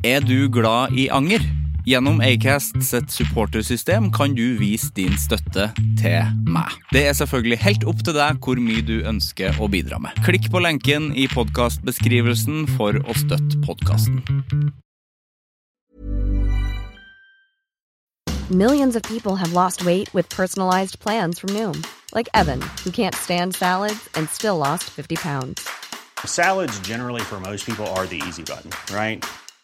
Er 0.00 0.20
du 0.20 0.48
glad 0.48 0.94
i 0.96 1.10
anger? 1.12 1.42
Gjennom 1.84 2.22
Acast 2.24 2.78
sitt 2.80 3.10
supportersystem 3.12 4.06
kan 4.12 4.32
du 4.32 4.54
vise 4.56 4.88
din 4.96 5.12
støtte 5.20 5.66
til 6.00 6.30
meg. 6.48 6.72
Det 6.88 7.02
er 7.04 7.12
selvfølgelig 7.18 7.58
helt 7.60 7.84
opp 7.84 8.00
til 8.06 8.16
deg 8.16 8.38
hvor 8.40 8.56
mye 8.56 8.80
du 8.80 9.02
ønsker 9.04 9.60
å 9.60 9.68
bidra 9.68 9.98
med. 10.00 10.16
Klikk 10.24 10.48
på 10.48 10.62
lenken 10.64 11.10
i 11.12 11.26
podkastbeskrivelsen 11.28 12.64
for 12.78 12.96
å 12.96 13.16
støtte 13.18 13.60
podkasten. 13.66 14.22
Millions 18.48 18.96
of 18.96 19.02
people 19.02 19.36
have 19.36 19.52
lost 19.52 19.84
weight 19.84 20.08
with 20.14 20.30
personalized 20.30 20.98
plans 20.98 21.38
from 21.38 21.52
Noom, 21.52 21.84
like 22.14 22.32
Evan, 22.32 22.64
who 22.84 22.90
can't 22.90 23.14
stand 23.14 23.54
salads 23.54 24.08
and 24.16 24.30
still 24.30 24.56
lost 24.56 24.84
50 24.88 25.16
pounds. 25.16 25.68
Salads, 26.24 26.80
generally, 26.80 27.20
for 27.20 27.38
most 27.38 27.66
people, 27.66 27.86
are 27.88 28.06
the 28.06 28.22
easy 28.26 28.42
button, 28.42 28.72
right? 28.96 29.22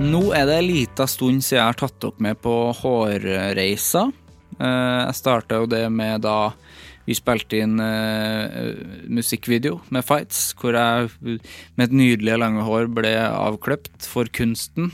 Nå 0.00 0.20
er 0.36 0.46
det 0.48 0.56
en 0.60 0.68
liten 0.68 1.08
stund 1.10 1.42
siden 1.44 1.58
jeg 1.60 1.66
har 1.68 1.78
tatt 1.78 1.98
dere 2.02 2.24
med 2.24 2.38
på 2.42 2.52
hårreisa. 2.78 4.06
Eh, 4.56 5.00
Jeg 5.06 5.16
starta 5.18 5.60
jo 5.60 5.66
det 5.70 5.84
med 5.92 6.22
da 6.24 6.52
vi 7.06 7.16
spilte 7.16 7.58
inn 7.60 7.80
eh, 7.82 8.70
musikkvideo 9.10 9.80
med 9.90 10.04
Fights, 10.06 10.52
hvor 10.60 10.76
jeg 10.76 11.10
med 11.24 11.84
et 11.84 11.96
nydelig 11.96 12.38
lange 12.38 12.64
hår 12.64 12.88
ble 12.94 13.12
avkløpt 13.18 14.06
for 14.08 14.30
kunsten. 14.32 14.92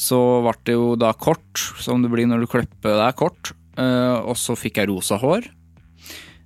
Så 0.00 0.18
ble 0.44 0.54
det 0.66 0.76
jo 0.76 0.92
da 1.00 1.12
kort, 1.14 1.60
som 1.80 2.02
det 2.02 2.10
blir 2.12 2.28
når 2.28 2.44
du 2.44 2.50
klipper 2.50 2.98
deg 3.00 3.16
kort. 3.20 3.52
eh, 3.78 4.18
Og 4.20 4.36
så 4.36 4.56
fikk 4.58 4.82
jeg 4.82 4.90
rosa 4.92 5.16
hår. 5.22 5.48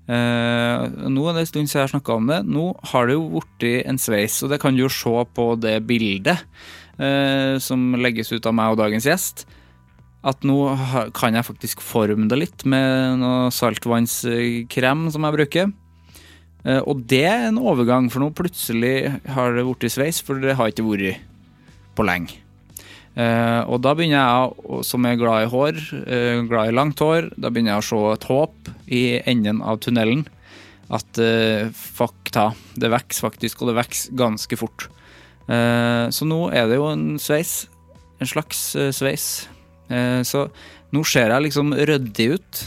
Nå 0.04 1.22
er 1.24 1.32
det 1.32 1.40
en 1.40 1.48
stund 1.48 1.64
siden 1.70 1.78
jeg 1.80 1.86
har 1.88 1.92
snakka 1.94 2.16
om 2.18 2.26
det. 2.28 2.42
Nå 2.44 2.64
har 2.92 3.06
det 3.08 3.14
jo 3.16 3.40
blitt 3.40 3.86
en 3.88 3.96
sveis, 3.98 4.42
og 4.44 4.50
det 4.52 4.60
kan 4.60 4.76
du 4.76 4.82
jo 4.84 4.90
se 4.92 5.14
på 5.32 5.46
det 5.56 5.78
bildet 5.88 6.42
som 6.94 7.96
legges 7.98 8.30
ut 8.30 8.46
av 8.46 8.54
meg 8.54 8.70
og 8.70 8.78
dagens 8.78 9.06
gjest. 9.08 9.44
At 10.24 10.44
nå 10.46 10.56
kan 11.16 11.34
jeg 11.36 11.44
faktisk 11.44 11.82
forme 11.84 12.28
det 12.30 12.38
litt 12.38 12.62
med 12.70 13.18
noe 13.20 13.50
saltvannskrem 13.52 15.08
som 15.12 15.26
jeg 15.26 15.36
bruker. 15.36 15.72
Eh, 16.64 16.80
og 16.80 17.04
det 17.10 17.24
er 17.28 17.50
en 17.50 17.60
overgang, 17.60 18.08
for 18.12 18.24
nå 18.24 18.30
plutselig 18.36 19.12
har 19.34 19.52
det 19.56 19.66
blitt 19.68 19.92
sveis, 19.92 20.22
for 20.24 20.40
det 20.40 20.56
har 20.56 20.72
ikke 20.72 20.86
vært 20.86 21.20
på 21.94 22.06
lenge. 22.08 22.40
Eh, 23.14 23.60
og 23.70 23.78
da 23.84 23.92
begynner 23.94 24.18
jeg, 24.18 24.80
som 24.88 25.04
er 25.06 25.20
glad 25.20 25.44
i 25.44 25.50
hår, 25.52 25.82
eh, 26.08 26.40
glad 26.48 26.72
i 26.72 26.74
langt 26.74 26.98
hår, 27.04 27.30
da 27.36 27.52
begynner 27.52 27.76
jeg 27.76 27.84
å 27.84 27.88
se 27.90 28.00
et 28.14 28.28
håp 28.30 28.72
i 28.88 29.04
enden 29.30 29.60
av 29.62 29.78
tunnelen. 29.84 30.24
At 30.90 31.20
eh, 31.20 31.68
fuck 31.70 32.32
ta, 32.34 32.50
det 32.80 32.90
vokser 32.92 33.28
faktisk, 33.28 33.62
og 33.62 33.70
det 33.70 33.78
vokser 33.78 34.16
ganske 34.18 34.58
fort. 34.58 34.88
Eh, 35.44 36.06
så 36.14 36.26
nå 36.28 36.46
er 36.56 36.68
det 36.70 36.78
jo 36.78 36.88
en 36.90 37.14
sveis. 37.20 37.64
En 38.22 38.30
slags 38.30 38.66
eh, 38.78 38.92
sveis. 38.94 39.26
Eh, 39.92 40.20
så 40.24 40.46
nå 40.94 41.02
ser 41.08 41.32
jeg 41.32 41.48
liksom 41.48 41.74
ryddig 41.74 42.28
ut. 42.36 42.60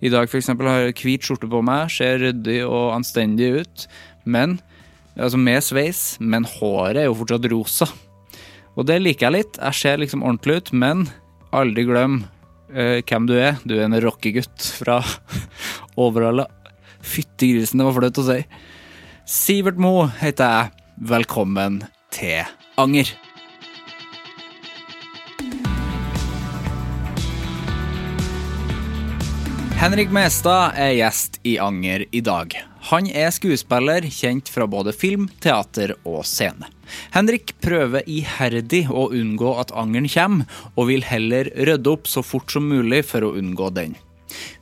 I 0.00 0.10
dag 0.12 0.32
eksempel 0.32 0.68
har 0.68 0.82
jeg 0.84 0.96
hvit 1.00 1.24
skjorte 1.24 1.48
på 1.50 1.60
meg, 1.64 1.90
ser 1.92 2.20
ryddig 2.20 2.60
og 2.66 2.94
anstendig 2.94 3.50
ut. 3.62 3.86
Men, 4.24 4.58
altså 5.16 5.40
med 5.40 5.64
sveis, 5.64 6.02
men 6.20 6.44
håret 6.48 7.02
er 7.02 7.08
jo 7.08 7.16
fortsatt 7.18 7.48
rosa. 7.52 7.88
Og 8.76 8.86
det 8.88 9.00
liker 9.00 9.28
jeg 9.28 9.36
litt. 9.38 9.60
Jeg 9.60 9.76
ser 9.76 10.00
liksom 10.00 10.24
ordentlig 10.24 10.60
ut, 10.60 10.72
men 10.76 11.06
aldri 11.56 11.84
glem 11.88 12.20
uh, 12.72 13.00
hvem 13.00 13.28
du 13.28 13.34
er. 13.36 13.56
Du 13.64 13.76
er 13.76 13.86
en 13.88 14.00
rockegutt 14.04 14.70
fra 14.80 15.00
Overhalla. 16.00 16.46
Fytti 17.00 17.54
grisen, 17.54 17.80
det 17.80 17.88
var 17.88 17.96
flaut 17.96 18.20
å 18.20 18.26
si. 18.28 18.40
Sivert 19.30 19.80
Mo 19.80 19.94
heter 20.20 20.56
jeg. 20.56 20.79
Velkommen 21.00 21.78
til 22.12 22.42
Anger. 22.76 23.08
Henrik 29.80 30.12
Mestad 30.12 30.76
er 30.76 30.92
gjest 30.98 31.38
i 31.40 31.54
Anger 31.56 32.04
i 32.12 32.20
dag. 32.20 32.52
Han 32.90 33.08
er 33.08 33.32
skuespiller, 33.32 34.04
kjent 34.12 34.52
fra 34.52 34.68
både 34.68 34.92
film, 34.92 35.30
teater 35.40 35.94
og 36.04 36.20
scene. 36.28 36.68
Henrik 37.16 37.54
prøver 37.64 38.04
iherdig 38.04 38.82
å 38.92 39.08
unngå 39.08 39.56
at 39.56 39.72
angeren 39.72 40.10
kommer, 40.12 40.60
og 40.76 40.92
vil 40.92 41.08
heller 41.08 41.48
rydde 41.56 41.96
opp 41.96 42.12
så 42.12 42.20
fort 42.20 42.52
som 42.52 42.68
mulig 42.68 43.06
for 43.08 43.24
å 43.24 43.32
unngå 43.40 43.72
den. 43.72 43.96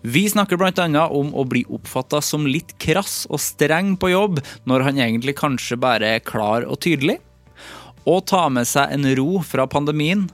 Vi 0.02 0.24
snakker 0.30 0.60
bl.a. 0.60 1.04
om 1.08 1.32
å 1.34 1.44
bli 1.48 1.64
oppfatta 1.68 2.20
som 2.24 2.46
litt 2.48 2.74
krass 2.82 3.26
og 3.30 3.42
streng 3.42 3.96
på 4.00 4.12
jobb, 4.12 4.42
når 4.68 4.86
han 4.88 5.00
egentlig 5.02 5.36
kanskje 5.38 5.80
bare 5.80 6.16
er 6.16 6.24
klar 6.24 6.66
og 6.68 6.80
tydelig. 6.84 7.18
Og 8.08 8.24
ta 8.30 8.46
med 8.52 8.68
seg 8.68 8.94
en 8.94 9.08
ro 9.18 9.42
fra 9.44 9.68
pandemien, 9.70 10.26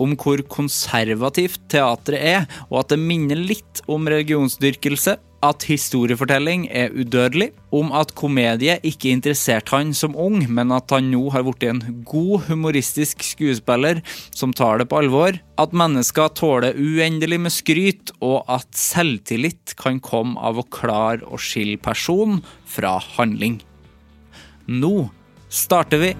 om 0.00 0.14
hvor 0.16 0.40
konservativt 0.48 1.60
teatret 1.72 2.20
er, 2.20 2.46
og 2.70 2.82
at 2.82 2.94
det 2.94 3.00
minner 3.00 3.36
litt 3.36 3.82
om 3.90 4.08
religionsdyrkelse, 4.08 5.18
at 5.40 5.64
historiefortelling 5.64 6.66
er 6.68 6.92
udødelig, 6.92 7.50
om 7.72 7.92
at 7.96 8.12
komedie 8.18 8.76
ikke 8.84 9.12
interesserte 9.14 9.72
han 9.72 9.94
som 9.96 10.16
ung, 10.18 10.42
men 10.52 10.72
at 10.76 10.92
han 10.92 11.08
nå 11.12 11.22
har 11.32 11.46
blitt 11.46 11.64
en 11.64 11.80
god 12.04 12.46
humoristisk 12.50 13.24
skuespiller 13.24 14.02
som 14.36 14.52
tar 14.52 14.82
det 14.82 14.90
på 14.90 15.00
alvor, 15.00 15.38
at 15.60 15.76
mennesker 15.76 16.32
tåler 16.36 16.76
uendelig 16.76 17.40
med 17.40 17.54
skryt, 17.56 18.12
og 18.20 18.44
at 18.52 18.68
selvtillit 18.76 19.76
kan 19.80 20.00
komme 20.04 20.36
av 20.36 20.60
å 20.60 20.68
klare 20.68 21.24
å 21.24 21.40
skille 21.40 21.80
person 21.80 22.42
fra 22.68 22.98
handling. 23.16 23.60
Nå 24.68 25.08
starter 25.48 26.04
vi. 26.04 26.14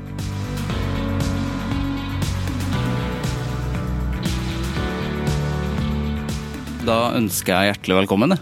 Da 6.88 7.12
ønsker 7.12 7.52
jeg 7.52 7.74
hjertelig 7.74 8.00
velkommen. 8.00 8.40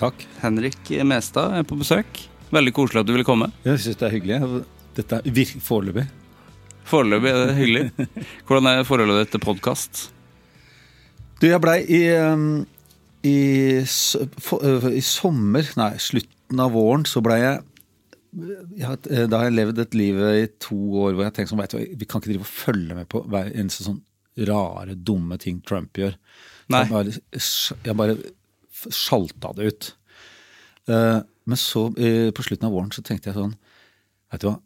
Takk. 0.00 0.24
Henrik 0.42 0.90
Mestad 1.06 1.54
er 1.58 1.66
på 1.66 1.78
besøk. 1.78 2.24
Veldig 2.54 2.72
koselig 2.74 3.02
at 3.04 3.08
du 3.08 3.14
ville 3.14 3.26
komme. 3.26 3.50
Jeg 3.66 3.82
syns 3.82 3.98
det 4.00 4.08
er 4.08 4.14
hyggelig. 4.14 4.64
Dette 4.94 5.20
er 5.20 5.52
foreløpig. 5.62 6.04
Foreløpig 6.88 7.30
er 7.30 7.40
det 7.40 7.56
hyggelig. 7.58 8.08
Hvordan 8.46 8.70
er 8.70 8.86
forholdet 8.88 9.22
ditt 9.22 9.34
til 9.34 9.44
podkast? 9.44 10.02
Du, 11.40 11.46
jeg 11.48 11.60
blei 11.62 11.78
i, 11.86 12.02
um, 12.20 12.64
i, 13.26 13.38
øh, 13.82 14.88
I 14.90 15.04
sommer, 15.04 15.70
nei, 15.78 15.92
slutten 16.02 16.62
av 16.62 16.74
våren, 16.74 17.06
så 17.08 17.22
blei 17.24 17.40
jeg 17.42 17.62
jeg 18.34 18.98
eh, 19.14 19.26
Da 19.30 19.38
har 19.38 19.46
jeg 19.46 19.54
levd 19.54 19.78
et 19.78 19.92
liv 19.94 20.16
i 20.18 20.46
to 20.58 20.76
år 21.04 21.12
hvor 21.12 21.22
jeg 21.22 21.30
har 21.30 21.34
tenkt 21.36 21.52
sånn, 21.52 21.60
vet 21.62 21.74
du, 21.74 21.82
vi 22.00 22.08
kan 22.08 22.18
ikke 22.18 22.32
drive 22.32 22.46
og 22.46 22.50
følge 22.50 22.96
med 22.98 23.06
på 23.12 23.20
hver 23.30 23.52
eneste 23.52 23.86
sånn 23.86 24.00
rare, 24.48 24.96
dumme 24.98 25.38
ting 25.38 25.60
Trump 25.62 25.94
gjør. 25.94 26.16
Nei. 26.74 26.80
Jeg 26.82 26.90
bare, 26.90 27.12
jeg 27.86 27.96
bare 28.00 28.16
sjalta 28.92 29.52
det 29.56 29.68
ut. 29.70 29.90
Eh, 30.88 31.20
men 31.46 31.60
så, 31.60 31.86
eh, 31.98 32.30
på 32.34 32.44
slutten 32.44 32.68
av 32.68 32.72
våren, 32.72 32.92
så 32.92 33.04
tenkte 33.04 33.30
jeg 33.30 33.38
sånn 33.38 33.54
Vet 34.32 34.42
du 34.42 34.48
hva, 34.48 34.56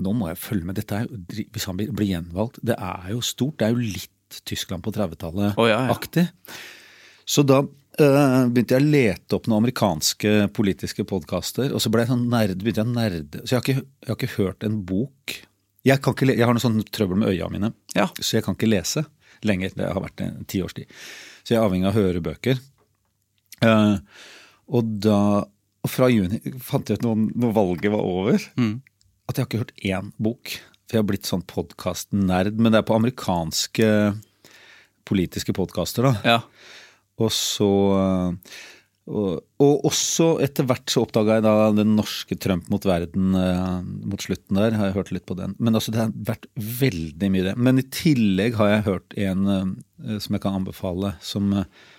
nå 0.00 0.12
må 0.16 0.28
jeg 0.30 0.40
følge 0.40 0.64
med. 0.64 0.78
Dette 0.78 1.02
er 1.02 1.10
Hvis 1.52 1.66
han 1.68 1.76
blir, 1.76 1.90
gjenvalgt, 2.08 2.58
det 2.64 2.76
er 2.78 3.10
jo 3.12 3.20
stort. 3.20 3.58
Det 3.60 3.66
er 3.68 3.74
jo 3.74 3.84
litt 3.84 4.38
Tyskland 4.48 4.82
på 4.82 4.92
30-tallet-aktig. 4.94 5.58
Oh, 5.60 5.68
ja, 5.68 5.90
ja. 5.92 6.54
Så 7.28 7.44
da 7.44 7.58
eh, 8.00 8.46
begynte 8.48 8.78
jeg 8.78 8.80
å 8.80 8.88
lete 8.94 9.36
opp 9.36 9.46
noen 9.50 9.60
amerikanske 9.60 10.48
politiske 10.56 11.04
podkaster. 11.04 11.68
Og 11.76 11.82
så 11.84 11.92
ble 11.92 12.06
jeg 12.06 12.12
sånn 12.14 12.24
nerd, 12.32 12.56
begynte 12.62 12.80
jeg 12.80 12.88
å 12.88 12.96
nerde. 12.96 13.42
Så 13.44 13.52
jeg 13.52 13.58
har, 13.58 13.66
ikke, 13.66 13.84
jeg 13.84 14.08
har 14.14 14.18
ikke 14.20 14.36
hørt 14.38 14.66
en 14.66 14.80
bok. 14.88 15.36
Jeg, 15.84 15.98
jeg 16.00 16.46
har 16.46 16.54
noe 16.56 16.62
sånn 16.64 16.80
trøbbel 16.94 17.20
med 17.20 17.34
øya 17.34 17.50
mine, 17.52 17.72
Ja. 17.98 18.08
så 18.16 18.38
jeg 18.38 18.46
kan 18.46 18.56
ikke 18.56 18.70
lese 18.70 19.04
lenger. 19.44 19.74
Det 19.76 19.92
har 19.92 20.00
vært 20.00 20.22
en 20.24 20.44
ti 20.48 20.62
års 20.64 20.74
tid. 20.78 20.88
Så 21.42 21.52
jeg 21.52 21.60
er 21.60 21.66
avhengig 21.66 21.90
av 21.90 21.96
å 21.96 22.00
høre 22.00 22.22
bøker. 22.24 22.60
Eh, 23.62 24.26
og 24.72 24.92
da 25.04 25.22
og 25.82 25.90
fra 25.90 26.06
juni 26.12 26.38
fant 26.62 26.86
jeg 26.86 27.00
ut 27.00 27.06
når, 27.06 27.22
når 27.42 27.54
valget 27.56 27.90
var 27.90 28.04
over, 28.06 28.44
at 29.26 29.34
jeg 29.34 29.42
har 29.42 29.48
ikke 29.48 29.62
hørt 29.64 29.80
én 29.82 30.12
bok. 30.22 30.52
For 30.86 30.94
jeg 30.94 31.02
har 31.02 31.08
blitt 31.08 31.26
sånn 31.26 31.42
podkast-nerd, 31.50 32.60
men 32.60 32.70
det 32.70 32.82
er 32.82 32.86
på 32.86 32.94
amerikanske 32.94 33.88
politiske 35.08 35.54
podkaster, 35.56 36.06
da. 36.06 36.12
Ja. 36.22 36.38
Og 37.18 37.32
så 37.34 37.72
og, 39.10 39.40
og 39.58 39.86
også 39.88 40.26
etter 40.44 40.66
hvert 40.68 40.92
så 40.92 41.02
oppdaga 41.02 41.40
jeg 41.40 41.44
da 41.44 41.54
den 41.74 41.96
norske 41.98 42.36
Trump 42.38 42.68
mot 42.70 42.84
verden 42.86 43.34
eh, 43.34 43.80
mot 43.82 44.22
slutten 44.22 44.60
der. 44.60 44.76
Har 44.78 44.90
jeg 44.90 44.96
hørt 45.00 45.10
litt 45.16 45.26
på 45.26 45.34
den. 45.38 45.56
Men 45.58 45.74
altså 45.74 45.90
det 45.94 46.04
har 46.04 46.12
vært 46.30 46.46
veldig 46.54 47.30
mye 47.34 47.48
det. 47.48 47.56
Men 47.58 47.82
i 47.82 47.86
tillegg 47.90 48.54
har 48.60 48.70
jeg 48.70 48.86
hørt 48.86 49.16
en 49.18 49.50
eh, 49.56 50.20
som 50.22 50.38
jeg 50.38 50.44
kan 50.44 50.60
anbefale, 50.60 51.16
som, 51.24 51.50
eh, 51.58 51.90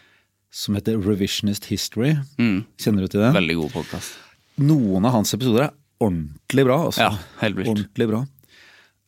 som 0.53 0.77
heter 0.77 0.99
Revisionist 1.01 1.65
History. 1.71 2.13
Kjenner 2.37 3.07
du 3.07 3.09
til 3.09 3.23
det? 3.23 3.31
Veldig 3.33 3.55
god 3.63 3.73
podkast. 3.79 4.19
Noen 4.61 5.07
av 5.09 5.15
hans 5.15 5.33
episoder 5.33 5.65
er 5.67 5.73
ordentlig 6.03 6.65
bra. 6.67 6.77
Altså. 6.89 7.07
Ja, 7.07 7.39
helt 7.41 7.57
vilt. 7.57 7.71
Ordentlig 7.73 8.07
bra. 8.11 8.21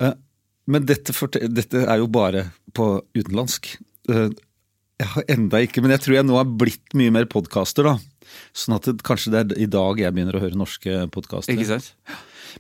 Eh, 0.02 0.16
men 0.74 0.88
dette, 0.90 1.14
dette 1.54 1.84
er 1.86 2.02
jo 2.02 2.10
bare 2.10 2.48
på 2.76 2.88
utenlandsk. 3.14 3.76
Eh, 4.10 4.34
jeg 4.96 5.12
har 5.12 5.28
enda 5.36 5.62
ikke, 5.62 5.84
men 5.84 5.94
jeg 5.94 6.06
tror 6.06 6.18
jeg 6.18 6.26
nå 6.26 6.38
har 6.40 6.50
blitt 6.50 6.96
mye 6.98 7.14
mer 7.14 7.28
podkaster, 7.30 7.92
da. 7.92 7.98
Sånn 8.56 8.78
at 8.78 8.88
det, 8.90 9.04
kanskje 9.06 9.34
det 9.34 9.42
er 9.44 9.66
i 9.68 9.70
dag 9.70 10.00
jeg 10.02 10.16
begynner 10.16 10.38
å 10.40 10.42
høre 10.42 10.58
norske 10.58 11.04
podkaster. 11.14 11.92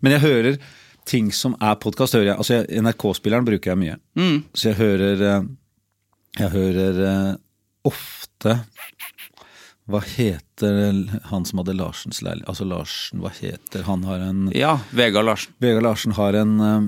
Men 0.03 0.13
jeg 0.17 0.23
hører 0.25 0.59
ting 1.09 1.31
som 1.33 1.55
er 1.63 1.79
podkast. 1.81 2.17
Altså 2.35 2.61
NRK-spilleren 2.69 3.47
bruker 3.47 3.73
jeg 3.73 3.81
mye. 3.81 3.97
Mm. 4.19 4.37
Så 4.53 4.69
jeg 4.73 4.79
hører 4.81 5.25
eh, 5.31 5.49
Jeg 6.35 6.51
hører 6.51 7.01
ofte 7.85 8.59
Hva 9.85 10.01
heter 10.01 10.77
han 11.29 11.45
som 11.45 11.61
hadde 11.61 11.75
Larsens 11.77 12.21
leilighet? 12.25 12.49
Altså 12.49 12.65
Larsen, 12.65 13.21
hva 13.23 13.31
heter 13.37 13.85
Han 13.89 14.05
har 14.09 14.23
en 14.25 14.45
Ja, 14.55 14.79
Vegard 14.95 15.27
Larsen. 15.29 15.53
Vegard 15.61 15.85
Larsen 15.85 16.15
har 16.17 16.37
en, 16.41 16.53
eh, 16.59 16.87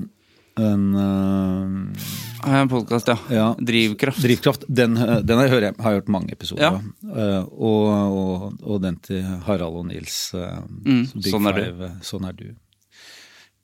en 0.64 0.86
uh, 0.94 2.54
En 2.58 2.70
podkast, 2.70 3.08
ja. 3.08 3.18
Ja. 3.30 3.48
Drivkraft. 3.58 4.22
Drivkraft. 4.22 4.66
Den, 4.68 4.96
eh, 4.96 5.20
den 5.22 5.38
har 5.38 5.46
jeg, 5.46 5.54
hørt, 5.54 5.68
jeg 5.70 5.84
har 5.86 5.98
hørt 6.00 6.08
mange 6.10 6.34
episoder 6.34 6.64
Ja. 6.66 6.72
Eh, 7.08 7.42
og, 7.54 7.90
og, 7.90 8.62
og 8.62 8.82
den 8.82 8.98
til 9.02 9.22
Harald 9.46 9.78
og 9.82 9.86
Nils. 9.92 10.32
Uh, 10.34 10.64
mm, 10.82 11.04
Sånn 11.22 11.52
er 11.52 11.60
du. 11.60 11.68
Five, 11.68 11.92
Sånn 12.12 12.26
er 12.26 12.40
du. 12.40 12.48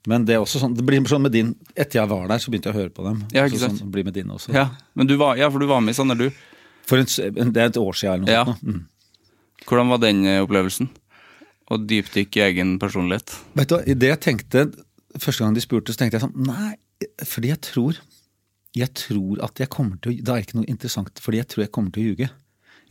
Men 0.07 0.25
det 0.25 0.35
er 0.35 0.43
også 0.43 0.61
sånn, 0.61 0.75
det 0.77 0.85
blir 0.85 1.03
sånn 1.09 1.23
med 1.25 1.33
din 1.33 1.53
Etter 1.73 1.99
jeg 2.01 2.09
var 2.11 2.27
der, 2.29 2.41
så 2.41 2.51
begynte 2.53 2.69
jeg 2.69 2.77
å 2.77 2.81
høre 2.83 2.93
på 2.93 3.05
dem. 3.07 3.23
Ja, 3.33 3.45
ikke 3.49 3.59
så 3.59 3.67
sant? 3.69 3.81
sånn 3.81 3.93
blir 3.93 4.05
med 4.07 4.15
din 4.15 4.29
også. 4.31 4.53
Ja, 4.55 4.69
men 4.93 5.09
du 5.09 5.15
var, 5.19 5.39
ja, 5.39 5.49
for 5.51 5.63
du 5.63 5.67
var 5.69 5.81
med 5.83 5.95
i 5.95 5.97
Sånn 5.97 6.13
er 6.13 6.19
du. 6.19 6.29
For 6.85 7.01
en, 7.01 7.51
det 7.53 7.61
er 7.63 7.71
et 7.71 7.79
år 7.81 7.97
siden 7.97 8.13
eller 8.13 8.25
noe 8.25 8.35
Ja. 8.35 8.45
sånt. 8.45 8.63
Mm. 8.63 8.83
Hvordan 9.65 9.89
var 9.89 10.01
den 10.03 10.25
eh, 10.29 10.41
opplevelsen? 10.45 10.89
Å 11.73 11.79
dypdykke 11.81 12.37
i 12.37 12.43
egen 12.51 12.75
personlighet? 12.79 13.33
Vet 13.57 13.69
du 13.71 13.75
hva, 13.77 13.83
det 13.85 14.09
jeg 14.11 14.19
tenkte 14.21 14.67
Første 15.17 15.41
gang 15.45 15.55
de 15.55 15.61
spurte, 15.63 15.93
så 15.95 15.97
tenkte 16.03 16.19
jeg 16.19 16.25
sånn 16.27 16.35
Nei, 16.45 16.75
fordi 17.25 17.49
jeg 17.53 17.61
tror 17.65 17.97
Jeg 18.77 18.91
tror 18.93 19.41
at 19.47 19.61
jeg 19.63 19.71
kommer 19.73 19.97
til 20.03 20.11
å 20.11 20.17
Det 20.21 20.33
er 20.35 20.43
ikke 20.45 20.59
noe 20.59 20.69
interessant, 20.69 21.21
fordi 21.23 21.39
jeg 21.41 21.47
tror 21.49 21.63
jeg 21.65 21.71
kommer 21.73 21.95
til 21.95 22.03
å 22.03 22.09
ljuge. 22.11 22.27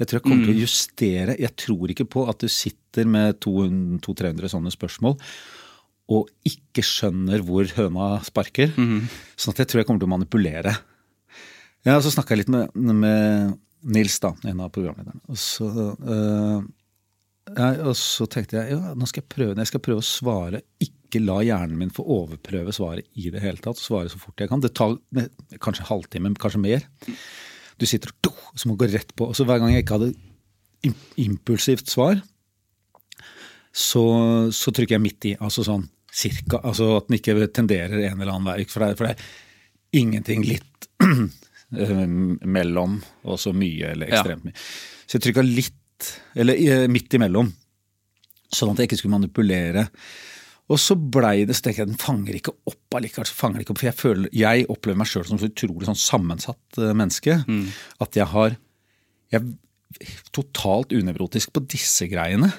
Jeg 0.01 0.09
tror 0.11 0.19
jeg 0.19 0.25
kommer 0.27 0.49
til 0.49 0.57
å 0.57 0.63
justere 0.65 1.37
Jeg 1.39 1.55
tror 1.63 1.93
ikke 1.95 2.09
på 2.17 2.25
at 2.33 2.41
du 2.43 2.49
sitter 2.51 3.07
med 3.07 3.39
200-300 3.45 4.51
sånne 4.57 4.73
spørsmål 4.75 5.21
og 6.13 6.29
ikke 6.45 6.83
skjønner 6.85 7.41
hvor 7.47 7.65
høna 7.79 8.19
sparker. 8.27 8.75
Sånn 8.77 9.55
at 9.55 9.63
jeg 9.63 9.69
tror 9.71 9.81
jeg 9.81 9.87
kommer 9.89 10.03
til 10.03 10.09
å 10.11 10.13
manipulere. 10.13 10.75
Ja, 11.87 11.95
Så 12.05 12.11
snakka 12.13 12.35
jeg 12.35 12.43
litt 12.43 12.51
med, 12.53 12.75
med 12.77 13.55
Nils, 13.85 14.17
da, 14.23 14.33
en 14.49 14.63
av 14.65 14.73
programlederne. 14.75 15.21
Og 15.29 15.39
så, 15.41 15.69
øh, 15.69 16.67
jeg, 17.55 17.81
og 17.85 17.97
så 18.01 18.27
tenkte 18.33 18.57
jeg 18.57 18.77
ja, 18.77 18.95
nå 18.97 19.09
skal 19.11 19.21
jeg 19.21 19.33
prøve 19.35 19.59
jeg 19.61 19.69
skal 19.69 19.83
prøve 19.85 20.01
å 20.01 20.07
svare. 20.09 20.63
Ikke 20.83 21.21
la 21.23 21.41
hjernen 21.45 21.79
min 21.79 21.93
få 21.95 22.07
overprøve 22.17 22.73
svaret 22.75 23.11
i 23.21 23.29
det 23.35 23.43
hele 23.45 23.61
tatt. 23.63 23.81
Svare 23.81 24.11
så 24.13 24.21
fort 24.21 24.41
jeg 24.41 24.51
kan. 24.51 24.63
Det 24.65 24.73
tar 24.77 24.97
kanskje 25.63 25.85
en 25.85 25.91
halvtime, 25.91 26.33
kanskje 26.41 26.63
mer. 26.65 26.87
Du 27.79 27.87
sitter 27.91 28.15
og 28.55 28.61
så 28.61 28.69
må 28.69 28.77
du 28.77 28.85
gå 28.85 28.91
rett 28.93 29.11
på. 29.19 29.29
Og 29.31 29.37
så 29.37 29.47
hver 29.49 29.61
gang 29.61 29.75
jeg 29.75 29.85
ikke 29.85 29.99
hadde 29.99 30.15
impulsivt 31.19 31.91
svar, 31.91 32.21
så, 33.75 34.05
så 34.55 34.71
trykker 34.71 34.97
jeg 34.97 35.03
midt 35.03 35.29
i. 35.33 35.35
Altså 35.43 35.65
sånn 35.67 35.89
cirka. 36.15 36.61
Altså 36.63 36.93
at 37.01 37.09
den 37.09 37.19
ikke 37.19 37.49
tenderer 37.51 38.05
en 38.07 38.21
eller 38.21 38.37
annen 38.37 38.53
vei. 38.53 38.61
For 38.71 38.85
det, 38.85 38.95
for 39.01 39.09
det 39.09 39.17
er 39.17 40.05
ingenting 40.05 40.47
litt 40.47 40.89
eh, 41.03 41.25
mellom 41.71 42.99
og 43.25 43.39
så 43.41 43.53
mye 43.57 43.93
eller 43.95 44.11
ekstremt 44.13 44.45
mye. 44.45 44.55
Så 45.07 45.19
jeg 45.19 45.27
trykka 45.29 45.45
litt, 45.47 46.11
eller 46.37 46.59
eh, 46.61 46.87
midt 46.91 47.17
imellom. 47.17 47.51
Sånn 48.55 48.73
at 48.73 48.83
jeg 48.83 48.91
ikke 48.91 49.01
skulle 49.01 49.17
manipulere. 49.19 49.89
Og 50.73 50.79
så 50.81 50.97
blei 50.97 51.45
det 51.45 51.57
så 51.59 51.67
tenker 51.67 51.83
jeg, 51.83 51.91
Den 51.93 52.01
fanger 52.01 52.39
ikke 52.39 52.55
opp 52.71 52.97
allikevel. 52.97 53.27
fanger 53.27 53.61
ikke 53.61 53.75
opp, 53.75 53.81
For 53.83 53.91
jeg, 53.91 53.99
føler, 53.99 54.29
jeg 54.33 54.67
opplever 54.73 55.01
meg 55.03 55.11
sjøl 55.11 55.27
som 55.29 55.41
så 55.41 55.51
utrolig 55.51 55.89
sånn 55.91 55.99
sammensatt 56.01 56.79
menneske. 56.81 57.41
menneske. 57.45 57.73
At 58.01 58.17
jeg 58.17 58.27
har 58.33 58.57
Jeg 59.33 59.43
er 59.43 60.23
totalt 60.33 60.93
unevrotisk 60.93 61.53
på 61.53 61.67
disse 61.69 62.07
greiene. 62.11 62.53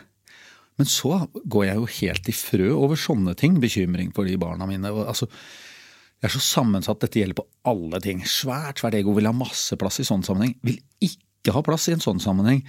Men 0.78 0.86
så 0.92 1.30
går 1.48 1.66
jeg 1.66 1.76
jo 1.80 1.86
helt 2.02 2.30
i 2.30 2.36
frø 2.36 2.70
over 2.76 3.00
sånne 3.00 3.36
ting. 3.40 3.60
Bekymring 3.64 4.14
for 4.14 4.28
de 4.28 4.36
barna 4.38 4.68
mine. 4.68 4.92
Og, 4.92 5.08
altså, 5.08 5.30
jeg 6.26 6.32
er 6.32 6.36
så 6.40 6.44
sammensatt. 6.44 7.00
Dette 7.04 7.22
gjelder 7.22 7.38
på 7.38 7.46
alle 7.70 8.02
ting. 8.04 8.24
Svært, 8.26 8.82
svært 8.82 8.98
ego 8.98 9.14
vil 9.16 9.30
ha 9.30 9.36
masse 9.36 9.78
plass 9.80 10.02
i 10.02 10.08
sånn 10.08 10.26
sammenheng. 10.26 10.56
Vil 10.66 10.82
ikke 11.06 11.54
ha 11.54 11.62
plass 11.66 11.88
i 11.92 11.96
en 11.96 12.04
sånn 12.04 12.22
sammenheng. 12.24 12.64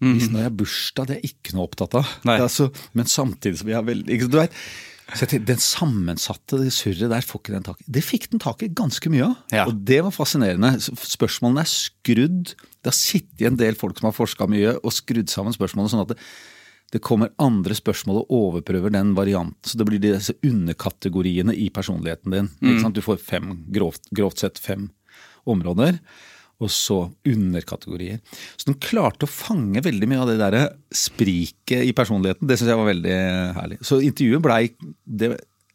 Hvis 0.00 0.30
når 0.30 0.40
jeg 0.40 0.48
har 0.48 0.56
bursdag, 0.56 1.08
det 1.08 1.16
er 1.16 1.18
jeg 1.20 1.34
ikke 1.34 1.56
noe 1.56 1.66
opptatt 1.68 1.98
av. 1.98 2.12
Altså, 2.32 2.70
men 2.96 3.08
samtidig 3.10 3.60
som 3.60 3.68
jeg 3.68 3.76
har 3.76 3.84
veldig 3.84 4.14
ikke, 4.16 4.30
du 4.32 4.38
vet, 4.38 4.54
så 5.10 5.24
jeg 5.24 5.30
tenkte, 5.32 5.48
Den 5.50 5.62
sammensatte 5.64 6.60
det 6.60 6.70
surret 6.72 7.10
der 7.10 7.26
får 7.26 7.42
ikke 7.42 7.54
den 7.56 7.66
tak 7.66 7.80
i. 7.82 7.86
Det 7.98 8.02
fikk 8.06 8.28
den 8.30 8.42
tak 8.42 8.62
i 8.62 8.70
ganske 8.78 9.10
mye 9.12 9.26
av. 9.26 9.34
Ja. 9.52 9.66
Og 9.66 9.74
det 9.88 9.98
var 10.06 10.14
fascinerende. 10.14 10.70
Spørsmålene 10.78 11.64
er 11.64 11.72
skrudd. 11.72 12.54
Det 12.54 12.92
har 12.92 12.96
sittet 12.96 13.44
en 13.48 13.58
del 13.60 13.76
folk 13.78 13.98
som 13.98 14.08
har 14.08 14.16
forska 14.16 14.46
mye 14.50 14.76
og 14.78 14.94
skrudd 14.94 15.32
sammen 15.32 15.56
spørsmålene 15.56 15.92
sånn 15.92 16.04
at 16.06 16.14
det, 16.14 16.20
det 16.90 17.02
kommer 17.06 17.30
andre 17.38 17.74
spørsmål 17.78 18.24
og 18.24 18.32
overprøver 18.34 18.90
den 18.94 19.12
varianten. 19.14 19.58
Så 19.62 19.78
det 19.78 19.86
blir 19.86 20.02
disse 20.02 20.34
underkategoriene 20.46 21.54
i 21.54 21.68
personligheten 21.70 22.34
din. 22.34 22.50
Sant? 22.82 22.96
Du 22.98 23.04
får 23.04 23.22
fem, 23.22 23.52
grovt, 23.70 24.10
grovt 24.10 24.42
sett 24.42 24.58
fem 24.58 24.88
områder, 25.48 26.00
og 26.60 26.72
så 26.74 26.98
underkategorier. 27.24 28.18
Så 28.58 28.68
den 28.68 28.80
klarte 28.82 29.24
å 29.24 29.30
fange 29.32 29.80
veldig 29.84 30.10
mye 30.10 30.24
av 30.24 30.32
det 30.32 30.40
der 30.42 30.58
spriket 30.92 31.86
i 31.86 31.94
personligheten. 31.96 32.50
Det 32.50 32.58
syns 32.58 32.74
jeg 32.74 32.82
var 32.82 32.90
veldig 32.90 33.16
herlig. 33.56 33.80
Så 33.86 34.02
intervjuet 34.04 34.44
blei 34.44 34.64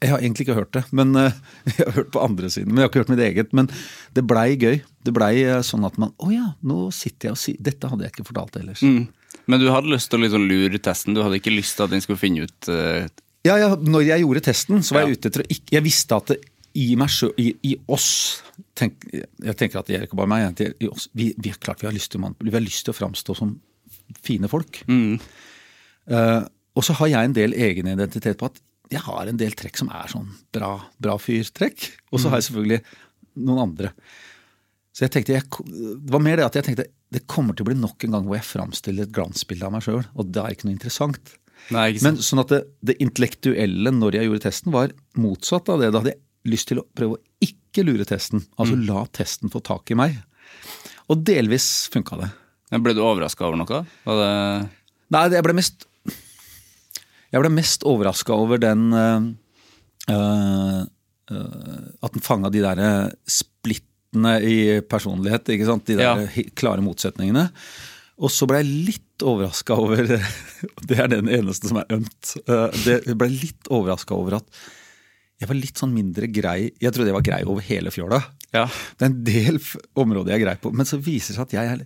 Jeg 0.04 0.12
har 0.12 0.20
egentlig 0.20 0.44
ikke 0.46 0.60
hørt 0.60 0.76
det, 0.76 0.84
men 0.94 1.16
eh, 1.18 1.34
jeg 1.72 1.88
har 1.88 1.96
hørt 1.96 2.12
på 2.14 2.22
andre 2.22 2.52
siden. 2.52 2.74
Men 2.74 2.84
jeg 2.84 2.86
har 2.86 2.92
ikke 2.92 3.06
hørt 3.06 3.14
mitt 3.16 3.24
eget. 3.26 3.54
Men 3.56 3.72
det 4.14 4.28
blei 4.28 4.50
gøy. 4.60 4.82
Det 5.08 5.14
blei 5.16 5.34
eh, 5.48 5.64
sånn 5.66 5.88
at 5.88 5.96
man 5.98 6.12
Å 6.20 6.28
ja, 6.34 6.50
nå 6.68 6.90
sitter 6.94 7.32
jeg 7.32 7.38
og 7.38 7.40
sier 7.40 7.64
Dette 7.64 7.90
hadde 7.90 8.06
jeg 8.06 8.14
ikke 8.14 8.28
fortalt 8.28 8.60
ellers. 8.60 8.84
Mm. 8.84 9.08
Men 9.52 9.62
du 9.62 9.70
hadde 9.70 9.92
lyst 9.92 10.10
til 10.12 10.20
å 10.20 10.26
liksom 10.26 10.48
lure 10.50 10.82
testen? 10.82 11.16
Du 11.16 11.22
hadde 11.24 11.40
ikke 11.40 11.54
lyst 11.54 11.78
til 11.78 11.86
at 11.86 11.94
den 11.94 12.04
skulle 12.04 12.22
finne 12.22 12.48
ut 12.48 12.70
uh... 12.72 13.06
Ja, 13.46 13.60
ja, 13.62 13.70
når 13.78 14.08
jeg 14.08 14.24
gjorde 14.24 14.42
testen, 14.48 14.82
så 14.82 14.96
var 14.96 15.06
jeg 15.06 15.20
ute 15.20 15.30
etter 15.30 15.44
å 15.44 15.50
ikke 15.54 15.76
Jeg 15.76 15.86
visste 15.86 16.18
at 16.18 16.32
det, 16.34 16.40
i 16.76 16.88
sjøl, 17.08 17.32
i, 17.40 17.52
i 17.70 17.76
oss 17.94 18.10
tenk, 18.76 19.06
Jeg 19.14 19.56
tenker 19.56 19.80
at 19.80 19.88
det 19.88 19.96
gjelder 19.96 20.10
ikke 20.10 20.20
bare 20.20 20.32
meg. 20.32 20.64
I 20.82 20.90
oss, 20.90 21.08
vi, 21.14 21.30
vi, 21.38 21.54
er 21.54 21.62
klart 21.62 21.84
vi 21.84 21.88
har 21.88 21.96
lyst 21.96 22.12
til 22.12 22.26
vi 22.26 22.52
har 22.52 22.64
lyst 22.64 22.88
til 22.88 22.92
å 22.96 22.98
framstå 22.98 23.38
som 23.38 23.54
fine 24.26 24.50
folk. 24.52 24.82
Eh, 26.06 26.42
og 26.76 26.84
så 26.86 26.98
har 27.00 27.14
jeg 27.14 27.30
en 27.30 27.38
del 27.38 27.56
egenidentitet 27.56 28.38
på 28.42 28.50
at 28.52 28.60
jeg 28.92 29.02
har 29.02 29.30
en 29.30 29.40
del 29.40 29.56
trekk 29.58 29.80
som 29.80 29.90
er 29.90 30.12
sånn 30.12 30.28
bra, 30.54 30.76
bra 31.02 31.16
fyr-trekk. 31.22 31.88
Og 32.12 32.22
så 32.22 32.30
har 32.30 32.42
jeg 32.42 32.50
selvfølgelig 32.50 32.82
noen 33.48 33.64
andre. 33.64 33.94
Så 34.96 35.06
jeg 35.06 35.16
tenkte, 35.16 35.36
jeg, 35.36 35.48
Det 35.48 36.14
var 36.14 36.24
mer 36.24 36.40
det 36.40 36.46
at 36.46 36.60
jeg 36.60 36.68
tenkte 36.68 36.90
det 37.16 37.24
kommer 37.32 37.56
til 37.56 37.64
å 37.64 37.70
bli 37.70 37.78
nok 37.80 38.04
en 38.06 38.18
gang 38.18 38.28
hvor 38.28 38.36
jeg 38.38 38.48
framstiller 38.50 39.08
et 39.08 39.16
glansbilde 39.16 39.68
av 39.68 39.74
meg 39.76 39.86
sjøl, 39.86 40.04
og 40.14 40.32
det 40.36 40.42
er 40.42 40.56
ikke 40.56 40.68
noe 40.68 40.76
interessant. 40.76 41.36
Nei, 41.74 41.88
ikke 41.94 42.06
Men 42.06 42.22
sånn 42.22 42.44
at 42.44 42.52
det, 42.52 42.62
det 42.86 42.98
intellektuelle 43.02 43.94
når 43.96 44.20
jeg 44.20 44.28
gjorde 44.28 44.46
testen, 44.46 44.74
var 44.76 44.94
motsatt 45.18 45.72
av 45.72 45.82
det. 45.82 45.92
Da 45.94 46.02
hadde 46.02 46.14
jeg 46.14 46.52
lyst 46.52 46.70
til 46.70 46.82
å 46.82 46.88
prøve 46.98 47.18
å 47.18 47.46
ikke 47.46 47.86
lure 47.88 48.06
testen. 48.08 48.44
Altså 48.60 48.78
la 48.78 49.06
testen 49.16 49.54
få 49.54 49.64
tak 49.66 49.94
i 49.94 49.98
meg. 49.98 50.18
Og 51.10 51.24
delvis 51.26 51.88
funka 51.94 52.20
det. 52.22 52.30
Men 52.74 52.84
Ble 52.86 52.96
du 52.98 53.02
overraska 53.06 53.48
over 53.48 53.62
noe? 53.62 53.84
Det 54.06 54.30
Nei, 55.14 55.22
jeg 55.30 55.46
ble 55.46 55.54
mest 55.54 55.86
Jeg 57.30 57.42
ble 57.44 57.52
mest 57.54 57.86
overraska 57.86 58.34
over 58.34 58.58
den 58.62 58.88
øh, 58.90 59.28
øh, 60.10 60.80
At 62.02 62.16
den 62.16 62.26
fanga 62.26 62.50
de 62.54 62.64
derre 62.66 62.90
splittene 64.16 64.42
i 64.44 64.82
personlighet. 64.88 65.46
ikke 65.50 65.66
sant? 65.68 65.86
De 65.86 65.96
der 65.96 66.26
Ja. 66.26 66.44
klare 66.56 66.82
motsetningene. 66.82 67.52
Og 68.18 68.30
så 68.32 68.48
ble 68.48 68.62
jeg 68.64 68.86
litt 68.88 69.02
overraska 69.24 69.76
over 69.76 70.06
Det 70.88 70.98
er 71.00 71.08
den 71.08 71.28
eneste 71.28 71.68
som 71.68 71.78
er 71.78 71.86
ømt. 71.92 72.38
Eh, 72.48 73.02
Jeg 73.08 73.18
ble 73.18 73.28
litt 73.30 73.68
overraska 73.70 74.16
over 74.16 74.36
at 74.38 74.46
jeg 75.38 75.50
var 75.50 75.56
litt 75.60 75.76
sånn 75.76 75.92
mindre 75.94 76.28
grei 76.32 76.72
Jeg 76.80 76.94
trodde 76.94 77.08
jeg 77.12 77.14
var 77.18 77.22
grei 77.28 77.44
over 77.44 77.60
hele 77.62 77.92
fjøla. 77.92 78.22
Ja. 78.54 78.66
Det 78.98 79.02
er 79.04 79.10
en 79.10 79.24
del 79.24 79.60
områder 79.98 80.32
jeg 80.32 80.42
er 80.42 80.46
grei 80.46 80.56
på, 80.56 80.72
men 80.74 80.86
så 80.86 80.98
viser 80.98 81.34
det 81.34 81.36
seg 81.36 81.42
at 81.44 81.52
jeg 81.58 81.68
er, 81.74 81.82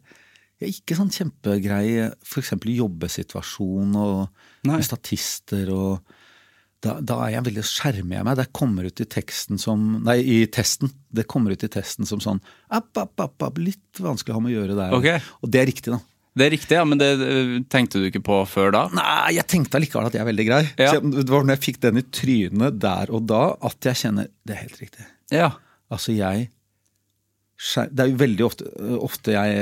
jeg 0.61 0.67
er 0.69 0.73
ikke 0.75 0.97
sånn 0.99 1.09
kjempegrei 1.09 2.11
f.eks. 2.21 2.53
i 2.53 2.75
jobbesituasjon 2.77 3.95
og 3.97 4.27
Nei. 4.69 4.75
med 4.75 4.85
statister 4.85 5.71
og 5.73 6.03
da, 6.85 6.95
da 7.03 7.17
er 7.25 7.33
jeg 7.33 7.45
veldig 7.49 7.63
skjermer 7.67 8.19
jeg 8.19 8.25
meg. 8.27 8.37
Det 8.39 8.45
kommer 8.55 8.87
ut 8.87 9.01
i 9.03 9.07
teksten 9.11 9.59
som 9.59 9.81
Nei, 10.05 10.19
i 10.23 10.37
testen. 10.51 10.91
Det 11.11 11.25
kommer 11.27 11.51
ut 11.51 11.65
i 11.65 11.71
testen 11.71 12.07
som 12.07 12.21
sånn 12.23 12.39
app, 12.71 12.91
app, 12.95 13.17
app, 13.19 13.35
app, 13.49 13.59
Litt 13.59 13.99
vanskelig 13.99 14.35
å 14.35 14.37
ha 14.37 14.43
med 14.45 14.53
å 14.53 14.61
gjøre 14.61 14.77
der. 14.77 14.95
Okay. 14.95 15.25
Og 15.43 15.51
det 15.51 15.63
er 15.63 15.67
riktig, 15.71 15.91
da. 15.91 15.99
Det 16.39 16.45
er 16.45 16.53
riktig, 16.53 16.75
ja, 16.77 16.85
men 16.87 17.01
det 17.01 17.09
eh, 17.25 17.55
tenkte 17.73 17.99
du 17.99 18.05
ikke 18.07 18.21
på 18.23 18.37
før 18.47 18.71
da? 18.71 18.83
Nei, 18.95 19.33
jeg 19.35 19.49
tenkte 19.49 19.79
allikevel 19.79 20.07
at 20.07 20.15
jeg 20.15 20.23
er 20.23 20.29
veldig 20.29 20.45
grei. 20.47 20.61
Ja. 20.77 20.93
Jeg, 20.95 21.11
det 21.17 21.27
var 21.33 21.43
når 21.43 21.57
jeg 21.57 21.63
fikk 21.65 21.81
den 21.83 21.99
i 21.99 22.05
trynet 22.15 22.79
der 22.79 23.11
og 23.11 23.25
da, 23.27 23.41
at 23.65 23.89
jeg 23.89 24.01
kjenner 24.05 24.29
Det 24.45 24.55
er 24.55 24.61
helt 24.61 24.79
riktig. 24.79 25.09
Ja. 25.35 25.49
Altså, 25.91 26.13
jeg 26.15 26.47
Det 27.91 28.05
er 28.05 28.11
jo 28.13 28.21
veldig 28.21 28.45
ofte, 28.45 28.69
ofte 29.09 29.35
jeg, 29.35 29.59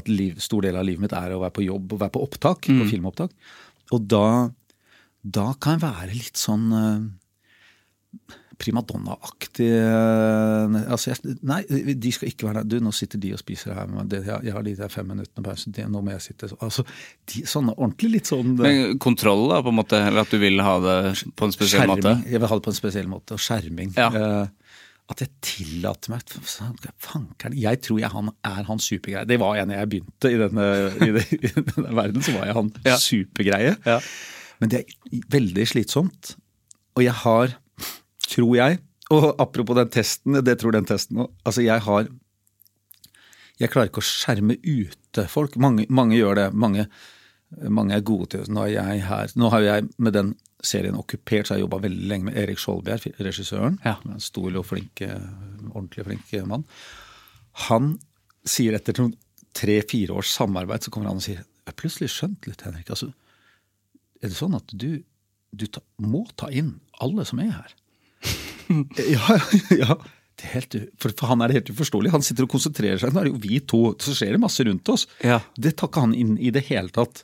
at 0.00 0.08
liv, 0.10 0.40
stor 0.42 0.66
del 0.66 0.80
av 0.80 0.88
livet 0.88 1.04
mitt 1.04 1.14
er 1.14 1.36
å 1.36 1.42
være 1.44 1.54
på 1.60 1.68
jobb 1.68 1.94
og 1.94 2.02
være 2.02 2.14
på 2.16 2.24
opptak, 2.26 2.66
på 2.66 2.88
filmopptak. 2.90 3.36
Og 3.94 4.08
da, 4.10 4.26
da 5.26 5.50
kan 5.60 5.76
jeg 5.78 5.82
være 5.82 6.14
litt 6.14 6.38
sånn 6.38 6.66
uh, 6.72 7.00
primadonna-aktig. 8.56 9.66
eh, 9.68 10.76
altså, 10.92 11.12
nei, 11.44 11.58
de 11.68 12.12
skal 12.14 12.30
ikke 12.30 12.46
være 12.48 12.62
der. 12.62 12.68
Du, 12.70 12.76
nå 12.84 12.92
sitter 12.96 13.20
de 13.20 13.34
og 13.36 13.40
spiser 13.42 13.74
her. 13.76 13.88
Men 13.90 14.08
det, 14.08 14.22
jeg, 14.26 14.52
har 14.54 14.64
de 14.64 14.72
der 14.78 14.92
fem 14.92 15.08
minuttene 15.10 15.44
pause. 15.44 15.72
Det, 15.76 15.84
nå 15.92 16.00
må 16.04 16.14
jeg 16.14 16.24
sitte 16.30 16.48
så- 16.48 16.56
Altså, 16.64 16.84
de, 17.32 17.42
sånn 17.44 17.68
ordentlig 17.74 18.10
litt 18.14 18.30
sånn 18.32 18.54
eh, 18.56 18.62
Men 18.64 18.98
kontroll, 19.02 19.48
da, 19.52 19.60
på 19.66 19.68
en 19.74 19.76
måte? 19.82 20.00
Eller 20.00 20.22
at 20.24 20.32
du 20.32 20.38
vil 20.40 20.62
ha 20.64 20.78
det 20.80 20.96
på 21.36 21.44
en 21.50 21.52
spesiell 21.52 21.84
måte? 21.90 22.02
Skjerming. 22.14 22.30
Jeg 22.32 22.40
vil 22.40 22.48
ha 22.48 22.56
det 22.60 22.64
på 22.68 22.72
en 22.72 22.80
spesiell 22.80 23.10
måte. 23.12 23.36
Og 23.36 23.44
skjerming. 23.44 23.92
Ja. 23.98 24.08
Eh, 24.08 24.46
at 25.12 25.20
jeg 25.22 25.30
tillater 25.46 26.10
meg 26.10 26.22
Fankeren, 26.98 27.54
jeg 27.54 27.78
tror 27.84 28.00
jeg 28.00 28.10
han 28.10 28.32
er 28.42 28.64
han 28.66 28.80
supergreie. 28.82 29.26
Det 29.28 29.36
var 29.38 29.54
jeg 29.60 29.68
når 29.68 29.76
jeg 29.78 29.90
begynte 29.92 30.32
i 30.32 30.40
denne, 30.40 30.64
i 31.06 31.10
det, 31.14 31.26
i 31.36 31.52
denne 31.60 31.92
verden. 31.94 32.24
Så 32.26 32.32
var 32.34 32.48
jeg 32.48 32.56
han 32.56 32.72
Ja. 32.88 32.96
supergreie. 32.98 33.76
Ja. 33.86 34.00
Men 34.62 34.72
det 34.72 34.82
er 34.82 35.24
veldig 35.32 35.66
slitsomt. 35.68 36.34
Og 36.96 37.04
jeg 37.04 37.16
har, 37.24 37.56
tror 38.26 38.54
jeg 38.56 38.78
Og 39.12 39.36
apropos 39.38 39.76
den 39.78 39.90
testen, 39.92 40.38
det 40.42 40.56
tror 40.58 40.74
den 40.74 40.88
testen 40.88 41.20
òg. 41.22 41.28
Altså, 41.46 41.62
jeg 41.62 41.80
har 41.84 42.08
Jeg 43.60 43.70
klarer 43.70 43.88
ikke 43.88 44.02
å 44.02 44.08
skjerme 44.08 44.56
ute 44.60 45.28
folk. 45.32 45.54
Mange, 45.56 45.86
mange 45.88 46.16
gjør 46.16 46.34
det. 46.36 46.48
Mange, 46.52 46.88
mange 47.68 47.94
er 47.94 48.02
gode 48.04 48.26
til 48.32 48.42
det. 48.42 48.52
Nå 48.52 48.66
jeg 48.68 49.04
her. 49.06 49.32
Nå 49.38 49.48
har 49.54 49.62
jeg 49.64 49.86
med 49.96 50.12
den 50.12 50.34
serien 50.60 50.98
Okkupert, 50.98 51.46
så 51.46 51.54
har 51.54 51.60
jeg 51.60 51.66
jobba 51.66 51.78
veldig 51.84 52.08
lenge 52.10 52.28
med 52.28 52.36
Erik 52.36 52.58
Skjoldbjerg, 52.60 53.14
regissøren. 53.22 53.78
Ja. 53.84 53.94
En 54.04 54.20
stor 54.20 54.50
og 54.58 54.66
flink, 54.66 55.00
eh, 55.00 55.28
ordentlig 55.70 56.04
flink 56.04 56.34
mann. 56.48 56.66
Han 57.70 57.94
sier 58.44 58.76
etter 58.76 58.98
tre-fire 59.56 60.12
års 60.12 60.34
samarbeid, 60.34 60.82
så 60.82 60.90
kommer 60.90 61.08
han 61.08 61.22
og 61.22 61.24
sier 61.24 61.38
Jeg 61.40 61.72
har 61.72 61.80
plutselig 61.80 62.10
skjønt 62.12 62.46
litt, 62.46 62.60
Henrik. 62.62 62.90
altså 62.90 63.12
er 64.26 64.32
det 64.32 64.38
sånn 64.38 64.56
at 64.58 64.74
du, 64.74 64.90
du 65.56 65.66
ta, 65.70 65.82
må 66.02 66.24
ta 66.38 66.50
inn 66.50 66.76
alle 67.02 67.26
som 67.28 67.40
er 67.42 67.54
her? 67.54 67.74
ja, 69.16 69.40
ja. 69.74 69.98
Det 70.36 70.44
er 70.44 70.52
helt, 70.58 70.74
for, 71.00 71.14
for 71.16 71.30
han 71.30 71.40
er 71.40 71.54
helt 71.56 71.70
uforståelig. 71.72 72.10
Han 72.12 72.24
sitter 72.24 72.44
og 72.44 72.52
konsentrerer 72.52 73.00
seg. 73.00 73.14
Nå 73.14 73.22
er 73.22 73.28
det 73.28 73.32
jo 73.32 73.40
vi 73.40 73.60
to, 73.64 73.80
så 74.02 74.12
skjer 74.12 74.34
det 74.36 74.40
masse 74.42 74.66
rundt 74.68 74.90
oss. 74.92 75.06
Ja. 75.24 75.38
Det 75.56 75.72
tar 75.78 75.88
ikke 75.88 76.02
han 76.04 76.12
inn 76.16 76.34
i 76.36 76.52
det 76.52 76.66
hele 76.68 76.92
tatt. 76.92 77.22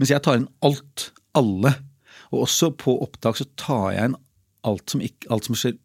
Mens 0.00 0.10
jeg 0.10 0.24
tar 0.24 0.40
inn 0.40 0.48
alt, 0.66 1.12
alle. 1.38 1.76
Og 2.32 2.48
også 2.48 2.72
på 2.74 2.96
opptak 3.04 3.38
så 3.38 3.46
tar 3.60 3.86
jeg 3.94 4.10
inn 4.10 4.18
alt 4.66 4.90
som, 4.90 5.04
ikke, 5.04 5.30
alt 5.30 5.46
som 5.46 5.58
skjer 5.58 5.78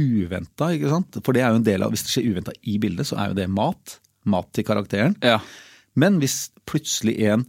uventa, 0.00 0.70
ikke 0.72 0.90
sant. 0.90 1.20
For 1.20 1.36
det 1.36 1.44
er 1.44 1.52
jo 1.52 1.60
en 1.60 1.68
del 1.68 1.84
av, 1.84 1.92
hvis 1.92 2.06
det 2.06 2.14
skjer 2.14 2.32
uventa 2.32 2.56
i 2.64 2.78
bildet, 2.82 3.10
så 3.10 3.20
er 3.20 3.30
jo 3.30 3.38
det 3.42 3.50
mat. 3.52 3.98
Mat 4.30 4.48
til 4.56 4.64
karakteren. 4.66 5.18
Ja. 5.20 5.36
Men 6.00 6.16
hvis 6.22 6.48
plutselig 6.64 7.18
en 7.28 7.44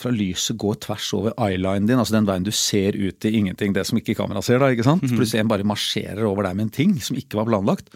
fra 0.00 0.12
lyset 0.12 0.58
går 0.60 0.80
tvers 0.84 1.10
over 1.16 1.34
eyelinen 1.40 1.88
din, 1.88 2.00
altså 2.00 2.16
den 2.16 2.26
veien 2.28 2.46
du 2.46 2.52
ser 2.54 2.96
ut 2.98 3.26
i 3.28 3.34
ingenting, 3.38 3.74
det 3.76 3.84
som 3.88 3.98
ikke 3.98 4.16
kamera 4.18 4.42
ser, 4.44 4.60
da, 4.62 4.70
ikke 4.72 4.86
sant? 4.86 5.04
Plutselig 5.08 5.42
en 5.42 5.52
bare 5.52 5.66
marsjerer 5.66 6.24
over 6.28 6.46
deg 6.46 6.58
med 6.58 6.68
en 6.68 6.74
ting 6.76 6.96
som 7.02 7.18
ikke 7.18 7.40
var 7.40 7.48
planlagt. 7.50 7.92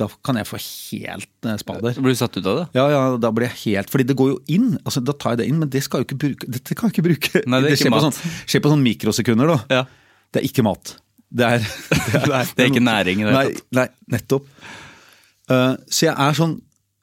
Da 0.00 0.06
kan 0.24 0.38
jeg 0.40 0.48
få 0.48 0.58
helt 0.60 1.48
eh, 1.48 1.58
spader. 1.60 1.98
Blir 2.00 2.14
du 2.14 2.20
satt 2.20 2.38
ut 2.38 2.46
av 2.46 2.60
det? 2.62 2.66
Ja, 2.78 2.86
ja, 2.92 3.02
da 3.20 3.32
blir 3.36 3.50
jeg 3.50 3.58
helt 3.66 3.90
Fordi 3.92 4.06
det 4.08 4.16
går 4.16 4.30
jo 4.30 4.38
inn. 4.48 4.70
altså 4.80 5.02
Da 5.04 5.12
tar 5.12 5.34
jeg 5.34 5.42
det 5.42 5.48
inn, 5.50 5.58
men 5.60 5.72
det 5.72 5.82
skal 5.84 6.00
jeg 6.00 6.06
jo 6.06 6.08
ikke 6.08 6.20
bruke. 6.22 6.48
Dette 6.56 6.76
kan 6.78 6.88
jeg 6.88 6.96
ikke 6.96 7.06
bruke. 7.10 7.42
Nei, 7.44 7.60
det 7.60 7.68
er 7.68 7.76
ikke 7.76 7.82
skjer, 7.82 7.92
på 7.92 7.98
mat. 7.98 8.06
sånn, 8.06 8.38
skjer 8.48 8.64
på 8.64 8.72
sånn 8.72 8.86
mikrosekunder, 8.86 9.52
da. 9.52 9.80
Ja. 9.80 9.82
Det 10.30 10.40
er 10.40 10.48
ikke 10.48 10.64
mat. 10.64 10.94
Det 11.30 11.46
er, 11.46 11.66
Nei, 12.32 12.42
det 12.48 12.64
er 12.64 12.72
ikke 12.72 12.86
næring 12.86 13.20
i 13.20 13.26
det 13.26 13.34
hele 13.34 13.44
tatt. 13.58 13.68
nei 13.76 13.86
nettopp. 14.16 14.48
Uh, 15.50 15.74
så 15.90 16.06
jeg 16.08 16.14
er 16.14 16.38
sånn 16.38 16.56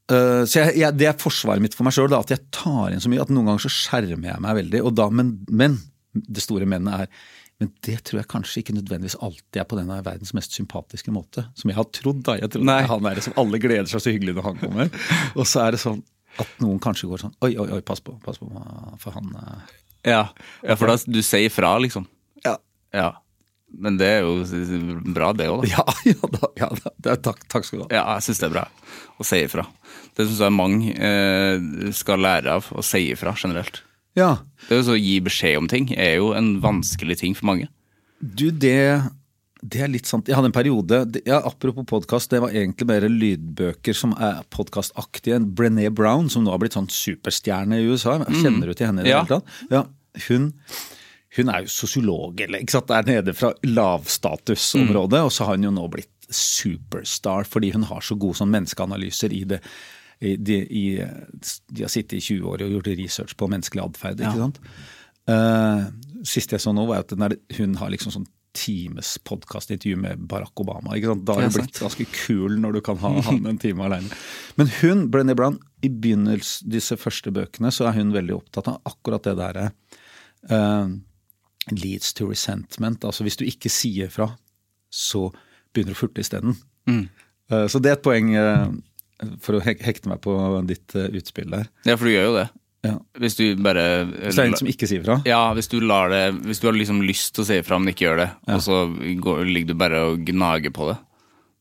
så 0.07 0.61
jeg, 0.61 0.77
jeg, 0.79 0.95
Det 0.95 1.07
er 1.09 1.17
forsvaret 1.19 1.63
mitt 1.63 1.75
for 1.75 1.87
meg 1.87 1.95
sjøl, 1.95 2.13
at 2.15 2.31
jeg 2.31 2.45
tar 2.55 2.93
inn 2.93 3.01
så 3.03 3.11
mye. 3.11 3.23
At 3.25 3.33
noen 3.33 3.49
ganger 3.51 3.65
så 3.65 3.73
skjermer 3.73 4.31
jeg 4.31 4.43
meg 4.43 4.59
veldig. 4.61 4.83
Og 4.87 4.93
da, 4.95 5.09
men, 5.11 5.33
men 5.51 5.75
det 6.13 6.45
store 6.45 6.69
mennet 6.69 7.03
er 7.03 7.25
Men 7.57 7.71
det 7.81 7.95
tror 8.05 8.19
jeg 8.19 8.29
kanskje 8.29 8.61
ikke 8.61 8.75
nødvendigvis 8.77 9.17
alltid 9.25 9.57
er 9.57 9.65
på 9.65 9.79
denne 9.79 9.95
verdens 10.05 10.29
mest 10.37 10.53
sympatiske 10.53 11.09
måte. 11.09 11.47
Som 11.57 11.71
jeg 11.71 11.79
har 11.79 11.87
trodd. 11.89 12.21
da. 12.27 12.35
Jeg 12.37 12.51
trodde 12.53 12.69
Nei. 12.69 12.83
han 12.85 13.09
er 13.09 13.17
det 13.17 13.23
som 13.25 13.33
alle 13.41 13.59
gleder 13.59 13.89
seg 13.89 14.03
så 14.03 14.13
hyggelig 14.13 14.37
når 14.37 14.45
han 14.51 14.59
kommer. 14.61 14.91
Og 15.39 15.47
så 15.49 15.63
er 15.65 15.73
det 15.73 15.81
sånn 15.81 16.03
at 16.37 16.59
noen 16.61 16.77
kanskje 16.77 17.09
går 17.09 17.23
sånn 17.23 17.33
Oi, 17.41 17.55
oi, 17.57 17.65
oi, 17.73 17.81
pass 17.81 18.03
på, 18.05 18.13
pass 18.21 18.37
på, 18.37 18.45
for 19.01 19.15
han 19.15 19.31
eh, 19.41 19.71
Ja, 20.11 20.21
ja 20.61 20.75
for 20.77 20.91
da 20.91 20.99
du 21.09 21.17
sier 21.25 21.49
fra, 21.49 21.73
liksom. 21.81 22.05
Ja. 22.45 22.59
Ja. 22.93 23.09
Men 23.77 23.97
det 23.99 24.07
er 24.07 24.21
jo 24.23 24.37
bra, 25.13 25.33
det 25.35 25.49
òg, 25.51 25.65
da. 25.65 25.69
Ja, 25.75 25.83
ja, 26.13 26.29
da, 26.31 26.49
ja 26.57 26.69
da, 26.71 26.91
det 27.03 27.11
er, 27.11 27.19
takk, 27.25 27.43
takk 27.51 27.65
skal 27.67 27.81
du 27.81 27.83
ha. 27.85 27.89
Ja, 27.93 28.05
jeg 28.15 28.27
syns 28.29 28.39
det 28.39 28.47
er 28.47 28.55
bra 28.55 28.65
å 29.17 29.25
si 29.27 29.41
ifra. 29.43 29.65
Det 30.17 30.25
syns 30.27 30.39
jeg 30.45 30.53
mange 30.55 30.93
eh, 30.93 31.91
skal 31.97 32.21
lære 32.23 32.55
av, 32.57 32.67
å 32.77 32.83
si 32.85 33.03
ifra 33.11 33.33
generelt. 33.37 33.83
Ja, 34.17 34.37
Det 34.69 34.79
Å 34.89 34.95
gi 34.97 35.19
beskjed 35.21 35.59
om 35.59 35.67
ting 35.69 35.91
er 35.93 36.15
jo 36.17 36.31
en 36.33 36.55
vanskelig 36.63 37.19
ting 37.19 37.35
for 37.37 37.49
mange. 37.51 37.67
Du, 38.17 38.47
det, 38.49 39.03
det 39.61 39.83
er 39.85 39.91
litt 39.93 40.09
sant. 40.09 40.25
Jeg 40.29 40.33
hadde 40.39 40.49
en 40.49 40.55
periode 40.55 41.03
ja, 41.27 41.37
Apropos 41.45 41.85
podkast, 41.85 42.31
det 42.33 42.39
var 42.41 42.49
egentlig 42.55 42.87
mer 42.89 43.05
lydbøker 43.11 43.93
som 43.93 44.15
er 44.17 44.39
podkastaktige. 44.53 45.37
Brené 45.53 45.91
Brown, 45.93 46.31
som 46.33 46.47
nå 46.47 46.53
har 46.55 46.61
blitt 46.63 46.73
sånn 46.77 46.89
superstjerne 46.89 47.77
i 47.77 47.85
USA. 47.91 48.17
Kjenner 48.25 48.71
du 48.71 48.73
til 48.73 48.89
henne 48.89 49.03
i 49.05 49.09
det 49.09 49.13
Ja. 49.13 49.21
hele 49.21 49.37
tatt? 49.37 49.53
Ja. 49.69 49.83
Hun, 50.29 50.49
hun 51.37 51.51
er 51.53 51.65
jo 51.65 51.71
sosiolog, 51.71 52.41
eller 52.41 52.63
ikke 52.63 52.77
sant. 52.77 52.89
Der 52.91 53.07
nede 53.07 53.35
fra 53.37 53.51
lavstatusområdet. 53.65 55.21
Og 55.27 55.33
så 55.33 55.47
har 55.47 55.57
hun 55.57 55.67
jo 55.69 55.73
nå 55.75 55.87
blitt 55.93 56.13
superstar 56.33 57.47
fordi 57.47 57.71
hun 57.75 57.85
har 57.87 58.03
så 58.03 58.17
gode 58.19 58.39
sånn 58.41 58.51
menneskeanalyser 58.51 59.35
i 59.35 59.43
det. 59.53 59.61
I, 60.17 60.33
de, 60.41 60.55
i, 60.65 60.85
de 60.97 61.83
har 61.85 61.91
sittet 61.93 62.17
i 62.17 62.23
20 62.25 62.47
år 62.49 62.63
og 62.65 62.71
gjort 62.73 62.87
research 62.97 63.35
på 63.37 63.49
menneskelig 63.51 63.83
atferd. 63.83 64.23
sant? 64.33 64.57
Uh, 65.29 65.85
siste 66.25 66.55
jeg 66.55 66.63
så 66.63 66.73
nå, 66.73 66.87
var 66.89 67.03
at 67.03 67.13
der, 67.13 67.35
hun 67.59 67.75
har 67.77 67.91
liksom 67.93 68.15
sånn 68.15 68.25
times 68.57 69.19
podkastintervju 69.27 69.99
med 70.01 70.23
Barack 70.31 70.59
Obama. 70.59 70.95
Da 70.95 70.97
Ja, 70.97 71.13
du 71.13 71.59
blitt 71.59 71.77
ganske 71.77 72.07
kul 72.09 72.57
når 72.63 72.79
du 72.79 72.81
kan 72.81 72.97
ha 73.03 73.11
han 73.27 73.45
en 73.45 73.59
time 73.61 73.85
alene. 73.85 74.09
Men 74.57 74.71
hun, 74.79 75.05
Brenny 75.13 75.35
Brown, 75.37 75.59
i 75.85 75.91
begynnelsen 75.93 76.71
disse 76.73 76.97
første 76.97 77.29
bøkene, 77.35 77.69
så 77.71 77.85
er 77.89 77.99
hun 77.99 78.15
veldig 78.15 78.39
opptatt 78.39 78.71
av 78.71 78.81
akkurat 78.89 79.29
det 79.29 79.35
derre 79.37 79.67
uh, 80.49 80.89
leads 81.71 82.13
to 82.17 82.29
resentment. 82.29 83.05
Altså 83.07 83.25
hvis 83.27 83.39
du 83.39 83.45
ikke 83.47 83.71
sier 83.71 84.11
fra, 84.13 84.31
så 84.93 85.27
begynner 85.73 85.93
du 85.93 85.97
å 85.97 86.01
furte 86.01 86.23
isteden. 86.23 86.57
Mm. 86.87 87.07
så 87.67 87.81
det 87.83 87.89
er 87.91 87.97
et 87.97 88.03
poeng 88.05 88.29
uh, 88.39 88.69
for 89.43 89.57
å 89.57 89.63
hekte 89.63 90.07
meg 90.07 90.21
på 90.23 90.31
ditt 90.69 90.95
uh, 90.95 91.09
utspill 91.11 91.51
der. 91.51 91.67
Ja, 91.87 91.97
for 91.97 92.07
du 92.07 92.13
gjør 92.13 92.29
jo 92.29 92.37
det. 92.37 92.47
Ja. 92.85 92.93
Hvis 93.19 93.35
du 93.35 93.43
bare 93.59 93.83
Hvis 94.05 94.37
det 94.37 94.43
er 94.43 94.51
en 94.51 94.59
som 94.59 94.69
ikke 94.69 94.87
sier 94.87 95.03
fra. 95.03 95.17
Ja, 95.27 95.41
hvis 95.57 95.67
du 95.71 95.79
lar 95.81 96.11
det 96.13 96.21
Hvis 96.45 96.61
du 96.61 96.69
har 96.69 96.77
liksom 96.77 97.01
lyst 97.03 97.33
til 97.35 97.43
å 97.43 97.47
si 97.49 97.57
ifra, 97.59 97.79
men 97.81 97.91
ikke 97.91 98.05
gjør 98.05 98.21
det, 98.21 98.29
og 98.53 98.63
så 98.63 98.79
går, 99.25 99.43
ligger 99.49 99.73
du 99.73 99.81
bare 99.81 100.03
og 100.11 100.23
gnager 100.27 100.73
på 100.75 100.87
det, 100.91 100.97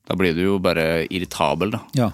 da 0.07 0.17
blir 0.19 0.37
du 0.37 0.45
jo 0.45 0.59
bare 0.63 1.07
irritabel, 1.09 1.73
da. 1.75 1.83
Ja, 1.99 2.11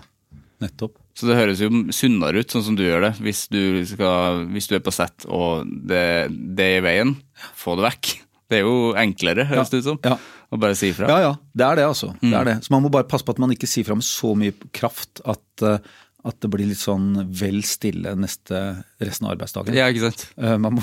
nettopp. 0.62 0.96
Så 1.18 1.28
det 1.28 1.36
høres 1.36 1.60
jo 1.60 1.68
sunnere 1.92 2.40
ut, 2.40 2.52
sånn 2.54 2.64
som 2.64 2.76
du 2.78 2.86
gjør 2.86 3.04
det. 3.04 3.10
Hvis 3.20 3.44
du, 3.52 3.82
skal, 3.88 4.46
hvis 4.54 4.70
du 4.70 4.78
er 4.78 4.84
på 4.84 4.94
sett 4.94 5.26
og 5.28 5.68
det, 5.68 6.30
det 6.56 6.68
er 6.68 6.78
i 6.78 6.86
veien, 6.86 7.12
få 7.56 7.76
det 7.80 7.86
vekk. 7.90 8.12
Det 8.52 8.58
er 8.60 8.66
jo 8.66 8.92
enklere, 9.00 9.46
høres 9.48 9.70
det 9.72 9.78
ut 9.80 9.84
som, 9.86 9.98
Ja. 10.04 10.18
å 10.52 10.58
bare 10.60 10.76
si 10.76 10.90
ifra. 10.92 11.08
Ja, 11.08 11.18
ja. 11.24 11.34
Det 11.56 11.64
er 11.64 11.76
det, 11.76 11.84
altså. 11.88 12.12
Det 12.20 12.28
Mm. 12.30 12.40
er 12.40 12.44
det. 12.44 12.56
Så 12.64 12.70
man 12.70 12.82
må 12.82 12.90
bare 12.92 13.04
passe 13.08 13.24
på 13.24 13.30
at 13.32 13.38
man 13.38 13.50
ikke 13.50 13.66
sier 13.70 13.84
fra 13.86 13.94
med 13.94 14.04
så 14.04 14.34
mye 14.36 14.52
kraft 14.72 15.22
at, 15.24 15.40
uh, 15.62 15.78
at 16.24 16.38
det 16.40 16.50
blir 16.50 16.66
litt 16.68 16.78
sånn 16.78 17.26
vel 17.32 17.62
stille 17.62 18.12
neste 18.14 18.84
resten 19.00 19.26
av 19.26 19.32
arbeidsdagen. 19.38 19.74
Ja, 19.74 19.86
ikke 19.88 20.10
sant? 20.10 20.26
Uh, 20.36 20.58
man 20.64 20.74
må 20.76 20.82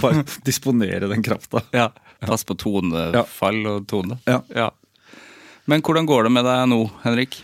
bare 0.00 0.24
disponere 0.48 1.08
den 1.12 1.22
krafta. 1.22 1.62
Ja. 1.72 1.90
Pass 2.24 2.44
på 2.44 2.56
tonefall 2.56 3.66
og 3.66 3.86
tone. 3.86 4.18
Ja. 4.26 4.70
Men 5.66 5.82
hvordan 5.82 6.06
går 6.08 6.24
det 6.24 6.32
med 6.32 6.44
deg 6.44 6.68
nå, 6.68 6.90
Henrik? 7.04 7.42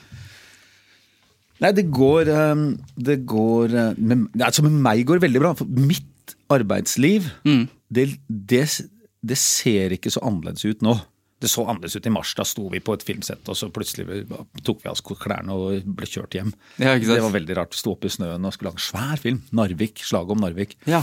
Nei, 1.61 1.71
det 1.73 1.87
går 1.91 2.29
eh, 2.29 2.65
Det 3.01 3.15
går 3.25 3.73
eh, 3.73 3.95
med, 3.97 4.27
Altså, 4.45 4.61
med 4.67 4.73
meg 4.73 5.07
går 5.09 5.17
det 5.21 5.25
veldig 5.31 5.41
bra. 5.41 5.55
For 5.57 5.65
mitt 5.65 6.35
arbeidsliv, 6.53 7.31
det, 7.89 8.07
det, 8.29 8.65
det 9.23 9.39
ser 9.39 9.95
ikke 9.97 10.11
så 10.13 10.23
annerledes 10.27 10.65
ut 10.67 10.83
nå. 10.87 10.97
Det 11.41 11.51
så 11.53 11.67
annerledes 11.69 11.97
ut 11.99 12.07
i 12.09 12.13
mars. 12.15 12.31
Da 12.39 12.45
sto 12.49 12.69
vi 12.73 12.81
på 12.81 12.95
et 12.97 13.05
filmsett, 13.05 13.45
og 13.53 13.57
så 13.59 13.69
plutselig 13.71 14.25
tok 14.65 14.81
vi 14.85 14.89
av 14.89 14.95
oss 14.97 15.03
klærne 15.05 15.53
og 15.53 15.85
ble 15.99 16.09
kjørt 16.09 16.33
hjem. 16.39 16.55
Ja? 16.81 16.95
Det 16.99 17.19
var 17.23 17.35
veldig 17.35 17.57
rart. 17.59 17.77
Sto 17.77 17.93
oppe 17.93 18.09
i 18.09 18.15
snøen 18.15 18.45
og 18.49 18.55
skulle 18.57 18.73
lage 18.73 18.81
en 18.81 18.87
svær 18.87 19.21
film. 19.21 19.43
Narvik. 19.53 20.01
Slaget 20.07 20.33
om 20.33 20.41
Narvik. 20.47 20.79
Ja. 20.89 21.03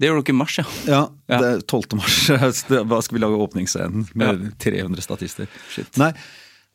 Det 0.00 0.08
gjorde 0.08 0.24
dere 0.24 0.32
i 0.32 0.38
mars, 0.40 0.54
ja. 0.56 0.64
Ja, 0.88 1.00
Ja. 1.28 1.38
det 1.42 1.48
er 1.50 1.60
12. 1.68 1.98
mars. 2.00 2.16
Da 2.88 3.00
skal 3.04 3.18
vi 3.18 3.20
lage 3.20 3.36
åpningsscenen 3.44 4.06
med 4.16 4.46
300 4.64 5.04
statister? 5.04 5.50
Shit. 5.68 5.92
Nei, 6.00 6.14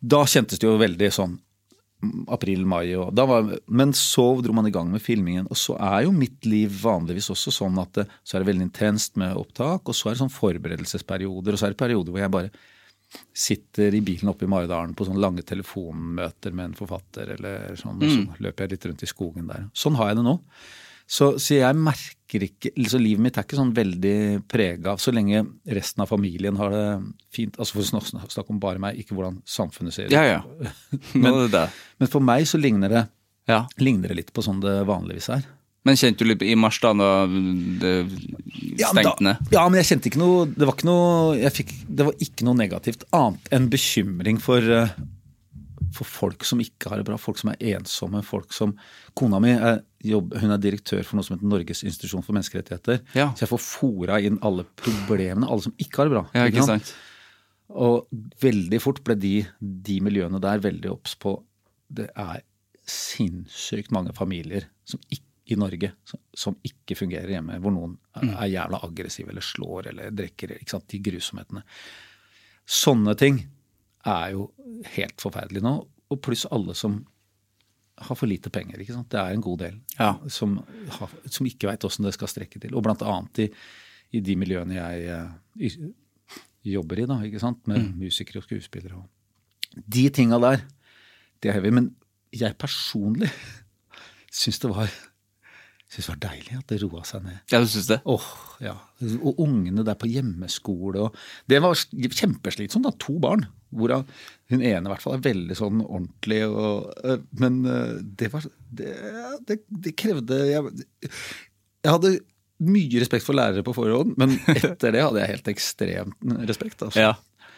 da 0.06 0.20
kjentes 0.30 0.62
det 0.62 0.70
jo 0.70 0.78
veldig 0.78 1.10
sånn 1.16 1.40
april-mai. 2.28 2.96
og 2.98 3.14
da 3.16 3.26
var- 3.26 3.58
Men 3.68 3.92
så 3.94 4.42
dro 4.44 4.54
man 4.54 4.66
i 4.68 4.72
gang 4.72 4.92
med 4.92 5.02
filmingen, 5.02 5.48
og 5.50 5.56
så 5.58 5.76
er 5.80 6.04
jo 6.04 6.12
mitt 6.12 6.46
liv 6.46 6.70
vanligvis 6.70 7.30
også 7.30 7.52
sånn 7.52 7.80
at 7.82 7.94
det, 7.94 8.08
så 8.24 8.36
er 8.36 8.44
det 8.44 8.54
veldig 8.56 8.70
intenst 8.72 9.16
med 9.18 9.36
opptak, 9.36 9.82
og 9.86 9.94
så 9.96 10.10
er 10.10 10.16
det 10.16 10.22
sånn 10.24 10.32
forberedelsesperioder, 10.32 11.54
og 11.54 11.60
så 11.60 11.66
er 11.68 11.70
det 11.76 11.78
perioder 11.78 12.12
hvor 12.12 12.20
jeg 12.20 12.32
bare 12.32 12.52
sitter 13.34 13.94
i 13.96 14.02
bilen 14.02 14.30
oppe 14.32 14.44
i 14.44 14.50
Maridalen 14.50 14.96
på 14.96 15.06
sånne 15.08 15.22
lange 15.22 15.44
telefonmøter 15.46 16.54
med 16.54 16.66
en 16.72 16.74
forfatter, 16.74 17.30
eller 17.38 17.76
sånn, 17.80 17.96
og 18.02 18.10
så 18.10 18.40
løper 18.42 18.66
jeg 18.66 18.72
litt 18.72 18.86
rundt 18.86 19.04
i 19.04 19.12
skogen 19.12 19.48
der. 19.48 19.70
Sånn 19.74 19.96
har 19.96 20.08
jeg 20.10 20.18
det 20.18 20.26
nå. 20.26 20.40
Så, 21.06 21.36
så 21.38 21.60
jeg 21.60 21.78
merker 21.78 22.48
ikke 22.48 22.72
så 22.90 22.98
Livet 22.98 23.22
mitt 23.22 23.36
er 23.38 23.46
ikke 23.46 23.60
sånn 23.60 23.74
veldig 23.78 24.14
prega 24.50 24.96
av 24.96 25.02
Så 25.02 25.12
lenge 25.14 25.44
resten 25.70 26.02
av 26.02 26.10
familien 26.10 26.58
har 26.58 26.74
det 26.74 26.86
fint 27.36 27.60
Altså 27.62 27.78
For 27.78 28.00
å 28.02 28.16
snakke 28.26 28.50
om 28.50 28.62
bare 28.64 28.82
meg, 28.82 28.98
ikke 28.98 29.14
hvordan 29.14 29.38
samfunnet 29.46 29.94
ser 29.94 30.10
ut. 30.10 30.16
Ja, 30.16 30.24
ja. 30.26 30.72
Det. 31.54 31.68
Men 32.02 32.10
for 32.10 32.26
meg 32.26 32.48
så 32.50 32.58
ligner 32.62 32.90
det, 32.90 33.04
Ja. 33.52 33.68
ligner 33.78 34.10
det 34.10 34.18
litt 34.24 34.34
på 34.34 34.42
sånn 34.42 34.64
det 34.64 34.80
vanligvis 34.90 35.30
er. 35.38 35.46
Men 35.86 36.00
kjente 36.02 36.26
du 36.26 36.32
litt 36.32 36.42
i 36.42 36.56
mars, 36.58 36.80
da, 36.82 36.96
da 36.98 37.10
det 37.30 37.92
stengte 38.82 39.22
ned? 39.28 39.52
ja, 39.54 39.68
men 39.70 39.78
jeg 39.84 39.92
kjente 39.92 40.10
ikke 40.10 40.22
noe 40.24 40.48
Det 40.50 40.66
var 40.66 40.74
ikke 40.74 40.90
noe 40.90 41.36
jeg 41.38 41.54
fikk, 41.60 41.76
Det 41.86 42.08
var 42.08 42.24
ikke 42.26 42.48
noe 42.48 42.58
negativt 42.58 43.06
annet 43.14 43.54
enn 43.54 43.70
bekymring 43.70 44.42
for 44.42 44.66
eh, 44.66 44.96
for 45.96 46.04
folk 46.10 46.44
som 46.44 46.60
ikke 46.60 46.90
har 46.92 47.00
det 47.00 47.06
bra, 47.08 47.16
folk 47.22 47.38
som 47.40 47.54
er 47.54 47.62
ensomme, 47.76 48.20
folk 48.26 48.52
som 48.56 48.74
Kona 49.16 49.40
mi 49.40 49.54
er, 49.56 49.78
jobb, 50.12 50.36
hun 50.42 50.54
er 50.54 50.62
direktør 50.62 51.04
for 51.06 51.18
noe 51.18 51.28
som 51.28 51.36
heter 51.36 51.50
Norges 51.50 51.84
institusjon 51.88 52.24
for 52.26 52.36
menneskerettigheter. 52.38 53.02
Ja. 53.18 53.32
Så 53.34 53.46
jeg 53.46 53.52
får 53.52 53.64
fora 53.64 54.20
inn 54.24 54.40
alle 54.46 54.66
problemene, 54.80 55.48
alle 55.50 55.68
som 55.68 55.76
ikke 55.82 56.02
har 56.02 56.10
det 56.10 56.16
bra. 56.16 56.24
Ja, 56.38 56.48
ikke 56.52 56.66
sant? 56.68 56.94
Og 57.76 58.10
veldig 58.42 58.80
fort 58.84 59.02
ble 59.06 59.16
de, 59.18 59.36
de 59.60 60.00
miljøene 60.06 60.42
der 60.44 60.62
veldig 60.62 60.92
obs 60.92 61.16
på 61.18 61.40
Det 61.96 62.06
er 62.14 62.44
sinnssykt 62.86 63.92
mange 63.94 64.14
familier 64.14 64.68
som 64.86 65.02
ikke, 65.10 65.24
i 65.46 65.58
Norge 65.62 65.92
som, 66.10 66.18
som 66.34 66.56
ikke 66.66 66.96
fungerer 66.98 67.36
hjemme, 67.36 67.60
hvor 67.62 67.74
noen 67.74 67.92
er, 68.18 68.32
er 68.32 68.48
jævla 68.50 68.80
aggressive 68.88 69.30
eller 69.30 69.46
slår 69.46 69.92
eller 69.92 70.14
drikker. 70.18 70.56
ikke 70.58 70.74
sant, 70.74 70.88
De 70.90 71.02
grusomhetene. 71.06 71.62
Sånne 72.66 73.14
ting 73.18 73.44
er 74.10 74.32
jo 74.34 74.48
helt 74.96 75.22
forferdelig 75.22 75.62
nå. 75.66 75.76
Og 76.10 76.22
pluss 76.26 76.48
alle 76.54 76.74
som 76.78 77.04
har 77.98 78.16
for 78.20 78.28
lite 78.28 78.50
penger. 78.52 78.80
ikke 78.82 78.94
sant? 78.94 79.08
Det 79.10 79.20
er 79.22 79.34
en 79.34 79.42
god 79.46 79.60
del 79.60 79.76
Ja. 80.00 80.14
som, 80.28 80.58
har, 81.00 81.10
som 81.32 81.46
ikke 81.48 81.70
veit 81.70 81.86
åssen 81.88 82.04
det 82.06 82.14
skal 82.18 82.28
strekke 82.28 82.60
til. 82.60 82.76
Og 82.76 82.84
blant 82.84 83.02
annet 83.08 83.40
i, 83.46 83.50
i 84.18 84.20
de 84.26 84.36
miljøene 84.36 84.76
jeg 84.76 85.06
eh, 85.08 85.76
jobber 86.66 87.00
i, 87.00 87.06
da, 87.10 87.20
ikke 87.24 87.40
sant? 87.44 87.62
med 87.72 87.94
musikere 88.00 88.42
og 88.42 88.48
skuespillere. 88.50 88.98
Og 89.00 89.84
de 89.88 90.08
tinga 90.10 90.40
der, 90.44 90.64
det 91.44 91.50
er 91.52 91.60
heavy. 91.60 91.72
Men 91.78 91.92
jeg 92.36 92.58
personlig 92.60 93.32
syns 94.36 94.60
det 94.64 94.72
var 94.76 94.92
Syns 95.86 96.08
det 96.10 96.12
var 96.16 96.22
deilig 96.34 96.56
at 96.58 96.66
det 96.72 96.80
roa 96.82 97.04
seg 97.06 97.22
ned. 97.24 97.36
Ja, 97.54 97.60
du 97.62 97.68
synes 97.70 97.86
det? 97.88 98.00
Åh, 98.10 98.24
ja. 98.66 98.72
Og 99.22 99.38
ungene 99.40 99.84
der 99.86 99.94
på 100.02 100.10
hjemmeskole 100.10 101.04
og 101.06 101.20
Det 101.48 101.60
var 101.62 101.78
kjempeslitsomt, 101.78 102.88
da. 102.88 102.92
To 103.06 103.20
barn. 103.22 103.46
Hvorav 103.76 104.06
hun 104.52 104.62
ene 104.62 104.86
i 104.86 104.92
hvert 104.92 105.04
fall 105.04 105.18
er 105.18 105.26
veldig 105.26 105.58
sånn 105.58 105.82
ordentlig 105.82 106.44
og 106.46 106.92
øh, 107.02 107.24
Men 107.42 107.60
øh, 107.66 107.96
det 108.20 108.30
var 108.34 108.46
Det, 108.46 108.94
det, 109.48 109.60
det 109.70 109.96
krevde 109.98 110.38
jeg, 110.50 110.88
jeg 111.86 111.94
hadde 111.94 112.16
mye 112.66 113.02
respekt 113.02 113.26
for 113.26 113.36
lærere 113.36 113.66
på 113.68 113.74
forhånd, 113.76 114.14
men 114.20 114.38
etter 114.56 114.94
det 114.96 115.02
hadde 115.04 115.20
jeg 115.20 115.32
helt 115.34 115.50
ekstremt 115.52 116.30
respekt. 116.48 116.86
Altså. 116.86 117.04
Ja. 117.04 117.50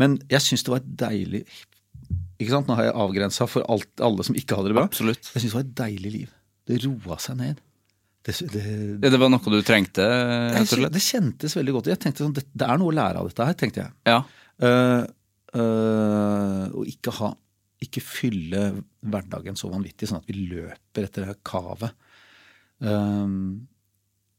Men 0.00 0.16
jeg 0.32 0.40
syns 0.44 0.64
det 0.64 0.72
var 0.72 0.80
et 0.80 0.94
deilig 1.02 1.42
ikke 2.42 2.54
sant? 2.54 2.66
Nå 2.66 2.76
har 2.78 2.88
jeg 2.88 2.96
avgrensa 3.04 3.46
for 3.50 3.66
alt, 3.70 3.90
alle 4.02 4.24
som 4.26 4.38
ikke 4.38 4.56
hadde 4.58 4.72
det 4.72 4.78
bra. 4.78 4.86
Absolutt. 4.88 5.28
Jeg 5.34 5.44
syns 5.44 5.52
det 5.52 5.58
var 5.58 5.66
et 5.66 5.76
deilig 5.82 6.12
liv. 6.16 6.32
Det 6.68 6.80
roa 6.86 7.18
seg 7.22 7.38
ned. 7.38 7.60
Det, 8.22 8.34
det, 8.52 9.10
Det 9.10 9.18
var 9.18 9.30
noe 9.32 9.50
du 9.50 9.64
trengte, 9.66 10.04
jeg, 10.06 10.90
det 10.94 11.02
kjentes 11.02 11.56
veldig 11.58 11.72
godt. 11.74 11.88
Jeg 11.90 11.98
tenkte 12.04 12.22
sånn, 12.22 12.36
det, 12.38 12.44
er 12.62 12.78
noe 12.78 12.92
å 12.92 12.94
lære 12.94 13.18
av 13.18 13.26
dette 13.26 13.46
her, 13.48 13.56
tenkte 13.58 13.82
jeg. 13.82 13.94
Ja. 14.06 14.20
Uh, 14.62 15.02
og 15.60 16.86
ikke 16.88 17.12
ha 17.18 17.26
Ikke 17.84 18.00
fylle 18.00 18.62
hverdagen 19.04 19.58
så 19.58 19.68
vanvittig, 19.68 20.06
sånn 20.08 20.22
at 20.22 20.28
vi 20.30 20.46
løper 20.48 21.04
etter 21.04 21.24
det 21.24 21.32
her 21.32 21.40
kavet. 21.44 21.92
Um, 22.82 23.66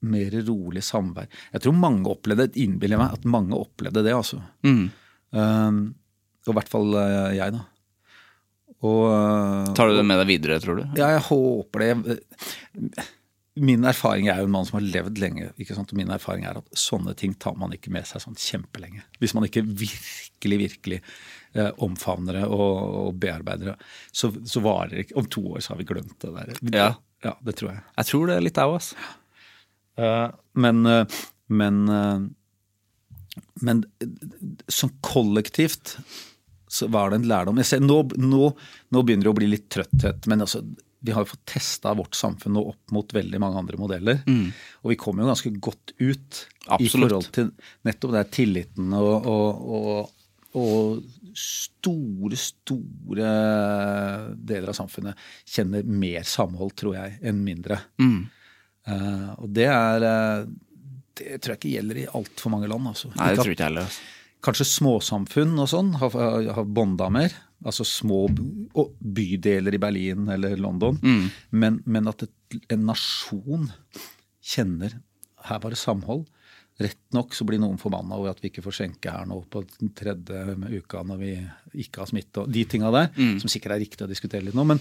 mer 0.03 0.35
rolig 0.47 0.83
samvær. 0.83 1.27
Jeg 1.53 1.63
tror 1.63 1.75
mange 1.79 2.11
opplevde 2.11 2.49
innbiller 2.59 2.99
meg 2.99 3.17
at 3.17 3.27
mange 3.29 3.55
opplevde 3.59 4.03
det, 4.05 4.15
altså. 4.15 4.41
Mm. 4.65 4.87
Um, 5.35 5.83
og 6.43 6.51
i 6.51 6.57
hvert 6.57 6.71
fall 6.71 6.95
uh, 6.97 7.31
jeg, 7.35 7.55
da. 7.55 7.63
Og 8.83 9.03
uh, 9.07 9.73
Tar 9.77 9.91
du 9.91 9.95
det 9.95 10.07
med 10.07 10.19
deg 10.19 10.31
videre, 10.33 10.59
tror 10.63 10.81
du? 10.81 10.83
ja, 10.99 11.13
jeg 11.15 11.23
håper 11.29 11.85
det. 11.85 13.05
Min 13.61 13.85
erfaring 13.85 14.25
jeg 14.25 14.33
er 14.33 14.41
jo 14.41 14.47
en 14.49 14.53
mann 14.55 14.65
som 14.65 14.79
har 14.79 14.85
levd 14.87 15.19
lenge. 15.21 15.51
ikke 15.61 15.75
sant? 15.77 15.91
Og 15.93 15.99
min 15.99 16.13
erfaring 16.13 16.47
er 16.49 16.57
at 16.57 16.79
sånne 16.79 17.13
ting 17.19 17.35
tar 17.37 17.57
man 17.59 17.75
ikke 17.75 17.93
med 17.93 18.07
seg 18.09 18.23
sånn 18.23 18.39
kjempelenge. 18.39 19.03
Hvis 19.21 19.35
man 19.37 19.45
ikke 19.45 19.61
virkelig, 19.65 20.59
virkelig 20.63 21.01
eh, 21.53 21.69
omfavner 21.85 22.39
det 22.39 22.45
og, 22.47 22.71
og 23.03 23.19
bearbeider 23.21 23.73
det, 23.73 23.75
så, 24.11 24.31
så 24.49 24.63
varer 24.65 24.95
det 24.95 25.05
ikke 25.05 25.19
Om 25.21 25.29
to 25.37 25.45
år 25.53 25.61
så 25.61 25.75
har 25.75 25.83
vi 25.83 25.89
glemt 25.91 26.17
det 26.25 26.33
der. 26.33 26.55
Ja. 26.73 26.89
ja 27.27 27.35
det 27.45 27.59
tror 27.59 27.75
jeg. 27.75 27.85
Jeg 28.01 28.09
tror 28.09 28.25
det 28.31 28.39
er 28.39 28.47
litt 28.47 28.63
jeg 28.63 28.73
òg, 28.73 28.79
altså. 28.79 29.11
Eh, 30.01 30.27
men 30.65 30.85
eh, 30.89 31.21
men, 31.53 31.89
eh, 31.89 33.41
men 33.61 33.83
sånn 34.67 34.93
kollektivt 35.05 35.97
så 36.73 36.89
var 36.89 37.11
det 37.11 37.21
en 37.21 37.27
lærdom. 37.29 37.59
Jeg 37.61 37.69
ser, 37.69 37.83
nå, 37.83 37.99
nå, 38.17 38.49
nå 38.89 39.03
begynner 39.05 39.27
det 39.27 39.33
å 39.33 39.37
bli 39.37 39.49
litt 39.51 39.67
trøtthet, 39.73 40.25
men 40.29 40.41
altså, 40.45 40.63
vi 41.03 41.11
har 41.11 41.25
fått 41.27 41.43
testa 41.51 41.91
vårt 41.99 42.15
samfunn 42.15 42.55
opp 42.61 42.91
mot 42.95 43.13
veldig 43.13 43.39
mange 43.43 43.59
andre 43.59 43.79
modeller. 43.79 44.21
Og 44.83 44.93
vi 44.93 44.95
kommer 44.99 45.25
jo 45.25 45.31
ganske 45.33 45.51
godt 45.59 45.91
ut 45.99 46.43
i 46.79 46.87
forhold 46.87 47.27
til 47.35 47.49
nettopp 47.83 48.13
den 48.15 48.29
tilliten 48.31 48.93
og, 48.95 49.27
og, 49.27 49.65
og, 49.75 50.23
og 50.61 51.35
store, 51.35 52.39
store 52.39 53.33
deler 54.37 54.71
av 54.71 54.77
samfunnet 54.77 55.27
kjenner 55.49 55.83
mer 55.83 56.23
samhold, 56.29 56.71
tror 56.79 56.95
jeg, 57.01 57.19
enn 57.25 57.43
mindre. 57.43 57.81
Eh, 57.99 59.29
og 59.39 59.47
det 59.55 59.67
er 59.71 60.03
eh, 60.03 60.47
Det 61.15 61.37
tror 61.39 61.53
jeg 61.53 61.59
ikke 61.61 61.75
gjelder 61.77 61.99
i 62.01 62.09
altfor 62.19 62.51
mange 62.55 62.67
land. 62.71 62.87
Altså. 62.89 63.11
Nei, 63.13 63.31
det 63.31 63.43
tror 63.43 63.51
jeg 63.51 63.57
ikke 63.59 63.67
jeg 63.67 63.71
heller. 63.73 63.91
Altså. 63.91 64.11
Kanskje 64.43 64.65
småsamfunn 64.67 65.53
og 65.63 65.69
sånn 65.71 65.93
har, 66.01 66.15
har 66.57 66.65
bonda 66.67 67.07
mer. 67.13 67.35
Altså 67.63 67.85
små 67.87 68.25
bydeler 68.99 69.73
i 69.77 69.79
Berlin 69.81 70.27
eller 70.33 70.57
London. 70.59 70.97
Men, 71.49 71.81
men 71.85 72.07
at 72.11 72.25
et, 72.27 72.57
en 72.75 72.85
nasjon 72.89 73.69
kjenner 74.43 74.97
Her 75.47 75.59
var 75.63 75.71
det 75.73 75.79
samhold. 75.79 76.25
Rett 76.79 76.99
nok 77.13 77.35
så 77.37 77.45
blir 77.45 77.59
noen 77.61 77.77
forbanna 77.77 78.15
over 78.17 78.31
at 78.31 78.39
vi 78.41 78.49
ikke 78.49 78.63
får 78.65 78.75
skjenke 78.79 79.11
her 79.13 79.27
nå 79.29 79.41
på 79.51 79.61
den 79.79 79.91
tredje 79.93 80.39
uka 80.79 81.03
når 81.05 81.19
vi 81.19 81.33
ikke 81.83 82.01
har 82.01 82.09
smitte 82.09 82.41
og 82.43 82.49
de 82.51 82.63
tinga 82.65 82.89
der, 82.95 83.11
som 83.39 83.51
sikkert 83.51 83.75
er 83.75 83.83
riktig 83.83 84.07
å 84.07 84.09
diskutere 84.09 84.41
litt 84.47 84.55
nå. 84.57 84.63
Men, 84.71 84.79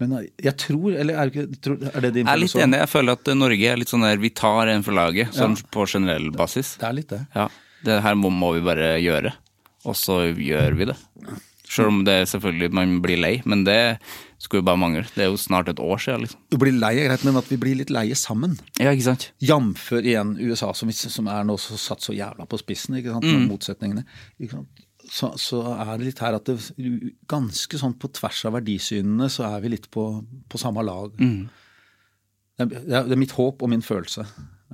men 0.00 0.14
jeg 0.40 0.54
tror, 0.62 0.94
eller 0.96 1.18
er, 1.20 1.30
det 1.34 1.74
er 1.92 2.00
det 2.06 2.12
din 2.16 2.24
Jeg 2.24 2.32
er 2.32 2.40
litt 2.40 2.56
enig. 2.64 2.80
Jeg 2.80 2.90
føler 2.94 3.18
at 3.18 3.32
Norge 3.36 3.68
er 3.74 3.76
litt 3.82 3.92
sånn 3.92 4.06
der 4.08 4.22
vi 4.22 4.30
tar 4.30 4.72
en 4.72 4.82
for 4.86 4.96
laget, 4.96 5.34
sånn 5.36 5.58
på 5.74 5.84
generell 5.92 6.30
basis. 6.34 6.76
Det 6.80 6.88
er 6.88 6.96
litt 6.96 7.12
det. 7.12 7.20
Ja, 7.36 7.46
det 7.84 8.00
her 8.06 8.16
må, 8.18 8.30
må 8.32 8.54
vi 8.56 8.64
bare 8.64 8.94
gjøre, 9.02 9.34
og 9.84 9.98
så 9.98 10.22
gjør 10.32 10.78
vi 10.80 10.88
det. 10.94 10.96
Selv 11.72 11.88
om 11.88 12.02
det 12.04 12.18
selvfølgelig 12.28 12.68
man 12.76 12.98
blir 13.04 13.20
lei, 13.20 13.32
men 13.48 13.62
det 13.64 13.78
skulle 14.42 14.60
jo 14.60 14.66
bare 14.66 14.80
mangle. 14.82 15.04
Det 15.14 15.24
er 15.24 15.30
jo 15.30 15.38
snart 15.40 15.70
et 15.72 15.80
år 15.80 16.00
siden, 16.02 16.26
liksom. 16.26 16.40
Å 16.52 16.60
bli 16.60 16.72
lei 16.74 16.92
er 17.00 17.08
greit, 17.08 17.24
men 17.24 17.38
at 17.40 17.48
vi 17.48 17.58
blir 17.62 17.78
litt 17.78 17.92
leie 17.94 18.16
sammen. 18.18 18.58
Ja, 18.76 18.92
ikke 18.92 19.06
sant? 19.06 19.28
Jamfør 19.40 20.04
igjen 20.04 20.34
USA, 20.42 20.72
som, 20.76 20.90
som 20.92 21.30
er 21.32 21.46
nå 21.48 21.56
så 21.62 21.78
satt 21.80 22.04
så 22.04 22.14
jævla 22.16 22.44
på 22.50 22.60
spissen, 22.60 22.98
ikke 23.00 23.14
sant, 23.14 23.28
med 23.28 23.46
motsetningene. 23.48 24.04
Ikke 24.42 24.58
sant? 24.58 24.82
Så, 25.12 25.32
så 25.40 25.62
er 25.72 25.96
det 25.96 26.10
litt 26.10 26.20
her 26.22 26.36
at 26.38 26.46
det, 26.48 26.58
ganske 27.30 27.80
sånn 27.80 27.96
på 28.00 28.10
tvers 28.14 28.44
av 28.48 28.54
verdisynene 28.56 29.26
så 29.32 29.48
er 29.48 29.64
vi 29.64 29.72
litt 29.72 29.88
på, 29.92 30.04
på 30.48 30.60
samme 30.60 30.84
lag. 30.86 31.16
Det, 31.18 32.68
er, 32.68 33.08
det 33.08 33.16
er 33.16 33.20
mitt 33.20 33.34
håp 33.34 33.64
og 33.64 33.72
min 33.72 33.82
følelse, 33.84 34.26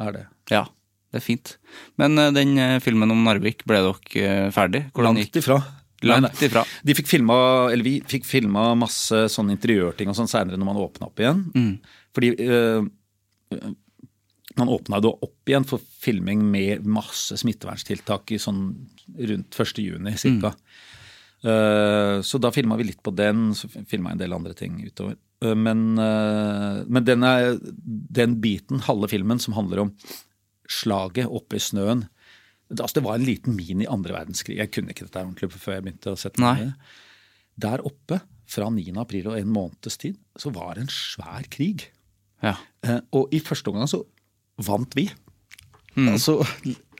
er 0.04 0.14
det. 0.14 0.26
Ja, 0.52 0.66
det 1.08 1.22
er 1.22 1.24
fint. 1.24 1.54
Men 2.00 2.20
eh, 2.20 2.32
den 2.36 2.58
eh, 2.60 2.76
filmen 2.84 3.14
om 3.14 3.24
Narvik, 3.24 3.64
ble 3.68 3.80
dere 3.86 4.24
eh, 4.28 4.48
ferdig? 4.54 4.88
Hvordan 4.92 5.16
Langt 5.16 5.24
gikk 5.28 5.40
ifra. 5.40 5.62
Langt 6.06 6.42
ifra. 6.46 6.62
De 6.86 6.94
fikk 6.94 7.08
filma, 7.10 7.38
eller 7.72 7.82
vi 7.86 7.96
fikk 8.06 8.26
filma 8.28 8.70
masse 8.78 9.24
sånn 9.32 9.50
interiørting 9.54 10.10
og 10.10 10.18
sånn 10.18 10.30
seinere 10.30 10.60
når 10.60 10.68
man 10.68 10.82
åpna 10.84 11.08
opp 11.08 11.22
igjen. 11.22 11.42
Fordi 12.14 12.30
øh, 12.44 12.84
man 14.58 14.70
åpna 14.74 15.00
det 15.02 15.10
opp 15.10 15.50
igjen 15.50 15.66
for 15.66 15.82
filming 16.02 16.44
med 16.52 16.86
masse 16.86 17.38
smitteverntiltak 17.40 18.34
i 18.34 18.38
sånn 18.42 18.62
rundt 19.18 19.58
1. 19.58 19.82
juni 19.82 20.14
cirka. 20.20 20.54
Eh, 21.42 22.20
så 22.22 22.40
da 22.42 22.50
filma 22.54 22.78
vi 22.78 22.88
litt 22.88 23.02
på 23.02 23.14
den, 23.14 23.52
så 23.54 23.70
filma 23.90 24.12
en 24.12 24.22
del 24.22 24.34
andre 24.34 24.54
ting 24.58 24.80
utover. 24.82 25.18
Uh, 25.38 25.54
men 25.54 25.92
uh, 25.94 26.82
men 26.90 27.04
den, 27.06 27.22
er, 27.22 27.52
den 28.18 28.40
biten, 28.42 28.80
halve 28.88 29.06
filmen, 29.12 29.38
som 29.38 29.54
handler 29.54 29.84
om 29.84 29.92
slaget 30.68 31.30
oppe 31.30 31.60
i 31.60 31.62
snøen 31.62 32.08
altså 32.74 32.98
det 32.98 33.04
var 33.06 33.18
en 33.18 33.26
liten 33.26 33.56
mini 33.56 33.86
andre 33.88 34.16
verdenskrig. 34.16 34.58
Jeg 34.60 34.72
kunne 34.74 34.92
ikke 34.92 35.06
dette 35.06 35.22
ordentlig 35.22 35.50
før 35.54 35.78
jeg 35.78 35.86
begynte 35.86 36.12
å 36.12 36.20
sette 36.20 36.42
meg 36.42 36.66
det. 36.66 36.72
Der 37.64 37.84
oppe, 37.86 38.20
fra 38.48 38.70
9. 38.72 38.94
april 38.96 39.26
og 39.28 39.36
en 39.36 39.50
måneds 39.52 39.98
tid, 40.00 40.16
så 40.40 40.48
var 40.54 40.76
det 40.76 40.86
en 40.86 40.92
svær 40.92 41.44
krig. 41.52 41.84
Ja. 42.40 42.54
Eh, 42.80 43.00
og 43.12 43.34
i 43.34 43.42
første 43.44 43.68
omgang 43.68 43.90
så 43.90 44.02
vant 44.64 44.94
vi. 44.96 45.08
Altså, 45.98 46.38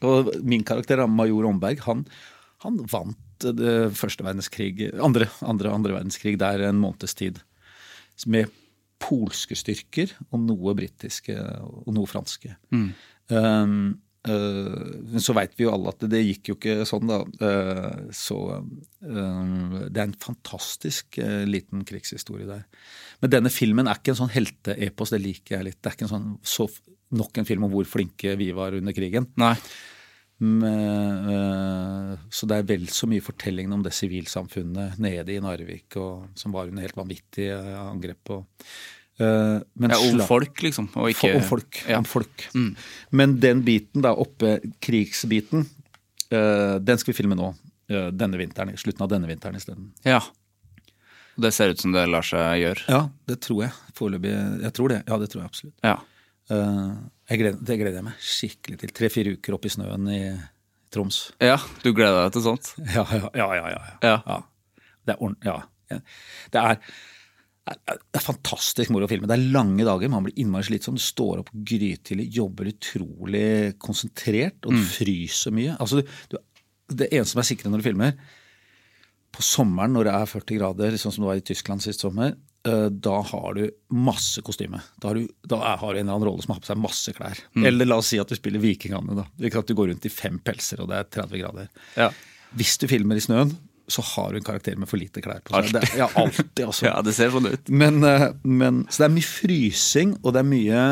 og 0.09 0.33
min 0.43 0.65
karakter, 0.67 1.05
major 1.07 1.47
Omberg, 1.49 1.81
han, 1.87 2.05
han 2.65 2.81
vant 2.91 3.47
eh, 3.47 3.55
det 3.57 3.77
første 3.97 4.27
verdenskrig, 4.27 4.91
andre, 5.05 5.31
andre, 5.41 5.73
andre 5.73 5.97
verdenskrig 5.97 6.37
der 6.41 6.67
en 6.69 6.83
måneds 6.83 7.17
tid. 7.19 7.41
Med 8.27 8.51
polske 8.99 9.55
styrker 9.57 10.11
og 10.33 10.43
noe 10.43 10.75
britiske 10.77 11.37
og 11.39 11.93
noe 11.95 12.11
franske. 12.11 12.57
Um, 12.75 12.91
eh, 13.31 13.75
men 14.27 15.23
så 15.23 15.35
veit 15.37 15.55
vi 15.57 15.65
jo 15.65 15.73
alle 15.73 15.93
at 15.93 16.03
det 16.11 16.21
gikk 16.25 16.51
jo 16.51 16.57
ikke 16.59 16.87
sånn, 16.89 17.11
da. 17.11 17.21
Eh, 17.47 18.09
så 18.15 18.39
eh, 18.59 19.45
det 19.87 20.01
er 20.01 20.05
en 20.05 20.17
fantastisk 20.21 21.21
eh, 21.23 21.45
liten 21.49 21.85
krigshistorie 21.89 22.49
der. 22.49 22.65
Men 23.23 23.35
denne 23.37 23.53
filmen 23.53 23.89
er 23.89 24.01
ikke 24.01 24.17
en 24.17 24.23
sånn 24.25 24.35
helteepos, 24.35 25.15
det 25.15 25.23
liker 25.23 25.59
jeg 25.59 25.69
litt. 25.71 25.79
Det 25.81 25.93
er 25.93 25.99
ikke 25.99 26.09
en 26.09 26.15
sånn 26.17 26.33
så, 26.43 26.67
nok 27.15 27.41
en 27.41 27.49
film 27.49 27.69
om 27.69 27.73
hvor 27.73 27.89
flinke 27.89 28.35
vi 28.41 28.51
var 28.57 28.77
under 28.79 28.97
krigen. 28.97 29.31
Nei. 29.41 29.55
Men, 30.39 30.63
eh, 31.33 32.13
så 32.31 32.47
det 32.47 32.61
er 32.61 32.69
vel 32.69 32.87
så 32.95 33.09
mye 33.11 33.25
fortellingen 33.25 33.75
om 33.75 33.83
det 33.83 33.95
sivilsamfunnet 33.97 35.01
nede 35.03 35.35
i 35.35 35.41
Narvik 35.43 35.97
og, 35.99 36.29
som 36.39 36.55
var 36.55 36.71
under 36.71 36.87
helt 36.87 36.99
vanvittige 36.99 37.59
angrep 37.81 38.23
på. 38.31 38.43
Men 39.19 39.91
Ja, 39.91 39.99
om 39.99 40.21
folk, 40.27 40.63
liksom. 40.63 40.89
Og 40.95 41.11
ikke 41.11 41.33
om 41.35 41.43
folk. 41.43 41.81
Ja. 41.89 41.99
Om 41.99 42.07
folk. 42.07 42.45
Men 43.11 43.39
den 43.43 43.65
biten, 43.67 44.03
da, 44.05 44.13
oppe 44.15 44.59
krigsbiten, 44.85 45.65
uh, 46.33 46.77
den 46.79 47.01
skal 47.01 47.13
vi 47.13 47.17
filme 47.19 47.39
nå. 47.39 47.53
Uh, 47.91 48.11
denne 48.13 48.39
vinteren, 48.39 48.77
slutten 48.79 49.03
av 49.07 49.11
denne 49.11 49.31
vinteren 49.31 49.57
isteden. 49.59 49.93
ja. 50.07 50.21
Det 51.39 51.53
ser 51.55 51.71
ut 51.71 51.79
som 51.79 51.93
det 51.95 52.03
lar 52.11 52.25
seg 52.27 52.57
gjøre. 52.59 52.83
Ja, 52.91 53.05
det 53.31 53.37
tror 53.45 53.61
jeg. 53.63 53.75
Foreløpig. 53.95 54.33
Jeg 54.65 54.73
tror 54.75 54.91
det. 54.91 54.97
Ja, 55.07 55.19
det 55.23 55.29
tror 55.31 55.45
jeg 55.45 55.51
absolutt. 55.53 55.77
Ja. 55.87 55.93
Gleder, 57.31 57.61
det 57.63 57.77
gleder 57.79 57.99
jeg 58.01 58.07
meg 58.09 58.25
skikkelig 58.27 58.79
til. 58.81 58.91
Tre-fire 58.97 59.35
uker 59.37 59.55
opp 59.55 59.69
i 59.69 59.71
snøen 59.71 60.09
i 60.11 60.19
Troms. 60.91 61.21
ja, 61.39 61.61
du 61.85 61.93
gleder 61.95 62.25
deg 62.25 62.33
til 62.35 62.43
sånt? 62.43 62.73
Ja, 62.97 63.05
ja, 63.13 63.31
ja. 63.39 63.47
ja, 63.55 63.71
ja, 63.71 64.17
Ja. 64.27 64.39
Det 65.07 65.15
er 65.15 65.23
ordentlig, 65.23 65.47
ja. 65.47 65.57
Ja. 65.95 66.01
Det 66.51 66.65
er, 66.73 66.83
det 67.69 68.19
er 68.19 68.25
fantastisk 68.25 68.93
moro 68.95 69.07
å 69.07 69.11
filme. 69.11 69.29
Det 69.29 69.37
er 69.37 69.47
lange 69.55 69.85
dager, 69.87 70.11
man 70.13 70.27
blir 70.27 70.37
innmari 70.41 70.67
slitsom. 70.69 70.97
Du 70.99 71.03
står 71.03 71.43
opp 71.43 71.53
grytidlig, 71.53 72.29
jobber 72.39 72.71
utrolig 72.73 73.49
konsentrert, 73.83 74.61
og 74.65 74.77
du 74.77 74.85
fryser 74.93 75.55
mye. 75.57 75.77
Altså, 75.77 76.03
du, 76.31 76.39
det 76.89 77.11
eneste 77.11 77.35
som 77.35 77.43
er 77.43 77.49
sikre 77.51 77.73
når 77.73 77.83
du 77.83 77.89
filmer, 77.91 78.15
på 79.35 79.45
sommeren 79.45 79.93
når 79.95 80.09
det 80.09 80.15
er 80.17 80.31
40 80.31 80.61
grader, 80.61 80.99
sånn 81.01 81.15
som 81.15 81.25
det 81.25 81.31
var 81.31 81.41
i 81.41 81.47
Tyskland 81.51 81.85
sist 81.85 82.03
sommer, 82.03 82.33
eh, 82.67 82.87
da 82.89 83.19
har 83.29 83.59
du 83.59 83.65
masse 83.95 84.43
kostyme. 84.47 84.81
Da 84.99 85.11
har 85.11 85.21
du, 85.21 85.29
da 85.45 85.61
har 85.77 85.83
du 85.83 86.01
en 86.01 86.07
eller 86.07 86.17
annen 86.17 86.29
rolle 86.31 86.45
som 86.45 86.55
har 86.57 86.63
på 86.65 86.71
seg 86.71 86.81
masse 86.81 87.15
klær. 87.17 87.39
Eller 87.69 87.89
la 87.89 88.01
oss 88.01 88.11
si 88.15 88.21
at 88.23 88.33
du 88.33 88.39
spiller 88.39 88.63
Vikingene. 88.65 89.19
da. 89.21 89.29
Ikke 89.45 89.61
At 89.63 89.71
du 89.71 89.77
går 89.79 89.93
rundt 89.93 90.09
i 90.09 90.13
fem 90.13 90.41
pelser 90.41 90.83
og 90.83 90.91
det 90.91 91.03
er 91.03 91.11
30 91.21 91.43
grader. 91.45 91.71
Ja. 92.01 92.09
Hvis 92.57 92.79
du 92.81 92.89
filmer 92.89 93.21
i 93.21 93.23
snøen, 93.23 93.53
så 93.88 94.05
har 94.05 94.33
hun 94.33 94.40
en 94.40 94.44
karakter 94.44 94.77
med 94.77 94.90
for 94.90 95.01
lite 95.01 95.22
klær 95.24 95.40
på 95.40 95.55
seg. 95.55 95.59
Alltid. 95.59 95.81
Det, 95.81 95.98
ja, 96.01 96.09
alltid, 96.20 96.64
altså. 96.66 96.87
ja, 96.90 96.94
det 97.05 97.14
ser 97.16 97.33
sånn 97.35 97.48
ut. 97.48 97.70
Men, 97.72 98.01
eh, 98.05 98.29
men, 98.44 98.83
så 98.88 99.03
det 99.03 99.09
er 99.09 99.14
mye 99.16 99.29
frysing, 99.29 100.16
og 100.22 100.35
det 100.37 100.42
er 100.42 100.48
mye 100.48 100.87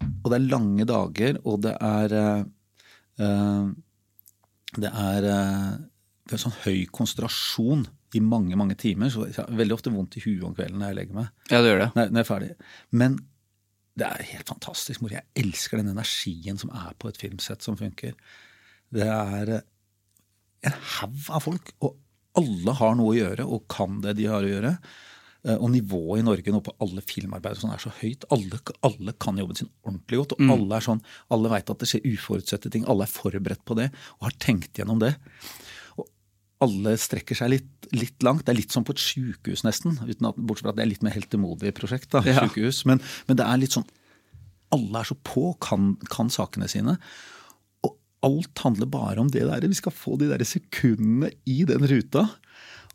Og 0.00 0.30
det 0.32 0.36
er 0.38 0.48
lange 0.48 0.84
dager, 0.88 1.40
og 1.44 1.62
det 1.66 1.74
er 1.76 2.14
eh, 2.16 3.64
Det 4.80 4.92
er 5.04 5.26
uh, 5.28 5.72
det 6.30 6.36
er 6.36 6.42
sånn 6.44 6.60
høy 6.62 6.84
konsentrasjon 6.94 7.82
i 8.14 8.20
mange, 8.22 8.54
mange 8.58 8.76
timer. 8.78 9.10
Så 9.10 9.24
jeg 9.26 9.34
har 9.40 9.50
veldig 9.58 9.74
ofte 9.74 9.90
vondt 9.90 10.14
i 10.20 10.22
huet 10.22 10.44
om 10.46 10.54
kvelden 10.54 10.78
når 10.78 10.92
jeg 10.92 10.98
legger 11.00 11.16
meg. 11.18 11.32
Ja, 11.50 11.58
det 11.58 11.72
gjør 11.72 11.82
det. 11.82 11.88
Når, 11.96 12.12
når 12.12 12.20
jeg 12.20 12.22
er 12.22 12.28
ferdig. 12.28 12.50
Men 13.02 13.16
det 13.98 14.06
er 14.06 14.28
helt 14.28 14.52
fantastisk 14.52 15.02
moro. 15.02 15.16
Jeg 15.18 15.42
elsker 15.42 15.80
den 15.80 15.90
energien 15.90 16.60
som 16.60 16.70
er 16.70 16.94
på 17.02 17.10
et 17.10 17.18
filmsett 17.18 17.66
som 17.66 17.78
funker. 17.80 18.14
Det 18.94 19.08
er 19.10 19.52
en 19.58 20.78
haug 20.94 21.18
av 21.34 21.42
folk, 21.48 21.74
og 21.82 21.98
alle 22.38 22.72
har 22.78 22.94
noe 22.98 23.12
å 23.14 23.16
gjøre 23.18 23.46
og 23.46 23.64
kan 23.72 24.00
det 24.04 24.16
de 24.20 24.26
har 24.30 24.42
å 24.46 24.50
gjøre. 24.50 24.74
Eh, 25.44 25.56
Og 25.56 25.70
nivået 25.72 26.20
i 26.20 26.22
Norge 26.26 26.52
nå 26.52 26.60
på 26.62 26.74
alle 26.84 27.00
filmarbeid 27.00 27.56
sånn 27.56 27.72
er 27.72 27.80
så 27.82 27.90
høyt. 28.02 28.24
Alle, 28.30 28.60
alle 28.84 29.14
kan 29.18 29.36
jobben 29.40 29.56
sin 29.56 29.70
ordentlig 29.86 30.18
godt. 30.20 30.32
og 30.36 30.50
Alle 30.52 30.76
er 30.76 30.80
sånn, 30.84 31.00
alle 31.30 31.48
veit 31.48 31.70
at 31.70 31.78
det 31.80 31.88
skjer 31.88 32.04
uforutsette 32.12 32.70
ting. 32.70 32.84
Alle 32.86 33.04
er 33.08 33.14
forberedt 33.14 33.64
på 33.64 33.74
det 33.78 33.90
og 34.20 34.28
har 34.28 34.36
tenkt 34.38 34.76
gjennom 34.78 35.00
det. 35.00 35.14
Og 35.98 36.06
alle 36.60 36.92
strekker 37.00 37.34
seg 37.34 37.50
litt, 37.54 37.88
litt 37.96 38.22
langt. 38.22 38.44
Det 38.44 38.52
er 38.52 38.60
litt 38.60 38.70
som 38.76 38.84
på 38.84 38.92
et 38.92 39.00
sjukehus, 39.00 39.64
nesten. 39.64 39.96
Uten 40.04 40.28
at, 40.28 40.36
bortsett 40.36 40.66
fra 40.68 40.74
at 40.74 40.76
det 40.76 40.84
er 40.84 40.92
litt 40.92 41.02
mer 41.02 41.16
heltemodig 41.16 41.72
prosjekt. 41.74 42.10
da, 42.12 42.20
Ja. 42.28 42.44
sykehus. 42.46 42.84
Men, 42.86 43.00
men 43.26 43.36
det 43.40 43.46
er 43.48 43.56
litt 43.56 43.72
sånn 43.72 43.88
Alle 44.70 45.00
er 45.00 45.04
så 45.08 45.16
på, 45.24 45.58
kan, 45.58 45.96
kan 46.08 46.28
sakene 46.30 46.68
sine. 46.70 46.98
Alt 48.26 48.64
handler 48.64 48.88
bare 48.90 49.20
om 49.22 49.30
det 49.32 49.46
der. 49.48 49.68
Vi 49.68 49.78
skal 49.78 49.94
få 49.96 50.18
de 50.20 50.28
der 50.30 50.44
sekundene 50.44 51.30
i 51.48 51.62
den 51.68 51.86
ruta. 51.88 52.26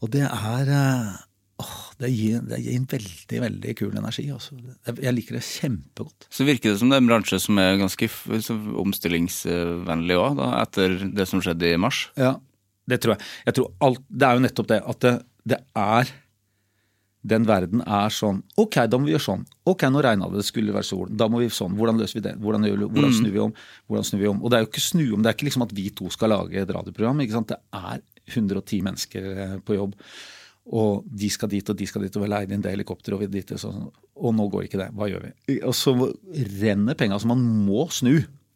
Og 0.03 0.11
det 0.13 0.25
er 0.27 0.69
eh, 0.69 1.13
åh, 1.63 1.77
det, 2.01 2.11
gir, 2.13 2.41
det 2.45 2.59
gir 2.61 2.75
en 2.77 2.88
veldig, 2.91 3.39
veldig 3.45 3.75
kul 3.79 3.95
energi. 3.95 4.27
Også. 4.35 4.57
Jeg, 4.59 4.97
jeg 5.07 5.15
liker 5.17 5.38
det 5.38 5.45
kjempegodt. 5.47 6.27
Så 6.29 6.47
virker 6.47 6.73
det 6.73 6.81
som 6.81 6.91
det 6.91 6.99
er 6.99 7.05
en 7.05 7.09
bransje 7.09 7.39
som 7.41 7.61
er 7.61 7.79
ganske 7.81 8.09
omstillingsvennlig 8.85 10.19
òg, 10.19 10.43
etter 10.61 10.99
det 11.15 11.29
som 11.31 11.41
skjedde 11.43 11.71
i 11.71 11.79
mars. 11.81 12.05
Ja, 12.19 12.35
det 12.89 13.01
tror 13.01 13.15
jeg. 13.15 13.25
jeg 13.49 13.57
tror 13.57 13.73
alt, 13.88 14.05
det 14.09 14.27
er 14.27 14.38
jo 14.38 14.45
nettopp 14.45 14.69
det 14.69 14.81
at 14.93 15.01
det, 15.05 15.15
det 15.55 15.61
er 15.73 16.13
den 17.25 17.45
verden 17.47 17.81
er 17.81 18.11
sånn 18.13 18.43
Ok, 18.61 18.75
da 18.91 18.97
må 19.01 19.07
vi 19.09 19.15
gjøre 19.15 19.25
sånn. 19.25 19.45
Ok, 19.65 19.81
nå 19.89 20.01
regna 20.05 20.27
det, 20.29 20.43
det 20.43 20.45
skulle 20.45 20.73
være 20.75 20.85
sol. 20.85 21.07
Da 21.09 21.25
må 21.31 21.39
vi 21.41 21.47
sånn. 21.49 21.73
Hvordan 21.79 21.97
løser 22.01 22.19
vi 22.19 22.25
det? 22.27 22.35
Hvordan, 22.39 22.61
vi- 22.67 22.89
hvordan 22.91 23.15
snur 23.17 23.31
vi 23.33 23.39
om? 23.47 23.53
Hvordan 23.89 24.05
snur 24.05 24.21
vi 24.21 24.27
om? 24.29 24.43
Og 24.43 24.51
det 24.51 24.57
er 24.59 24.65
jo 24.65 24.69
ikke 24.71 24.83
snu 24.85 25.05
om, 25.15 25.21
det 25.25 25.31
er 25.31 25.38
ikke 25.39 25.47
liksom 25.49 25.65
at 25.65 25.73
vi 25.73 25.89
to 25.89 26.09
skal 26.13 26.29
lage 26.29 26.61
et 26.61 26.69
radioprogram. 26.69 27.21
ikke 27.25 27.38
sant? 27.39 27.47
Det 27.47 27.57
er 27.73 28.01
110 28.27 28.81
mennesker 28.85 29.25
eh, 29.38 29.57
på 29.65 29.75
jobb. 29.77 29.95
Og 30.73 31.03
de 31.13 31.27
skal 31.29 31.49
dit, 31.49 31.67
og 31.69 31.77
de 31.77 31.85
skal 31.85 32.01
dit, 32.01 32.15
og 32.17 32.23
vi 32.23 32.29
har 32.29 32.39
leid 32.39 32.51
inn 32.51 32.61
det 32.65 32.71
helikopteret, 32.73 33.13
og 33.13 33.19
vi 33.21 33.27
dit, 33.39 33.51
og 33.53 33.59
sånn. 33.61 33.83
Og 34.17 34.33
nå 34.33 34.47
går 34.49 34.63
ikke 34.65 34.79
det. 34.81 34.88
Hva 34.97 35.09
gjør 35.11 35.27
vi? 35.27 35.59
Og 35.61 35.75
så 35.77 35.93
renner 36.61 36.97
penga, 36.97 37.19
så 37.21 37.27
man 37.29 37.43
må 37.67 37.83
snu. 37.93 38.15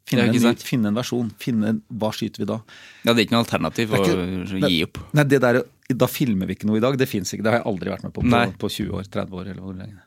Finne, 0.10 0.26
en, 0.50 0.62
finne 0.66 0.90
en 0.90 0.98
versjon. 0.98 1.28
Finne, 1.38 1.74
hva 2.02 2.10
skyter 2.16 2.42
vi 2.42 2.48
da? 2.50 2.58
Ja, 3.04 3.14
Det 3.14 3.18
er 3.20 3.26
ikke 3.28 3.36
noe 3.36 3.44
alternativ 3.44 3.92
ikke, 3.94 4.16
å 4.18 4.62
gi 4.64 4.80
opp. 4.88 5.02
Nei, 5.18 5.26
det 5.30 5.42
der, 5.44 5.62
Da 6.02 6.08
filmer 6.10 6.50
vi 6.50 6.58
ikke 6.58 6.70
noe 6.70 6.80
i 6.80 6.84
dag. 6.84 6.98
Det 6.98 7.06
fins 7.10 7.34
ikke. 7.34 7.46
Det 7.46 7.54
har 7.54 7.62
jeg 7.62 7.68
aldri 7.70 7.94
vært 7.94 8.08
med 8.08 8.16
på 8.16 8.24
på, 8.26 8.42
på 8.64 8.72
20 8.78 8.98
år, 8.98 9.12
30 9.14 9.38
år 9.38 9.52
eller 9.54 9.62
hvor 9.62 9.78
lenge. 9.78 10.02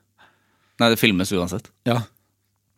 Nei, 0.83 0.91
det 0.91 0.99
filmes 0.99 1.31
uansett. 1.37 1.71
Ja. 1.87 2.01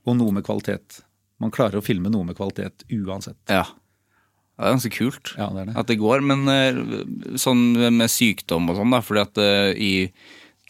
Og 0.05 0.19
noe 0.19 0.37
med 0.37 0.45
kvalitet. 0.45 1.01
Man 1.41 1.53
klarer 1.55 1.81
å 1.81 1.85
filme 1.85 2.13
noe 2.13 2.29
med 2.29 2.37
kvalitet 2.37 2.85
uansett. 2.93 3.41
Ja. 3.49 3.65
ja 3.65 4.61
det 4.61 4.69
er 4.69 4.77
ganske 4.77 4.95
kult 4.95 5.35
Ja, 5.39 5.49
det 5.55 5.65
er 5.65 5.71
det. 5.71 5.77
at 5.81 5.91
det 5.91 5.99
går. 6.03 6.25
Men 6.29 6.45
eh, 6.53 7.37
sånn 7.41 7.67
med 7.97 8.13
sykdom 8.13 8.69
og 8.71 8.81
sånn, 8.81 8.93
da, 8.95 9.01
fordi 9.05 9.25
at 9.25 9.43
eh, 9.43 9.73
i 9.75 9.93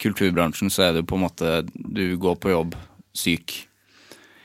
kulturbransjen 0.01 0.71
så 0.71 0.87
er 0.87 0.95
det 0.95 1.03
jo 1.03 1.11
på 1.11 1.19
en 1.19 1.23
måte 1.23 1.51
Du 1.71 2.05
går 2.19 2.39
på 2.39 2.51
jobb 2.55 2.75
syk. 3.15 3.64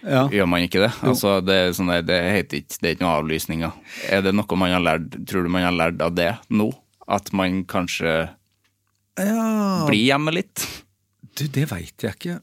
Ja. 0.06 0.24
Gjør 0.32 0.46
man 0.48 0.64
ikke 0.64 0.80
det? 0.80 0.90
Altså, 1.04 1.38
det, 1.44 1.54
er 1.54 1.74
sånn 1.76 1.90
der, 1.92 2.04
det 2.06 2.18
heter 2.24 2.62
ikke 2.62 2.78
Det 2.78 2.88
er 2.88 2.94
ikke 2.94 3.04
noen 3.04 3.18
avlysninger. 3.18 3.72
Er 4.08 4.22
det 4.24 4.32
noe 4.36 4.60
man 4.60 4.72
har 4.72 4.84
lært 4.84 5.18
Tror 5.28 5.44
du 5.44 5.52
man 5.52 5.66
har 5.66 5.76
lært 5.76 6.00
av 6.04 6.14
det 6.16 6.30
nå? 6.48 6.70
At 7.10 7.32
man 7.36 7.64
kanskje 7.68 8.12
ja. 9.20 9.48
blir 9.88 10.04
hjemme 10.06 10.32
litt? 10.32 10.64
Du, 11.36 11.44
det 11.50 11.66
veit 11.70 12.06
jeg 12.06 12.16
ikke. 12.16 12.38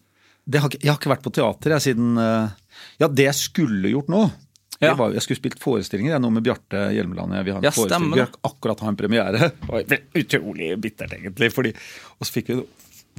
Det 0.47 0.61
har, 0.63 0.75
jeg 0.77 0.91
har 0.91 0.99
ikke 0.99 1.11
vært 1.11 1.25
på 1.25 1.33
teater 1.35 1.75
jeg, 1.75 1.85
siden 1.89 2.19
eh, 2.21 2.51
Ja, 3.01 3.09
det 3.09 3.25
jeg 3.29 3.39
skulle 3.39 3.91
gjort 3.91 4.11
nå 4.11 4.21
Ja. 4.83 4.93
var, 4.99 5.15
Jeg 5.15 5.25
skulle 5.25 5.41
spilt 5.41 5.61
forestillinger 5.63 6.13
jeg, 6.13 6.23
nå 6.23 6.29
med 6.35 6.45
Bjarte 6.45 6.87
Hjelmeland. 6.93 7.33
Vi 7.41 7.55
har 7.55 7.61
en 7.63 7.65
Ja, 7.65 7.73
forestilling. 7.73 8.13
Vi 8.13 8.21
har 8.21 8.35
akkurat 8.51 8.83
hatt 8.83 8.91
en 8.93 8.99
premiere. 8.99 9.49
Det 9.49 9.71
var 9.71 10.21
utrolig 10.21 10.75
bittert, 10.83 11.15
egentlig. 11.17 11.49
Fordi, 11.55 11.73
og 12.19 12.27
så 12.27 12.37
fikk 12.37 12.51
vi 12.53 12.59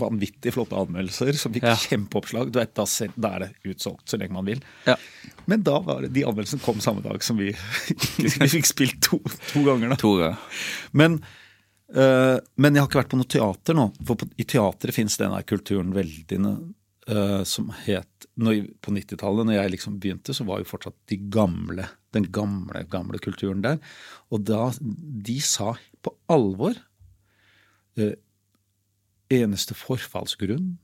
vanvittig 0.00 0.52
flotte 0.54 0.78
anmeldelser 0.78 1.36
som 1.38 1.54
fikk 1.54 1.66
Ja. 1.68 1.74
kjempeoppslag. 1.76 2.52
Du 2.52 2.60
vet, 2.60 2.74
da, 2.74 2.86
er 3.32 3.38
det 3.44 3.50
utsolgt 3.72 4.08
så 4.08 4.20
lenge 4.20 4.36
man 4.36 4.48
vil. 4.48 4.62
Ja. 4.86 4.96
Men 5.46 5.62
da 5.66 5.80
var 5.80 6.02
det, 6.02 6.12
de 6.16 6.24
anmeldelsene 6.28 6.62
kom 6.64 6.80
samme 6.84 7.02
dag 7.04 7.22
som 7.24 7.36
vi 7.40 7.50
Vi 8.22 8.50
fikk 8.58 8.66
spilt 8.66 9.02
to, 9.02 9.20
to 9.52 9.64
ganger, 9.66 9.92
da. 9.94 10.00
To 10.00 10.16
ganger. 10.20 10.38
Men 10.92 11.20
Eh, 11.88 12.36
men 12.60 12.74
jeg 12.76 12.82
har 12.82 12.88
ikke 12.90 13.00
vært 13.00 13.12
på 13.14 13.18
noe 13.20 13.30
teater 13.32 13.76
nå. 13.76 13.86
For 14.04 14.20
på, 14.20 14.28
i 14.36 14.46
teatret 14.48 14.96
fins 14.96 15.16
den 15.20 15.32
der 15.32 15.46
kulturen 15.48 15.94
veldig 15.96 16.38
eh, 16.44 17.42
som 17.48 17.70
het 17.86 18.26
når, 18.38 18.68
På 18.84 18.92
90-tallet, 18.94 19.48
når 19.48 19.56
jeg 19.56 19.72
liksom 19.72 19.96
begynte, 19.98 20.34
så 20.36 20.44
var 20.46 20.60
jo 20.60 20.68
fortsatt 20.68 20.94
de 21.10 21.16
gamle, 21.32 21.88
den 22.14 22.28
gamle, 22.34 22.84
gamle 22.92 23.18
kulturen 23.24 23.64
der. 23.64 23.80
Og 24.30 24.44
da 24.46 24.68
De 24.78 25.40
sa 25.42 25.72
på 26.04 26.12
alvor 26.30 26.76
eh, 27.98 28.14
Eneste 29.34 29.76
forfallsgrunn 29.76 30.76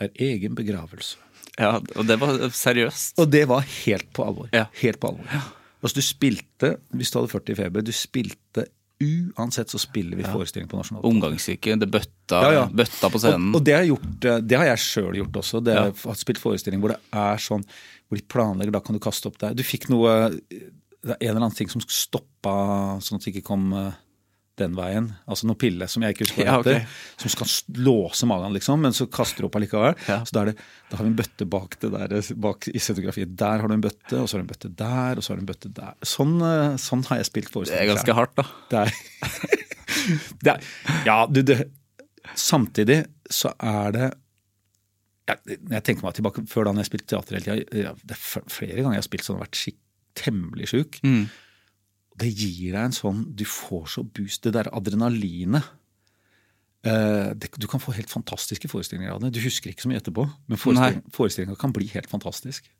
er 0.00 0.10
egen 0.18 0.56
begravelse. 0.58 1.18
Ja, 1.60 1.76
og 1.78 2.06
det 2.08 2.16
var 2.20 2.38
seriøst. 2.56 3.18
Og 3.20 3.30
det 3.30 3.44
var 3.50 3.64
helt 3.84 4.08
på 4.16 4.24
alvor. 4.24 4.48
Ja. 4.54 4.66
Helt 4.80 5.00
på 5.02 5.10
alvor. 5.12 5.48
Altså 5.80 5.96
du 6.00 6.04
spilte, 6.04 6.74
hvis 6.96 7.12
du 7.12 7.18
hadde 7.20 7.32
40 7.32 7.52
i 7.52 7.58
feber, 7.58 7.84
du 7.84 7.92
spilte 7.94 8.66
uansett 9.00 9.70
så 9.72 9.78
spiller 9.80 10.18
vi 10.18 10.26
forestilling 10.28 10.68
på 10.68 10.76
nasjonalt. 10.76 11.06
Omgangssyke, 11.08 11.76
det 11.80 11.88
bøtta, 11.88 12.40
Ja, 12.44 12.50
ja. 12.52 12.64
bøtta 12.68 13.08
på 13.08 13.20
scenen. 13.22 13.48
Og, 13.54 13.60
og 13.60 13.64
det, 13.64 13.74
har 13.78 13.86
gjort, 13.88 14.26
eh, 14.28 14.42
det 14.44 14.58
har 14.60 14.68
jeg 14.68 14.82
sjøl 14.84 15.16
gjort 15.22 15.38
også. 15.40 15.62
Det 15.64 15.76
har 15.78 15.88
jeg 15.94 16.20
spilt 16.20 16.40
forestilling 16.42 16.82
hvor 16.82 16.92
det 16.92 16.98
er 17.16 17.40
sånn 17.40 17.64
hvor 17.64 18.18
de 18.20 18.26
planlegger, 18.28 18.74
da 18.74 18.82
kan 18.84 18.98
du 18.98 19.00
kaste 19.02 19.30
opp 19.30 19.38
der. 19.40 19.54
Du 19.56 19.62
fikk 19.64 19.86
noe 19.92 20.12
Det 20.50 21.14
er 21.14 21.16
en 21.16 21.28
eller 21.30 21.46
annen 21.46 21.56
ting 21.56 21.70
som 21.72 21.80
stoppa 21.80 22.52
sånn 23.00 23.16
at 23.16 23.24
det 23.24 23.32
ikke 23.32 23.46
kom 23.48 23.70
eh, 23.72 23.96
den 24.58 24.74
veien. 24.76 25.08
Altså 25.30 25.48
noe 25.48 25.58
pille 25.60 25.86
som 25.90 26.04
jeg 26.04 26.14
ikke 26.14 26.26
husker 26.26 26.42
hva 26.42 26.46
Ja, 26.48 26.58
okay. 26.60 26.84
Som 27.20 27.32
skal 27.32 27.50
låse 27.80 28.28
magen, 28.28 28.54
liksom, 28.56 28.82
men 28.84 28.96
så 28.96 29.06
kaster 29.12 29.44
du 29.44 29.48
opp 29.48 29.58
allikevel. 29.60 29.96
Ja. 30.08 30.20
Så 30.26 30.36
da, 30.36 30.44
er 30.44 30.52
det, 30.52 30.66
da 30.90 30.98
har 30.98 31.06
vi 31.06 31.12
en 31.12 31.18
bøtte 31.20 31.48
bak 31.50 31.76
det 31.82 31.92
der 31.94 32.16
bak 32.46 32.68
i 32.70 32.82
scenografiet. 32.82 33.34
Der 33.40 33.62
har 33.62 33.70
du 33.70 33.76
en 33.76 33.84
bøtte, 33.84 34.16
og 34.20 34.28
så 34.28 34.36
har 34.36 34.42
du 34.42 34.46
en 34.46 34.52
bøtte 34.52 34.72
der, 34.82 35.20
og 35.20 35.26
så 35.26 35.32
har 35.32 35.40
du 35.40 35.44
en 35.44 35.50
bøtte 35.50 35.72
der. 35.80 35.94
Sånn, 36.06 36.36
eh, 36.46 36.78
sånn 36.80 37.04
har 37.10 37.22
jeg 37.22 37.30
spilt 37.30 37.52
det 37.60 37.76
er 37.76 37.90
ganske 37.90 38.16
hardt, 38.16 38.40
da. 38.40 38.46
Det 38.70 38.82
er, 38.84 39.68
det 40.44 40.56
er 40.56 40.72
Ja, 41.08 41.20
du, 41.28 41.42
det 41.46 41.62
Samtidig 42.38 43.02
så 43.32 43.50
er 43.58 43.94
det 43.94 44.08
jeg, 45.30 45.56
jeg 45.70 45.82
tenker 45.86 46.04
meg 46.04 46.16
tilbake 46.16 46.42
før 46.50 46.68
da 46.68 46.74
jeg 46.78 46.88
spilte 46.90 47.08
teater 47.12 47.38
hele 47.38 47.62
tida. 47.70 47.94
Det 48.02 48.16
er 48.16 48.50
flere 48.50 48.82
ganger 48.82 48.98
jeg 48.98 49.02
har 49.02 49.06
spilt 49.06 49.26
sånn 49.26 49.38
og 49.38 49.44
vært 49.44 49.60
temmelig 50.18 50.70
sjuk. 50.72 50.98
Mm. 51.06 51.24
Det 52.20 52.30
gir 52.30 52.74
deg 52.74 52.82
en 52.82 52.94
sånn 52.96 53.22
Du 53.36 53.46
får 53.48 53.86
så 53.94 54.04
boost. 54.04 54.42
Det 54.44 54.52
der 54.56 54.70
adrenalinet. 54.76 55.76
Uh, 56.80 57.36
det, 57.36 57.50
du 57.60 57.66
kan 57.68 57.80
få 57.82 57.92
helt 57.92 58.08
fantastiske 58.12 58.68
forestillinger 58.72 59.12
av 59.12 59.24
det. 59.24 59.34
Du 59.36 59.40
husker 59.44 59.72
ikke 59.72 59.84
så 59.84 59.90
mye 59.90 60.00
etterpå, 60.00 60.24
men 60.48 60.60
forestilling, 60.60 61.02
forestillinga 61.12 61.58
kan 61.60 61.74
bli 61.76 61.90
helt 61.92 62.08
fantastisk. 62.08 62.70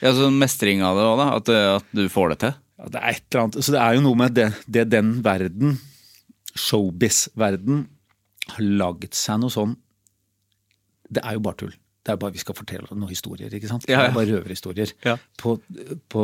Ja, 0.00 0.14
så 0.16 0.30
Mestring 0.32 0.80
av 0.86 0.96
det 0.96 1.04
òg, 1.04 1.18
da. 1.20 1.26
At, 1.36 1.50
at 1.82 1.96
du 1.96 2.06
får 2.12 2.32
det 2.32 2.38
til. 2.46 2.54
Ja, 2.80 2.88
det 2.94 3.00
er 3.02 3.10
et 3.12 3.26
eller 3.28 3.44
annet, 3.44 3.58
så 3.60 3.74
det 3.74 3.82
er 3.82 3.96
jo 3.98 4.04
noe 4.06 4.18
med 4.18 4.36
det, 4.38 4.48
det 4.66 4.86
den 4.90 5.12
verden, 5.24 5.76
showbiz-verden, 6.58 7.84
har 8.56 8.70
laget 8.80 9.14
seg 9.14 9.38
noe 9.38 9.54
sånn 9.54 9.76
Det 11.06 11.22
er 11.22 11.36
jo 11.36 11.42
bare 11.44 11.60
tull. 11.60 11.76
Det 12.02 12.10
er 12.10 12.18
bare 12.18 12.34
Vi 12.34 12.40
skal 12.42 12.56
fortelle 12.58 12.96
noen 12.96 13.10
historier, 13.12 13.52
ikke 13.54 13.68
sant? 13.70 13.84
Det 13.86 13.94
er 13.94 14.14
bare 14.14 14.26
røverhistorier. 14.26 14.90
Ja. 15.06 15.14
På, 15.38 15.54
på 16.10 16.22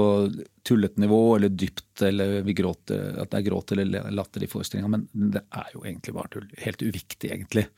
tullete 0.66 1.00
nivå, 1.00 1.20
eller 1.36 1.52
dypt, 1.54 2.02
eller 2.02 2.40
vi 2.46 2.54
gråter, 2.58 3.12
at 3.22 3.30
det 3.30 3.38
er 3.38 3.46
gråt 3.46 3.74
eller 3.76 4.08
latter 4.14 4.42
i 4.42 4.48
forestillinga. 4.50 4.90
Men 4.90 5.06
det 5.36 5.44
er 5.46 5.70
jo 5.76 5.84
egentlig 5.84 6.16
bare 6.16 6.32
tull. 6.34 6.48
Helt 6.64 6.82
uviktig, 6.82 7.30
egentlig. 7.30 7.68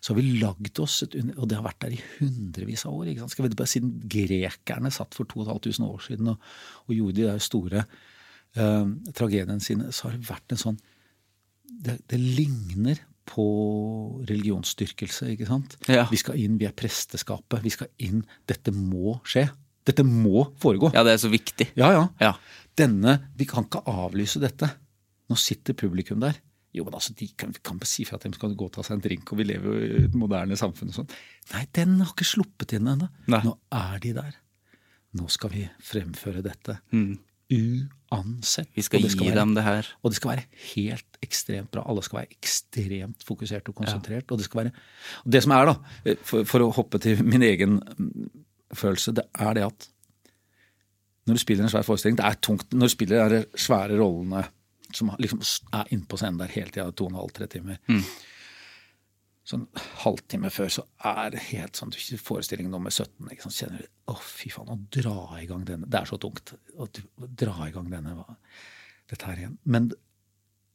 Så 0.00 0.12
har 0.12 0.20
vi 0.20 0.40
lagd 0.40 0.80
oss 0.84 0.98
et 1.06 1.14
Og 1.16 1.46
det 1.48 1.56
har 1.56 1.64
vært 1.64 1.84
der 1.84 1.94
i 1.96 2.00
hundrevis 2.18 2.84
av 2.88 2.96
år. 2.96 3.12
ikke 3.12 3.24
sant? 3.24 3.36
Skal 3.36 3.46
vi 3.46 3.54
bare 3.56 3.72
Siden 3.74 3.94
grekerne 4.16 4.92
satt 4.92 5.16
for 5.16 5.28
2500 5.28 5.88
år 5.88 6.02
siden 6.08 6.32
og, 6.34 6.50
og 6.88 6.96
gjorde 6.96 7.16
de 7.20 7.28
der 7.28 7.44
store 7.44 7.84
eh, 8.56 8.90
tragediene 9.16 9.64
sine, 9.64 9.92
så 9.92 10.08
har 10.08 10.16
det 10.16 10.28
vært 10.28 10.54
en 10.54 10.60
sånn 10.60 10.80
det, 11.84 11.98
det 12.08 12.20
ligner 12.20 13.00
på 13.28 13.44
religionsstyrkelse, 14.28 15.30
ikke 15.34 15.48
sant? 15.48 15.76
Ja. 15.88 16.06
Vi 16.10 16.18
skal 16.20 16.38
inn, 16.40 16.58
vi 16.60 16.66
er 16.68 16.74
presteskapet, 16.76 17.62
vi 17.64 17.72
skal 17.72 17.90
inn. 18.04 18.24
Dette 18.48 18.72
må 18.74 19.18
skje. 19.28 19.46
Dette 19.84 20.04
må 20.06 20.46
foregå. 20.60 20.90
Ja, 20.94 21.02
det 21.06 21.16
er 21.16 21.22
så 21.22 21.30
viktig. 21.32 21.70
ja. 21.80 21.90
ja. 21.92 22.04
Ja. 22.20 22.34
Denne, 22.74 23.30
Vi 23.38 23.46
kan 23.46 23.68
ikke 23.68 23.84
avlyse 23.86 24.40
dette. 24.42 24.66
Nå 25.30 25.36
sitter 25.38 25.76
publikum 25.78 26.18
der. 26.20 26.40
Jo, 26.74 26.82
men 26.84 26.96
altså, 26.98 27.12
De 27.14 27.28
kan, 27.38 27.52
kan 27.62 27.78
si 27.86 28.02
fra 28.04 28.16
at 28.18 28.24
de 28.26 28.32
skal 28.34 28.56
gå 28.58 28.66
og 28.66 28.72
ta 28.74 28.82
seg 28.82 28.96
en 28.96 29.04
drink, 29.04 29.30
og 29.30 29.38
vi 29.38 29.44
lever 29.46 29.68
jo 29.68 29.84
i 29.84 30.00
et 30.08 30.16
moderne 30.18 30.56
samfunn. 30.58 30.90
og 30.90 30.96
sånn. 30.96 31.12
Nei, 31.52 31.62
den 31.76 32.00
har 32.00 32.10
ikke 32.10 32.26
sluppet 32.26 32.74
inn 32.74 32.90
ennå. 32.90 33.06
Nå 33.30 33.52
er 33.78 34.00
de 34.02 34.12
der. 34.16 34.34
Nå 35.14 35.28
skal 35.30 35.52
vi 35.54 35.62
fremføre 35.86 36.42
dette. 36.42 36.80
Uansett. 37.52 38.68
Vi 38.74 38.82
skal 38.82 39.02
skal 39.10 39.26
gi 39.26 39.30
være- 39.30 39.40
dem 39.40 39.54
det 39.54 39.64
her. 39.64 39.86
og 40.02 40.10
det 40.10 40.16
skal 40.16 40.30
være 40.30 40.44
helt 40.74 41.18
ekstremt 41.22 41.70
bra. 41.70 41.82
Alle 41.88 42.02
skal 42.02 42.18
være 42.22 42.32
ekstremt 42.40 43.24
fokusert 43.24 43.68
og 43.68 43.74
konsentrert. 43.74 44.30
Og 44.30 44.38
det 44.38 44.44
skal 44.44 44.64
være 44.64 44.72
og 45.24 45.32
Det 45.32 45.42
som 45.42 45.52
er, 45.52 45.64
da, 45.66 46.14
for, 46.22 46.44
for 46.44 46.58
å 46.60 46.72
hoppe 46.72 46.98
til 46.98 47.22
min 47.24 47.42
egen 47.42 47.80
mm, 47.98 48.30
følelse, 48.74 49.12
det 49.14 49.24
er 49.34 49.54
det 49.54 49.64
at 49.66 49.88
når 51.26 51.34
du 51.34 51.40
spiller 51.40 51.64
en 51.64 51.70
svær 51.72 51.82
forestilling 51.86 52.16
Det 52.18 52.24
er 52.26 52.34
tungt 52.42 52.70
når 52.76 52.86
du 52.86 52.92
spiller 52.92 53.28
de 53.32 53.44
svære 53.56 53.96
rollene 53.98 54.44
som 54.94 55.08
liksom 55.18 55.40
er 55.72 55.84
innpå 55.90 56.16
scenen 56.20 56.38
der 56.38 56.46
hele 56.52 56.70
tida, 56.70 56.90
to 56.92 57.06
og 57.06 57.10
en 57.10 57.16
halv, 57.18 57.30
tre 57.34 57.46
timer. 57.50 57.76
Sånn 59.44 59.66
halvtime 60.00 60.48
før 60.48 60.70
så 60.72 60.86
er 61.04 61.34
det 61.34 61.42
helt 61.50 61.76
sånn 61.76 61.92
Forestilling 62.24 62.70
nummer 62.72 62.92
17, 62.92 63.28
ikke 63.28 63.44
sant, 63.44 63.58
kjenner 63.58 63.82
du 63.82 63.90
Å, 64.08 64.14
fy 64.16 64.48
faen, 64.52 64.70
å 64.72 64.78
dra 64.92 65.36
i 65.36 65.44
gang 65.50 65.66
denne 65.68 65.88
Det 65.90 66.00
er 66.00 66.08
så 66.08 66.16
tungt. 66.20 66.54
Å 66.80 66.88
dra 67.18 67.68
i 67.68 67.74
gang 67.74 67.90
denne 67.92 68.24
dette 69.10 69.28
her 69.28 69.42
igjen. 69.42 69.58
Men 69.68 69.90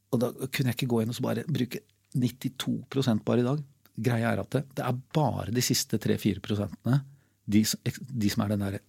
og 0.10 0.22
da 0.22 0.30
kunne 0.50 0.72
jeg 0.72 0.78
ikke 0.78 0.90
gå 0.90 1.02
inn 1.04 1.12
og 1.12 1.18
så 1.18 1.26
bare 1.26 1.46
bruke 1.50 1.84
92% 2.18 3.26
bare 3.26 3.44
i 3.44 3.48
dag. 3.48 3.64
Greia 4.00 4.34
er 4.34 4.42
at 4.42 4.54
det, 4.56 4.64
det 4.80 4.86
er 4.86 5.02
bare 5.14 5.54
de 5.54 5.64
siste 5.66 6.00
3-4 6.02 6.42
prosentene, 6.44 7.02
de, 7.50 7.64
de 7.66 8.32
som 8.32 8.46
er 8.46 8.54
den 8.54 8.66
derre 8.66 8.82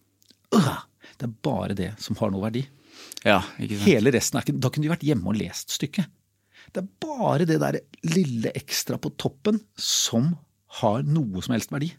«Åh!» 0.57 0.87
Det 1.21 1.27
er 1.27 1.33
bare 1.45 1.75
det 1.77 1.91
som 2.01 2.17
har 2.21 2.31
noe 2.33 2.45
verdi. 2.45 2.63
Ja? 3.25 3.41
Hele 3.59 4.13
resten 4.15 4.39
er 4.39 4.45
ikke 4.45 4.61
Da 4.61 4.71
kunne 4.73 4.87
de 4.87 4.93
vært 4.93 5.05
hjemme 5.05 5.33
og 5.33 5.37
lest 5.37 5.75
stykket. 5.75 6.09
Det 6.73 6.83
er 6.85 6.89
bare 7.03 7.47
det 7.49 7.59
der 7.63 7.81
lille 8.07 8.53
ekstra 8.55 8.99
på 9.03 9.11
toppen 9.19 9.59
som 9.81 10.33
har 10.81 11.03
noe 11.03 11.43
som 11.43 11.55
helst 11.57 11.73
verdi. 11.75 11.91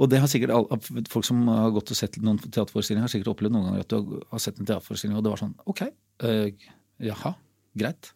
Og 0.00 0.08
det 0.08 0.20
har 0.22 0.30
sikkert 0.30 0.52
alle, 0.54 0.78
Folk 1.12 1.26
som 1.26 1.42
har 1.50 1.72
gått 1.74 1.90
og 1.92 1.98
sett 1.98 2.16
noen 2.22 2.38
teaterforestillinger, 2.40 3.04
har 3.04 3.12
sikkert 3.12 3.32
opplevd 3.34 3.52
noen 3.56 3.66
ganger 3.68 3.80
at 3.84 3.92
du 3.92 4.20
har 4.30 4.40
sett 4.42 4.60
en 4.62 4.68
teaterforestilling, 4.68 5.16
og 5.18 5.24
det 5.26 5.32
var 5.34 5.40
sånn 5.42 5.56
Ok, 5.68 5.82
øh, 6.24 6.68
jaha, 7.10 7.34
greit. 7.76 8.12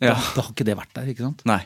Da, 0.00 0.06
Ja. 0.10 0.14
da 0.34 0.42
har 0.42 0.50
ikke 0.52 0.64
det 0.66 0.76
vært 0.76 0.92
der, 0.96 1.08
ikke 1.12 1.24
sant? 1.24 1.44
Nei. 1.48 1.60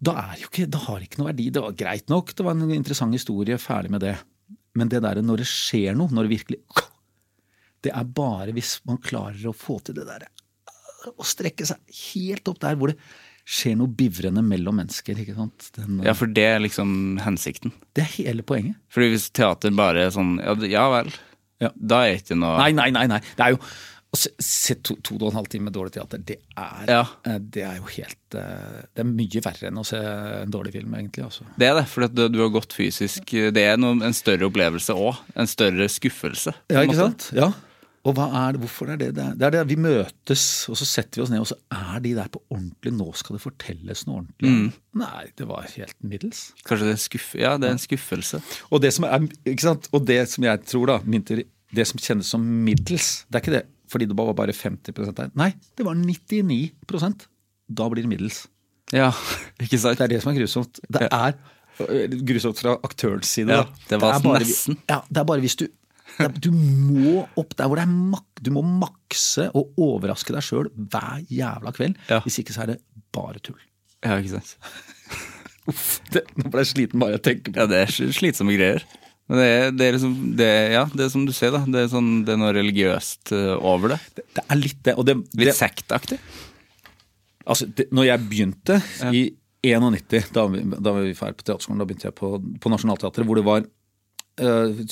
Da, 0.00 0.12
er 0.32 0.42
jo 0.42 0.48
ikke, 0.50 0.68
da 0.70 0.78
har 0.78 0.98
det 1.00 1.08
ikke 1.08 1.18
noe 1.22 1.30
verdi. 1.32 1.48
Det 1.50 1.62
var 1.62 1.72
greit 1.78 2.08
nok, 2.12 2.34
det 2.34 2.44
var 2.46 2.54
en 2.54 2.70
interessant 2.70 3.12
historie, 3.16 3.56
ferdig 3.58 3.90
med 3.90 4.00
det. 4.04 4.16
Men 4.78 4.88
det 4.92 5.00
derre 5.02 5.22
når 5.24 5.40
det 5.42 5.48
skjer 5.50 5.96
noe, 5.98 6.08
når 6.12 6.28
det 6.28 6.34
virkelig 6.38 6.60
Det 7.82 7.92
er 7.94 8.04
bare 8.04 8.52
hvis 8.52 8.80
man 8.86 8.98
klarer 8.98 9.38
å 9.46 9.54
få 9.54 9.78
til 9.86 9.94
det 9.94 10.04
derre 10.08 10.26
Å 11.06 11.24
strekke 11.26 11.66
seg 11.68 11.78
helt 12.14 12.48
opp 12.50 12.58
der 12.64 12.74
hvor 12.80 12.90
det 12.92 12.98
skjer 13.48 13.76
noe 13.80 13.88
bivrende 13.88 14.42
mellom 14.44 14.76
mennesker. 14.80 15.16
ikke 15.22 15.36
sant? 15.36 15.68
Den, 15.76 16.00
Ja, 16.04 16.12
for 16.18 16.26
det 16.26 16.44
er 16.44 16.58
liksom 16.60 17.18
hensikten. 17.24 17.72
Det 17.96 18.02
er 18.04 18.10
hele 18.18 18.42
poenget. 18.42 18.76
Fordi 18.92 19.12
hvis 19.14 19.30
teater 19.32 19.70
bare 19.78 20.08
er 20.08 20.10
sånn 20.12 20.34
Ja, 20.42 20.56
ja 20.68 20.88
vel. 20.92 21.12
Ja. 21.62 21.70
Da 21.74 22.02
er 22.06 22.18
ikke 22.20 22.36
noe 22.38 22.58
Nei, 22.60 22.72
nei, 22.76 22.90
nei. 22.94 23.06
nei. 23.10 23.20
Det 23.38 23.46
er 23.46 23.54
jo 23.56 23.60
å 24.08 24.16
se, 24.16 24.30
se 24.40 24.74
to, 24.80 24.94
to 25.04 25.16
og 25.18 25.26
en 25.30 25.36
halv 25.36 25.48
time 25.52 25.66
med 25.68 25.74
dårlig 25.76 25.92
teater, 25.92 26.18
det 26.24 26.38
er, 26.56 26.84
Ja. 26.88 27.00
eh, 27.28 27.38
det 27.44 27.62
er 27.66 27.74
jo 27.76 27.84
helt 27.92 28.36
eh, 28.40 28.78
Det 28.96 29.02
er 29.02 29.08
mye 29.10 29.42
verre 29.44 29.68
enn 29.68 29.80
å 29.80 29.84
se 29.84 29.98
en 30.00 30.50
dårlig 30.54 30.72
film, 30.78 30.94
egentlig. 30.96 31.26
Også. 31.26 31.44
Det 31.60 31.68
er 31.68 31.74
det, 31.76 31.86
for 31.92 32.06
du, 32.08 32.22
du 32.32 32.38
har 32.40 32.48
gått 32.54 32.72
fysisk 32.72 33.32
Det 33.52 33.64
er 33.64 33.76
noe, 33.76 33.98
en 34.04 34.16
større 34.16 34.48
opplevelse 34.48 34.96
òg. 34.96 35.18
En 35.36 35.46
større 35.50 35.88
skuffelse. 35.92 36.54
Ja, 36.72 36.84
ikke 36.86 36.96
sant? 37.00 37.28
Ja. 37.36 37.50
Og 38.08 38.14
hva 38.16 38.28
er 38.40 38.56
det, 38.56 38.62
hvorfor 38.62 38.88
er 38.94 39.00
det 39.00 39.10
det? 39.18 39.26
Det 39.36 39.46
er 39.48 39.54
det 39.58 39.62
vi 39.68 39.76
møtes, 39.84 40.42
og 40.72 40.78
så 40.80 40.86
setter 40.88 41.20
vi 41.20 41.24
oss 41.26 41.32
ned, 41.32 41.42
og 41.44 41.50
så 41.50 41.58
er 41.74 42.00
de 42.04 42.14
der 42.16 42.30
på 42.32 42.40
ordentlig. 42.48 42.94
Nå 42.96 43.10
skal 43.20 43.36
det 43.36 43.42
fortelles 43.44 44.06
noe 44.08 44.22
ordentlig. 44.22 44.52
Nei, 45.02 45.24
det 45.36 45.48
var 45.50 45.68
helt 45.74 45.96
middels. 46.00 46.46
Kanskje 46.64 46.88
det 46.88 46.94
er 46.96 47.02
skuff... 47.02 47.30
Ja, 47.36 47.56
det 47.60 47.68
er 47.68 47.76
en 47.76 47.82
skuffelse. 47.82 48.40
Og 48.72 48.80
det 48.84 48.94
som 48.96 49.04
er? 49.08 49.28
Og 49.92 50.06
det 50.08 50.22
som 50.32 50.46
jeg 50.48 50.64
tror, 50.70 50.94
da, 50.94 51.00
min 51.04 51.26
teori, 51.28 51.44
det 51.76 51.84
som 51.90 52.00
kjennes 52.00 52.30
som 52.32 52.46
middels, 52.64 53.26
det 53.28 53.40
er 53.40 53.44
ikke 53.44 53.58
det 53.58 53.66
fordi 53.88 54.04
det 54.04 54.16
bare 54.16 54.34
var 54.34 54.36
bare 54.42 54.52
50 54.52 55.12
der. 55.16 55.30
Nei, 55.38 55.54
det 55.76 55.84
var 55.86 55.96
99% 55.96 57.22
Da 57.72 57.86
blir 57.88 58.04
det 58.04 58.10
middels. 58.10 58.42
Ja, 58.92 59.10
ikke 59.60 59.78
sant? 59.80 59.96
Det 59.96 60.04
er 60.04 60.12
det 60.12 60.18
som 60.20 60.32
er 60.32 60.38
grusomt. 60.42 60.80
Det 60.88 61.08
er 61.08 61.32
øh, 61.84 62.18
grusomt 62.28 62.60
fra 62.60 62.76
aktørens 62.84 63.32
side. 63.32 63.52
Ja, 63.52 63.64
det 63.90 64.00
var 64.00 64.20
bare, 64.24 64.40
nesten. 64.44 64.76
Ja, 64.88 65.00
det 65.08 65.22
er 65.22 65.28
bare 65.28 65.40
hvis 65.44 65.56
du 65.56 65.64
det 65.64 65.72
Du 66.42 66.50
må 66.50 67.22
opp 67.38 67.54
der 67.58 67.68
hvor 67.70 67.78
det 67.78 67.84
er 67.86 67.92
mak, 67.94 68.26
Du 68.42 68.50
må 68.54 68.64
makse 68.66 69.48
og 69.54 69.76
overraske 69.78 70.34
deg 70.34 70.44
sjøl 70.44 70.70
hver 70.74 71.22
jævla 71.30 71.72
kveld. 71.76 71.98
Ja. 72.10 72.20
Hvis 72.24 72.40
ikke 72.42 72.56
så 72.56 72.64
er 72.64 72.74
det 72.74 72.78
bare 73.14 73.42
tull. 73.42 73.60
Ja, 74.04 74.18
ikke 74.18 74.38
sant? 74.38 74.56
Uff, 75.68 75.98
det, 76.14 76.24
nå 76.38 76.48
ble 76.48 76.64
jeg 76.64 76.72
sliten 76.72 77.02
bare 77.02 77.18
å 77.18 77.22
tenke 77.22 77.52
på 77.52 77.60
Ja, 77.60 77.68
det 77.70 77.82
er 77.84 77.92
slitsomme 77.92 78.56
greier. 78.56 78.84
Men 79.28 79.40
det 79.42 79.48
er, 79.48 79.72
det 79.76 79.86
er 79.86 79.96
liksom 79.98 80.12
det 80.38 80.52
Ja, 80.72 80.84
det 80.88 81.04
er 81.04 81.10
som 81.12 81.26
du 81.28 81.34
sier, 81.36 81.52
da. 81.52 81.60
Det 81.68 81.82
er, 81.84 81.90
sånn, 81.92 82.12
det 82.24 82.34
er 82.34 82.40
noe 82.40 82.54
religiøst 82.56 83.34
eh, 83.36 83.54
over 83.56 83.94
det. 83.94 83.98
det. 84.16 84.24
Det 84.38 84.44
er 84.46 84.60
litt 84.62 84.80
det. 84.88 84.94
Og 84.96 85.08
det, 85.08 85.18
Litt 85.42 85.58
sektaktig. 85.58 86.18
Altså, 87.48 87.68
det, 87.68 87.90
når 87.96 88.08
jeg 88.10 88.24
begynte 88.28 88.78
i 89.12 89.28
91, 89.68 90.30
da, 90.36 90.44
da 90.78 90.94
vi 91.00 91.12
var 91.18 91.34
på 91.36 91.44
teaterskolen, 91.44 91.80
da 91.80 91.86
begynte 91.88 92.08
jeg 92.08 92.16
på, 92.16 92.32
på 92.62 92.72
Nationaltheatret, 92.72 93.26
hvor 93.28 93.40
det 93.40 93.44
var 93.46 93.66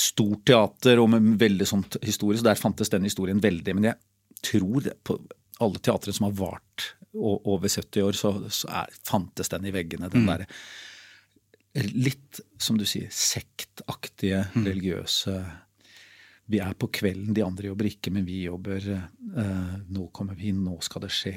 stort 0.01 0.45
teater 0.49 0.99
og 1.03 1.11
med 1.13 1.37
veldig 1.41 1.67
t- 1.91 2.01
historie, 2.07 2.39
så 2.41 2.45
der 2.49 2.59
fantes 2.61 2.91
den 2.93 3.05
historien 3.07 3.41
veldig. 3.43 3.75
Men 3.79 3.85
jeg 3.93 3.97
tror 4.43 4.83
det, 4.85 4.97
på 5.07 5.19
alle 5.65 5.79
teatre 5.81 6.13
som 6.13 6.27
har 6.29 6.35
vart 6.39 6.91
over 7.17 7.69
70 7.69 8.03
år, 8.05 8.13
så, 8.19 8.33
så 8.53 8.69
er, 8.83 8.91
fantes 9.09 9.49
den 9.49 9.65
i 9.65 9.73
veggene. 9.73 10.11
Den 10.13 10.27
der 10.29 10.47
litt, 11.93 12.41
som 12.59 12.79
du 12.81 12.85
sier, 12.89 13.09
sektaktige, 13.13 14.47
religiøse 14.57 15.37
Vi 16.49 16.61
er 16.63 16.77
på 16.79 16.87
kvelden, 16.95 17.35
de 17.35 17.43
andre 17.43 17.67
jobber 17.73 17.89
ikke, 17.89 18.13
men 18.15 18.25
vi 18.25 18.45
jobber. 18.45 18.85
eh, 18.87 19.73
nå 19.91 20.05
kommer 20.15 20.37
vi 20.39 20.53
inn, 20.53 20.61
nå 20.65 20.77
skal 20.81 21.03
det 21.03 21.11
skje. 21.11 21.33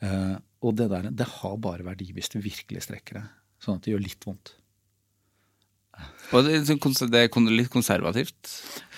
Eh, 0.00 0.36
og 0.64 0.74
det 0.78 0.86
der, 0.88 1.10
det 1.12 1.26
har 1.28 1.56
bare 1.60 1.84
verdi 1.84 2.06
hvis 2.16 2.30
du 2.32 2.38
virkelig 2.40 2.80
strekker 2.86 3.18
deg. 3.20 3.26
Sånn 3.60 3.76
at 3.76 3.84
det 3.84 3.92
gjør 3.92 4.00
litt 4.06 4.24
vondt. 4.24 4.54
Og 6.32 6.46
det, 6.46 6.54
er 6.56 7.26
er 7.28 7.50
litt 7.52 7.72
konservativt 7.72 8.52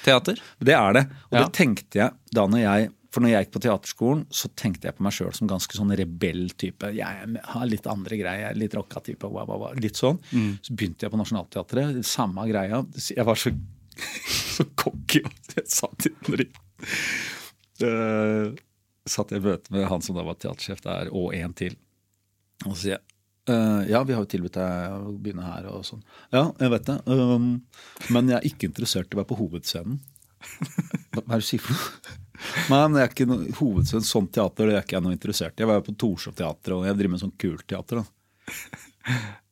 teater. 0.04 0.38
Det 0.60 0.74
er 0.76 0.92
det. 0.92 1.06
Og 1.30 1.38
Ja. 1.38 1.44
det 1.44 1.52
tenkte 1.56 1.98
jeg 1.98 2.12
da 2.32 2.46
når 2.46 2.62
jeg 2.64 2.92
For 3.14 3.22
når 3.22 3.30
jeg 3.30 3.44
gikk 3.46 3.52
på 3.54 3.60
teaterskolen, 3.62 4.22
så 4.34 4.48
tenkte 4.58 4.88
jeg 4.88 4.96
på 4.96 5.04
meg 5.06 5.12
sjøl 5.14 5.28
som 5.32 5.46
ganske 5.46 5.76
sånn 5.78 5.92
rebell-type. 5.94 6.88
Jeg 6.96 7.36
har 7.46 7.66
litt 7.70 7.86
andre 7.86 8.16
greier, 8.18 8.48
er 8.50 8.56
litt 8.58 8.74
rocka 8.74 8.98
type, 9.06 9.22
wah, 9.30 9.46
wah, 9.46 9.54
wah, 9.60 9.74
litt 9.78 9.94
sånn. 9.94 10.18
Så 10.66 10.74
begynte 10.74 11.06
jeg 11.06 11.12
på 11.12 11.20
Nationaltheatret, 11.20 12.00
samme 12.04 12.42
greia. 12.50 12.80
Jeg 12.98 13.24
var 13.24 13.38
så, 13.38 13.52
så 14.56 14.66
cocky. 14.74 15.22
Jeg 15.54 15.62
satt 15.70 16.08
i 16.10 16.14
når 16.26 16.42
uh, 17.86 18.50
satt 19.06 19.30
i 19.30 19.38
møte 19.38 19.70
med 19.70 19.86
han 19.86 20.02
som 20.02 20.18
da 20.18 20.26
var 20.26 20.34
teatersjef 20.34 20.82
der, 20.82 21.14
og 21.14 21.34
en 21.38 21.54
til. 21.54 21.78
Og 22.66 22.74
så 22.74 22.80
sier 22.80 22.96
jeg 22.96 23.13
«Eh, 23.44 23.80
ja, 23.90 24.00
vi 24.08 24.14
har 24.16 24.22
jo 24.24 24.30
tilbudt 24.32 24.56
deg 24.56 24.94
å 24.96 25.12
begynne 25.20 25.44
her 25.44 25.66
og 25.68 25.84
sånn. 25.84 26.00
Ja, 26.32 26.46
jeg 26.60 26.72
vet 26.72 26.86
det. 26.88 26.96
Um, 27.04 27.48
men 28.14 28.30
jeg 28.32 28.38
er 28.38 28.48
ikke 28.48 28.70
interessert 28.70 29.12
i 29.12 29.18
å 29.18 29.20
være 29.20 29.30
på 29.34 29.40
hovedscenen. 29.42 29.98
Hva 31.12 31.20
er 31.20 31.34
det 31.34 31.42
du 31.42 31.48
sier 31.50 31.64
for 31.64 31.76
noe? 31.76 32.16
Nei, 32.72 32.80
men 32.88 32.98
jeg 32.98 33.06
er 33.06 33.12
ikke 33.12 33.28
noe, 33.28 33.52
hovedscenen, 33.60 34.08
sånn 34.08 34.26
teater 34.32 34.68
det 34.68 34.78
er 34.78 34.82
ikke 34.86 34.96
jeg 34.96 35.04
noe 35.06 35.16
interessert 35.16 35.54
i. 35.54 35.62
Jeg 35.62 35.70
var 35.70 35.78
jo 35.78 35.86
på 35.86 35.96
Torshov-teatret, 36.02 36.74
og 36.76 36.88
jeg 36.88 36.98
driver 36.98 37.14
med 37.14 37.22
sånn 37.22 37.38
kult 37.44 37.66
teater. 37.70 38.02
da. 38.02 38.54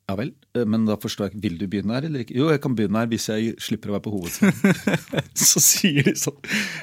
Ja 0.03 0.17
vel, 0.19 0.33
eh, 0.57 0.65
men 0.67 0.83
da 0.83 0.97
forstår 0.99 1.29
jeg 1.29 1.31
ikke, 1.31 1.43
vil 1.45 1.53
du 1.61 1.63
begynne 1.71 1.95
her 1.95 2.05
eller 2.09 2.25
ikke? 2.25 2.35
Jo, 2.35 2.49
jeg 2.51 2.59
kan 2.65 2.73
begynne 2.75 2.99
her 2.99 3.07
hvis 3.13 3.29
jeg 3.31 3.53
slipper 3.63 3.91
å 3.91 3.95
være 3.95 4.03
på 4.09 4.15
hovedscenen. 4.17 4.97
Så 5.47 5.63
sier 5.63 6.09
de 6.09 6.15
sånn, 6.19 6.41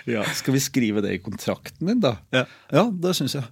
ja, 0.09 0.25
skal 0.39 0.57
vi 0.57 0.63
skrive 0.65 1.03
det 1.05 1.13
i 1.19 1.21
kontrakten 1.23 1.91
din 1.91 2.01
da? 2.01 2.15
Ja. 2.33 2.47
Ja, 2.73 2.87
det 2.89 3.13
syns 3.19 3.37
jeg. 3.37 3.45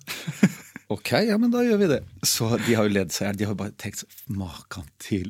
Ok, 0.88 1.11
ja, 1.29 1.37
men 1.38 1.51
da 1.53 1.61
gjør 1.66 1.81
vi 1.83 1.87
det. 1.90 1.98
Så 2.24 2.48
de 2.64 2.74
har 2.79 2.87
jo 2.88 2.92
ledd 2.94 3.11
seg 3.12 3.24
i 3.24 3.29
hjel. 3.29 3.38
De 3.40 3.44
har 3.48 3.53
jo 3.53 3.59
bare 3.61 3.74
tenkt 3.81 4.05
maken 4.33 4.87
til 5.05 5.27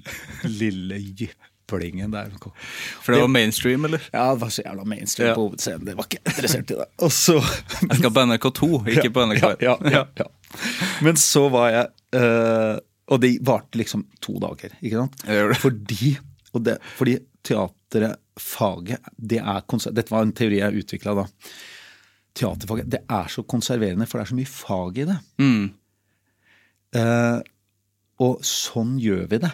lille 0.46 0.98
jyplingen 1.02 2.12
der. 2.14 2.30
For 3.02 3.12
det 3.16 3.22
var 3.24 3.32
mainstream, 3.32 3.84
eller? 3.88 4.04
Ja, 4.14 4.28
det 4.36 4.40
var 4.44 4.52
så 4.54 4.62
jævla 4.62 4.84
mainstream 4.86 5.28
Ja. 5.32 5.34
på 5.34 5.48
hovedscenen. 5.48 5.84
Det 5.88 5.96
var 5.98 6.06
ikke 6.06 6.20
interessert 6.22 6.70
i 6.70 6.78
det. 6.78 6.86
Og 7.02 7.10
så 7.12 7.34
Jeg 7.40 7.98
skal 7.98 8.14
på 8.14 8.24
NRK2, 8.28 8.68
ikke 8.94 9.10
på 9.16 9.24
NRK. 9.26 9.42
ja, 9.42 9.56
ja, 9.66 9.74
ja, 9.96 10.04
ja. 10.22 10.28
Men 11.02 11.18
så 11.20 11.48
var 11.52 11.70
jeg 11.74 11.88
øh, 12.16 12.78
Og 13.12 13.20
det 13.20 13.32
varte 13.44 13.78
liksom 13.82 14.06
to 14.24 14.38
dager, 14.38 14.78
ikke 14.82 15.02
sant? 15.02 15.58
Fordi, 15.62 16.14
det, 16.64 16.78
fordi 16.98 17.18
teateret, 17.44 18.16
faget, 18.38 19.00
det 19.18 19.38
er 19.42 19.62
konsert... 19.66 19.94
Dette 19.96 20.12
var 20.14 20.22
en 20.22 20.32
teori 20.36 20.58
jeg 20.60 20.82
utvikla 20.84 21.14
da. 21.18 21.26
Teaterfaget, 22.38 22.90
det 22.92 23.02
er 23.10 23.30
så 23.32 23.42
konserverende, 23.42 24.06
for 24.06 24.18
det 24.18 24.26
er 24.26 24.32
så 24.32 24.38
mye 24.38 24.50
fag 24.50 25.00
i 25.02 25.06
det. 25.08 25.16
Mm. 25.42 25.64
Eh, 26.98 27.40
og 28.24 28.44
sånn 28.46 28.96
gjør 29.02 29.26
vi 29.32 29.40
det. 29.42 29.52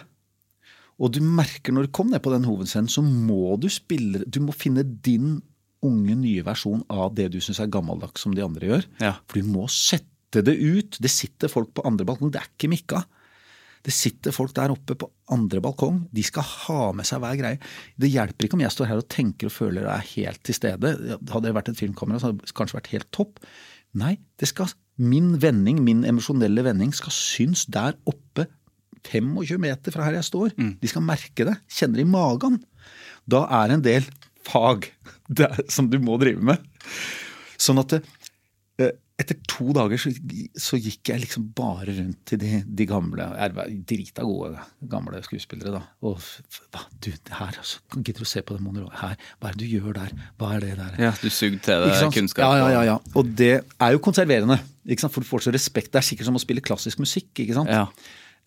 Og 0.95 1.11
du 1.11 1.19
merker 1.25 1.75
når 1.75 1.87
du 1.87 1.95
kom 1.95 2.11
ned 2.13 2.23
på 2.23 2.31
den 2.33 2.47
hovedscenen, 2.47 2.91
så 2.91 3.03
må 3.03 3.57
du 3.59 3.67
spille 3.71 4.23
Du 4.31 4.39
må 4.45 4.55
finne 4.55 4.85
din 4.85 5.41
unge, 5.85 6.15
nye 6.17 6.43
versjon 6.45 6.81
av 6.89 7.13
det 7.17 7.27
du 7.33 7.41
syns 7.43 7.59
er 7.61 7.71
gammeldags, 7.73 8.23
som 8.23 8.33
de 8.35 8.43
andre 8.45 8.71
gjør. 8.71 8.87
Ja. 9.03 9.15
For 9.27 9.41
du 9.41 9.51
må 9.51 9.67
sette 9.71 10.41
det 10.45 10.55
ut. 10.55 10.97
Det 11.01 11.11
sitter 11.11 11.51
folk 11.51 11.73
på 11.75 11.85
andre 11.87 12.07
balkong. 12.07 12.31
Det 12.33 12.41
er 12.41 12.49
ikke 12.49 12.71
Mikka. 12.71 13.03
Det 13.85 13.93
sitter 13.93 14.33
folk 14.33 14.53
der 14.57 14.73
oppe 14.73 14.95
på 14.97 15.09
andre 15.33 15.61
balkong. 15.61 16.01
De 16.15 16.23
skal 16.25 16.45
ha 16.65 16.79
med 16.97 17.05
seg 17.07 17.21
hver 17.21 17.37
greie. 17.37 17.59
Det 18.01 18.09
hjelper 18.09 18.47
ikke 18.47 18.57
om 18.57 18.63
jeg 18.65 18.73
står 18.73 18.89
her 18.89 19.01
og 19.01 19.09
tenker 19.13 19.49
og 19.49 19.53
føler 19.53 19.85
og 19.85 19.93
er 19.93 20.11
helt 20.15 20.41
til 20.45 20.57
stede. 20.57 20.95
Hadde 21.19 21.45
det 21.45 21.55
vært 21.57 21.69
et 21.71 21.79
filmkamera, 21.79 22.21
så 22.21 22.31
hadde 22.31 22.41
det 22.41 22.57
kanskje 22.57 22.79
vært 22.79 22.91
helt 22.95 23.11
topp. 23.15 23.41
Nei, 23.95 24.15
det 24.41 24.49
skal, 24.49 24.73
min 24.97 25.35
vending, 25.43 25.83
min 25.85 26.03
emosjonelle 26.07 26.65
vending, 26.65 26.91
skal 26.97 27.13
synes 27.13 27.67
der 27.71 27.97
oppe 28.09 28.47
25 29.05 29.61
meter 29.61 29.93
fra 29.93 30.07
her 30.07 30.17
jeg 30.17 30.29
står. 30.31 30.55
De 30.81 30.89
skal 30.89 31.05
merke 31.05 31.45
det. 31.47 31.59
Kjenne 31.69 31.99
det 31.99 32.07
i 32.07 32.09
magen. 32.09 32.57
Da 33.29 33.45
er 33.61 33.69
det 33.69 33.77
en 33.77 33.85
del 33.85 34.09
fag 34.45 34.89
der, 35.41 35.61
som 35.69 35.89
du 35.91 35.99
må 36.01 36.17
drive 36.21 36.41
med. 36.41 36.61
Sånn 37.61 37.79
at 37.81 37.99
eh, 37.99 38.95
etter 39.15 39.37
to 39.47 39.71
dager 39.71 39.95
så, 40.01 40.09
så 40.59 40.75
gikk 40.75 41.07
jeg 41.13 41.21
liksom 41.23 41.45
bare 41.55 41.93
rundt 41.95 42.17
til 42.27 42.39
de, 42.41 42.49
de 42.67 42.85
gamle 42.89 43.23
jeg 43.39 43.53
var 43.55 43.69
Drita 43.87 44.25
gode 44.27 44.59
gamle 44.91 45.21
skuespillere, 45.23 45.71
da. 45.77 45.79
Og 46.03 46.17
hva, 46.19 46.81
du, 46.99 47.07
her, 47.13 47.55
altså, 47.61 47.79
gidder 47.95 48.19
du 48.25 48.27
å 48.27 48.31
se 48.33 48.43
på 48.43 48.57
den 48.57 48.65
monologen 48.67 48.99
her? 48.99 49.15
Hva 49.39 49.53
er 49.53 49.55
det 49.55 49.63
du 49.69 49.77
gjør 49.77 49.95
der? 50.01 50.11
Hva 50.41 50.49
er 50.57 50.65
det 50.65 50.73
der? 50.81 50.99
Ja, 51.07 51.13
du 51.21 51.29
sugde 51.31 51.61
til 51.63 51.85
deg 51.87 52.11
kunnskap. 52.17 52.43
Ja, 52.43 52.59
ja, 52.65 52.67
ja, 52.75 52.83
ja. 52.91 52.97
Og 53.15 53.31
det 53.39 53.53
er 53.63 53.95
jo 53.95 54.03
konserverende. 54.03 54.59
Ikke 54.83 55.05
sant? 55.05 55.15
For 55.15 55.23
du 55.23 55.29
får 55.31 55.47
så 55.47 55.55
respekt. 55.55 55.93
Det 55.95 56.01
er 56.03 56.07
sikkert 56.11 56.27
som 56.27 56.35
å 56.37 56.43
spille 56.43 56.63
klassisk 56.65 56.99
musikk. 57.01 57.31
ikke 57.45 57.55
sant? 57.55 57.71
Ja. 57.71 57.87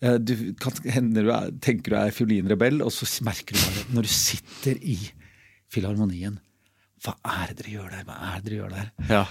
Eh, 0.05 0.19
Du 0.21 0.35
kan, 0.61 0.77
hender 0.85 1.25
du 1.25 1.33
er, 1.33 1.49
tenker 1.65 1.95
du 1.95 1.97
er 2.03 2.13
fiolinrebell, 2.15 2.83
og 2.85 2.93
så 2.93 3.09
merker 3.25 3.57
du 3.57 3.63
bare 3.65 3.87
når 3.97 4.05
du 4.07 4.13
sitter 4.13 4.77
i 4.85 4.99
filharmonien 5.73 6.37
Hva 7.03 7.17
er 7.41 7.51
det 7.55 7.63
dere 7.63 7.73
gjør 7.77 7.89
der? 7.97 8.05
Hva 8.07 8.19
er 8.29 8.39
det 8.43 8.45
dere 8.51 8.61
gjør 8.61 8.75
der? 8.77 8.91
Ja. 9.09 9.23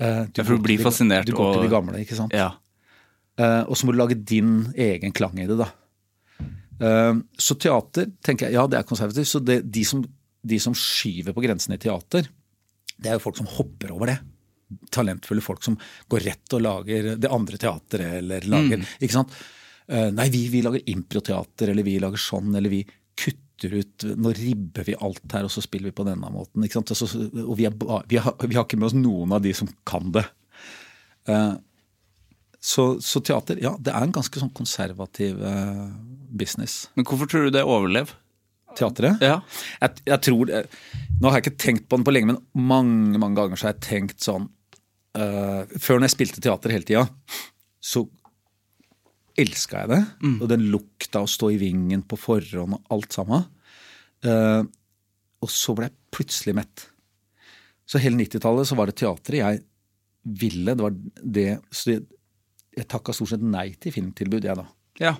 Eh, 0.00 0.26
Ja, 0.26 0.42
for 0.42 0.56
du 0.56 0.62
blir 0.64 0.80
til 0.80 0.86
fascinert 0.86 1.26
Du 1.28 1.36
går 1.36 1.54
til 1.58 1.66
de 1.68 1.72
gamle, 1.72 2.00
ikke 2.02 2.18
sant. 2.18 2.34
ja. 2.34 2.52
Uh, 3.34 3.66
og 3.66 3.74
så 3.74 3.86
må 3.86 3.90
du 3.90 3.98
lage 3.98 4.14
din 4.14 4.68
egen 4.78 5.10
klang 5.10 5.34
i 5.42 5.46
det, 5.50 5.56
da. 5.58 5.66
Uh, 6.78 7.18
så 7.34 7.56
teater, 7.58 8.12
tenker 8.22 8.46
jeg, 8.46 8.54
ja 8.54 8.62
det 8.70 8.78
er 8.78 8.86
konservativt. 8.86 9.26
Så 9.26 9.40
det, 9.42 9.56
de, 9.74 9.82
som, 9.82 10.04
de 10.42 10.58
som 10.62 10.76
skyver 10.78 11.34
på 11.34 11.42
grensene 11.42 11.74
i 11.74 11.82
teater, 11.82 12.28
det 12.94 13.10
er 13.10 13.18
jo 13.18 13.24
folk 13.24 13.40
som 13.40 13.50
hopper 13.50 13.90
over 13.90 14.12
det. 14.12 14.20
Talentfulle 14.94 15.42
folk 15.42 15.66
som 15.66 15.74
går 16.10 16.22
rett 16.28 16.54
og 16.54 16.62
lager 16.62 17.10
det 17.18 17.32
andre 17.34 17.58
teatret, 17.58 18.20
eller 18.20 18.46
lager 18.46 18.86
Ikke 19.00 19.16
sant. 19.16 19.34
Uh, 19.90 20.12
nei, 20.14 20.28
vi, 20.30 20.46
vi 20.54 20.62
lager 20.62 20.86
improteater, 20.94 21.74
eller 21.74 21.82
vi 21.90 21.98
lager 22.06 22.22
sånn, 22.22 22.54
eller 22.54 22.70
vi 22.70 22.84
kutter 22.86 23.43
ut 23.62 24.04
Nå 24.18 24.32
ribber 24.34 24.86
vi 24.86 24.96
alt 24.98 25.22
her, 25.32 25.46
og 25.46 25.52
så 25.52 25.62
spiller 25.64 25.90
vi 25.90 25.96
på 25.96 26.06
denne 26.06 26.30
måten. 26.32 26.64
Og, 26.64 26.96
så, 26.96 27.06
og 27.44 27.54
vi, 27.58 27.68
er, 27.68 27.76
vi, 28.10 28.18
har, 28.20 28.34
vi 28.42 28.56
har 28.56 28.66
ikke 28.66 28.80
med 28.80 28.90
oss 28.90 28.96
noen 28.98 29.36
av 29.36 29.44
de 29.44 29.54
som 29.56 29.70
kan 29.86 30.10
det. 30.14 30.24
Eh, 31.30 31.54
så, 32.64 32.88
så 33.04 33.20
teater, 33.20 33.60
ja, 33.62 33.74
det 33.78 33.92
er 33.92 34.06
en 34.06 34.14
ganske 34.14 34.40
sånn 34.40 34.52
konservativ 34.56 35.40
eh, 35.44 35.86
business. 36.34 36.88
Men 36.96 37.06
hvorfor 37.08 37.30
tror 37.30 37.46
du 37.46 37.54
det 37.54 37.64
overlever? 37.64 38.16
Teatret? 38.74 39.22
Ja. 39.22 39.38
Jeg, 39.78 40.02
jeg 40.08 40.20
tror 40.26 40.50
Nå 40.50 41.30
har 41.30 41.38
jeg 41.38 41.44
ikke 41.44 41.62
tenkt 41.62 41.84
på 41.86 41.98
den 41.98 42.06
på 42.06 42.14
lenge, 42.14 42.32
men 42.32 42.40
mange 42.58 43.20
mange 43.22 43.38
ganger 43.38 43.60
så 43.60 43.68
har 43.68 43.76
jeg 43.76 43.84
tenkt 43.86 44.24
sånn 44.24 44.48
uh, 45.14 45.62
Før 45.78 46.00
når 46.00 46.08
jeg 46.08 46.14
spilte 46.16 46.42
teater 46.42 46.74
hele 46.74 46.88
tida, 46.88 47.04
så 47.78 48.02
elska 49.40 49.84
jeg 49.84 49.92
det. 49.92 50.00
Og 50.40 50.48
den 50.50 50.68
lukta 50.72 51.24
å 51.24 51.30
stå 51.30 51.50
i 51.54 51.60
vingen 51.60 52.04
på 52.06 52.18
forhånd 52.20 52.78
og 52.78 52.94
alt 52.94 53.16
sammen. 53.16 53.46
Uh, 54.24 54.62
og 55.44 55.52
så 55.52 55.74
ble 55.76 55.90
jeg 55.90 55.98
plutselig 56.14 56.56
mett. 56.56 56.88
Så 57.84 58.00
hele 58.00 58.22
90-tallet 58.22 58.68
så 58.68 58.78
var 58.78 58.88
det 58.88 58.96
teatret 59.00 59.40
jeg 59.40 59.62
ville. 60.40 60.72
Det 60.72 60.84
var 60.86 60.96
det 61.36 61.48
Så 61.68 61.96
jeg, 61.96 62.06
jeg 62.78 62.88
takka 62.90 63.12
stort 63.12 63.34
sett 63.34 63.44
nei 63.44 63.68
til 63.80 63.92
filmtilbud, 63.94 64.46
jeg 64.48 64.56
da. 64.56 64.66
Ja. 65.02 65.14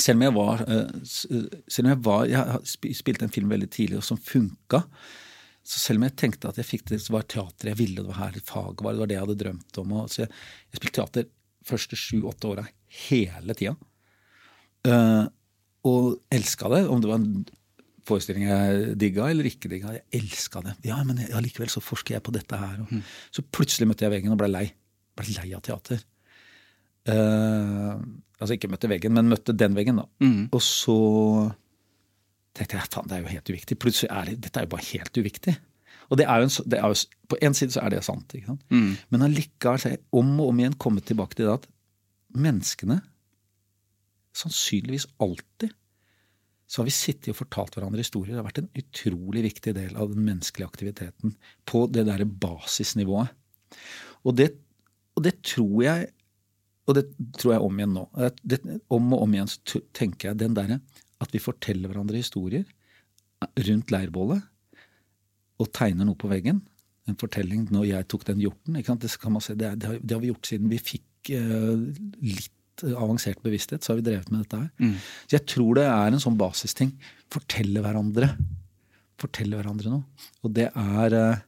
Selv 0.00 0.18
om 0.18 0.24
jeg 0.24 0.34
var, 0.34 0.64
eh, 0.64 0.88
eh, 1.36 1.58
selv 1.68 1.86
om 1.86 1.90
jeg 1.92 2.02
var 2.06 2.22
Jeg 2.30 2.96
spilte 2.96 3.26
en 3.26 3.34
film 3.34 3.52
veldig 3.52 3.68
tidlig 3.70 4.00
og 4.00 4.06
som 4.08 4.18
funka. 4.18 4.82
Så 5.62 5.78
selv 5.78 6.00
om 6.00 6.08
jeg 6.08 6.16
tenkte 6.18 6.48
at 6.48 6.58
jeg 6.58 6.66
fikk 6.66 6.88
det, 6.88 7.02
så 7.04 7.14
var 7.14 7.28
teater 7.28 7.70
jeg 7.70 7.78
ville, 7.78 8.00
det 8.00 8.08
var 8.08 8.22
her 8.24 8.40
faget 8.42 8.82
var, 8.82 8.96
det 8.96 9.02
var 9.04 9.10
det 9.10 9.18
jeg 9.18 9.26
hadde 9.26 9.40
drømt 9.44 9.80
om. 9.84 9.92
Og, 10.00 10.10
så 10.10 10.24
jeg, 10.24 10.32
jeg 10.72 10.80
spilte 10.80 10.96
teater 10.98 11.28
første 11.68 11.98
sju-åtte 12.00 12.48
åra 12.48 12.64
hele 13.08 13.56
tida. 13.58 13.76
Eh, 14.88 15.24
og 15.88 16.20
elska 16.32 16.70
det. 16.72 16.84
Om 16.88 17.02
det 17.02 17.10
var 17.10 17.20
en 17.20 17.46
forestilling 18.08 18.48
jeg 18.48 18.94
digga 19.00 19.30
eller 19.30 19.48
ikke 19.48 19.70
digga. 19.72 19.94
Jeg 19.96 20.22
elska 20.22 20.62
det. 20.66 20.76
Ja, 20.88 21.00
men 21.06 21.22
allikevel 21.36 21.70
så 21.72 21.82
forsker 21.84 22.16
jeg 22.16 22.24
på 22.26 22.34
dette 22.34 22.58
her. 22.58 22.80
Og, 22.84 22.94
Så 23.32 23.44
plutselig 23.46 23.88
møtte 23.88 24.06
jeg 24.06 24.14
veggen 24.16 24.34
og 24.34 24.40
ble 24.40 24.50
lei. 24.50 24.66
Ble 25.18 25.36
lei 25.38 25.52
av 25.56 25.64
teater. 25.66 26.02
Uh, 27.08 27.96
altså 28.38 28.54
ikke 28.54 28.68
møtte 28.70 28.90
veggen, 28.90 29.14
men 29.16 29.30
møtte 29.30 29.54
den 29.56 29.74
veggen, 29.74 30.02
da. 30.02 30.04
Og 30.52 30.60
så 30.62 30.96
tenkte 32.56 32.76
jeg 32.76 32.90
faen, 32.92 33.08
det 33.08 33.16
er 33.16 33.24
jo 33.24 33.32
helt 33.32 33.50
uviktig. 33.52 33.78
Plutselig 33.80 34.10
er 34.12 34.28
det, 34.28 34.38
dette 34.44 34.60
er 34.60 34.66
jo 34.66 34.74
bare 34.74 34.88
helt 34.90 35.20
uviktig. 35.22 35.56
Og 36.10 36.18
det 36.18 36.26
er 36.26 36.42
jo 36.42 36.48
en, 36.48 36.54
det 36.70 36.78
er 36.80 36.90
jo, 36.90 36.94
På 37.30 37.38
en 37.40 37.54
side 37.54 37.72
så 37.72 37.84
er 37.84 37.92
det 37.94 38.02
sant, 38.04 38.32
ikke 38.34 38.50
sant? 38.50 38.64
men 39.14 39.22
allikevel 39.22 39.98
om 40.18 40.32
og 40.42 40.48
om 40.50 40.58
igjen 40.58 40.74
kommet 40.82 41.06
tilbake 41.06 41.38
til 41.38 41.46
det 41.46 41.52
at 41.60 41.68
menneskene, 42.36 43.00
sannsynligvis 44.36 45.08
alltid, 45.22 45.74
så 46.70 46.80
har 46.80 46.86
vi 46.86 46.94
sittet 46.94 47.32
og 47.32 47.40
fortalt 47.40 47.74
hverandre 47.74 48.02
historier. 48.04 48.36
Det 48.36 48.40
har 48.40 48.46
vært 48.46 48.60
en 48.62 48.72
utrolig 48.78 49.42
viktig 49.48 49.74
del 49.74 49.96
av 49.98 50.12
den 50.12 50.22
menneskelige 50.22 50.70
aktiviteten 50.70 51.34
på 51.66 51.82
det 51.90 52.04
derre 52.06 52.28
basisnivået. 52.28 53.32
Og 54.22 54.36
det, 54.38 54.52
og 55.18 55.24
det 55.26 55.40
tror 55.46 55.76
jeg 55.82 56.10
og 56.90 56.96
det 56.96 57.04
tror 57.38 57.54
jeg 57.54 57.62
om 57.62 57.76
igjen 57.78 57.92
nå. 57.94 58.04
Det, 58.42 58.58
om 58.90 59.12
og 59.14 59.24
om 59.26 59.34
igjen 59.36 59.50
så 59.50 59.82
tenker 59.94 60.30
jeg 60.30 60.40
den 60.40 60.56
derre 60.56 60.80
at 61.22 61.34
vi 61.34 61.42
forteller 61.42 61.90
hverandre 61.90 62.18
historier 62.18 62.64
rundt 63.68 63.92
leirbålet 63.94 64.42
og 65.60 65.70
tegner 65.76 66.08
noe 66.08 66.18
på 66.18 66.30
veggen. 66.30 66.62
En 67.08 67.18
fortelling 67.20 67.68
når 67.70 67.86
jeg 67.90 68.08
tok 68.10 68.26
den 68.28 68.42
hjorten. 68.42 68.78
Det, 68.80 69.10
se, 69.12 69.54
det, 69.54 69.70
det, 69.78 69.90
har, 70.14 70.22
vi 70.22 70.32
gjort 70.32 70.50
siden 70.50 70.70
vi 70.72 70.80
fikk 70.82 71.06
litt 71.28 72.84
avansert 72.88 73.42
bevissthet. 73.44 73.84
Så 73.84 73.92
har 73.92 74.00
vi 74.00 74.06
drevet 74.06 74.30
med 74.30 74.44
dette 74.44 74.60
her. 74.60 74.70
Mm. 74.80 74.96
Så 75.26 75.36
jeg 75.36 75.46
tror 75.52 75.78
det 75.78 75.86
er 75.90 76.08
en 76.08 76.22
sånn 76.22 76.38
basisting. 76.40 76.94
Fortelle 77.32 77.82
hverandre. 77.84 78.32
Fortelle 79.20 79.58
hverandre 79.58 79.92
noe. 79.92 80.26
Og 80.44 80.54
det 80.56 80.70
er 80.70 81.16
uh, 81.16 81.46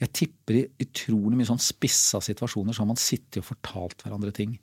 Jeg 0.00 0.12
tipper 0.16 0.56
i 0.56 0.66
utrolig 0.80 1.36
mye 1.36 1.48
sånn 1.50 1.60
spissa 1.60 2.22
situasjoner 2.24 2.72
så 2.72 2.80
har 2.80 2.88
man 2.88 3.00
sittet 3.00 3.42
og 3.42 3.50
fortalt 3.50 4.00
hverandre 4.00 4.32
ting 4.32 4.54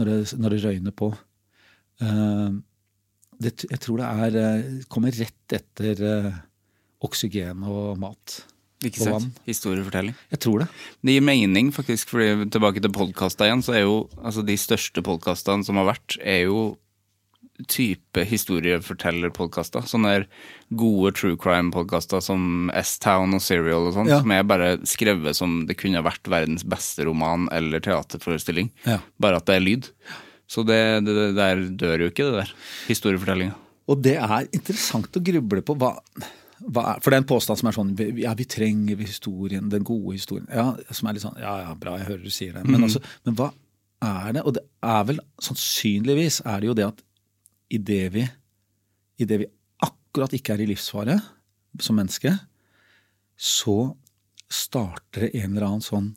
når 0.00 0.08
det, 0.08 0.16
når 0.40 0.56
det 0.56 0.62
røyner 0.64 0.96
på. 0.96 1.12
Uh, 2.02 2.58
det, 3.40 3.54
jeg 3.70 3.80
tror 3.80 4.00
det 4.00 4.08
er, 4.26 4.34
eh, 4.36 4.72
kommer 4.92 5.14
rett 5.16 5.54
etter 5.56 6.02
oksygen 7.00 7.62
og 7.64 7.94
mat. 8.02 8.34
Ikke 8.86 9.04
sant? 9.04 9.40
Historiefortelling. 9.48 10.14
Jeg 10.32 10.40
tror 10.40 10.62
det. 10.62 10.68
Det 11.04 11.16
gir 11.16 11.24
mening, 11.24 11.72
faktisk. 11.74 12.14
fordi 12.14 12.48
Tilbake 12.52 12.80
til 12.80 12.92
podkasta 12.94 13.48
igjen, 13.48 13.64
så 13.64 13.76
er 13.76 13.84
jo 13.84 13.96
altså 14.22 14.44
de 14.46 14.56
største 14.56 15.04
podkastene 15.04 15.66
som 15.66 15.80
har 15.80 15.90
vært, 15.92 16.16
er 16.24 16.46
jo 16.48 16.62
type 17.68 18.24
historiefortellerpodkaster. 18.24 19.84
Sånne 19.88 20.24
gode 20.72 21.12
true 21.18 21.36
crime-podkaster 21.40 22.22
som 22.24 22.70
S-Town 22.80 23.36
og 23.36 23.44
Serial 23.44 23.90
og 23.90 23.96
sånn, 23.98 24.08
ja. 24.08 24.22
som 24.22 24.32
er 24.32 24.48
bare 24.48 24.72
skrevet 24.88 25.36
som 25.36 25.64
det 25.68 25.76
kunne 25.80 26.00
vært 26.06 26.30
verdens 26.30 26.64
beste 26.64 27.04
roman 27.08 27.50
eller 27.52 27.84
teaterforestilling. 27.84 28.72
Ja. 28.88 29.00
Bare 29.20 29.42
at 29.42 29.48
det 29.50 29.58
er 29.58 29.66
lyd. 29.66 29.90
Så 30.50 30.64
det, 30.66 30.80
det, 31.06 31.14
det 31.20 31.30
der 31.36 31.64
dør 31.84 32.06
jo 32.06 32.12
ikke, 32.14 32.30
det 32.30 32.44
der. 32.44 32.54
Historiefortellinga. 32.88 33.56
Og 33.90 34.00
det 34.04 34.16
er 34.22 34.48
interessant 34.54 35.16
å 35.16 35.22
gruble 35.24 35.62
på 35.66 35.76
hva, 35.78 35.96
hva 35.98 36.36
er, 36.60 37.00
For 37.00 37.10
det 37.10 37.16
er 37.16 37.22
en 37.22 37.30
påstand 37.30 37.60
som 37.60 37.70
er 37.70 37.76
sånn 37.76 37.92
Ja, 38.20 38.34
vi 38.38 38.46
trenger 38.48 39.00
historien, 39.00 39.70
den 39.72 39.86
gode 39.86 40.16
historien. 40.18 40.48
Ja, 40.52 40.72
som 40.94 41.08
er 41.08 41.16
litt 41.16 41.24
sånn 41.24 41.38
Ja 41.40 41.56
ja, 41.64 41.74
bra, 41.78 41.96
jeg 42.00 42.08
hører 42.10 42.24
du 42.24 42.34
sier 42.34 42.56
det. 42.56 42.64
Men, 42.66 42.82
mm. 42.82 42.88
altså, 42.88 43.02
men 43.28 43.38
hva 43.38 43.50
er 44.00 44.36
det? 44.36 44.44
Og 44.44 44.56
det 44.56 44.64
er 44.90 45.08
vel 45.08 45.22
sannsynligvis 45.44 46.42
er 46.48 46.60
det 46.60 46.70
jo 46.70 46.76
det 46.76 46.86
at 46.88 47.02
idet 47.70 48.06
vi, 48.14 48.26
i 49.20 49.26
det 49.28 49.42
vi 49.42 49.50
akkurat 49.86 50.32
ikke 50.36 50.56
er 50.56 50.64
i 50.64 50.70
livsfare 50.72 51.18
som 51.80 51.98
menneske, 52.00 52.32
så 53.36 53.76
starter 54.50 55.28
det 55.28 55.44
en 55.44 55.52
eller 55.54 55.68
annen 55.68 55.86
sånn 55.86 56.10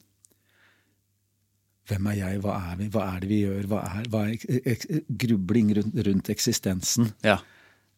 Hvem 1.84 2.06
er 2.14 2.16
jeg, 2.16 2.38
hva 2.40 2.54
er 2.72 2.78
vi, 2.80 2.86
hva 2.94 3.02
er 3.12 3.18
det 3.20 3.28
vi 3.28 3.38
gjør, 3.42 3.66
hva 3.68 3.82
er, 3.84 4.06
hva 4.08 4.22
er 4.32 5.02
grubling 5.20 5.74
rundt, 5.76 5.98
rundt 6.08 6.30
eksistensen? 6.32 7.10
Ja. 7.28 7.42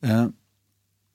Eh, 0.02 0.24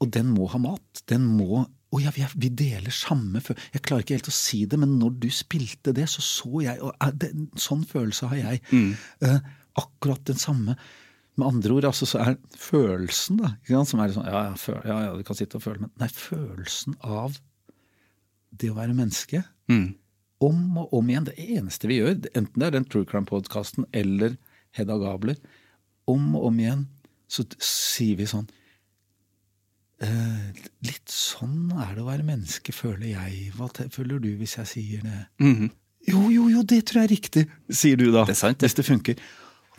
og 0.00 0.08
den 0.14 0.32
må 0.32 0.48
ha 0.52 0.60
mat. 0.62 1.04
Den 1.10 1.28
må 1.36 1.66
Å 1.90 1.98
ja, 1.98 2.12
vi, 2.14 2.22
er, 2.22 2.32
vi, 2.38 2.52
deler 2.54 2.94
samme 2.94 3.40
følelse 3.42 3.74
Jeg 3.74 3.82
klarer 3.82 4.04
ikke 4.04 4.14
helt 4.14 4.28
å 4.30 4.34
si 4.34 4.60
det, 4.70 4.78
men 4.78 4.92
når 5.00 5.16
du 5.24 5.28
spilte 5.34 5.90
det, 5.96 6.06
så 6.12 6.22
så 6.22 6.62
jeg 6.62 6.78
og 6.86 6.92
er 7.02 7.16
det, 7.18 7.30
sånn 7.58 7.82
følelse 7.88 8.30
har 8.30 8.38
jeg. 8.38 8.60
Mm. 8.70 8.92
Eh, 9.26 9.40
akkurat 9.80 10.22
den 10.30 10.38
samme. 10.38 10.76
Med 11.38 11.46
andre 11.48 11.74
ord, 11.74 11.88
altså, 11.88 12.06
så 12.06 12.20
er 12.22 12.38
følelsen, 12.58 13.40
da, 13.40 13.52
som 13.88 14.02
er 14.02 14.14
sånn 14.14 14.28
ja, 14.28 14.44
ja, 14.50 14.76
ja, 14.86 14.98
ja, 15.08 15.10
du 15.16 15.26
kan 15.26 15.38
sitte 15.38 15.58
og 15.58 15.64
føle, 15.64 15.82
men 15.82 15.92
nei, 15.98 16.08
følelsen 16.14 16.94
av 17.06 17.38
det 18.50 18.70
å 18.72 18.78
være 18.78 18.96
menneske 18.98 19.44
mm. 19.70 19.90
Om 20.42 20.78
og 20.80 20.94
om 20.96 21.10
igjen. 21.10 21.26
Det 21.28 21.34
eneste 21.52 21.88
vi 21.90 21.98
gjør, 21.98 22.14
enten 22.32 22.62
det 22.62 22.66
er 22.66 22.72
den 22.72 22.86
True 22.88 23.04
Crime-podkasten 23.08 23.84
eller 23.92 24.38
Hedda 24.78 24.96
Gabler, 25.02 25.36
om 26.08 26.30
og 26.38 26.46
om 26.48 26.62
igjen 26.62 26.86
så 27.30 27.44
sier 27.60 28.16
vi 28.18 28.28
sånn 28.30 28.46
eh, 28.48 28.59
Litt 30.00 31.12
sånn 31.12 31.74
er 31.76 31.92
det 31.92 32.00
å 32.00 32.08
være 32.08 32.24
menneske, 32.24 32.72
føler 32.72 33.10
jeg. 33.10 33.50
Hva 33.56 33.68
føler 33.92 34.22
du 34.22 34.30
hvis 34.40 34.56
jeg 34.56 34.70
sier 34.70 35.02
det? 35.04 35.18
Mm 35.42 35.54
-hmm. 35.56 35.70
Jo, 36.08 36.30
jo, 36.32 36.48
jo, 36.48 36.62
det 36.62 36.86
tror 36.88 37.02
jeg 37.02 37.04
er 37.04 37.14
riktig, 37.14 37.46
sier 37.68 37.96
du 37.96 38.10
da. 38.10 38.24
Det 38.24 38.32
er 38.32 38.40
sant, 38.40 38.58
det. 38.58 38.68
Hvis 38.68 38.74
det 38.78 38.86
funker. 38.86 39.14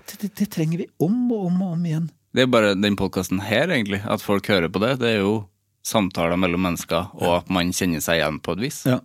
Det, 0.06 0.18
det, 0.22 0.36
det, 0.38 0.50
trenger 0.54 0.78
vi 0.78 0.88
om 1.02 1.32
og 1.32 1.46
om 1.46 1.62
og 1.62 1.72
om 1.74 1.86
igjen. 1.86 2.10
Det 2.34 2.46
er 2.46 2.52
bare 2.52 2.76
den 2.76 2.96
podkasten 2.96 3.42
her, 3.42 3.72
egentlig. 3.74 4.02
At 4.06 4.22
folk 4.22 4.48
hører 4.48 4.70
på 4.70 4.80
det. 4.80 5.00
Det 5.02 5.10
er 5.10 5.20
jo 5.26 5.48
samtaler 5.84 6.38
mellom 6.38 6.62
mennesker, 6.62 7.10
og 7.18 7.28
ja. 7.28 7.38
at 7.42 7.50
man 7.50 7.74
kjenner 7.74 8.04
seg 8.04 8.22
igjen 8.22 8.40
på 8.40 8.54
et 8.56 8.64
vis. 8.68 8.84
Ja. 8.86 9.00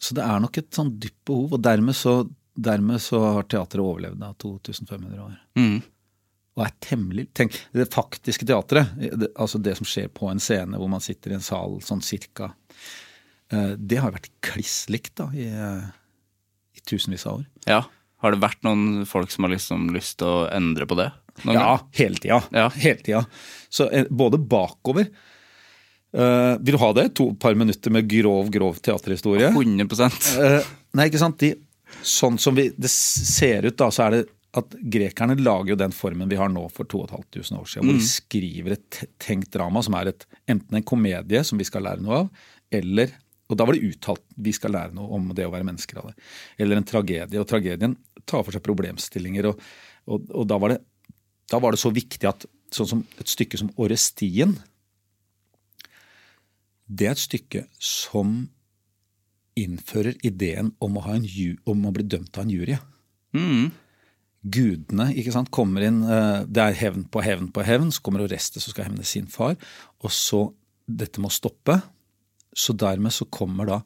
Så 0.00 0.14
det 0.14 0.24
er 0.26 0.42
nok 0.42 0.58
et 0.60 0.70
sånn 0.74 0.92
dypt 1.00 1.20
behov, 1.26 1.56
og 1.56 1.64
dermed 1.64 1.96
så, 1.96 2.18
dermed 2.54 3.00
så 3.02 3.22
har 3.38 3.48
teatret 3.48 3.82
overlevd 3.82 4.20
da 4.20 4.32
2500 4.42 5.22
år. 5.24 5.34
Mm. 5.58 5.78
Og 6.54 6.62
er 6.62 6.74
temmelig 6.84 7.26
Tenk, 7.34 7.56
det 7.74 7.88
faktiske 7.90 8.46
teatret, 8.46 8.92
det, 8.94 9.32
altså 9.34 9.58
det 9.58 9.74
som 9.80 9.88
skjer 9.88 10.12
på 10.14 10.28
en 10.30 10.42
scene 10.42 10.78
hvor 10.78 10.90
man 10.92 11.02
sitter 11.02 11.34
i 11.34 11.38
en 11.38 11.44
sal 11.44 11.80
sånn 11.82 12.02
cirka, 12.04 12.52
eh, 13.50 13.74
det 13.74 13.98
har 14.02 14.14
vært 14.14 14.30
kliss 14.44 14.84
likt 14.92 15.16
da, 15.18 15.28
i, 15.34 15.48
i, 15.50 16.84
tusenvis 16.86 17.26
av 17.26 17.40
år. 17.40 17.44
Ja. 17.66 17.82
Har 18.22 18.32
det 18.32 18.44
vært 18.44 18.62
noen 18.64 19.02
folk 19.08 19.34
som 19.34 19.44
har 19.44 19.52
liksom 19.56 19.90
lyst 19.96 20.20
til 20.22 20.30
å 20.30 20.48
endre 20.54 20.86
på 20.88 20.98
det? 21.00 21.10
ja, 21.50 21.80
hele 21.98 22.20
tida. 22.22 22.38
Ja. 22.54 22.68
Hele 22.78 23.02
tida. 23.02 23.24
Så 23.68 23.90
eh, 23.90 24.06
både 24.10 24.38
bakover 24.38 25.10
Uh, 26.14 26.54
vil 26.62 26.76
du 26.76 26.78
ha 26.78 26.92
det? 26.94 27.08
To 27.18 27.32
par 27.34 27.56
minutter 27.58 27.90
med 27.90 28.06
grov, 28.06 28.46
grov 28.54 28.76
teaterhistorie? 28.78 29.48
100 29.50 29.86
uh, 29.98 30.44
eh, 30.44 30.68
Nei, 30.94 31.08
ikke 31.10 31.18
sant. 31.18 31.40
De, 31.42 31.56
sånn 32.06 32.38
som 32.38 32.54
vi, 32.54 32.68
det 32.78 32.90
ser 32.92 33.66
ut, 33.66 33.74
da, 33.74 33.88
så 33.90 34.04
er 34.06 34.14
det 34.14 34.20
at 34.54 34.76
grekerne 34.94 35.36
lager 35.40 35.72
jo 35.72 35.80
den 35.80 35.94
formen 35.94 36.30
vi 36.30 36.38
har 36.38 36.50
nå 36.52 36.62
for 36.72 36.86
2500 36.86 37.58
år 37.58 37.70
siden. 37.70 37.88
Hvor 37.88 37.98
de 37.98 38.04
mm. 38.04 38.10
skriver 38.12 38.76
et 38.76 39.00
tenkt 39.22 39.50
drama 39.56 39.82
som 39.82 39.96
er 39.98 40.12
et, 40.12 40.26
enten 40.50 40.78
en 40.78 40.86
komedie 40.86 41.42
som 41.46 41.58
vi 41.58 41.66
skal 41.66 41.86
lære 41.88 42.04
noe 42.04 42.24
av, 42.24 42.48
eller 42.74 43.14
og 43.52 43.58
da 43.60 43.66
var 43.68 43.76
det 43.76 43.90
uttalt 43.92 44.22
vi 44.40 44.54
skal 44.56 44.72
lære 44.72 44.96
noe 44.96 45.18
om 45.18 45.26
det 45.36 45.44
å 45.44 45.52
være 45.52 45.66
mennesker 45.68 45.98
av 46.00 46.08
det. 46.08 46.14
Eller 46.64 46.80
en 46.80 46.86
tragedie. 46.88 47.40
Og 47.40 47.48
tragedien 47.48 47.92
tar 48.24 48.40
for 48.40 48.56
seg 48.56 48.64
problemstillinger. 48.64 49.50
Og, 49.50 49.60
og, 50.08 50.30
og 50.32 50.46
da, 50.48 50.56
var 50.62 50.72
det, 50.72 50.78
da, 51.52 51.60
var 51.60 51.76
det, 51.76 51.80
så 51.82 51.92
viktig 51.92 52.30
at 52.30 52.46
sånn 52.74 52.88
som 52.88 53.02
et 53.20 53.30
stykke 53.30 53.60
som 53.60 53.68
Orestien 53.76 54.56
det 56.84 57.08
er 57.08 57.14
et 57.14 57.20
stykke 57.20 57.64
som 57.80 58.42
innfører 59.60 60.18
ideen 60.26 60.72
om 60.82 60.98
å, 60.98 61.04
en, 61.12 61.28
om 61.70 61.86
å 61.86 61.92
bli 61.94 62.04
dømt 62.10 62.36
av 62.36 62.44
en 62.44 62.52
jury. 62.52 62.76
Mm. 63.36 63.70
Gudene 64.44 65.08
ikke 65.16 65.32
sant, 65.32 65.48
kommer 65.54 65.86
inn, 65.86 66.02
eh, 66.04 66.44
det 66.44 66.60
er 66.60 66.76
hevn 66.76 67.06
på 67.08 67.22
hevn 67.24 67.48
på 67.54 67.64
hevn. 67.64 67.90
Så 67.94 68.04
kommer 68.04 68.24
Orestes 68.26 68.68
og 68.68 68.74
skal 68.74 68.90
hevne 68.90 69.06
sin 69.08 69.26
far. 69.30 69.56
Og 70.04 70.12
så 70.12 70.46
Dette 70.84 71.16
må 71.16 71.30
stoppe. 71.32 71.78
Så 72.52 72.74
dermed 72.76 73.08
så 73.16 73.24
kommer 73.32 73.64
da 73.64 73.78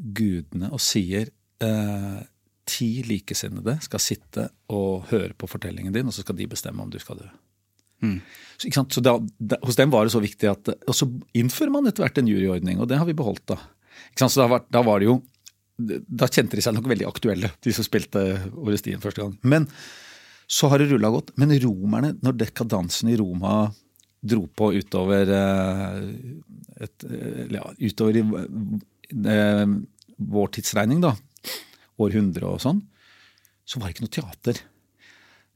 gudene 0.00 0.70
og 0.72 0.80
sier 0.80 1.28
eh, 1.60 2.20
ti 2.64 2.88
likesinnede 3.04 3.76
skal 3.84 4.02
sitte 4.02 4.46
og 4.72 5.10
høre 5.10 5.34
på 5.36 5.48
fortellingen 5.50 5.92
din, 5.92 6.08
og 6.08 6.16
så 6.16 6.24
skal 6.24 6.38
de 6.38 6.48
bestemme 6.50 6.80
om 6.80 6.88
du 6.88 6.98
skal 7.02 7.20
dø. 7.20 7.28
Mm. 8.00 8.16
Så, 8.56 8.70
så 8.96 9.02
da, 9.04 9.18
da, 9.36 9.58
hos 9.60 9.76
dem 9.76 9.92
var 9.92 10.06
det 10.06 10.14
så 10.14 10.22
viktig 10.24 10.48
at 10.48 10.70
Og 10.88 10.94
så 10.96 11.04
innfører 11.36 11.74
man 11.74 11.84
etter 11.84 12.00
hvert 12.00 12.16
en 12.22 12.30
juryordning, 12.30 12.80
og 12.80 12.88
det 12.88 12.96
har 12.96 13.04
vi 13.04 13.16
beholdt 13.16 13.44
da. 13.52 13.58
Så 14.16 14.30
da 14.40 14.48
var, 14.48 14.64
da 14.72 14.82
var, 14.86 15.00
det 15.00 15.10
jo 15.10 15.18
Da 15.80 16.28
kjente 16.28 16.58
de 16.58 16.64
seg 16.64 16.76
nok 16.76 16.88
veldig 16.90 17.08
aktuelle, 17.08 17.52
de 17.62 17.74
som 17.74 17.86
spilte 17.86 18.22
Orestien 18.52 19.02
første 19.02 19.22
gang. 19.22 19.36
Men 19.42 19.68
så 20.50 20.70
har 20.70 20.82
det 20.82 20.90
rulla 20.90 21.12
godt. 21.14 21.32
Men 21.38 21.54
romerne, 21.62 22.16
når 22.24 22.38
dekadansen 22.40 23.12
i 23.12 23.18
Roma 23.20 23.70
dro 24.20 24.44
på 24.52 24.72
utover 24.76 25.30
eh, 25.32 26.00
et, 26.84 27.06
eh, 27.06 27.44
ja, 27.54 27.62
utover 27.80 28.18
i 28.20 28.24
eh, 28.26 29.76
vår 30.20 30.50
tidsregning, 30.56 31.00
da, 31.04 31.14
århundre 32.02 32.50
og 32.50 32.60
sånn, 32.64 32.82
så 33.64 33.78
var 33.78 33.88
det 33.88 33.96
ikke 33.96 34.08
noe 34.08 34.16
teater 34.18 34.60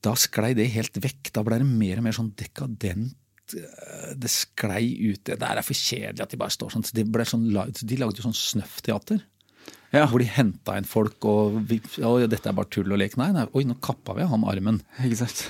da 0.05 0.15
sklei 0.21 0.53
det 0.57 0.71
helt 0.75 0.99
vekk. 1.01 1.33
Da 1.35 1.45
ble 1.47 1.61
det 1.63 1.69
mer 1.69 2.01
og 2.01 2.07
mer 2.07 2.17
sånn 2.17 2.33
dekadent. 2.37 3.15
Det 3.45 4.31
sklei 4.33 4.87
ut 5.11 5.21
Det 5.29 5.37
der 5.37 5.59
er 5.61 5.65
for 5.65 5.77
kjedelig 5.77 6.23
at 6.25 6.33
de 6.33 6.39
bare 6.41 6.55
står 6.55 6.73
sånn. 6.73 6.85
De, 6.97 7.05
sånn, 7.29 7.45
de 7.53 7.99
lagde 8.01 8.21
jo 8.21 8.27
sånn 8.27 8.37
snøffteater. 8.37 9.23
Ja. 9.95 10.09
Hvor 10.11 10.19
de 10.19 10.27
henta 10.27 10.75
inn 10.79 10.89
folk 10.89 11.23
og 11.31 11.61
vi, 11.71 11.79
'Dette 11.79 12.51
er 12.51 12.57
bare 12.57 12.71
tull 12.71 12.91
og 12.91 12.99
lek'. 12.99 13.15
Nei, 13.21 13.31
nei, 13.35 13.47
oi, 13.55 13.63
nå 13.69 13.77
kappa 13.83 14.17
vi 14.17 14.25
av 14.25 14.33
ham 14.33 14.47
armen. 14.51 14.81
Ikke 15.07 15.21
sant? 15.23 15.45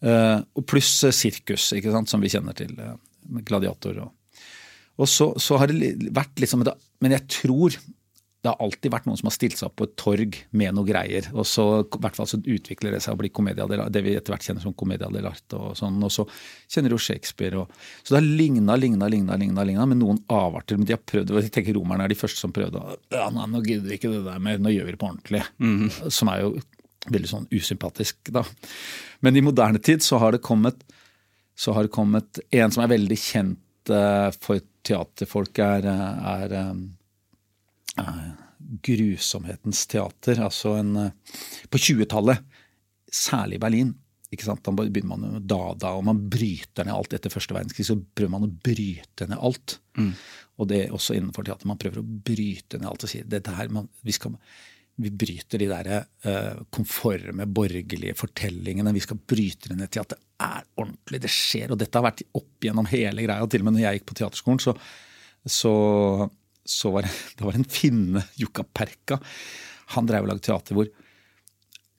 Uh, 0.00 0.40
pluss 0.62 0.92
uh, 1.04 1.12
sirkus, 1.12 1.72
ikke 1.76 1.92
sant, 1.92 2.08
som 2.08 2.22
vi 2.22 2.30
kjenner 2.32 2.56
til. 2.56 2.72
Uh, 2.78 2.94
gladiator. 3.44 3.98
Og, 4.06 4.38
og 5.00 5.10
så, 5.10 5.32
så, 5.42 5.58
har 5.60 5.68
det 5.68 5.96
vært 6.14 6.38
liksom 6.40 6.64
Men 7.02 7.16
jeg 7.16 7.26
tror 7.28 7.76
det 8.40 8.48
har 8.48 8.62
alltid 8.64 8.92
vært 8.92 9.04
noen 9.04 9.18
som 9.20 9.28
har 9.28 9.34
stilt 9.34 9.58
seg 9.58 9.68
opp 9.68 9.74
på 9.76 9.84
et 9.84 9.96
torg 10.00 10.36
med 10.56 10.72
noe 10.72 10.88
greier. 10.88 11.26
Og 11.36 11.44
så 11.44 11.64
i 11.82 11.98
hvert 12.00 12.16
fall 12.16 12.28
så 12.30 12.38
utvikler 12.40 12.94
det 12.96 13.02
seg 13.04 13.12
å 13.12 13.20
bli 13.20 13.28
commedia 13.36 13.66
dell'arte, 13.68 13.92
det 13.92 14.02
vi 14.06 14.14
etter 14.16 14.32
hvert 14.32 14.46
kjenner 14.46 14.64
som 14.64 14.72
komedia 14.72 15.10
dell'arte. 15.12 15.58
Og 15.58 15.74
sånn, 15.76 15.98
og 16.06 16.12
så 16.14 16.24
kjenner 16.72 16.88
du 16.88 16.96
jo 16.96 17.02
Shakespeare. 17.04 17.60
Og, 17.60 17.82
så 18.00 18.14
det 18.14 18.22
har 18.22 18.28
ligna, 18.40 18.78
ligna, 18.80 19.10
ligna, 19.12 19.36
ligna, 19.40 19.66
ligna 19.68 19.84
med 19.90 20.00
noen 20.00 20.22
avarter. 20.32 20.80
Men 20.80 20.88
de 20.88 20.96
har 20.96 21.02
prøvd, 21.04 21.34
og 21.34 21.44
jeg 21.44 21.52
tenker 21.52 21.76
romerne 21.76 22.06
er 22.06 22.14
de 22.14 22.16
første 22.16 22.40
som 22.40 22.54
prøvde 22.56 22.80
ja, 23.12 23.26
nei, 23.34 23.44
nå 23.52 23.60
gidder 23.66 23.90
vi 23.90 23.98
ikke 24.00 24.12
det 24.14 24.22
der 24.24 24.40
mer, 24.46 24.62
nå 24.62 24.72
gjør 24.72 24.88
vi 24.88 24.94
det 24.94 25.00
på 25.02 25.10
ordentlig. 25.10 25.42
Som 26.08 26.30
er 26.32 26.44
jo 26.46 26.54
veldig 27.12 27.28
sånn 27.28 27.48
usympatisk, 27.52 28.30
da. 28.32 28.46
Men 29.24 29.36
i 29.36 29.44
moderne 29.44 29.82
tid 29.84 30.04
så 30.04 30.20
har 30.22 30.32
det 30.32 30.40
kommet, 30.44 30.80
så 31.58 31.76
har 31.76 31.84
det 31.84 31.92
kommet 31.92 32.40
en 32.56 32.72
som 32.72 32.86
er 32.86 32.92
veldig 32.94 33.20
kjent 33.20 33.92
eh, 33.92 34.30
for 34.40 34.64
teaterfolk, 34.88 35.60
er, 35.60 35.88
er 35.90 36.56
eh, 36.56 36.72
grusomhetens 38.86 39.86
teater. 39.90 40.42
Altså 40.44 40.76
en 40.78 40.94
eh, 40.96 41.40
På 41.70 41.80
20-tallet, 41.80 42.44
særlig 43.10 43.58
i 43.58 43.62
Berlin, 43.62 43.94
ikke 44.30 44.46
sant? 44.46 44.62
da 44.62 44.72
begynner 44.76 45.10
man 45.16 45.38
med 45.38 45.46
Dada, 45.50 45.94
og 45.98 46.04
man 46.06 46.20
bryter 46.30 46.86
ned 46.86 46.94
alt. 46.94 47.14
Etter 47.16 47.32
første 47.32 47.56
verdenskrig 47.56 47.86
så 47.88 47.98
prøver 47.98 48.34
man 48.36 48.46
å 48.46 48.52
bryte 48.62 49.26
ned 49.26 49.40
alt. 49.42 49.80
Og 50.60 50.68
det 50.70 50.84
er 50.84 50.92
også 50.94 51.16
innenfor 51.16 51.46
teater. 51.46 51.66
Man 51.66 51.80
prøver 51.80 52.02
å 52.02 52.06
bryte 52.06 52.78
ned 52.78 52.86
alt 52.90 53.06
og 53.06 53.10
si 53.10 53.24
dette 53.26 53.56
her, 53.56 53.72
man, 53.74 53.88
vi, 54.06 54.14
skal, 54.14 54.36
vi 55.02 55.10
bryter 55.10 55.58
de 55.58 55.68
der 55.72 55.90
uh, 55.98 56.62
konforme, 56.70 57.48
borgerlige 57.50 58.14
fortellingene. 58.20 58.94
Vi 58.94 59.02
skal 59.02 59.18
bryte 59.18 59.72
det 59.72 59.80
ned 59.80 59.90
til 59.90 60.04
at 60.04 60.14
det 60.14 60.20
er 60.46 60.68
ordentlig, 60.78 61.22
det 61.24 61.32
skjer. 61.34 61.72
Og 61.74 61.80
dette 61.80 61.98
har 61.98 62.06
vært 62.06 62.22
opp 62.38 62.68
gjennom 62.68 62.86
hele 62.92 63.26
greia. 63.26 63.50
Til 63.50 63.64
og 63.64 63.70
med 63.70 63.78
når 63.80 63.86
jeg 63.86 63.98
gikk 63.98 64.08
på 64.12 64.18
teaterskolen, 64.20 64.62
så, 64.62 64.76
så, 65.58 65.74
så 66.64 66.92
var 66.94 67.02
det, 67.36 67.44
var 67.44 67.56
en 67.56 67.68
finne, 67.68 68.24
Jukka 68.40 68.64
Perka. 68.74 69.20
Han 69.96 70.08
drev 70.08 70.26
og 70.26 70.32
lagde 70.32 70.46
teater 70.46 70.78
hvor 70.78 70.90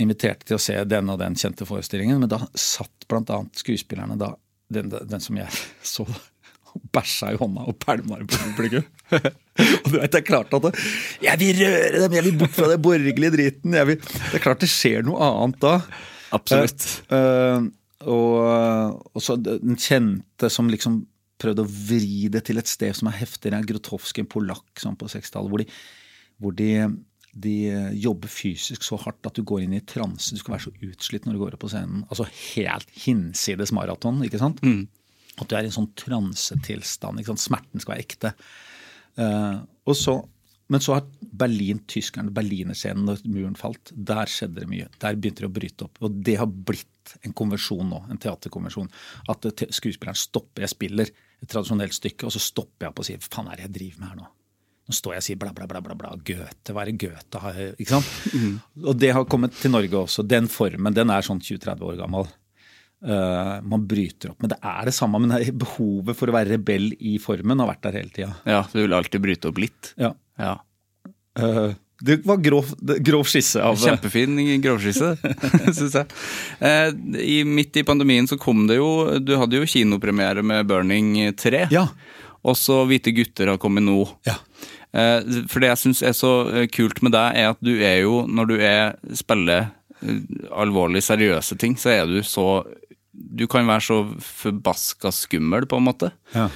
inviterte 0.01 0.47
til 0.47 0.57
å 0.57 0.61
se 0.61 0.75
den 0.89 1.11
og 1.13 1.19
den 1.21 1.35
kjente 1.37 1.67
forestillingen, 1.67 2.21
men 2.23 2.31
da 2.31 2.41
satt 2.57 3.05
annet 3.11 3.59
skuespillerne 3.59 4.15
da, 4.17 4.31
den, 4.73 4.89
den 4.89 5.23
som 5.23 5.37
jeg 5.37 5.51
så, 5.93 6.05
og 6.71 6.85
bæsja 6.95 7.33
i 7.33 7.39
hånda 7.39 7.67
og 7.67 7.77
pælma 7.83 8.21
i 8.21 8.27
publikum. 8.29 8.87
og 9.11 9.89
du 9.91 9.97
vet, 9.97 10.11
det 10.13 10.21
er 10.21 10.25
klart 10.25 10.53
at 10.55 10.69
det, 10.69 10.71
Jeg 11.25 11.41
vil 11.41 11.59
røre 11.59 12.05
dem, 12.05 12.15
jeg 12.15 12.27
vil 12.29 12.39
bort 12.39 12.55
fra 12.55 12.69
den 12.71 12.81
borgerlige 12.81 13.33
driten. 13.35 13.75
Vil, 13.89 13.99
det 13.99 14.39
er 14.39 14.43
klart 14.43 14.63
det 14.63 14.71
skjer 14.71 15.03
noe 15.05 15.19
annet 15.27 15.59
da. 15.63 15.75
Absolutt. 16.31 16.87
Eh, 17.11 17.19
eh, 17.19 17.67
og, 18.07 19.01
og 19.11 19.21
så 19.21 19.35
den 19.37 19.75
kjente 19.77 20.49
som 20.49 20.71
liksom 20.71 21.03
prøvde 21.41 21.65
å 21.65 21.71
vri 21.71 22.27
det 22.31 22.45
til 22.47 22.61
et 22.61 22.69
sted 22.69 22.95
som 22.97 23.09
er 23.09 23.19
heftigere, 23.19 23.63
Grotowski, 23.67 24.23
en 24.23 24.29
polakk 24.31 24.81
sånn 24.81 24.97
på 24.99 25.09
60-tallet, 25.11 25.51
hvor, 25.51 25.63
de, 25.63 25.67
hvor 26.41 26.55
de, 26.57 26.71
de 27.33 27.55
jobber 28.01 28.31
fysisk 28.31 28.85
så 28.85 28.99
hardt 29.01 29.29
at 29.29 29.37
du 29.37 29.45
går 29.47 29.65
inn 29.65 29.77
i 29.77 29.83
transe. 29.87 30.33
Du 30.33 30.41
skal 30.41 30.57
være 30.57 30.67
så 30.67 30.75
utslitt 30.91 31.27
når 31.27 31.37
du 31.37 31.43
går 31.43 31.57
opp 31.57 31.63
på 31.65 31.71
scenen. 31.73 32.03
Altså 32.09 32.27
helt 32.55 32.91
hinsides 33.05 33.73
maraton, 33.75 34.21
ikke 34.25 34.41
sant? 34.41 34.61
At 35.39 35.47
du 35.47 35.55
er 35.55 35.65
i 35.65 35.71
en 35.71 35.79
sånn 35.79 35.93
transetilstand. 35.99 37.21
ikke 37.21 37.33
sant? 37.33 37.45
Smerten 37.45 37.83
skal 37.83 37.95
være 37.95 38.05
ekte. 38.05 38.35
Uh, 39.19 39.63
og 39.87 39.97
så, 39.97 40.17
men 40.71 40.83
så 40.83 40.97
har 40.97 41.07
Berlin, 41.19 41.81
tyskerne, 41.89 42.33
berlinerscenen, 42.35 43.09
og 43.11 43.25
muren 43.27 43.57
falt, 43.59 43.93
der 43.95 44.29
skjedde 44.31 44.61
det 44.61 44.69
mye. 44.71 44.89
Der 45.01 45.17
begynte 45.17 45.45
de 45.45 45.49
å 45.49 45.55
bryte 45.55 45.87
opp. 45.87 45.99
Og 46.03 46.19
det 46.27 46.37
har 46.41 46.51
blitt 46.51 47.15
en 47.25 47.35
konvensjon 47.35 47.87
nå, 47.89 48.03
en 48.11 48.21
teaterkonvensjon. 48.21 48.91
At 49.31 49.47
skuespilleren 49.73 50.19
stopper. 50.19 50.65
Jeg 50.67 50.75
spiller 50.75 51.13
et 51.41 51.49
tradisjonelt 51.49 51.95
stykke, 51.95 52.27
og 52.27 52.35
så 52.35 52.41
stopper 52.43 52.85
jeg 52.85 52.93
opp 52.93 53.01
og 53.01 53.07
sier 53.07 53.21
hva 53.21 53.31
faen 53.33 53.49
er 53.49 53.59
det 53.59 53.67
jeg 53.67 53.75
driver 53.79 54.01
med 54.01 54.11
her 54.11 54.19
nå? 54.21 54.29
Nå 54.89 54.95
står 54.97 55.15
jeg 55.15 55.21
og 55.21 55.25
sier 55.27 55.39
bla, 55.41 55.53
bla, 55.55 55.67
bla, 55.69 55.81
bla, 55.85 55.95
bla. 55.97 56.11
Goethe, 56.27 56.73
hva 56.73 56.83
er 56.83 56.91
det 56.91 56.99
Goethe 57.01 57.41
har 57.43 57.59
Ikke 57.71 57.93
sant? 57.93 58.07
Og 58.81 58.95
det 58.97 59.11
har 59.15 59.27
kommet 59.29 59.55
til 59.57 59.73
Norge 59.73 59.99
også. 60.03 60.25
Den 60.27 60.49
formen, 60.51 60.95
den 60.97 61.13
er 61.13 61.25
sånn 61.25 61.41
20-30 61.41 61.85
år 61.87 61.99
gammel. 62.01 62.31
Uh, 63.01 63.57
man 63.65 63.85
bryter 63.89 64.33
opp. 64.33 64.41
Men 64.43 64.51
det 64.53 64.59
er 64.61 64.89
det 64.89 64.93
samme. 64.93 65.21
Men 65.21 65.33
det 65.33 65.53
behovet 65.57 66.17
for 66.17 66.29
å 66.29 66.35
være 66.35 66.57
rebell 66.57 66.91
i 66.97 67.15
formen 67.21 67.61
har 67.63 67.69
vært 67.71 67.85
der 67.87 67.97
hele 68.01 68.13
tida. 68.13 68.33
Ja, 68.49 68.65
du 68.73 68.81
vil 68.81 68.97
alltid 68.97 69.23
bryte 69.23 69.49
opp 69.49 69.61
litt. 69.61 69.93
Ja. 70.01 70.11
Ja. 70.41 70.57
Eh, 71.39 71.73
det 72.01 72.17
var 72.25 72.41
grov, 72.41 72.69
grov 72.81 73.27
skisse 73.29 73.61
av 73.61 73.77
Kjempefin 73.77 74.39
grovskisse, 74.63 75.13
syns 75.77 75.97
jeg. 75.99 76.07
Eh, 76.59 76.89
i, 77.21 77.37
midt 77.45 77.77
i 77.77 77.85
pandemien 77.87 78.29
så 78.29 78.39
kom 78.41 78.65
det 78.69 78.79
jo 78.79 79.19
Du 79.21 79.35
hadde 79.37 79.59
jo 79.59 79.69
kinopremiere 79.69 80.43
med 80.45 80.65
Burning 80.69 81.13
3. 81.37 81.67
Ja. 81.73 81.87
Og 82.41 82.57
så 82.57 82.81
Hvite 82.89 83.13
gutter 83.13 83.53
har 83.53 83.61
kommet 83.61 83.85
nå. 83.85 83.99
Ja. 84.25 84.39
Eh, 84.97 85.45
for 85.51 85.61
det 85.61 85.71
jeg 85.71 85.83
syns 85.83 86.01
er 86.03 86.17
så 86.17 86.33
eh, 86.49 86.67
kult 86.73 87.03
med 87.05 87.13
deg, 87.15 87.37
er 87.37 87.53
at 87.53 87.61
du 87.63 87.75
er 87.77 88.01
jo, 88.03 88.23
når 88.27 88.49
du 88.49 88.57
er, 88.57 88.97
spiller 89.17 89.69
alvorlig 90.57 91.03
seriøse 91.05 91.55
ting, 91.61 91.77
så 91.77 91.91
er 91.93 92.07
du 92.09 92.23
så 92.25 92.63
Du 93.11 93.43
kan 93.45 93.67
være 93.67 93.83
så 93.85 93.95
forbaska 94.23 95.11
skummel, 95.13 95.67
på 95.69 95.77
en 95.77 95.85
måte. 95.85 96.09
Ja. 96.33 96.47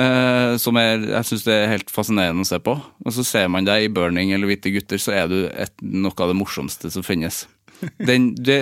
Eh, 0.00 0.54
som 0.62 0.78
er, 0.80 1.02
jeg 1.10 1.26
syns 1.28 1.44
det 1.44 1.54
er 1.56 1.72
helt 1.74 1.90
fascinerende 1.92 2.44
å 2.46 2.48
se 2.48 2.58
på. 2.64 2.76
Og 3.04 3.12
så 3.16 3.24
ser 3.26 3.48
man 3.52 3.66
deg 3.68 3.84
i 3.88 3.92
Burning 3.92 4.30
eller 4.32 4.48
Hvite 4.50 4.72
gutter, 4.72 5.00
så 5.02 5.12
er 5.16 5.26
du 5.30 5.38
et, 5.50 5.74
noe 5.82 6.14
av 6.16 6.30
det 6.32 6.38
morsomste 6.38 6.90
som 6.94 7.04
finnes. 7.06 7.42
Den, 8.08 8.30
det 8.36 8.58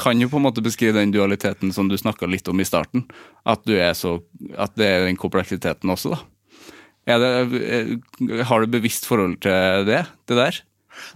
kan 0.00 0.20
jo 0.20 0.28
på 0.32 0.36
en 0.40 0.44
måte 0.44 0.60
beskrive 0.64 0.98
den 1.00 1.12
dualiteten 1.14 1.70
som 1.72 1.88
du 1.88 1.96
snakka 1.96 2.28
litt 2.28 2.48
om 2.52 2.60
i 2.60 2.66
starten. 2.68 3.06
At, 3.48 3.62
du 3.68 3.74
er 3.80 3.94
så, 3.96 4.18
at 4.60 4.74
det 4.76 4.88
er 4.88 5.06
den 5.06 5.16
kompleksiteten 5.20 5.92
også, 5.94 6.12
da. 6.16 6.24
Det, 7.08 7.28
er- 7.64 8.42
har 8.44 8.60
du 8.60 8.68
bevisst 8.74 9.06
forhold 9.08 9.38
til 9.40 9.86
det? 9.88 10.02
Det 10.28 10.36
der? 10.36 10.58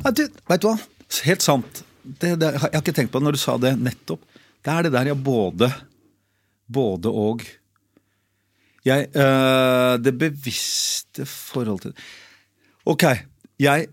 Ja, 0.01 0.13
du, 0.17 0.23
vet 0.49 0.63
du 0.65 0.69
hva? 0.71 0.79
Helt 1.27 1.45
sant. 1.45 1.83
Det, 2.03 2.31
det, 2.41 2.55
jeg 2.55 2.63
har 2.63 2.81
ikke 2.81 2.95
tenkt 2.97 3.13
på 3.13 3.21
det 3.21 3.27
når 3.29 3.37
du 3.37 3.43
sa 3.43 3.59
det 3.61 3.75
nettopp. 3.77 4.23
Det 4.65 4.73
er 4.73 4.87
det 4.87 4.95
der 4.95 5.11
jeg 5.13 5.21
både 5.27 5.69
Både 6.73 7.13
og. 7.13 7.45
Jeg 8.87 9.11
øh, 9.15 9.97
Det 10.03 10.15
bevisste 10.19 11.27
forhold 11.29 11.85
til 11.85 11.93
Ok, 12.91 13.05
jeg 13.63 13.87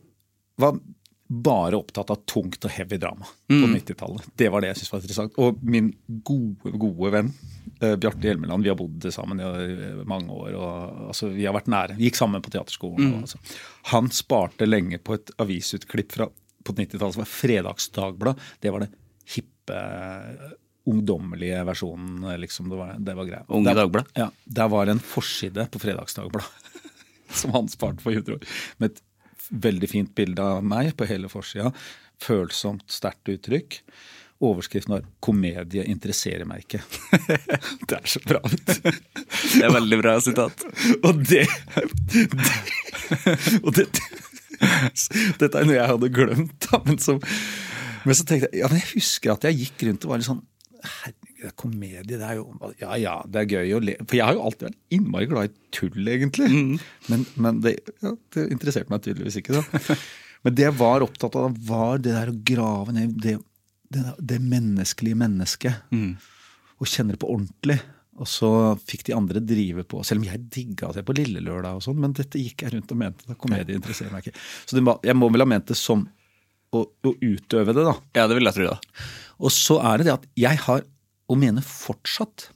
var 0.57 0.79
bare 1.29 1.77
opptatt 1.77 2.09
av 2.09 2.23
tungt 2.25 2.65
og 2.65 2.71
heavy 2.73 2.97
drama 2.97 3.27
på 3.45 3.67
90-tallet. 3.69 4.31
Det 4.33 4.47
var 4.49 4.63
det 4.63 4.71
jeg 4.71 4.79
syntes 4.79 4.93
var 4.95 5.03
interessant. 5.03 5.35
Og 5.37 5.59
min 5.61 5.91
gode, 6.25 6.71
gode 6.81 7.11
venn 7.13 7.29
uh, 7.83 7.93
Bjarte 8.01 8.25
Hjelmeland, 8.25 8.65
vi 8.65 8.71
har 8.71 8.79
bodd 8.79 9.05
sammen 9.13 9.43
i 9.43 9.45
eh, 9.45 9.99
mange 10.09 10.33
år. 10.33 10.55
og 10.57 11.03
altså, 11.11 11.29
Vi 11.35 11.45
har 11.45 11.53
vært 11.53 11.69
nære. 11.69 11.99
Vi 11.99 12.09
gikk 12.09 12.17
sammen 12.17 12.41
på 12.41 12.53
teaterskolen. 12.55 13.11
Og, 13.13 13.27
altså. 13.27 13.41
Han 13.93 14.09
sparte 14.09 14.65
lenge 14.65 14.97
på 15.05 15.19
et 15.19 15.29
avisutklipp 15.37 16.17
fra, 16.17 16.31
på 16.65 16.75
90-tallet 16.79 17.19
som 17.19 17.23
var 17.23 17.31
Fredagsdagblad. 17.35 18.41
Det 18.65 18.73
var 18.73 18.87
det 18.87 18.89
hippe, 19.35 19.83
ungdommelige 20.89 21.61
versjonen. 21.67 22.23
eh, 22.31 22.37
liksom. 22.41 22.69
Det 22.71 22.79
var, 22.79 22.95
det 22.99 23.15
var 23.17 23.29
greia. 23.29 23.43
Unge 23.47 23.73
Dagblad? 23.77 24.09
Ja, 24.17 24.29
Der 24.45 24.69
var 24.73 24.87
en 24.91 24.99
forside 24.99 25.67
på 25.71 25.79
Fredagsdagbladet 25.79 26.49
som 27.41 27.53
han 27.53 27.69
sparte 27.69 28.01
for 28.05 28.11
100 28.15 28.37
år. 28.39 28.45
Med 28.81 28.91
et 28.95 29.01
veldig 29.49 29.89
fint 29.89 30.15
bilde 30.17 30.41
av 30.45 30.63
meg 30.65 30.95
på 30.97 31.07
hele 31.09 31.29
forsida. 31.31 31.71
Følsomt, 32.21 32.83
sterkt 32.91 33.29
uttrykk. 33.31 33.79
Overskriften 34.39 34.93
var 34.93 35.01
'Komedie 35.19 35.83
interesserer 35.91 36.45
meg 36.47 36.63
ikke'. 36.63 36.79
det 37.89 37.97
er 37.97 38.05
så 38.07 38.21
bra. 38.23 38.39
Det 38.47 39.63
er 39.65 39.73
veldig 39.73 39.97
bra 39.99 40.13
sitat. 40.23 40.63
Og 41.07 41.23
det, 41.27 41.43
Og 43.63 43.73
det, 43.75 43.87
Dette 45.39 45.59
er 45.59 45.67
noe 45.67 45.75
jeg 45.77 45.89
hadde 45.91 46.09
glemt, 46.13 46.55
da. 46.69 46.79
Men 46.85 46.97
så, 47.03 47.17
men 48.05 48.15
så 48.17 48.25
tenkte 48.27 48.49
jeg 48.51 48.61
ja, 48.63 48.69
men 48.71 48.79
jeg 48.81 48.89
husker 48.95 49.33
at 49.35 49.47
jeg 49.49 49.59
gikk 49.65 49.85
rundt 49.89 50.07
og 50.07 50.13
var 50.13 50.21
litt 50.21 50.29
sånn 50.29 50.41
Herregud, 50.79 51.43
er 51.49 51.53
komedie, 51.59 52.03
det 52.07 52.19
er 52.23 52.37
jo 52.39 52.71
Ja 52.79 52.95
ja, 52.99 53.15
det 53.27 53.41
er 53.41 53.53
gøy 53.57 53.75
å 53.75 53.81
le 53.83 53.95
For 54.05 54.17
jeg 54.19 54.27
har 54.27 54.37
jo 54.37 54.45
alltid 54.47 54.65
vært 54.69 54.95
innmari 54.95 55.29
glad 55.31 55.49
i 55.49 55.53
tull, 55.75 56.07
egentlig. 56.15 56.49
Men, 57.11 57.27
men 57.35 57.61
det, 57.65 57.75
ja, 58.03 58.15
det 58.35 58.47
interesserte 58.53 58.91
meg 58.91 59.03
tydeligvis 59.05 59.39
ikke, 59.41 59.59
da. 59.59 59.99
Men 60.45 60.55
det 60.55 60.63
jeg 60.63 60.75
var 60.79 61.03
opptatt 61.03 61.35
av, 61.35 61.55
var 61.67 61.99
det 61.99 62.13
der 62.15 62.29
å 62.31 62.37
grave 62.47 62.93
ned 62.95 63.17
det, 63.19 63.33
det, 63.91 64.03
det 64.23 64.37
menneskelige 64.39 65.19
mennesket. 65.19 65.89
Og 66.79 66.87
kjenne 66.87 67.11
det 67.11 67.19
på 67.19 67.31
ordentlig. 67.33 67.75
Og 68.19 68.27
så 68.27 68.51
fikk 68.79 69.05
de 69.07 69.15
andre 69.15 69.41
drive 69.43 69.85
på, 69.87 70.01
selv 70.07 70.23
om 70.23 70.27
jeg 70.27 70.45
digga 70.51 70.91
det 70.95 71.05
på 71.07 71.15
Lille 71.15 71.43
Lørdag 71.43 71.79
og 71.79 71.85
sånn, 71.85 71.99
men 72.03 72.15
dette 72.15 72.39
gikk 72.39 72.65
jeg 72.65 72.73
rundt 72.75 72.91
og 72.91 72.99
mente. 72.99 73.27
da 73.27 73.35
Komedie 73.39 73.77
interesserer 73.79 74.11
meg 74.15 74.27
ikke. 74.27 74.41
Så 74.67 74.75
det, 74.75 74.83
jeg 75.07 75.15
må 75.15 75.29
vel 75.31 75.45
ha 75.45 75.47
ment 75.47 75.69
det 75.71 75.77
som 75.79 76.03
å, 76.75 76.85
å 76.85 77.11
utøve 77.21 77.75
det, 77.75 77.85
da. 77.87 77.95
Ja, 78.17 78.27
det 78.29 78.37
vil 78.37 78.49
jeg 78.49 78.57
tro, 78.57 78.69
da. 78.71 79.03
Og 79.39 79.53
så 79.55 79.79
er 79.91 79.99
det 79.99 80.09
det 80.09 80.15
at 80.17 80.25
jeg 80.39 80.61
har, 80.65 80.85
og 81.29 81.37
mener 81.39 81.63
fortsatt 81.65 82.49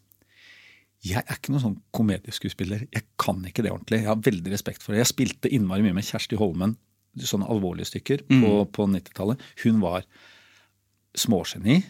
Jeg 1.03 1.22
er 1.22 1.36
ikke 1.36 1.51
noen 1.51 1.64
sånn 1.64 1.80
komedieskuespiller. 1.95 2.86
Jeg 2.95 3.03
kan 3.20 3.41
ikke 3.47 3.64
det 3.66 3.74
ordentlig. 3.74 4.01
Jeg 4.01 4.07
har 4.07 4.22
veldig 4.24 4.53
respekt 4.53 4.84
for 4.84 4.93
det. 4.93 5.01
Jeg 5.01 5.11
spilte 5.11 5.51
innmari 5.51 5.84
mye 5.84 5.97
med 5.97 6.07
Kjersti 6.07 6.39
Holmen, 6.39 6.78
sånne 7.20 7.49
alvorlige 7.51 7.89
stykker, 7.89 8.24
på, 8.30 8.51
på 8.72 8.86
90-tallet. 8.88 9.43
Hun 9.66 9.82
var 9.84 10.07
smågeni. 11.20 11.82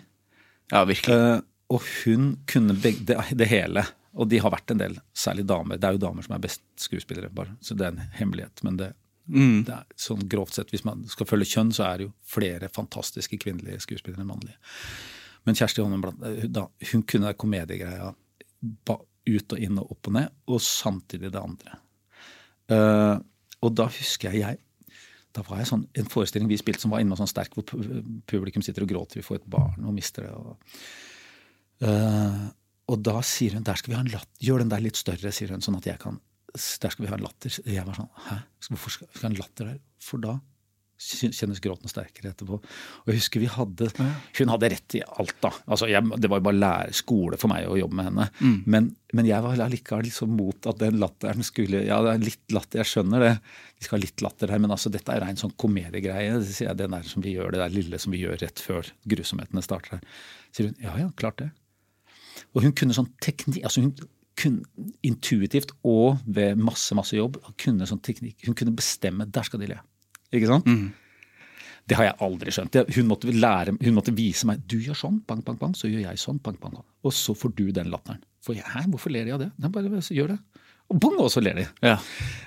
Ja, 0.74 0.82
virkelig. 0.90 1.14
Uh, 1.14 1.46
og 1.78 1.86
hun 2.02 2.32
kunne 2.50 2.74
begge, 2.74 3.06
det, 3.06 3.20
det 3.38 3.50
hele. 3.52 3.86
Og 4.18 4.30
de 4.30 4.42
har 4.42 4.54
vært 4.54 4.74
en 4.74 4.82
del, 4.82 4.98
særlig 5.18 5.46
damer. 5.50 5.78
Det 5.78 5.90
er 5.90 5.96
jo 5.96 6.04
damer 6.04 6.26
som 6.26 6.36
er 6.36 6.44
best 6.44 6.66
skuespillere, 6.82 7.32
bare. 7.34 7.56
Så 7.62 7.78
det 7.78 7.88
er 7.88 7.96
en 7.96 8.18
hemmelighet. 8.18 8.66
Men 8.66 8.82
det, 8.82 8.92
Mm. 9.32 9.64
Det 9.68 9.74
er, 9.76 9.86
sånn 9.96 10.26
grovt 10.28 10.58
sett, 10.58 10.72
Hvis 10.74 10.84
man 10.84 11.06
skal 11.08 11.28
følge 11.30 11.48
kjønn, 11.54 11.72
så 11.76 11.86
er 11.88 12.02
det 12.02 12.08
jo 12.10 12.14
flere 12.28 12.68
fantastiske 12.74 13.40
kvinnelige 13.40 13.86
skuespillere 13.86 14.24
enn 14.24 14.32
mannlige. 14.34 14.58
Men 15.48 15.56
Kjersti 15.60 15.84
Holmen 15.84 16.04
hun 16.92 17.06
kunne 17.08 17.34
komediegreia 17.40 18.12
ba- 18.88 19.00
ut 19.24 19.56
og 19.56 19.60
inn 19.64 19.80
og 19.80 19.92
opp 19.96 20.10
og 20.12 20.16
ned, 20.18 20.34
og 20.52 20.60
samtidig 20.64 21.32
det 21.32 21.40
andre. 21.40 21.80
Uh, 22.72 23.16
og 23.64 23.74
da 23.76 23.88
husker 23.92 24.32
jeg 24.32 24.44
jeg 24.44 24.62
da 25.34 25.42
var 25.48 25.64
jeg 25.64 25.72
sånn, 25.72 25.88
en 25.98 26.10
forestilling 26.12 26.50
vi 26.52 26.60
spilte 26.62 26.84
som 26.84 26.92
var 26.94 27.02
innmari 27.02 27.24
sånn 27.24 27.32
sterk, 27.32 27.56
hvor 27.58 27.66
publikum 28.30 28.62
sitter 28.62 28.86
og 28.86 28.92
gråter, 28.92 29.18
vi 29.18 29.26
får 29.26 29.40
et 29.40 29.48
barn 29.50 29.88
og 29.88 29.96
mister 29.96 30.28
det. 30.28 30.36
og 30.36 30.60
Uh, 31.84 32.48
og 32.88 33.02
da 33.04 33.18
sier 33.26 33.58
hun 33.58 33.66
der 33.66 33.76
skal 33.76 33.92
vi 33.92 33.96
ha 33.98 34.04
en 34.06 34.12
latt, 34.14 34.30
gjør 34.40 34.62
den 34.62 34.70
der 34.72 34.84
litt 34.86 34.96
større, 34.96 35.34
sier 35.36 35.52
hun, 35.52 35.64
sånn 35.64 35.76
at 35.82 35.88
jeg 35.90 36.00
kan 36.00 36.20
Der 36.54 36.94
skal 36.94 37.06
vi 37.06 37.10
ha 37.12 37.18
latter. 37.18 37.54
Jeg 37.66 37.86
var 37.88 37.98
sånn 37.98 38.12
hæ, 38.28 38.40
hvorfor 38.70 38.94
skal 38.94 39.10
vi 39.10 39.22
ha 39.24 39.30
en 39.32 39.40
latter 39.40 39.72
der? 39.72 39.80
For 40.04 40.22
da 40.22 40.38
kjennes 41.04 41.60
gråten 41.64 41.92
sterkere 41.92 42.32
etterpå. 42.32 42.60
Og 43.04 43.10
jeg 43.10 43.20
husker 43.20 43.42
vi 43.42 43.50
hadde 43.52 43.90
Hun 43.98 44.52
hadde 44.54 44.70
rett 44.72 44.96
i 44.98 45.02
alt, 45.04 45.36
da. 45.42 45.52
Altså, 45.68 45.90
jeg, 45.92 46.06
det 46.22 46.30
var 46.32 46.40
jo 46.40 46.46
bare 46.48 46.60
lære, 46.60 46.96
skole 46.96 47.40
for 47.42 47.52
meg 47.52 47.68
å 47.68 47.78
jobbe 47.80 47.98
med 48.00 48.10
henne. 48.10 48.28
Men, 48.70 48.92
men 49.18 49.28
jeg 49.28 49.44
var 49.44 49.64
allikevel 49.66 50.08
liksom 50.08 50.36
mot 50.38 50.70
at 50.70 50.80
den 50.80 51.00
latteren 51.02 51.46
skulle 51.46 51.84
Ja, 51.88 52.00
det 52.06 52.14
er 52.14 52.24
litt 52.24 52.56
latter, 52.56 52.84
jeg 52.84 52.92
skjønner 52.94 53.26
det. 53.26 53.34
Vi 53.80 53.88
skal 53.88 53.98
ha 53.98 54.04
litt 54.06 54.26
latter 54.26 54.54
her, 54.54 54.64
men 54.64 54.76
altså, 54.76 54.94
dette 54.94 55.16
er 55.16 55.26
rein 55.26 55.40
sånn 55.40 55.56
komediegreie. 55.60 56.40
Det 56.40 56.50
sier 56.54 56.72
jeg, 56.72 56.80
Den 56.84 56.96
der 56.96 57.10
som 57.10 57.26
vi 57.26 57.36
gjør, 57.36 57.52
det 57.54 57.64
der 57.66 57.76
lille 57.76 58.00
som 58.02 58.16
vi 58.16 58.24
gjør 58.24 58.40
rett 58.46 58.64
før 58.64 58.94
grusomhetene 59.10 59.66
starter 59.66 59.98
her. 59.98 60.08
Sier 60.54 60.72
hun 60.72 60.82
ja 60.84 60.98
ja, 61.04 61.12
klart 61.20 61.42
det. 61.42 61.52
Og 62.54 62.66
hun 62.66 62.76
kunne 62.78 62.96
sånn 62.96 63.12
teknikk 63.24 63.66
altså 63.68 63.84
hun 63.84 63.96
kunne 64.40 64.90
Intuitivt 65.06 65.74
og 65.86 66.22
ved 66.26 66.60
masse 66.60 66.96
masse 66.98 67.16
jobb 67.18 67.38
kunne 67.60 67.88
sånn 67.90 68.02
teknikk, 68.04 68.40
hun 68.48 68.58
kunne 68.58 68.74
bestemme 68.76 69.28
der 69.30 69.46
skal 69.48 69.62
de 69.62 69.70
le. 69.74 69.80
Ikke 70.34 70.50
sant? 70.50 70.68
Det 71.84 71.98
har 72.00 72.08
jeg 72.08 72.20
aldri 72.24 72.54
skjønt. 72.56 72.78
Hun 72.96 73.10
måtte, 73.10 73.32
lære, 73.36 73.76
hun 73.76 73.96
måtte 73.98 74.14
vise 74.16 74.48
meg 74.48 74.62
du 74.72 74.78
gjør 74.80 74.98
sånn, 74.98 75.20
bang, 75.28 75.42
bang, 75.46 75.58
bang, 75.60 75.74
så 75.76 75.90
gjør 75.92 76.06
jeg 76.06 76.22
sånn, 76.22 76.40
bang, 76.44 76.56
bang, 76.62 76.78
bang. 76.78 76.86
Og 77.04 77.16
så 77.16 77.36
får 77.36 77.52
du 77.58 77.66
den 77.76 77.92
latteren. 77.92 78.22
For 78.44 78.56
jeg, 78.56 78.66
Hæ, 78.72 78.86
hvorfor 78.92 79.12
ler 79.12 79.28
de 79.28 79.36
av 79.36 79.44
det? 79.44 79.50
Nei, 79.60 79.72
bare 79.74 80.04
så 80.04 80.16
gjør 80.16 80.34
det. 80.34 80.40
Og 80.92 81.00
bang, 81.04 81.18
og 81.20 81.30
så 81.32 81.44
ler 81.44 81.60
de. 81.60 81.68
Ja. 81.84 81.98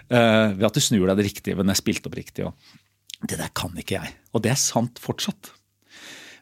Uh, 0.08 0.56
ved 0.56 0.66
at 0.70 0.78
du 0.78 0.84
snur 0.84 1.06
deg 1.10 1.20
det 1.20 1.28
riktige, 1.28 1.58
men 1.58 1.68
det 1.68 1.76
er 1.76 1.82
spilt 1.82 2.08
opp 2.08 2.16
riktig. 2.16 2.48
Og 2.48 3.28
det 3.28 3.38
der 3.40 3.52
kan 3.56 3.76
ikke 3.76 3.98
jeg. 3.98 4.16
Og 4.32 4.44
det 4.44 4.54
er 4.54 4.60
sant 4.60 5.00
fortsatt. 5.02 5.52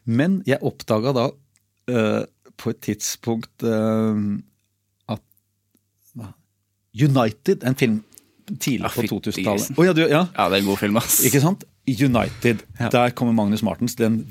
Men 0.07 0.39
jeg 0.47 0.63
oppdaga 0.63 1.15
da 1.15 1.29
uh, 1.31 2.23
på 2.55 2.71
et 2.71 2.83
tidspunkt 2.87 3.65
uh? 3.67 4.23
United, 6.95 7.63
en 7.63 7.75
film 7.75 8.01
tidlig 8.61 8.91
på 8.93 9.05
2000-tallet. 9.09 9.71
Oh, 9.77 9.85
ja, 9.85 9.93
ja. 9.97 10.25
ja, 10.29 10.49
det 10.49 10.59
er 10.59 10.61
en 10.61 10.67
god 10.69 10.79
film, 10.79 10.99
ass. 11.01 11.19
Ikke 11.27 11.41
sant? 11.43 11.65
United. 11.85 12.63
Ja. 12.79 12.89
Der 12.93 13.13
kommer 13.17 13.33
Magnus 13.37 13.63
Martens, 13.65 13.97
den 13.97 14.23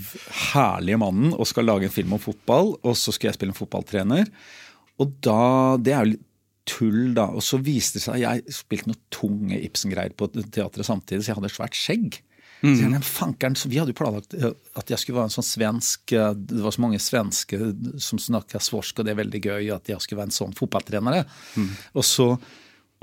herlige 0.53 0.99
mannen, 0.99 1.33
og 1.35 1.47
skal 1.51 1.67
lage 1.69 1.89
en 1.89 1.95
film 1.95 2.15
om 2.17 2.23
fotball. 2.23 2.75
Og 2.83 2.97
så 2.99 3.15
skal 3.15 3.31
jeg 3.31 3.39
spille 3.39 3.55
en 3.55 3.59
fotballtrener. 3.59 4.31
Og 5.03 5.17
da 5.23 5.77
Det 5.83 5.93
er 5.95 6.05
jo 6.05 6.13
litt 6.15 6.27
tull, 6.67 7.15
da. 7.17 7.29
Og 7.29 7.43
så 7.45 7.59
viste 7.61 7.99
det 7.99 8.07
seg 8.07 8.23
Jeg 8.23 8.55
spilte 8.55 8.89
noe 8.89 9.01
tunge 9.13 9.59
Ibsen-greier 9.67 10.15
på 10.17 10.31
teatret 10.33 10.87
samtidig, 10.87 11.25
så 11.25 11.33
jeg 11.33 11.39
hadde 11.39 11.51
et 11.51 11.59
svært 11.59 11.79
skjegg. 11.79 12.21
Så 12.65 12.89
jeg, 12.89 13.03
fankeren, 13.05 13.57
så 13.61 13.69
vi 13.69 13.77
hadde 13.81 13.93
jo 13.93 13.99
planlagt 13.99 14.35
eh, 14.35 14.53
at 14.81 14.89
jeg 14.91 14.99
skulle 15.03 15.19
være 15.21 15.29
en 15.29 15.35
sånn 15.37 15.47
svensk 15.47 16.13
eh, 16.17 16.31
Det 16.35 16.63
var 16.65 16.73
så 16.73 16.81
mange 16.81 16.99
svenske 17.03 17.59
som 18.01 18.19
snakka 18.19 18.61
svorsk, 18.63 18.99
og 18.99 19.05
det 19.05 19.13
er 19.13 19.19
veldig 19.23 19.41
gøy 19.45 19.71
at 19.75 19.89
jeg 19.93 20.01
skulle 20.01 20.23
være 20.23 20.31
en 20.33 20.39
sånn 20.39 20.55
fotballtrener. 20.57 21.25
Og 21.95 22.05
så 22.05 22.31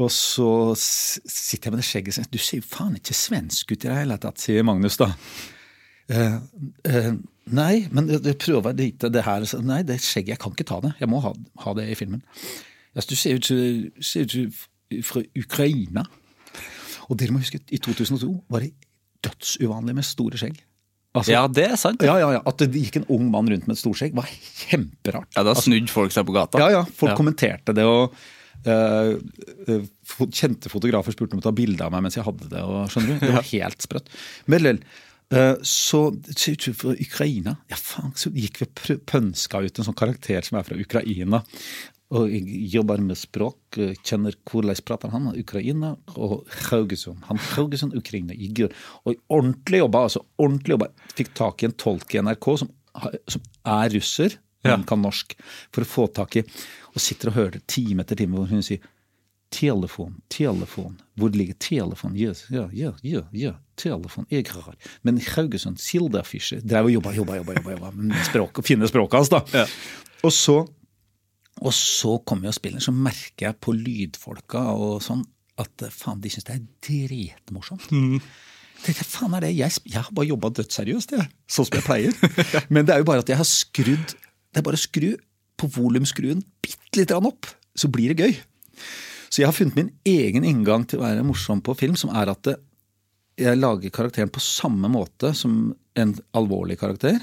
og 0.01 0.07
så 0.09 0.45
sitter 0.79 1.67
jeg 1.67 1.71
med 1.75 1.81
det 1.83 1.85
skjegget 1.85 2.09
og 2.09 2.15
sier 2.15 2.29
du 2.31 2.39
ser 2.41 2.57
jo 2.57 2.63
faen 2.65 2.95
ikke 2.97 3.13
svensk 3.13 3.69
ut 3.75 3.83
i 3.85 3.89
det 3.91 3.97
hele 3.99 4.15
tatt, 4.23 4.39
sier 4.41 4.63
Magnus 4.65 4.97
da. 4.97 5.11
Eh, 6.09 6.37
eh, 6.89 7.11
nei, 7.53 7.85
men 7.93 8.07
det 8.09 8.33
prøver 8.41 8.71
jeg 8.71 8.79
lite 8.79 9.11
det 9.13 9.21
her. 9.27 9.45
Så, 9.45 9.59
Nei, 9.61 9.81
det 9.85 9.99
skjegget, 10.01 10.33
jeg 10.33 10.41
kan 10.41 10.55
ikke 10.55 10.65
ta 10.71 10.79
det. 10.87 10.93
Jeg 11.03 11.11
må 11.11 11.21
ha, 11.21 11.33
ha 11.67 11.73
det 11.77 11.85
i 11.91 11.97
filmen. 11.99 12.23
Altså, 12.95 13.11
du 13.11 13.15
ser 13.19 13.37
ut 13.37 13.45
som- 13.45 13.91
ser 14.01 14.25
ut 14.25 14.31
som 14.31 15.03
fra 15.05 15.21
Ukraina. 15.37 16.07
Og 17.09 17.17
dere 17.19 17.31
må 17.35 17.39
huske, 17.43 17.59
i 17.69 17.77
2002 17.77 18.31
var 18.49 18.65
det 18.65 18.73
dødsuvanlig 19.25 19.95
med 19.97 20.07
store 20.07 20.39
skjegg. 20.41 20.59
Altså, 21.11 21.33
Ja, 21.33 21.47
det 21.51 21.65
er 21.67 21.75
sant. 21.79 22.03
ja, 22.07 22.15
ja, 22.21 22.29
ja. 22.37 22.41
At 22.47 22.61
det 22.61 22.71
gikk 22.71 23.01
en 23.01 23.07
ung 23.11 23.31
mann 23.33 23.49
rundt 23.51 23.67
med 23.67 23.75
et 23.75 23.81
stort 23.81 23.99
skjegg, 23.99 24.15
var 24.15 24.29
kjemperart. 24.31 25.27
Ja, 25.35 25.43
Da 25.43 25.55
snudde 25.59 25.91
folk 25.91 26.13
seg 26.15 26.27
på 26.27 26.35
gata. 26.35 26.61
Ja, 26.61 26.69
ja. 26.79 26.83
Folk 26.85 27.17
kommenterte 27.19 27.75
det, 27.75 27.83
og 27.83 28.15
uh, 28.67 29.19
eh, 29.67 29.85
kjente 30.31 30.71
fotografer 30.71 31.11
spurte 31.11 31.35
om 31.35 31.43
å 31.43 31.45
ta 31.45 31.51
bilde 31.55 31.83
av 31.83 31.91
meg 31.91 32.05
mens 32.05 32.15
jeg 32.15 32.27
hadde 32.27 32.47
det. 32.51 32.63
og 32.63 32.91
skjønner 32.93 33.19
du? 33.19 33.25
Det 33.27 33.35
var 33.35 33.49
helt 33.57 33.87
sprøtt. 33.87 34.11
Men 34.47 34.63
lell, 34.63 34.81
uh, 35.35 35.57
så 35.67 36.05
det 36.15 36.37
ser 36.39 36.55
ut 36.55 36.79
fra 36.79 36.95
Ukraina. 36.95 37.57
Ja, 37.73 37.79
faen, 37.79 38.15
så 38.15 38.31
gikk 38.31 38.61
vi 38.61 38.69
og 38.71 39.05
pønska 39.11 39.63
ut 39.65 39.83
en 39.83 39.89
sånn 39.89 39.99
karakter 39.99 40.47
som 40.47 40.61
er 40.61 40.67
fra 40.67 40.79
Ukraina. 40.79 41.43
Og 42.11 42.27
jeg 42.29 42.43
jobber 42.73 42.99
med 42.99 43.15
språk, 43.15 43.57
eh, 43.79 43.93
kjenner 44.03 44.35
hvordan 44.49 44.81
prater 44.83 45.09
han 45.13 45.29
Ukraina 45.31 45.93
og 46.17 46.45
Haugesund. 46.69 47.23
Han 47.29 47.37
Haugesund, 47.37 47.95
Ukraina. 47.95 48.33
Gjør- 48.35 48.73
Og 49.05 49.15
ordentlig 49.29 49.79
jobba, 49.79 50.03
altså 50.09 50.25
ordentlig 50.37 50.75
jobba. 50.75 50.87
Fikk 51.15 51.33
tak 51.33 51.63
i 51.63 51.67
en 51.69 51.71
tolk 51.79 52.13
i 52.13 52.19
NRK 52.19 52.57
som, 52.59 52.69
som 53.27 53.41
er 53.65 53.89
russer, 53.95 54.37
Ja. 54.63 54.75
men 54.77 54.83
kan 54.85 55.01
norsk, 55.01 55.33
for 55.73 55.81
å 55.81 55.87
få 55.87 56.13
tak 56.13 56.35
i 56.35 56.43
Og 56.93 56.99
sitter 56.99 57.29
og 57.29 57.33
hører 57.33 57.61
time 57.65 58.01
etter 58.03 58.15
time 58.17 58.35
hvor 58.35 58.47
hun 58.49 58.61
sier 58.61 58.79
Telefon, 59.51 60.21
telefon. 60.29 60.97
Hvor 61.19 61.29
ligger 61.35 61.53
telefon? 61.59 62.13
Yes, 62.15 62.45
ja, 62.49 62.69
ja, 62.71 62.93
ja, 63.03 63.21
ja, 63.33 63.53
telefon. 63.75 64.25
Jeg 64.31 64.47
har. 64.47 64.75
Men 65.03 65.17
Haugesund, 65.19 65.77
Silderfischer 65.77 66.61
Drev 66.63 66.85
og 66.85 66.91
jobba, 66.93 67.11
jobba, 67.13 67.35
jobba, 67.41 67.55
jobba, 67.57 67.71
jobba 67.75 67.91
med 67.91 68.15
språk, 68.29 68.61
finne 68.63 68.87
språket 68.87 69.11
hans, 69.19 69.29
da. 69.29 69.41
Ja. 69.53 69.65
Og 70.23 70.31
så 70.31 70.55
og 71.59 71.73
så 71.75 72.15
kommer 72.25 72.47
jo 72.47 72.53
og 72.53 72.57
spiller, 72.57 72.83
så 72.83 72.93
merker 72.95 73.49
jeg 73.49 73.59
på 73.61 73.73
lydfolka 73.75 74.63
og 74.71 75.01
sånn 75.03 75.25
at 75.61 75.83
eh, 75.85 75.93
faen, 75.93 76.21
de 76.23 76.31
syns 76.31 76.47
det 76.47 76.55
er 76.55 76.63
dritmorsomt. 76.87 77.89
Mm. 77.91 78.21
Tenkte, 78.81 79.05
faen 79.05 79.35
er 79.37 79.45
det? 79.45 79.51
Jeg, 79.57 79.83
jeg 79.85 79.99
har 79.99 80.15
bare 80.15 80.31
jobba 80.31 80.49
dødsseriøst, 80.57 81.13
jeg. 81.17 81.27
Sånn 81.51 81.67
som 81.67 81.77
jeg 81.77 81.85
pleier. 81.85 82.15
Men 82.73 82.87
det 82.87 82.95
er 82.95 83.03
jo 83.03 83.09
bare 83.11 83.25
at 83.25 83.29
jeg 83.29 83.37
har 83.37 83.47
skrudd 83.47 84.15
Det 84.15 84.59
er 84.59 84.65
bare 84.65 84.79
å 84.79 84.81
skru 84.81 85.11
på 85.61 85.69
volumskruen 85.75 86.41
bitte 86.63 87.05
grann 87.05 87.27
opp, 87.29 87.45
så 87.77 87.87
blir 87.93 88.11
det 88.11 88.25
gøy. 88.25 88.39
Så 89.29 89.43
jeg 89.43 89.47
har 89.47 89.55
funnet 89.55 89.77
min 89.77 89.91
egen 90.09 90.47
inngang 90.47 90.87
til 90.89 90.99
å 90.99 91.05
være 91.05 91.23
morsom 91.23 91.61
på 91.63 91.75
film, 91.77 91.93
som 91.99 92.11
er 92.17 92.33
at 92.33 92.41
det, 92.47 92.55
jeg 93.39 93.59
lager 93.59 93.93
karakteren 93.93 94.31
på 94.33 94.41
samme 94.43 94.89
måte 94.91 95.31
som 95.37 95.69
en 95.99 96.15
alvorlig 96.37 96.79
karakter. 96.81 97.21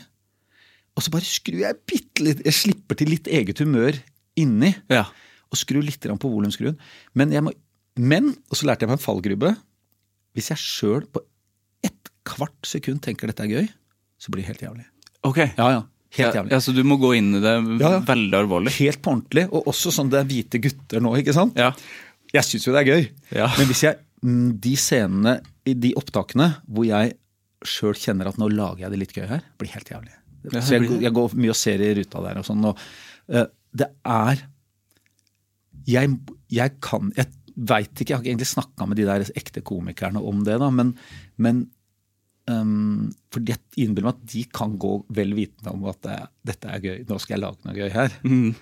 Og 0.97 1.05
så 1.05 1.13
bare 1.13 1.29
skrur 1.29 1.61
jeg 1.63 1.79
bitte 1.87 2.25
litt 2.25 2.41
Jeg 2.47 2.57
slipper 2.57 2.99
til 2.99 3.13
litt 3.13 3.29
eget 3.31 3.61
humør 3.63 3.99
inni. 4.39 4.73
Ja. 4.93 5.07
Og 5.49 5.61
skru 5.61 5.81
litt 5.85 6.05
på 6.05 6.31
volumskruen. 6.31 6.79
Men, 7.19 7.33
må, 7.45 7.53
men, 7.99 8.33
og 8.51 8.59
så 8.59 8.69
lærte 8.69 8.85
jeg 8.85 8.93
meg 8.93 8.99
en 8.99 9.05
fallgrube. 9.05 9.53
Hvis 10.37 10.51
jeg 10.53 10.63
sjøl 10.63 11.07
på 11.11 11.23
ett 11.87 12.11
kvart 12.29 12.69
sekund 12.69 13.03
tenker 13.05 13.31
dette 13.31 13.47
er 13.47 13.55
gøy, 13.55 13.71
så 14.21 14.33
blir 14.33 14.45
det 14.45 14.53
helt 14.53 14.67
jævlig. 14.67 14.85
Ok. 15.27 15.41
Ja, 15.57 15.71
ja. 15.79 15.87
Helt 16.17 16.35
jævlig. 16.39 16.53
ja, 16.55 16.61
Så 16.65 16.73
du 16.73 16.83
må 16.89 16.97
gå 17.01 17.13
inn 17.19 17.35
i 17.37 17.41
det 17.43 17.55
Ja, 17.83 17.91
ja. 17.99 18.03
veldig 18.07 18.37
alvorlig? 18.39 18.73
Helt 18.79 19.01
på 19.05 19.13
ordentlig. 19.13 19.45
Og 19.53 19.67
også 19.69 19.93
sånn 19.93 20.11
det 20.13 20.23
er 20.23 20.29
hvite 20.31 20.61
gutter 20.65 21.03
nå, 21.05 21.13
ikke 21.21 21.35
sant? 21.37 21.59
Ja. 21.59 21.73
Jeg 22.33 22.45
syns 22.49 22.67
jo 22.69 22.75
det 22.77 22.85
er 22.85 22.89
gøy. 22.93 23.09
Ja. 23.37 23.49
Men 23.59 23.69
hvis 23.71 23.83
jeg 23.85 23.99
mm, 24.25 24.49
De 24.65 24.75
scenene, 24.81 25.35
de 25.69 25.93
opptakene 26.01 26.51
hvor 26.67 26.89
jeg 26.89 27.17
sjøl 27.67 27.97
kjenner 27.99 28.31
at 28.31 28.39
nå 28.41 28.49
lager 28.53 28.87
jeg 28.87 28.95
det 28.95 29.01
litt 29.03 29.15
gøy 29.17 29.27
her, 29.29 29.45
blir 29.61 29.73
helt 29.75 29.91
jævlig. 29.91 30.15
Så 30.63 30.77
jeg, 30.79 30.89
jeg 31.03 31.13
går 31.13 31.33
mye 31.35 31.53
og 31.53 31.59
ser 31.59 31.83
i 31.83 31.91
ruta 31.99 32.21
der 32.25 32.39
og 32.41 32.47
sånn, 32.47 32.63
og 32.71 32.79
eh, 33.35 33.49
det 33.77 33.91
er 34.09 34.45
Jeg, 35.89 36.15
jeg 36.53 36.77
kan 36.85 37.13
Jeg 37.17 37.33
veit 37.59 37.91
ikke, 37.91 38.13
jeg 38.13 38.17
har 38.17 38.23
ikke 38.23 38.33
egentlig 38.33 38.53
snakka 38.53 38.87
med 38.87 39.01
de 39.01 39.09
der 39.09 39.27
ekte 39.39 39.63
komikerne 39.67 40.23
om 40.23 40.45
det, 40.47 40.59
da, 40.63 40.71
men, 40.71 40.93
men 41.43 41.65
um, 42.51 43.09
For 43.35 43.43
jeg 43.43 43.59
innbiller 43.77 44.13
meg 44.13 44.19
at 44.21 44.29
de 44.35 44.45
kan 44.55 44.77
gå 44.81 44.93
vel 45.15 45.35
vitende 45.37 45.75
om 45.75 45.89
at 45.91 46.03
det, 46.07 46.19
dette 46.53 46.71
er 46.71 46.85
gøy, 46.85 47.01
nå 47.09 47.19
skal 47.19 47.37
jeg 47.37 47.45
lage 47.45 47.67
noe 47.67 47.79
gøy 47.79 47.91
her. 47.95 48.15
Mm. 48.23 48.53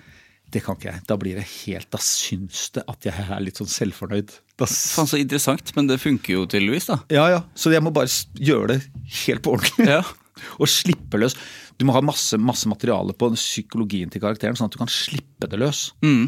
Det 0.47 0.61
kan 0.63 0.77
ikke 0.77 0.87
jeg. 0.89 1.03
Da 1.09 1.17
blir 1.19 1.35
det 1.35 1.45
helt 1.65 1.89
Da 1.91 1.99
syns 2.01 2.69
det 2.77 2.85
at 2.87 3.07
jeg 3.09 3.25
er 3.27 3.41
litt 3.43 3.59
sånn 3.59 3.71
selvfornøyd. 3.71 4.31
Da, 4.57 4.67
Faen, 4.67 5.09
så 5.09 5.19
interessant, 5.19 5.73
men 5.75 5.89
det 5.89 5.99
funker 6.01 6.37
jo 6.37 6.45
tydeligvis, 6.47 6.87
da. 6.89 7.01
ja, 7.13 7.25
ja. 7.35 7.41
Så 7.57 7.73
jeg 7.73 7.83
må 7.83 7.91
bare 7.95 8.09
gjøre 8.39 8.75
det 8.75 8.79
helt 9.25 9.43
på 9.45 9.57
ordentlig. 9.57 9.89
Ja. 9.91 10.01
Og 10.61 10.69
slippe 10.71 11.19
løs. 11.19 11.35
Du 11.77 11.85
må 11.87 11.93
ha 11.95 12.01
masse, 12.05 12.37
masse 12.41 12.69
materiale 12.69 13.13
på 13.17 13.29
psykologien 13.35 14.11
til 14.13 14.23
karakteren, 14.23 14.57
sånn 14.57 14.71
at 14.71 14.75
du 14.75 14.81
kan 14.81 14.91
slippe 14.91 15.49
det 15.49 15.59
løs. 15.61 15.91
Mm. 16.05 16.25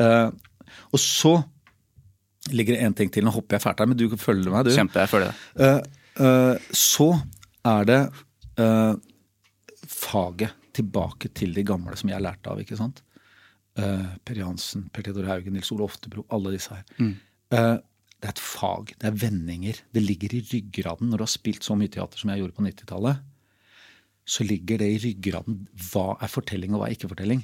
Uh, 0.00 0.30
og 0.90 1.00
så 1.00 1.34
ligger 2.52 2.76
det 2.76 2.86
én 2.86 2.96
ting 2.96 3.12
til. 3.12 3.26
Nå 3.26 3.34
hopper 3.34 3.58
jeg 3.58 3.66
fælt 3.66 3.82
her, 3.84 3.90
men 3.90 4.00
du 4.00 4.06
følger 4.16 4.52
meg, 4.54 4.66
du. 4.66 4.72
Kjempe, 4.74 5.04
jeg 5.04 5.12
følger 5.12 5.30
det. 5.30 5.36
Uh, 5.60 6.24
uh, 6.24 6.72
så 6.72 7.12
er 7.68 7.88
det 7.88 8.02
faget 9.92 10.58
tilbake 10.76 11.30
til 11.36 11.54
de 11.56 11.62
gamle 11.66 11.94
som 11.96 12.10
jeg 12.10 12.20
lærte 12.22 12.50
av, 12.52 12.58
ikke 12.60 12.76
sant. 12.76 13.00
Per 13.72 14.36
Jansen, 14.36 14.84
Per 14.92 15.06
Theodor 15.06 15.30
Haugen, 15.30 15.54
Nils 15.56 15.70
Ole 15.72 15.86
Oftebro, 15.86 16.26
alle 16.34 16.52
disse 16.52 16.76
her. 16.76 16.84
Eh, 17.52 17.76
det 18.22 18.30
er 18.30 18.36
et 18.36 18.42
fag. 18.42 18.92
Det 19.00 19.08
er 19.08 19.18
vendinger. 19.18 19.80
Det 19.92 20.02
ligger 20.02 20.36
i 20.36 20.42
ryggraden. 20.46 21.10
Når 21.10 21.20
du 21.20 21.24
har 21.26 21.32
spilt 21.32 21.66
så 21.66 21.74
mye 21.78 21.90
teater 21.90 22.20
som 22.20 22.30
jeg 22.30 22.42
gjorde 22.42 22.54
på 22.54 22.64
90-tallet, 22.68 23.22
så 24.24 24.44
ligger 24.46 24.78
det 24.82 24.88
i 24.94 24.98
ryggraden. 25.02 25.62
Hva 25.90 26.16
er 26.22 26.30
fortelling, 26.30 26.74
og 26.74 26.82
hva 26.82 26.88
er 26.90 26.96
ikke 26.96 27.10
fortelling? 27.10 27.42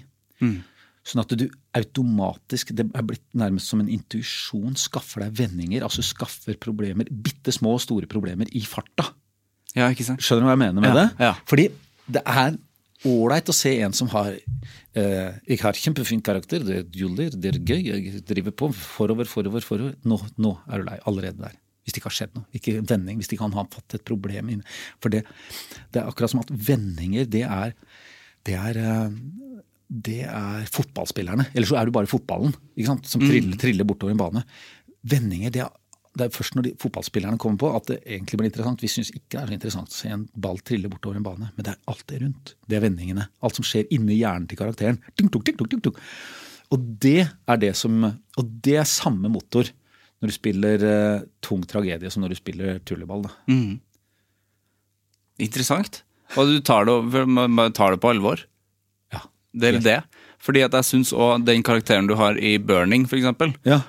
Sånn 1.08 1.22
at 1.22 1.32
du 1.40 1.46
automatisk, 1.78 2.70
det 2.76 2.84
er 2.94 3.04
blitt 3.06 3.24
nærmest 3.38 3.70
som 3.72 3.80
en 3.82 3.88
intuisjon, 3.90 4.76
skaffer 4.78 5.24
deg 5.24 5.34
vendinger. 5.40 5.86
Altså 5.86 6.04
skaffer 6.04 6.58
problemer, 6.60 7.08
bitte 7.10 7.54
små 7.54 7.76
og 7.78 7.82
store 7.84 8.08
problemer, 8.10 8.50
i 8.54 8.62
farta. 8.68 9.08
Ja, 9.76 9.88
ikke 9.92 10.04
sant? 10.06 10.22
Skjønner 10.24 10.44
du 10.46 10.48
hva 10.50 10.54
jeg 10.56 10.62
mener 10.66 10.84
med 10.84 10.90
Ja, 10.92 10.96
det? 11.00 11.08
ja. 11.26 11.32
Fordi 11.48 11.68
det 12.08 12.22
er 12.24 12.56
ålreit 13.08 13.50
å 13.52 13.54
se 13.54 13.72
en 13.84 13.92
som 13.94 14.08
har 14.10 14.32
eh, 14.34 15.34
Jeg 15.46 15.60
har 15.62 15.76
kjempefin 15.78 16.22
karakter, 16.24 16.64
det 16.66 16.76
er 16.80 16.86
juler, 16.98 17.30
det 17.30 17.52
er 17.54 17.58
gøy, 17.62 17.82
jeg 17.86 18.22
driver 18.26 18.54
på 18.58 18.70
forover, 18.74 19.28
forover, 19.30 19.62
forover. 19.64 19.94
Nå, 20.08 20.18
nå 20.40 20.54
er 20.68 20.82
du 20.82 20.88
lei. 20.88 20.98
Allerede 21.06 21.38
der. 21.44 21.56
Hvis 21.88 21.96
det 21.96 22.02
ikke 22.02 22.10
har 22.10 22.18
skjedd 22.18 22.36
noe. 22.36 22.44
Ikke 22.52 22.74
vending. 22.84 23.16
Hvis 23.16 23.30
de 23.32 23.40
kan 23.40 23.54
ha 23.56 23.64
fått 23.72 23.96
et 23.96 24.04
problem. 24.04 24.52
inne. 24.52 24.76
For 25.00 25.08
det, 25.08 25.22
det 25.94 26.02
er 26.02 26.10
akkurat 26.10 26.34
som 26.34 26.42
at 26.44 26.52
vendinger, 26.52 27.24
det 27.24 27.46
er 27.48 27.72
det 28.48 28.56
er, 28.56 28.78
eh, 28.80 29.16
det 29.88 30.22
er 30.28 30.68
fotballspillerne. 30.72 31.48
Eller 31.54 31.68
så 31.68 31.78
er 31.80 31.88
du 31.88 31.94
bare 31.94 32.10
fotballen 32.10 32.54
ikke 32.76 32.88
sant? 32.92 33.08
som 33.08 33.24
triller, 33.24 33.56
triller 33.60 33.88
bortover 33.88 34.14
en 34.14 34.20
bane. 34.20 34.44
Vendinger, 35.08 35.52
det 35.54 35.62
er, 35.64 35.72
det 36.18 36.26
er 36.26 36.34
først 36.34 36.56
når 36.56 36.66
de 36.66 36.74
fotballspillerne 36.82 37.40
kommer 37.40 37.60
på 37.62 37.70
at 37.76 37.88
det 37.92 37.98
egentlig 38.04 38.40
blir 38.40 38.50
interessant. 38.50 38.84
Vi 38.84 38.90
syns 38.92 39.12
ikke 39.14 39.36
det 39.36 39.40
er 39.40 39.50
så 39.50 39.58
interessant 39.58 39.94
å 39.94 39.98
se 39.98 40.12
en 40.12 40.26
ball 40.36 40.60
trille 40.60 40.90
bortover 40.92 41.20
en 41.20 41.26
bane, 41.26 41.50
men 41.54 41.66
det 41.66 41.74
er 41.74 41.80
alt 41.92 42.04
det 42.10 42.20
rundt. 42.24 42.54
Det 42.68 42.78
er 42.78 42.84
vendingene. 42.84 43.28
Alt 43.44 43.60
som 43.60 43.66
skjer 43.66 43.88
inni 43.94 44.20
hjernen 44.20 44.48
til 44.50 44.60
karakteren. 44.60 45.00
Tung, 45.16 45.32
tung, 45.32 45.80
tung. 45.80 45.98
Og 46.74 46.88
det 47.00 47.22
er 47.24 47.60
det 47.60 47.70
som 47.80 48.02
Og 48.04 48.48
det 48.64 48.74
er 48.76 48.84
samme 48.84 49.30
motor 49.32 49.70
når 50.18 50.30
du 50.30 50.34
spiller 50.34 50.84
uh, 50.84 51.26
tung 51.44 51.62
tragedie 51.68 52.10
som 52.10 52.24
når 52.24 52.34
du 52.34 52.38
spiller 52.40 52.80
tulleball. 52.88 53.26
Da. 53.28 53.34
Interessant. 55.38 56.02
Og 56.36 56.50
du 56.50 56.60
tar 56.64 56.88
det, 56.88 56.96
tar 57.78 57.94
det 57.94 58.00
på 58.02 58.10
alvor. 58.12 58.42
Ja. 59.14 59.22
Det 59.54 59.74
er 59.74 59.84
det. 59.84 60.00
Fordi 60.42 60.62
at 60.62 60.74
jeg 60.76 60.86
syns 60.86 61.10
òg 61.16 61.44
den 61.46 61.64
karakteren 61.66 62.08
du 62.08 62.14
har 62.18 62.38
i 62.38 62.56
Burning, 62.62 63.08
for 63.10 63.18
eksempel. 63.18 63.54
Ja. 63.66 63.82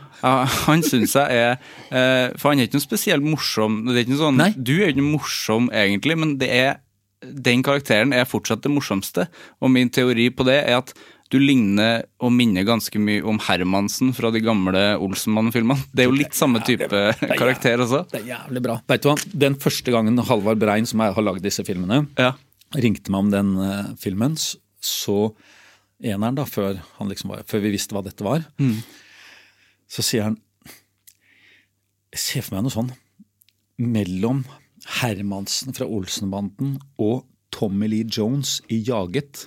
Han 0.65 0.81
syns 0.83 1.13
jeg 1.15 1.31
er 1.31 1.53
eh, 1.95 2.33
For 2.35 2.49
han 2.49 2.59
er 2.59 2.67
ikke 2.67 2.79
noe 2.79 2.87
spesielt 2.87 3.25
morsom. 3.25 3.83
Det 3.87 4.03
er 4.03 4.19
sånn, 4.19 4.41
Du 4.57 4.73
er 4.79 4.89
jo 4.89 4.95
ikke 4.95 5.05
morsom, 5.05 5.69
egentlig, 5.71 6.17
men 6.19 6.37
det 6.41 6.49
er, 6.51 6.81
den 7.21 7.63
karakteren 7.65 8.15
er 8.15 8.27
fortsatt 8.27 8.65
det 8.65 8.73
morsomste. 8.73 9.27
Og 9.61 9.71
min 9.71 9.93
teori 9.93 10.29
på 10.33 10.47
det 10.47 10.61
er 10.65 10.81
at 10.81 10.93
du 11.29 11.37
ligner 11.37 12.07
og 12.25 12.31
minner 12.33 12.65
ganske 12.65 12.97
mye 13.01 13.21
om 13.29 13.37
Hermansen 13.45 14.09
fra 14.17 14.31
de 14.33 14.41
gamle 14.41 14.81
Olsenmann-filmene. 14.97 15.77
Det 15.93 16.01
er 16.05 16.09
jo 16.09 16.15
litt 16.17 16.33
samme 16.37 16.61
type 16.65 16.89
karakter 17.37 17.83
også. 17.85 17.99
Det 18.09 18.23
er 18.23 18.31
jævlig 18.31 18.63
bra. 18.65 18.79
Vet 18.89 19.03
du 19.05 19.11
hva? 19.11 19.15
Den 19.45 19.57
første 19.61 19.93
gangen 19.93 20.17
Halvard 20.25 20.57
Brein, 20.61 20.89
som 20.89 21.03
er, 21.05 21.13
har 21.13 21.25
lagd 21.27 21.45
disse 21.45 21.61
filmene, 21.67 22.07
Ja. 22.17 22.31
ringte 22.73 23.13
meg 23.13 23.27
om 23.27 23.29
den 23.33 23.51
uh, 23.61 23.91
filmen, 24.01 24.33
så 24.81 25.19
eneren 26.01 26.39
da, 26.39 26.47
før, 26.49 26.79
han 26.97 27.09
liksom 27.13 27.29
var, 27.35 27.45
før 27.45 27.61
vi 27.67 27.75
visste 27.77 27.93
hva 27.93 28.01
dette 28.05 28.25
var, 28.25 28.41
så 29.89 30.05
sier 30.05 30.29
han 30.29 30.37
Jeg 32.13 32.21
ser 32.25 32.45
for 32.45 32.55
meg 32.57 32.65
noe 32.65 32.73
sånn 32.73 32.89
mellom 33.79 34.41
Hermansen 34.99 35.75
fra 35.77 35.85
Olsenbanden 35.85 36.79
og 36.97 37.25
Tommy 37.51 37.87
Lee 37.91 38.05
Jones 38.05 38.59
i 38.69 38.81
Jaget. 38.87 39.45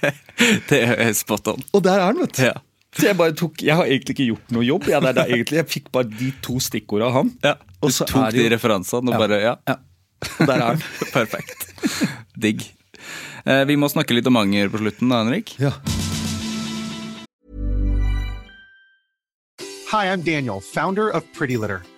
Det 0.70 0.80
er 0.82 1.12
spot 1.16 1.48
on. 1.54 1.62
Og 1.72 1.82
der 1.86 2.00
er 2.00 2.08
han, 2.10 2.18
vet 2.24 2.34
du. 2.36 2.42
Ja. 2.48 2.54
Så 2.96 3.06
jeg 3.10 3.16
bare 3.18 3.34
tok, 3.36 3.60
jeg 3.62 3.76
har 3.76 3.84
egentlig 3.84 4.14
ikke 4.16 4.26
gjort 4.30 4.52
noe 4.56 4.64
jobb. 4.64 4.86
Jeg, 4.88 4.96
er 5.04 5.12
der, 5.12 5.26
egentlig, 5.28 5.58
jeg 5.60 5.68
fikk 5.68 5.90
bare 5.92 6.08
de 6.08 6.30
to 6.44 6.56
stikkordene 6.64 7.10
av 7.10 7.16
han. 7.18 7.32
Ja, 7.44 7.52
du 7.60 7.86
Og 7.86 7.92
så 7.92 8.06
tok 8.08 8.22
er 8.30 8.36
de 8.38 8.44
jo- 8.46 8.52
referansene 8.54 9.12
og 9.12 9.14
Ja. 9.14 9.18
bare 9.20 9.40
Ja. 9.42 9.54
Ja. 9.68 9.76
Og 10.40 10.46
der 10.48 10.54
er 10.56 10.64
han. 10.70 10.82
Perfekt. 11.12 11.66
Digg. 12.40 12.64
Eh, 13.46 13.64
vi 13.68 13.76
må 13.76 13.88
snakke 13.92 14.16
litt 14.16 14.26
om 14.26 14.36
anger 14.40 14.68
på 14.72 14.80
slutten, 14.80 15.08
da, 15.12 15.22
Henrik. 15.24 15.52
Ja. 15.60 15.74
Hi, 19.92 20.06
I'm 20.10 20.22
Daniel, 20.24 20.60
founder 20.60 21.10
of 21.14 21.22
Pretty 21.32 21.56
Litter. 21.56 21.82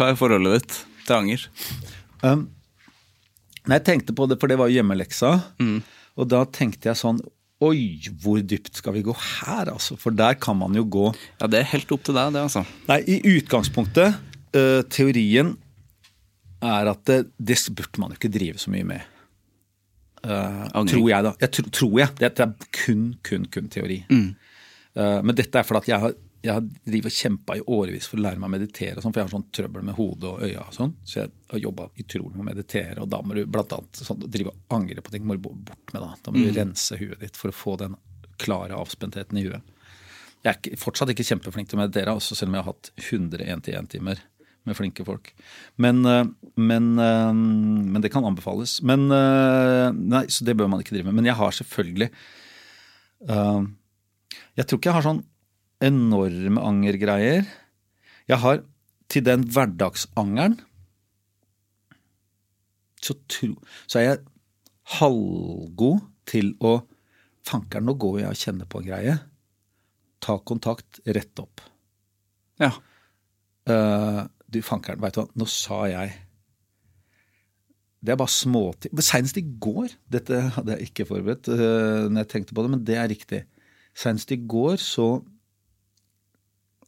Hva 0.00 0.08
er 0.08 0.16
forholdet 0.16 0.54
ditt 0.62 0.76
til 1.04 1.12
anger? 1.12 1.42
Um, 2.24 2.46
jeg 3.68 3.84
tenkte 3.84 4.14
på 4.16 4.24
det, 4.30 4.38
for 4.40 4.48
det 4.48 4.56
var 4.56 4.72
hjemmeleksa. 4.72 5.34
Og 6.16 6.30
da 6.32 6.46
tenkte 6.48 6.88
jeg 6.88 7.00
sånn 7.00 7.20
Oi, 7.60 8.00
hvor 8.22 8.38
dypt 8.40 8.78
skal 8.80 8.94
vi 8.94 9.02
gå 9.04 9.12
her, 9.12 9.68
altså? 9.68 9.92
For 10.00 10.16
der 10.16 10.38
kan 10.40 10.56
man 10.56 10.72
jo 10.72 10.86
gå 10.88 11.10
Ja, 11.12 11.44
det 11.44 11.58
er 11.58 11.66
helt 11.74 11.90
opp 11.92 12.06
til 12.08 12.16
deg, 12.16 12.30
det, 12.32 12.46
altså. 12.46 12.62
Nei, 12.88 13.02
i 13.04 13.18
utgangspunktet, 13.36 14.16
uh, 14.56 14.80
teorien 14.88 15.52
er 16.64 16.88
at 16.88 17.04
det, 17.04 17.18
det 17.36 17.58
burde 17.76 18.00
man 18.00 18.14
jo 18.14 18.16
ikke 18.16 18.32
drive 18.32 18.60
så 18.60 18.72
mye 18.72 18.86
med. 18.88 19.04
Uh, 20.24 20.64
tror 20.88 21.10
jeg, 21.12 21.26
da. 21.28 21.34
Jeg 21.44 21.52
tro, 21.58 21.66
tror 21.76 22.00
jeg. 22.00 22.16
Dette 22.24 22.48
er 22.48 22.72
kun, 22.80 23.04
kun, 23.28 23.44
kun 23.52 23.68
teori. 23.72 24.00
Eh, 24.98 25.20
men 25.22 25.36
dette 25.38 25.60
er 25.60 25.66
fordi 25.66 25.92
jeg 25.92 26.02
har, 26.02 26.16
jeg 26.40 26.56
har 26.56 26.62
drivet 26.64 27.10
og 27.10 27.16
kjempa 27.16 27.56
i 27.58 27.62
årevis 27.68 28.06
for 28.08 28.20
å 28.20 28.24
lære 28.24 28.40
meg 28.40 28.48
å 28.48 28.54
meditere, 28.54 28.94
og 28.96 29.04
sånn, 29.04 29.12
for 29.12 29.20
jeg 29.20 29.28
har 29.28 29.34
sånn 29.34 29.48
trøbbel 29.56 29.84
med 29.84 29.96
hodet 29.98 30.28
og 30.30 30.44
øya. 30.46 30.62
og 30.66 30.76
sånn, 30.76 30.94
Så 31.04 31.18
jeg 31.20 31.32
har 31.52 31.58
jobba 31.58 31.88
utrolig 32.00 32.34
med 32.36 32.44
å 32.44 32.48
meditere, 32.48 33.00
og 33.02 33.10
da 33.12 33.20
må 33.20 33.36
du 33.36 33.44
blant 33.44 33.72
annet 33.76 34.00
sånn, 34.00 34.24
drive 34.24 34.54
og 34.54 34.76
angre 34.78 35.02
på 35.04 35.12
ting. 35.12 35.26
må 35.26 35.36
du 35.36 35.44
bort 35.50 35.92
med 35.92 36.00
Da 36.00 36.14
Da 36.22 36.32
må 36.32 36.44
du 36.44 36.52
rense 36.56 36.96
huet 36.96 37.20
ditt 37.20 37.36
for 37.36 37.50
å 37.50 37.54
få 37.54 37.76
den 37.78 37.96
klare 38.38 38.72
avspentheten 38.72 39.36
i 39.36 39.44
huet. 39.44 39.62
Jeg 40.40 40.48
er 40.54 40.56
ikke, 40.56 40.78
fortsatt 40.80 41.10
ikke 41.12 41.28
kjempeflink 41.28 41.68
til 41.68 41.76
å 41.76 41.82
meditere, 41.82 42.14
også 42.16 42.34
selv 42.34 42.48
om 42.48 42.54
jeg 42.54 42.64
har 42.64 42.72
hatt 42.72 42.90
100 42.96 43.44
én-til-én-timer 43.44 44.22
med 44.64 44.76
flinke 44.76 45.04
folk. 45.04 45.34
Men, 45.76 46.04
eh, 46.06 46.24
men, 46.56 46.98
eh, 46.98 47.32
men 47.32 48.00
det 48.00 48.12
kan 48.12 48.24
anbefales. 48.24 48.82
Men 48.82 49.10
eh, 49.10 49.92
Nei, 49.92 50.24
så 50.28 50.44
det 50.44 50.56
bør 50.56 50.68
man 50.68 50.80
ikke 50.80 50.96
drive 50.96 51.10
med. 51.10 51.20
Men 51.20 51.28
jeg 51.28 51.36
har 51.36 51.50
selvfølgelig 51.50 52.10
uh, 53.28 53.62
Jeg 54.56 54.66
tror 54.66 54.78
ikke 54.78 54.88
jeg 54.88 54.96
har 54.96 55.04
sånn 55.04 55.24
enorme 55.84 56.62
angergreier. 56.62 57.48
Jeg 58.28 58.38
har 58.42 58.62
til 59.10 59.24
den 59.26 59.46
hverdagsangeren 59.50 60.60
så, 63.00 63.16
tro, 63.32 63.54
så 63.88 64.00
er 64.00 64.04
jeg 64.04 64.24
halvgod 65.00 66.02
til 66.30 66.54
å 66.60 66.80
Fankeren, 67.40 67.86
nå 67.88 67.94
går 67.96 68.18
jeg 68.20 68.28
og 68.28 68.36
kjenner 68.36 68.66
på 68.68 68.82
en 68.82 68.84
greie. 68.84 69.12
Ta 70.20 70.34
kontakt, 70.44 70.98
rett 71.08 71.40
opp. 71.40 71.62
Ja. 72.60 72.68
Uh, 73.64 74.26
du, 74.44 74.60
fankeren, 74.64 75.00
veit 75.00 75.16
du 75.16 75.22
hva, 75.22 75.26
nå 75.40 75.46
sa 75.48 75.78
jeg 75.88 76.12
Det 78.00 78.12
er 78.12 78.18
bare 78.20 78.32
småting. 78.34 78.92
Seinest 79.04 79.40
i 79.40 79.44
går, 79.44 79.94
dette 80.12 80.42
hadde 80.58 80.76
jeg 80.76 80.90
ikke 80.90 81.08
forberedt 81.08 81.48
uh, 81.48 82.12
når 82.12 82.26
jeg 82.26 82.30
tenkte 82.34 82.56
på 82.56 82.66
det, 82.66 82.72
men 82.76 82.84
det 82.84 83.00
er 83.00 83.10
riktig. 83.12 83.42
Seinest 83.96 84.36
i 84.36 84.40
går 84.44 84.76
så 84.84 85.08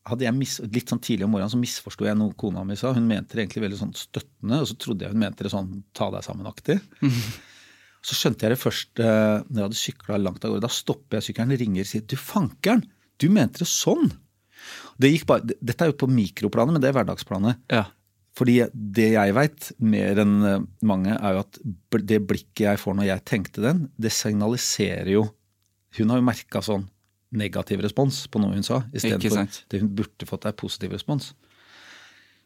hadde 0.08 0.26
jeg 0.26 0.34
mis, 0.34 0.56
Litt 0.74 0.90
sånn 0.90 1.02
tidlig 1.02 1.26
om 1.26 1.32
morgenen 1.34 1.52
så 1.52 1.60
misforsto 1.60 2.06
jeg 2.06 2.18
noe 2.18 2.34
kona 2.38 2.64
mi 2.66 2.76
sa. 2.78 2.92
Hun 2.96 3.06
mente 3.08 3.36
det 3.36 3.44
egentlig 3.44 3.64
veldig 3.66 3.80
sånn 3.84 3.94
støttende, 3.96 4.60
og 4.62 4.68
så 4.70 4.76
trodde 4.80 5.06
jeg 5.06 5.14
hun 5.14 5.22
mente 5.22 5.46
det 5.46 5.52
sånn 5.54 5.70
ta 5.96 6.10
deg 6.14 6.26
sammen-aktig. 6.26 6.78
Så 8.02 8.16
skjønte 8.18 8.42
jeg 8.42 8.56
det 8.56 8.58
først 8.58 8.98
eh, 8.98 9.44
når 9.46 9.58
jeg 9.60 9.66
hadde 9.68 9.78
sykla 9.78 10.16
langt 10.18 10.42
av 10.42 10.50
gårde. 10.50 10.64
Da 10.64 10.74
stopper 10.74 11.20
jeg 11.20 11.28
sykkelen, 11.28 11.54
ringer 11.60 11.84
og 11.84 11.90
sier 11.92 12.02
du 12.02 12.16
fankeren, 12.18 12.82
du 13.22 13.28
mente 13.30 13.62
det 13.62 13.68
sånn. 13.70 14.10
Det 14.98 15.10
bare, 15.28 15.54
dette 15.62 15.86
er 15.86 15.92
jo 15.92 16.00
på 16.02 16.08
mikroplanet, 16.10 16.74
men 16.74 16.82
det 16.82 16.90
er 16.90 16.96
hverdagsplanet. 16.96 17.60
Ja. 17.70 17.84
Fordi 18.38 18.56
det 18.72 19.10
jeg 19.12 19.36
veit, 19.36 19.68
mer 19.84 20.18
enn 20.24 20.34
eh, 20.48 20.64
mange, 20.88 21.14
er 21.14 21.36
jo 21.36 21.44
at 21.44 21.60
det 22.10 22.22
blikket 22.26 22.64
jeg 22.64 22.82
får 22.82 22.98
når 22.98 23.10
jeg 23.10 23.26
tenkte 23.28 23.64
den, 23.64 23.86
det 23.94 24.14
signaliserer 24.14 25.12
jo 25.14 25.28
Hun 25.98 26.08
har 26.08 26.18
jo 26.18 26.24
merka 26.24 26.62
sånn 26.64 26.86
negativ 27.32 27.80
respons 27.84 28.26
på 28.32 28.40
noe 28.42 28.56
hun 28.56 28.66
sa, 28.66 28.82
istedenfor 28.92 29.48
det 29.72 29.80
hun 29.82 29.90
burde 29.96 30.28
fått 30.28 30.46
er 30.48 30.56
positiv 30.58 30.94
respons. 30.96 31.32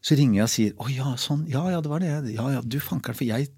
Så 0.07 0.15
ringer 0.15 0.39
jeg 0.39 0.45
og 0.45 0.53
sier 0.53 0.73
'Å 0.77 0.89
ja, 0.93 1.13
sånn. 1.19 1.47
Ja 1.51 1.65
ja, 1.73 1.81
det 1.83 1.91
var 1.91 2.01
det. 2.01 2.31
Ja 2.31 2.47
ja, 2.53 2.61
du 2.63 2.79
fanker'n. 2.79 3.17
for 3.17 3.25
jeg, 3.27 3.49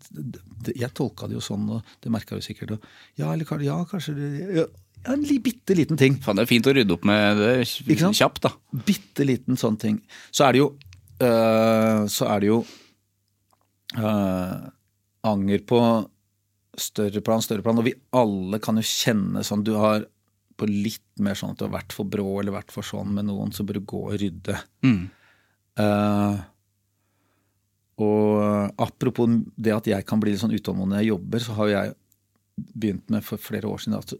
jeg 0.74 0.94
tolka 0.94 1.28
det 1.28 1.36
jo 1.36 1.44
sånn, 1.44 1.68
og 1.68 1.82
det 2.00 2.10
merka 2.10 2.36
du 2.36 2.40
sikkert. 2.40 2.70
Og, 2.78 2.86
ja, 3.16 3.32
eller 3.32 3.44
ja, 3.60 3.84
kanskje 3.84 4.14
det 4.16 4.28
ja, 4.56 4.66
En 5.06 5.22
li, 5.22 5.38
bitte 5.38 5.76
liten 5.76 5.96
ting. 5.96 6.16
Faen, 6.18 6.36
det 6.36 6.42
er 6.42 6.50
fint 6.50 6.66
å 6.66 6.74
rydde 6.74 6.92
opp 6.96 7.04
med 7.06 7.38
det 7.38 7.52
kjapt, 8.18 8.42
da. 8.42 8.50
bitte 8.72 9.24
liten 9.24 9.56
sånn 9.56 9.76
ting. 9.78 10.00
Så 10.32 10.44
er 10.48 10.52
det 10.52 10.58
jo 10.58 10.76
øh, 11.22 12.06
Så 12.10 12.26
er 12.26 12.40
det 12.40 12.48
jo 12.48 12.64
øh, 13.94 14.70
anger 15.22 15.58
på 15.68 15.80
større 16.78 17.20
plan, 17.20 17.42
større 17.42 17.62
plan. 17.62 17.78
Og 17.78 17.86
vi 17.86 17.94
alle 18.10 18.58
kan 18.58 18.76
jo 18.76 18.82
kjenne 18.82 19.44
sånn 19.46 19.64
Du 19.66 19.74
har 19.78 20.06
på 20.58 20.68
litt 20.68 21.22
mer 21.22 21.38
sånn 21.38 21.54
at 21.54 21.60
du 21.60 21.66
har 21.66 21.76
vært 21.76 21.94
for 21.94 22.08
brå 22.10 22.26
eller 22.40 22.56
vært 22.56 22.74
for 22.74 22.86
sånn 22.86 23.12
med 23.14 23.28
noen, 23.28 23.52
så 23.54 23.66
bør 23.66 23.78
du 23.78 23.88
gå 23.88 24.04
og 24.10 24.16
rydde. 24.20 24.56
Mm. 24.86 25.02
Uh, 25.78 26.38
og 28.02 28.80
apropos 28.82 29.38
det 29.54 29.74
at 29.74 29.90
jeg 29.90 30.06
kan 30.06 30.22
bli 30.22 30.34
litt 30.34 30.42
sånn 30.42 30.54
utålmodig 30.54 30.92
når 30.92 31.02
jeg 31.02 31.12
jobber, 31.12 31.44
så 31.44 31.58
har 31.58 31.70
jeg 31.72 31.94
begynt 32.74 33.14
med 33.14 33.26
for 33.26 33.42
flere 33.42 33.70
år 33.70 33.82
siden 33.82 33.98
at 33.98 34.14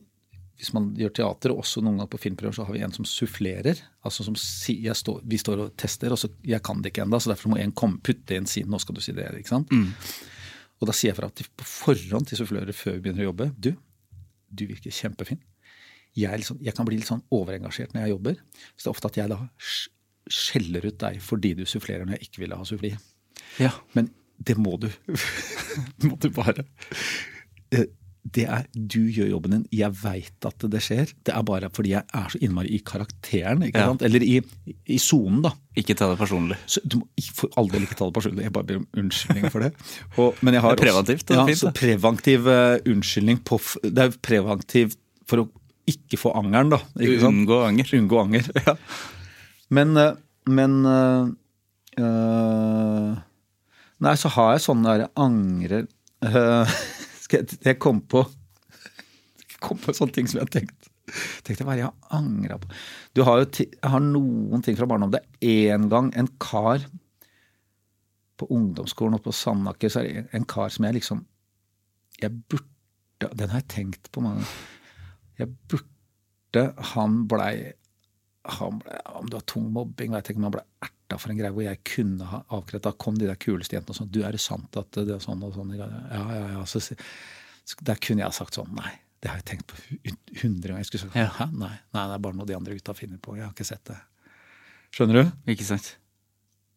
hvis 0.59 0.73
man 0.75 0.89
gjør 0.99 1.13
teater, 1.15 1.53
og 1.55 1.63
også 1.63 1.81
noen 1.85 2.01
ganger 2.01 2.11
på 2.11 2.19
filmprøver, 2.25 2.57
så 2.57 2.65
har 2.67 2.75
vi 2.75 2.81
en 2.83 2.95
som 2.95 3.07
sufflerer. 3.07 3.79
altså 4.03 4.25
som 4.27 4.35
står, 4.35 5.21
Vi 5.23 5.39
står 5.39 5.61
og 5.63 5.77
tester, 5.79 6.11
og 6.11 6.19
så 6.19 6.31
jeg 6.43 6.63
kan 6.67 6.83
det 6.83 6.91
ikke 6.91 7.05
ennå, 7.05 7.21
så 7.23 7.31
derfor 7.31 7.53
må 7.53 7.61
en 7.63 7.73
komme, 7.73 8.01
putte 8.03 8.35
inn 8.35 8.47
sin 8.47 8.67
'nå 8.67 8.81
skal 8.81 8.95
du 8.95 9.01
si 9.01 9.13
det'. 9.13 9.39
ikke 9.39 9.49
sant? 9.49 9.71
Og 10.81 10.87
da 10.87 10.93
sier 10.93 11.11
jeg 11.13 11.17
fra 11.17 11.31
til, 11.31 11.47
på 11.57 11.65
forhånd 11.65 12.27
til 12.27 12.39
sufflører 12.39 12.75
før 12.75 12.95
vi 12.95 13.01
begynner 13.01 13.23
å 13.23 13.31
jobbe 13.31 13.53
du, 13.59 13.77
du 14.51 14.67
virker 14.67 14.91
kjempefin. 14.91 15.39
Jeg, 16.17 16.39
liksom, 16.41 16.59
jeg 16.65 16.75
kan 16.75 16.87
bli 16.89 16.97
litt 16.99 17.07
sånn 17.11 17.23
overengasjert 17.35 17.93
når 17.95 18.07
jeg 18.07 18.11
jobber. 18.17 18.39
Så 18.77 18.81
det 18.85 18.87
er 18.89 18.95
ofte 18.97 19.11
at 19.13 19.17
jeg 19.21 19.29
da 19.35 19.41
skjeller 20.29 20.85
ut 20.91 20.99
deg 21.01 21.21
fordi 21.25 21.55
du 21.59 21.65
sufflerer 21.69 22.05
når 22.09 22.19
jeg 22.19 22.29
ikke 22.31 22.43
ville 22.45 22.59
ha 22.59 22.67
suffli. 22.69 22.95
Ja. 23.61 23.73
Men 23.97 24.11
det 24.39 24.59
må 24.61 24.77
du. 24.81 24.91
må 26.09 26.19
du 26.21 26.29
bare. 26.35 26.67
Eh, 27.75 27.87
Det 28.29 28.45
er, 28.45 28.67
Du 28.75 28.99
gjør 29.09 29.29
jobben 29.31 29.51
din. 29.55 29.63
Jeg 29.73 29.95
veit 30.03 30.45
at 30.45 30.65
det 30.69 30.83
skjer. 30.85 31.13
Det 31.25 31.33
er 31.33 31.45
bare 31.49 31.71
fordi 31.73 31.95
jeg 31.95 32.05
er 32.13 32.27
så 32.35 32.39
innmari 32.45 32.75
i 32.77 32.81
karakteren. 32.85 33.63
ikke 33.65 33.79
Ja. 33.81 33.87
sant? 33.89 34.03
Eller 34.05 34.21
i 34.27 34.35
i 34.87 34.99
sonen, 35.01 35.41
da. 35.47 35.53
Ikke 35.81 35.95
ta 35.97 36.11
det 36.11 36.19
personlig. 36.19 36.59
Så 36.67 36.83
du 36.85 36.99
må 36.99 37.07
for 37.39 37.49
all 37.57 37.71
del 37.73 37.87
ikke 37.87 37.97
ta 37.97 38.05
det 38.11 38.15
personlig. 38.19 38.45
Jeg 38.45 38.53
bare 38.53 38.65
ber 38.69 38.77
om 38.83 38.87
unnskyldning 39.01 39.51
for 39.55 39.61
det. 39.65 39.73
Og, 40.19 40.35
men 40.43 40.55
jeg 40.55 40.63
har 40.67 40.77
Det 40.77 40.83
er 40.83 40.85
preventivt, 40.91 41.27
det 41.27 41.37
er 41.37 41.41
ja, 41.41 41.47
fint, 41.47 41.63
så 41.63 41.73
preventiv 41.73 42.47
uh, 42.51 42.77
unnskyldning 42.93 43.41
på 43.49 43.61
Det 43.87 44.05
er 44.05 44.19
preventiv 44.21 44.97
for 45.29 45.45
å 45.47 45.49
ikke 45.93 46.21
få 46.21 46.33
angeren, 46.39 46.73
da. 46.75 46.81
Unngå 47.29 47.63
anger. 47.67 47.95
Unngå 47.99 48.25
anger. 48.27 48.51
Ja. 48.67 48.77
Men, 49.75 49.97
eh, 50.01 50.15
men 50.49 50.77
eh, 50.89 51.29
Nei, 53.99 54.15
så 54.17 54.31
har 54.33 54.55
jeg 54.55 54.63
sånne 54.65 54.95
der 55.01 55.11
angrer 55.19 55.89
øh, 56.25 56.77
skal 57.25 57.43
jeg, 57.43 57.59
jeg 57.67 57.79
kom 57.83 58.01
på 58.01 58.23
jeg 58.23 59.59
kom 59.67 59.81
på 59.83 59.93
sånne 59.97 60.15
ting 60.15 60.31
som 60.31 60.39
jeg 60.39 60.47
har 60.47 60.55
tenkt 60.61 60.89
tenkte 61.45 61.65
hva 61.65 61.75
er 61.75 61.81
det 61.81 61.85
jeg 61.85 61.91
har 61.91 62.17
angra 62.21 62.59
på 62.63 62.71
Du 63.17 63.25
har 63.27 63.43
jo 63.43 63.49
jeg 63.59 63.91
har 63.93 64.03
noen 64.05 64.65
ting 64.65 64.77
fra 64.79 64.87
barndommen. 64.89 65.15
Det 65.17 65.25
er 65.41 65.75
én 65.75 65.89
gang 65.91 66.11
en 66.15 66.29
kar 66.43 66.85
på 68.39 68.47
ungdomsskolen 68.55 69.17
oppe 69.17 69.33
på 69.33 69.35
Sandaker, 69.35 69.91
så 69.91 70.05
er 70.05 70.09
det 70.29 70.37
en 70.37 70.47
kar 70.49 70.71
som 70.71 70.87
jeg 70.87 71.01
liksom 71.01 71.25
Jeg 72.23 72.35
burde 72.51 73.33
Den 73.35 73.51
har 73.51 73.65
jeg 73.65 73.71
tenkt 73.73 74.13
på 74.15 74.23
mange 74.23 74.45
ganger. 74.45 74.78
Jeg 75.39 75.53
burde 75.71 76.65
Han 76.95 77.21
blei 77.31 77.73
han 78.49 78.79
ble, 78.81 79.01
Om 79.21 79.27
det 79.29 79.37
var 79.39 79.45
tung 79.51 79.67
mobbing, 79.75 80.15
vet 80.15 80.29
jeg 80.29 80.35
ikke, 80.37 80.41
men 80.43 80.49
han 80.49 80.57
ble 80.59 80.65
erta 80.87 81.19
for 81.21 81.33
en 81.33 81.41
greie 81.41 81.53
hvor 81.55 81.67
jeg 81.67 81.83
kunne 81.87 82.29
ha 82.31 82.41
avkrevd 82.57 82.87
Da 82.87 82.95
kom 83.05 83.19
de 83.19 83.29
der 83.29 83.41
kuleste 83.41 83.77
jentene 83.77 83.95
og 83.95 84.01
sånn 84.01 84.13
Du, 84.15 84.23
er 84.25 84.37
det 84.37 84.41
sant 84.45 84.79
at 84.81 84.99
det 84.99 85.17
er 85.17 85.23
sånn 85.25 85.45
og 85.45 85.53
sånn? 85.57 85.75
Ja, 85.79 85.89
ja, 86.15 86.41
ja. 86.57 86.65
Så, 86.69 86.83
der 87.85 88.01
kunne 88.01 88.25
jeg 88.25 88.39
sagt 88.39 88.57
sånn 88.57 88.73
Nei, 88.79 88.95
det 89.23 89.33
har 89.33 89.41
jeg 89.43 89.49
tenkt 89.51 89.71
på 89.71 89.79
hundre 90.43 90.71
ganger. 90.71 90.83
Jeg 90.85 90.91
skulle 90.91 91.07
sagt 91.09 91.19
Ja. 91.19 91.31
Hæ? 91.37 91.49
Nei, 91.53 91.75
nei, 91.97 92.05
det 92.09 92.19
er 92.19 92.27
bare 92.29 92.39
noe 92.39 92.49
de 92.49 92.57
andre 92.57 92.77
gutta 92.79 92.95
finner 92.97 93.19
på. 93.21 93.35
Jeg 93.37 93.45
har 93.49 93.55
ikke 93.55 93.67
sett 93.67 93.83
det. 93.91 93.97
Skjønner 94.95 95.21
du? 95.21 95.33
Ikke 95.53 95.67
sant? 95.67 95.89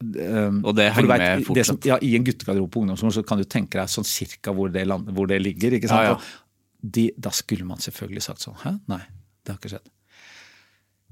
Um, 0.01 0.63
Og 0.65 0.73
det 0.75 0.87
henger 0.95 1.11
vet, 1.11 1.23
med 1.45 1.51
det 1.59 1.65
som, 1.67 1.77
ja, 1.85 1.99
I 2.01 2.15
en 2.17 2.23
guttegarderobe 2.25 2.73
på 2.73 2.81
ungdomsskolen 2.81 3.13
så 3.13 3.21
kan 3.27 3.37
du 3.37 3.45
tenke 3.45 3.77
deg 3.77 3.91
sånn 3.93 4.07
cirka 4.07 4.53
hvor 4.57 4.71
det, 4.73 4.87
land, 4.89 5.11
hvor 5.13 5.29
det 5.29 5.37
ligger. 5.43 5.75
ikke 5.77 5.91
sant? 5.91 6.07
Ja, 6.07 6.15
ja. 6.15 6.40
De, 6.81 7.11
da 7.17 7.31
skulle 7.35 7.67
man 7.69 7.81
selvfølgelig 7.83 8.25
sagt 8.25 8.41
sånn 8.45 8.57
Hæ? 8.63 8.75
Nei, 8.89 9.03
det 9.45 9.53
har 9.53 9.61
ikke 9.61 9.73
skjedd. 9.75 9.89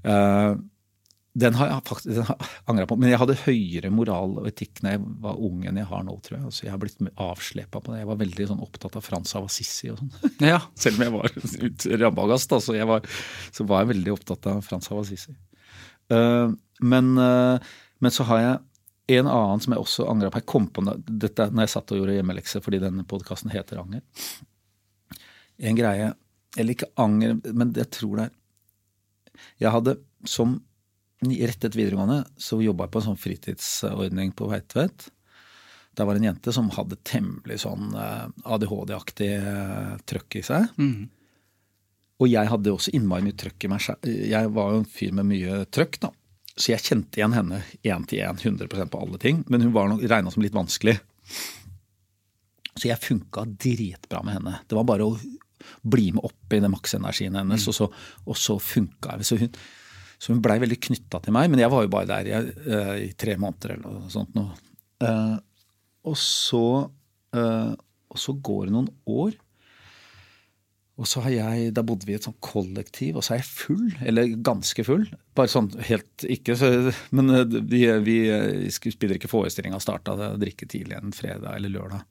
Uh, 0.06 0.58
den 1.40 1.56
har 1.56 1.70
jeg 1.70 1.84
faktisk 1.86 2.10
den 2.10 2.26
har 2.26 2.48
angra 2.72 2.86
på. 2.90 2.98
Men 3.00 3.12
jeg 3.12 3.20
hadde 3.22 3.38
høyere 3.44 3.92
moral 3.94 4.38
og 4.42 4.48
etikk 4.50 4.82
når 4.84 4.96
jeg 4.96 5.02
var 5.24 5.42
ung 5.46 5.66
enn 5.70 5.78
jeg 5.80 5.90
har 5.92 6.06
nå, 6.08 6.16
tror 6.26 6.38
jeg. 6.40 6.46
Altså, 6.50 6.64
jeg 6.66 6.74
har 6.74 6.82
blitt 6.82 7.04
avslepa 7.16 7.82
på 7.84 7.94
det. 7.94 8.00
Jeg 8.02 8.10
var 8.10 8.22
veldig 8.24 8.48
sånn 8.50 8.64
opptatt 8.66 8.98
av 9.00 9.06
Frans 9.06 9.36
av 9.38 9.46
Assisi 9.50 9.92
og 9.94 10.02
sånn. 10.02 10.16
Ja. 10.52 10.62
Selv 10.80 10.98
om 11.00 11.06
jeg 11.06 11.16
var 11.16 11.38
ut- 11.68 11.88
rabagast, 12.02 12.50
da, 12.52 12.60
så, 12.64 12.76
jeg 12.78 12.90
var, 12.90 13.06
så 13.56 13.68
var 13.70 13.84
jeg 13.86 13.94
veldig 13.94 14.16
opptatt 14.16 14.50
av 14.52 14.64
Frans 14.66 14.90
av 14.92 15.04
Assisi. 15.04 15.36
Uh, 16.10 16.50
men, 16.82 17.14
uh, 17.22 17.72
men 18.02 18.16
så 18.16 18.26
har 18.32 18.44
jeg 18.44 19.20
en 19.20 19.30
annen 19.30 19.62
som 19.64 19.74
jeg 19.74 19.82
også 19.86 20.10
angra 20.10 20.30
på. 20.34 20.42
Jeg 20.42 20.50
kom 20.50 20.68
på 20.74 20.84
dette 21.08 21.50
når 21.54 21.66
jeg 21.66 21.74
satt 21.76 21.94
og 21.94 22.02
gjorde 22.02 22.18
hjemmelekse 22.18 22.62
fordi 22.66 22.82
denne 22.84 23.06
podkasten 23.10 23.54
heter 23.54 23.82
Anger. 23.82 24.04
En 25.60 25.78
greie 25.78 26.14
Eller 26.58 26.74
ikke 26.74 26.92
anger, 27.00 27.38
men 27.54 27.74
jeg 27.76 27.90
tror 27.94 28.18
det 28.18 28.26
er 28.30 28.34
Jeg 29.66 29.74
hadde 29.76 29.98
som 30.28 30.58
rett 31.20 31.58
etter 31.60 31.76
videregående 31.76 32.24
så 32.40 32.62
jobba 32.64 32.86
jeg 32.86 32.94
på 32.94 33.00
en 33.02 33.06
sånn 33.10 33.20
fritidsordning 33.20 34.30
på 34.40 34.48
Veitvet. 34.48 35.10
Der 36.00 36.08
var 36.08 36.16
en 36.16 36.24
jente 36.24 36.54
som 36.56 36.70
hadde 36.72 37.00
temmelig 37.04 37.58
sånn 37.66 37.92
eh, 37.92 38.28
ADHD-aktig 38.48 39.30
eh, 39.36 39.98
trøkk 40.08 40.38
i 40.40 40.44
seg. 40.48 40.70
Og 42.20 42.28
jeg 42.28 42.52
hadde 42.52 42.72
også 42.72 42.94
innmari 42.96 43.26
mye 43.28 43.38
trøkk 43.40 43.68
i 43.68 43.72
meg. 43.72 43.90
Jeg 44.32 44.52
var 44.56 44.74
jo 44.74 44.82
en 44.82 44.90
fyr 44.92 45.14
med 45.16 45.28
mye 45.28 45.62
trøkk, 45.72 46.00
da. 46.04 46.12
Så 46.60 46.74
jeg 46.74 46.84
kjente 46.84 47.20
igjen 47.20 47.36
henne 47.36 47.62
én 47.88 48.08
til 48.08 48.20
én, 48.24 48.40
100% 48.40 48.92
på 48.92 49.00
alle 49.00 49.20
ting. 49.20 49.44
Men 49.48 49.64
hun 49.64 49.76
var 49.76 49.92
regna 49.96 50.32
som 50.32 50.44
litt 50.44 50.56
vanskelig. 50.56 50.98
Så 52.76 52.90
jeg 52.90 53.00
funka 53.04 53.46
dritbra 53.60 54.24
med 54.24 54.40
henne. 54.40 54.58
Det 54.68 54.76
var 54.76 54.88
bare 54.88 55.08
å 55.08 55.16
bli 55.82 56.10
med 56.16 56.26
opp 56.30 56.56
i 56.56 56.62
den 56.62 56.74
maksenergien 56.74 57.38
hennes, 57.40 57.68
og 57.70 57.76
så, 57.76 57.90
og 58.26 58.40
så 58.40 58.58
funka 58.62 59.18
jeg. 59.18 59.30
Så 59.30 59.40
hun, 59.42 59.60
så 60.20 60.34
hun 60.34 60.42
blei 60.44 60.60
veldig 60.62 60.80
knytta 60.90 61.22
til 61.24 61.36
meg, 61.36 61.52
men 61.52 61.62
jeg 61.64 61.72
var 61.72 61.86
jo 61.86 61.92
bare 61.94 62.10
der 62.10 62.32
jeg, 62.32 62.56
uh, 62.68 62.96
i 63.00 63.12
tre 63.20 63.38
måneder 63.40 63.78
eller 63.78 64.00
noe 64.00 64.14
sånt. 64.14 64.34
Nå. 64.36 64.48
Eh, 65.00 65.38
og, 66.10 66.18
så, 66.20 66.66
uh, 67.36 67.72
og 68.12 68.20
så 68.20 68.36
går 68.36 68.68
det 68.68 68.76
noen 68.76 68.92
år. 69.08 69.38
Og 71.00 71.08
så 71.08 71.24
har 71.24 71.32
jeg, 71.32 71.72
Da 71.76 71.84
bodde 71.88 72.08
vi 72.08 72.12
i 72.12 72.18
et 72.20 72.26
sånt 72.28 72.42
kollektiv, 72.44 73.16
og 73.16 73.24
så 73.24 73.38
er 73.38 73.40
jeg 73.40 73.48
full. 73.48 73.86
Eller 74.04 74.36
ganske 74.44 74.84
full. 74.84 75.06
Bare 75.38 75.52
sånn 75.52 75.72
helt 75.88 76.26
ikke 76.28 76.58
så, 76.60 76.92
Men 77.16 77.32
vi, 77.48 77.62
vi, 77.72 77.86
vi 78.04 78.18
eh, 78.36 78.68
spiller 78.76 79.16
ikke 79.16 79.32
forestillinga, 79.32 79.80
starta 79.80 80.18
å 80.18 80.34
drikke 80.40 80.68
tidlig 80.68 81.00
en 81.00 81.16
fredag 81.16 81.56
eller 81.56 81.72
lørdag. 81.72 82.04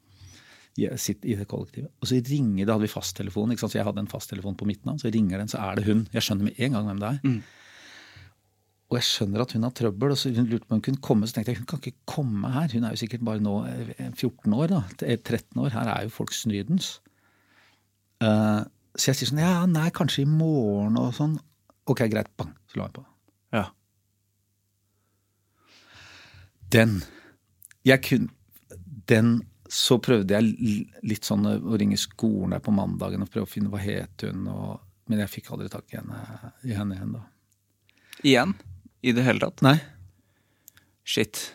Sitter 1.00 1.32
i 1.32 1.36
det 1.38 1.48
kollektivet. 1.50 1.90
Og 1.98 2.10
så 2.10 2.18
ringer 2.22 2.64
det, 2.64 2.72
hadde 2.72 2.86
vi 2.86 2.92
fasttelefon, 2.92 3.52
ikke 3.52 3.64
sant? 3.64 3.74
så 3.74 3.80
jeg 3.80 3.86
hadde 3.88 4.04
en 4.04 4.10
fasttelefon 4.10 4.58
på 4.58 4.68
mitt 4.68 4.84
navn. 4.86 5.00
så 5.02 5.10
ringer 5.10 5.42
den, 5.42 5.50
så 5.50 5.58
er 5.64 5.78
det 5.78 5.88
hun. 5.88 6.04
Jeg 6.14 6.22
skjønner 6.22 6.48
med 6.50 6.60
en 6.62 6.76
gang 6.76 6.86
hvem 6.86 7.00
det 7.02 7.08
er. 7.08 7.40
Og 8.88 8.96
jeg 8.96 9.04
skjønner 9.04 9.42
at 9.44 9.52
hun 9.52 9.66
har 9.66 9.74
trøbbel, 9.76 10.14
og 10.14 10.16
så 10.20 10.30
hun 10.32 10.46
lurte 10.48 10.64
på 10.64 10.72
om 10.72 10.78
hun 10.78 10.84
kunne 10.86 11.02
komme. 11.04 11.26
Så 11.28 11.36
tenkte 11.36 11.52
jeg 11.52 11.60
hun 11.60 11.68
kan 11.68 11.82
ikke 11.82 12.06
komme 12.08 12.52
her, 12.54 12.70
hun 12.72 12.86
er 12.88 12.94
jo 12.94 13.00
sikkert 13.02 13.26
bare 13.26 13.42
nå 13.44 13.56
eh, 13.68 14.06
14 14.14 14.54
år, 14.56 14.70
da. 14.72 14.80
eh, 15.04 15.18
13 15.18 15.60
år. 15.60 15.74
Her 15.74 15.90
er 15.92 16.06
jo 16.06 16.14
folk 16.14 16.32
snydens. 16.32 16.94
Uh, 18.24 18.64
så 18.98 19.10
jeg 19.10 19.18
sier 19.18 19.28
sånn 19.30 19.42
ja, 19.44 19.52
nei, 19.70 19.90
kanskje 19.94 20.24
i 20.24 20.30
morgen 20.30 20.96
og 20.98 21.12
sånn. 21.18 21.36
Ok, 21.88 22.06
greit. 22.10 22.30
Bang, 22.40 22.54
så 22.70 22.80
la 22.80 22.88
jeg 22.88 22.96
på. 22.96 23.04
Ja. 23.54 23.66
Den 26.72 26.98
Jeg 27.86 28.02
kunne 28.04 28.28
Den 29.08 29.38
så 29.68 29.98
prøvde 30.00 30.34
jeg 30.38 30.86
litt 31.04 31.26
sånn 31.28 31.44
å 31.48 31.76
ringe 31.78 31.98
skolen 32.00 32.54
der 32.56 32.62
på 32.64 32.72
mandagen 32.74 33.22
og 33.24 33.30
prøve 33.32 33.46
å 33.48 33.50
finne 33.50 33.68
hva 33.72 33.80
het 33.82 34.24
hun, 34.24 34.46
og, 34.48 34.78
men 35.10 35.20
jeg 35.24 35.32
fikk 35.38 35.50
aldri 35.54 35.68
tak 35.72 35.92
i 35.92 35.98
henne, 36.00 36.20
i 36.64 36.76
henne 36.76 36.96
igjen 36.96 37.14
da. 37.18 37.22
Igjen? 38.24 38.54
I 39.04 39.12
det 39.14 39.24
hele 39.28 39.42
tatt? 39.44 39.62
Nei, 39.66 39.76
Shit. 41.08 41.52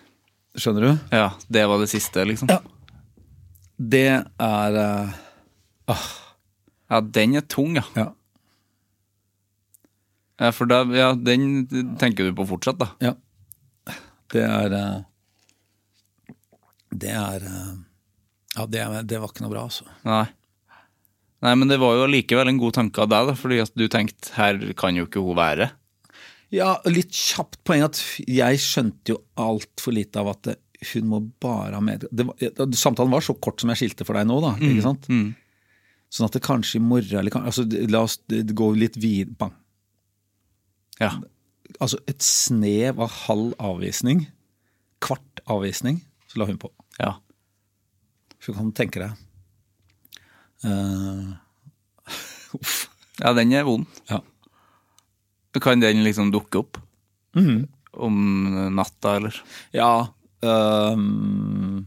skjønner 0.57 0.85
du? 0.87 0.91
Ja, 1.13 1.27
det 1.51 1.65
var 1.69 1.81
det 1.81 1.89
siste, 1.91 2.23
liksom? 2.25 2.49
Ja. 2.49 2.61
Det 3.77 4.05
er 4.41 4.77
eh, 4.79 6.03
Ja, 6.93 6.99
den 7.01 7.35
er 7.37 7.45
tung, 7.49 7.75
ja. 7.77 7.83
Ja. 7.97 8.07
Ja, 10.41 10.49
for 10.53 10.65
da, 10.69 10.81
ja, 10.97 11.11
den 11.13 11.67
tenker 12.01 12.25
du 12.29 12.33
på 12.37 12.45
fortsatt, 12.49 12.79
da. 12.81 12.89
Ja. 13.03 13.13
Det 14.33 14.41
er 14.45 14.73
eh, 14.77 15.01
Det 16.93 17.11
er 17.13 17.45
eh, 17.49 17.73
Ja, 18.53 18.65
det, 18.69 18.83
det 19.09 19.19
var 19.21 19.31
ikke 19.31 19.45
noe 19.45 19.53
bra, 19.53 19.67
altså. 19.69 19.87
Nei. 20.05 20.25
Nei, 21.43 21.53
men 21.59 21.67
det 21.67 21.79
var 21.81 21.97
jo 21.97 22.07
likevel 22.07 22.53
en 22.53 22.59
god 22.61 22.77
tanke 22.77 23.03
av 23.03 23.09
deg, 23.11 23.29
da, 23.31 23.33
fordi 23.35 23.57
at 23.63 23.73
du 23.75 23.87
tenkte 23.91 24.31
her 24.37 24.59
kan 24.79 24.95
jo 24.95 25.07
ikke 25.09 25.23
hun 25.23 25.35
være. 25.35 25.71
Ja, 26.53 26.75
litt 26.87 27.15
kjapt 27.17 27.59
poeng 27.65 27.83
at 27.83 27.99
jeg 28.29 28.59
skjønte 28.61 29.15
jo 29.15 29.17
altfor 29.41 29.95
lite 29.97 30.21
av 30.21 30.29
at 30.35 30.53
hun 30.93 31.07
må 31.09 31.19
bare 31.41 31.77
ha 31.77 31.81
med 31.83 32.03
Samtalen 32.75 33.13
var 33.13 33.23
så 33.25 33.33
kort 33.39 33.61
som 33.63 33.71
jeg 33.71 33.79
skilte 33.79 34.05
for 34.05 34.19
deg 34.19 34.27
nå, 34.29 34.37
da. 34.43 34.53
ikke 34.59 34.85
sant? 34.85 35.07
Sånn 36.13 36.27
at 36.27 36.35
det 36.37 36.43
kanskje 36.45 36.77
i 36.77 36.83
morgen 36.85 37.23
eller 37.23 37.37
altså, 37.39 37.65
La 37.89 38.03
oss 38.05 38.19
gå 38.29 38.67
litt 38.77 38.99
videre 39.01 39.33
Bang. 39.39 39.55
Ja. 41.01 41.15
Altså 41.81 41.97
et 42.11 42.21
snev 42.21 43.01
av 43.01 43.15
halv 43.23 43.55
avvisning, 43.57 44.27
kvart 45.03 45.41
avvisning, 45.49 46.03
så 46.29 46.43
la 46.43 46.51
hun 46.51 46.61
på. 46.61 46.69
ja. 47.01 47.15
Så 48.43 48.53
kan 48.55 48.67
du 48.69 48.75
tenke 48.75 48.99
deg. 48.99 49.11
uh, 50.67 51.33
uff. 52.59 52.89
Ja, 53.21 53.31
den 53.37 53.53
er 53.53 53.63
vond. 53.67 53.87
Ja. 54.09 54.19
Kan 55.61 55.79
den 55.83 56.03
liksom 56.03 56.31
dukke 56.33 56.63
opp? 56.63 56.79
Mhm. 57.37 57.67
Om 57.93 58.15
natta, 58.73 59.15
eller? 59.19 59.35
Ja 59.69 60.07
øhm, 60.41 61.83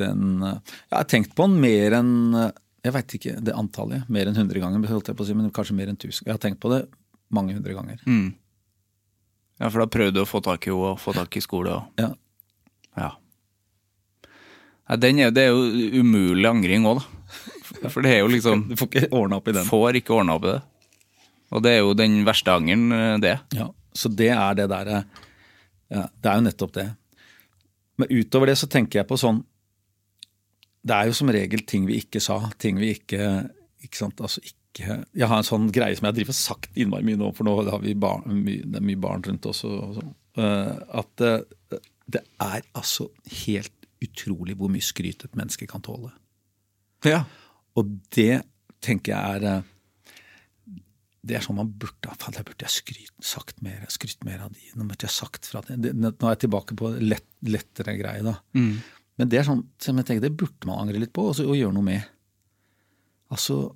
Den 0.00 0.40
Jeg 0.40 0.94
har 0.94 1.04
tenkt 1.04 1.34
på 1.36 1.44
den 1.44 1.58
mer 1.60 1.92
enn 1.98 2.12
Jeg 2.32 2.94
veit 2.94 3.14
ikke 3.18 3.34
det 3.44 3.52
antallet. 3.52 4.08
Mer 4.08 4.30
enn 4.30 4.38
100 4.38 4.62
ganger, 4.64 4.88
holdt 4.88 5.10
jeg 5.12 5.18
på 5.18 5.26
å 5.26 5.28
si, 5.28 5.36
men 5.36 5.50
kanskje 5.52 5.76
mer 5.76 5.92
enn 5.92 5.98
1000. 5.98 6.24
Jeg 6.24 6.32
har 6.32 6.40
tenkt 6.40 6.60
på 6.62 6.72
det 6.72 6.86
mange 7.28 7.52
hundre 7.52 7.74
ganger. 7.76 8.00
Mm. 8.08 8.30
Ja, 9.60 9.68
for 9.68 9.82
da 9.82 9.88
prøvde 9.92 10.16
du 10.16 10.22
å 10.22 10.28
få 10.30 10.40
tak 10.40 10.64
i 10.64 10.70
henne 10.72 10.94
og 10.94 11.02
få 11.02 11.12
tak 11.12 11.36
i 11.36 11.44
skole 11.44 11.74
og 11.76 12.00
Ja. 12.00 12.14
Ja. 12.96 13.10
Ja 14.88 14.96
den 14.96 15.18
er, 15.20 15.30
det 15.34 15.46
er 15.46 15.52
jo 15.52 16.02
umulig 16.02 16.48
angring 16.48 16.86
òg, 16.88 17.00
da. 17.02 17.90
For 17.92 18.02
det 18.02 18.10
er 18.16 18.22
jo 18.24 18.30
liksom 18.32 18.64
Du 18.70 18.74
får 18.80 18.88
ikke 18.88 19.08
ordna 19.14 19.36
opp 19.38 19.48
i 19.50 19.54
den. 19.54 19.66
Får 19.68 19.98
ikke 20.00 20.14
ordna 20.16 20.34
opp 20.38 20.46
i 20.48 20.54
det. 20.54 20.62
Og 21.54 21.62
det 21.64 21.72
er 21.74 21.82
jo 21.82 21.92
den 21.96 22.16
verste 22.26 22.52
angeren, 22.52 22.88
eh, 22.92 23.18
det. 23.22 23.34
Ja, 23.56 23.68
så 23.96 24.10
det 24.12 24.30
er 24.34 24.56
det 24.58 24.66
derre 24.72 25.02
ja, 25.88 26.06
Det 26.08 26.28
er 26.30 26.40
jo 26.40 26.46
nettopp 26.48 26.74
det. 26.76 26.88
Men 27.98 28.10
utover 28.12 28.50
det 28.50 28.58
så 28.60 28.68
tenker 28.70 29.00
jeg 29.00 29.08
på 29.08 29.16
sånn 29.20 29.40
Det 30.86 30.94
er 30.96 31.08
jo 31.08 31.16
som 31.16 31.30
regel 31.34 31.64
ting 31.68 31.86
vi 31.88 32.00
ikke 32.02 32.20
sa, 32.22 32.40
ting 32.60 32.78
vi 32.80 32.92
ikke 32.96 33.22
Ikke 33.84 34.00
sant, 34.00 34.20
altså 34.20 34.42
ikke 34.44 35.00
Jeg 35.16 35.26
har 35.30 35.40
en 35.40 35.46
sånn 35.48 35.70
greie 35.74 35.96
som 35.98 36.06
jeg 36.10 36.18
driver 36.20 36.34
og 36.34 36.40
sagt 36.40 36.76
innmari 36.78 37.06
mye 37.08 37.18
nå, 37.20 37.32
for 37.34 37.48
nå 37.48 37.56
har 37.68 37.80
vi 37.82 37.96
barn, 37.98 38.26
mye, 38.44 38.62
det 38.64 38.78
er 38.78 38.86
mye 38.90 39.00
barn 39.00 39.24
rundt 39.26 39.48
oss, 39.50 39.64
og, 39.66 39.78
og 39.88 39.96
sånn. 39.98 40.12
eh, 40.38 40.74
at 41.00 41.24
eh, 41.26 41.80
det 42.08 42.22
er 42.40 42.62
altså 42.78 43.08
helt 43.44 43.74
utrolig 44.04 44.54
hvor 44.58 44.70
mye 44.72 44.84
skryt 44.84 45.24
et 45.26 45.34
menneske 45.38 45.66
kan 45.70 45.82
tåle. 45.84 46.12
Ja. 47.06 47.24
Og 47.78 47.90
det 48.14 48.42
tenker 48.84 49.12
jeg 49.14 49.38
er 49.40 49.46
eh, 49.56 49.62
Det 51.28 51.36
er 51.36 51.42
sånn 51.44 51.58
man 51.58 51.72
burde 51.78 52.12
Faen, 52.18 52.34
der 52.36 52.46
burde 52.46 52.64
jeg 52.64 52.72
skryt, 52.76 53.10
sagt 53.26 53.58
mer, 53.62 53.82
skrytt 53.92 54.22
mer 54.24 54.44
av 54.46 54.52
de. 54.54 54.62
Nå 54.78 54.86
burde 54.88 55.04
jeg 55.08 55.12
sagt 55.14 55.46
fra 55.50 55.60
det. 55.66 55.76
Nå 55.94 56.12
er 56.14 56.32
jeg 56.36 56.44
tilbake 56.46 56.76
på 56.78 56.92
lett, 57.02 57.26
lettere 57.46 57.96
greie, 57.98 58.22
da. 58.24 58.36
Men 59.18 59.28
det 59.32 59.40
er 59.40 59.48
sånn 59.48 59.64
som 59.82 59.98
jeg 59.98 60.06
tenker, 60.06 60.28
det 60.28 60.36
burde 60.38 60.68
man 60.70 60.84
angre 60.86 61.00
litt 61.02 61.12
på 61.12 61.26
og, 61.30 61.34
så- 61.36 61.48
og 61.50 61.56
gjøre 61.58 61.74
noe 61.74 61.82
med. 61.88 62.06
Altså, 63.34 63.74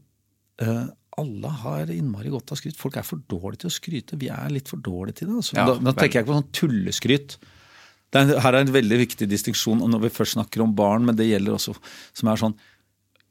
øh, 0.62 0.87
alle 1.18 1.49
har 1.62 1.91
innmari 1.93 2.31
godt 2.33 2.53
av 2.55 2.61
skryt. 2.62 2.79
Folk 2.79 2.97
er 2.97 3.05
for 3.05 3.20
dårlige 3.29 3.64
til 3.66 3.68
å 3.73 3.75
skryte. 3.75 4.16
Vi 4.23 4.31
er 4.33 4.49
litt 4.55 4.70
for 4.70 4.79
dårlige 4.81 5.18
til 5.20 5.29
det. 5.29 5.35
Altså. 5.43 5.57
Ja, 5.59 5.66
da, 5.68 5.75
da 5.83 5.93
tenker 5.99 6.20
jeg 6.20 6.25
ikke 6.25 6.31
på 6.33 6.39
sånn 6.39 6.53
tulleskryt. 6.57 7.37
Er, 8.13 8.35
her 8.45 8.53
er 8.53 8.61
en 8.61 8.75
veldig 8.75 8.99
viktig 9.07 9.29
distinksjon 9.31 9.81
når 9.89 10.05
vi 10.05 10.13
først 10.13 10.37
snakker 10.37 10.65
om 10.65 10.75
barn, 10.77 11.07
men 11.09 11.17
det 11.17 11.31
gjelder 11.31 11.57
også 11.57 11.75
som 11.79 12.29
er 12.29 12.41
sånn 12.41 12.57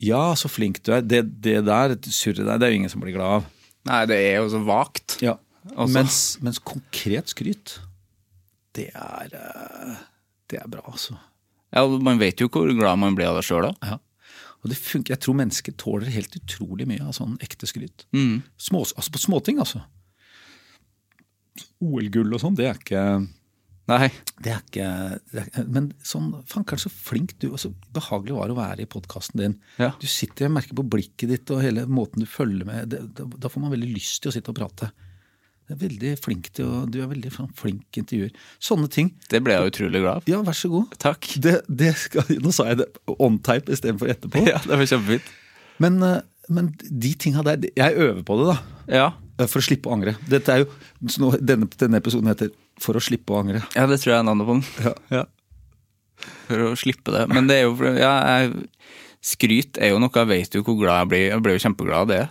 Ja, 0.02 0.32
så 0.40 0.50
flink 0.50 0.82
du 0.82 0.94
er. 0.96 1.04
Det, 1.06 1.22
det 1.46 1.60
der, 1.68 1.94
surret 2.10 2.48
der, 2.48 2.58
det 2.58 2.68
er 2.68 2.74
jo 2.74 2.80
ingen 2.82 2.94
som 2.94 3.04
blir 3.04 3.14
glad 3.14 3.42
av. 3.42 3.50
Nei, 3.86 4.00
det 4.10 4.18
er 4.18 4.40
jo 4.40 4.48
så 4.54 4.62
vagt. 4.66 5.20
Ja. 5.22 5.36
Mens, 5.94 6.40
mens 6.42 6.58
konkret 6.66 7.30
skryt, 7.30 7.76
det 8.74 8.88
er 8.98 9.36
eh, 9.38 10.00
Det 10.50 10.58
er 10.58 10.70
bra, 10.72 10.82
altså. 10.90 11.20
Ja, 11.72 11.86
Man 11.86 12.20
vet 12.20 12.42
jo 12.42 12.50
hvor 12.50 12.72
glad 12.74 12.98
man 13.00 13.14
blir 13.16 13.30
av 13.30 13.38
det 13.38 13.46
sjøl, 13.46 13.70
da. 13.70 13.92
Ja. 13.94 14.00
Og 14.62 14.70
det 14.70 14.78
funker, 14.78 15.14
Jeg 15.14 15.22
tror 15.22 15.38
mennesker 15.38 15.76
tåler 15.78 16.10
helt 16.14 16.36
utrolig 16.38 16.88
mye 16.90 17.06
av 17.06 17.14
sånn 17.18 17.38
ekte 17.42 17.70
skryt. 17.70 18.06
Mm. 18.14 18.42
Små, 18.58 18.84
altså 18.86 19.14
på 19.14 19.22
småting, 19.22 19.62
altså. 19.62 19.84
OL-gull 21.82 22.34
og 22.34 22.42
sånn, 22.42 22.58
det 22.58 22.68
er 22.70 22.82
ikke 22.82 23.06
Nei. 23.92 24.08
det 24.42 24.54
er 24.54 24.64
ikke, 24.64 24.88
det 25.34 25.44
er, 25.44 25.68
Men 25.76 25.92
sånn, 26.08 26.32
fankeren 26.50 26.82
så 26.82 26.92
flink 26.94 27.36
du 27.44 27.50
og 27.52 27.60
så 27.62 27.74
behagelig 27.94 28.38
var 28.38 28.50
det 28.50 28.56
å 28.56 28.60
være 28.62 28.86
i 28.86 28.90
podkasten 28.90 29.44
din. 29.44 29.56
Ja. 29.82 29.92
Du 30.02 30.08
sitter, 30.10 30.48
og 30.48 30.56
merker 30.58 30.78
på 30.80 30.88
blikket 30.96 31.32
ditt 31.34 31.52
og 31.54 31.64
hele 31.66 31.84
måten 31.92 32.24
du 32.24 32.30
følger 32.30 32.68
med 32.68 32.92
det, 32.96 33.04
da, 33.20 33.28
da 33.28 33.52
får 33.52 33.66
man 33.66 33.74
veldig 33.76 33.92
lyst 33.94 34.22
til 34.24 34.32
å 34.32 34.36
sitte 34.38 34.54
og 34.54 34.60
prate. 34.62 34.92
Du 35.68 35.76
er 35.76 35.82
veldig 35.86 36.10
flink 36.20 36.50
til 36.58 36.68
å, 36.68 36.80
du 36.90 36.98
er 37.04 37.08
veldig 37.12 37.30
sånn 37.32 37.52
flink 37.56 37.96
intervjuer. 38.02 38.32
Sånne 38.60 38.90
ting. 38.92 39.14
Det 39.32 39.40
ble 39.46 39.56
jeg 39.56 39.72
utrolig 39.72 40.02
glad 40.04 40.20
av. 40.20 40.26
Ja, 40.28 40.42
vær 40.44 40.58
så 40.58 40.72
god. 40.74 40.98
Takk. 41.00 41.30
Det, 41.44 41.54
det 41.70 41.94
skal, 42.02 42.28
nå 42.44 42.52
sa 42.56 42.66
jeg 42.72 42.82
det 42.82 42.90
on 43.14 43.38
type 43.46 43.72
istedenfor 43.72 44.12
etterpå. 44.12 44.42
Ja, 44.50 44.58
det 44.66 44.80
var 44.82 44.90
kjempefint. 44.90 45.30
Men, 45.82 46.02
eh, 46.04 46.18
men 46.52 46.74
de 46.82 47.14
tinga 47.16 47.44
der 47.48 47.70
Jeg 47.78 47.96
øver 47.96 48.24
på 48.28 48.36
det, 48.42 48.50
da. 48.52 48.58
Ja. 48.92 49.06
Eh, 49.38 49.48
For 49.48 49.62
å 49.62 49.66
slippe 49.66 49.88
å 49.88 49.96
angre. 49.96 50.18
Dette 50.30 50.52
er 50.58 50.66
jo, 50.66 50.68
denne, 51.40 51.70
denne 51.80 52.02
episoden 52.04 52.28
heter 52.34 52.52
'For 52.82 52.94
å 52.98 53.02
slippe 53.04 53.30
å 53.36 53.40
angre'. 53.44 53.62
ja, 53.76 53.86
det 53.88 54.00
tror 54.02 54.12
jeg 54.16 54.20
er 54.20 54.24
navnet 54.28 54.48
på 54.50 54.56
den. 54.58 54.66
Ja. 55.14 55.24
For 56.48 56.58
å 56.72 56.76
slippe 56.78 57.10
det. 57.14 57.24
Men 57.30 57.48
det 57.50 57.56
er 57.60 57.64
jo 57.70 57.74
ja, 57.98 58.14
jeg, 58.42 58.46
Skryt 59.22 59.78
er 59.78 59.90
jo 59.94 60.00
noe 60.02 60.10
jeg 60.18 60.28
vet 60.32 60.56
jo 60.58 60.64
hvor 60.66 60.80
glad 60.82 60.98
jeg 61.04 61.10
blir. 61.12 61.26
Jeg 61.30 61.42
ble 61.46 61.54
jo 61.54 61.62
kjempeglad 61.62 62.02
av 62.02 62.08
det 62.10 62.24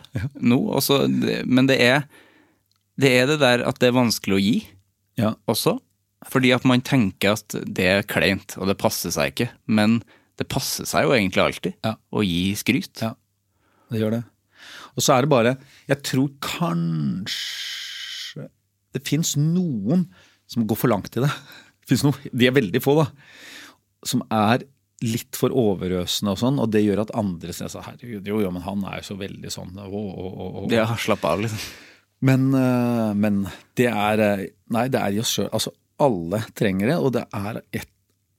nå. 0.43 0.59
Også, 0.75 1.05
men 1.47 1.67
det 1.71 1.77
er, 1.87 2.03
det 2.99 3.11
er 3.21 3.25
det 3.31 3.39
der 3.43 3.63
at 3.69 3.79
det 3.79 3.89
er 3.93 3.99
vanskelig 3.99 4.35
å 4.35 4.43
gi 4.43 4.57
Ja. 5.21 5.31
også. 5.47 5.77
Fordi 6.29 6.51
at 6.53 6.65
man 6.67 6.81
tenker 6.83 7.33
at 7.39 7.49
det 7.65 7.87
er 7.87 8.03
kleint, 8.03 8.57
og 8.59 8.67
det 8.69 8.75
passer 8.77 9.11
seg 9.15 9.31
ikke. 9.33 9.49
Men 9.71 10.03
det 10.37 10.49
passer 10.51 10.85
seg 10.85 11.05
jo 11.07 11.15
egentlig 11.15 11.41
alltid 11.45 11.75
Ja. 11.87 11.95
å 12.13 12.21
gi 12.27 12.55
skryt. 12.59 12.99
Ja, 13.01 13.15
det 13.91 14.01
gjør 14.03 14.11
det. 14.19 14.25
Og 14.97 15.03
så 15.07 15.15
er 15.15 15.21
det 15.23 15.31
bare 15.31 15.57
Jeg 15.89 16.03
tror 16.03 16.29
kanskje 16.43 18.49
Det 18.93 19.07
fins 19.07 19.37
noen 19.39 20.09
som 20.51 20.67
går 20.67 20.79
for 20.79 20.93
langt 20.93 21.17
i 21.17 21.23
det. 21.25 21.31
det 21.31 21.91
finnes 21.91 22.07
noe, 22.09 22.33
de 22.33 22.49
er 22.49 22.57
veldig 22.57 22.83
få, 22.83 22.97
da. 23.01 23.09
Som 24.07 24.25
er 24.35 24.65
litt 25.05 25.37
for 25.39 25.55
overøsende 25.57 26.35
og 26.35 26.41
sånn, 26.41 26.59
og 26.61 26.73
det 26.75 26.83
gjør 26.85 27.07
at 27.07 27.15
andre 27.17 27.55
sier 27.57 27.71
sånn 27.73 27.87
Herregud, 27.87 28.27
jo, 28.29 28.41
jo, 28.45 28.51
men 28.53 28.65
han 28.67 28.83
er 28.89 28.99
jo 29.01 29.07
så 29.13 29.17
veldig 29.21 29.53
sånn 29.53 29.79
å, 29.81 29.87
å, 29.89 30.27
å. 30.35 30.65
Ja, 30.73 30.91
slapp 31.01 31.25
av, 31.29 31.41
liksom. 31.47 31.63
Men, 32.29 32.51
øh, 32.53 33.15
men 33.17 33.47
det 33.81 33.87
er 33.89 34.21
øh, 34.27 34.43
Nei, 34.77 34.83
det 34.93 35.01
er 35.01 35.17
i 35.17 35.23
oss 35.23 35.33
sjøl. 35.39 35.49
Altså, 35.57 35.73
alle 36.05 36.43
trenger 36.57 36.93
det, 36.93 36.99
og 37.01 37.15
det 37.17 37.23
er 37.33 37.63
et, 37.65 37.89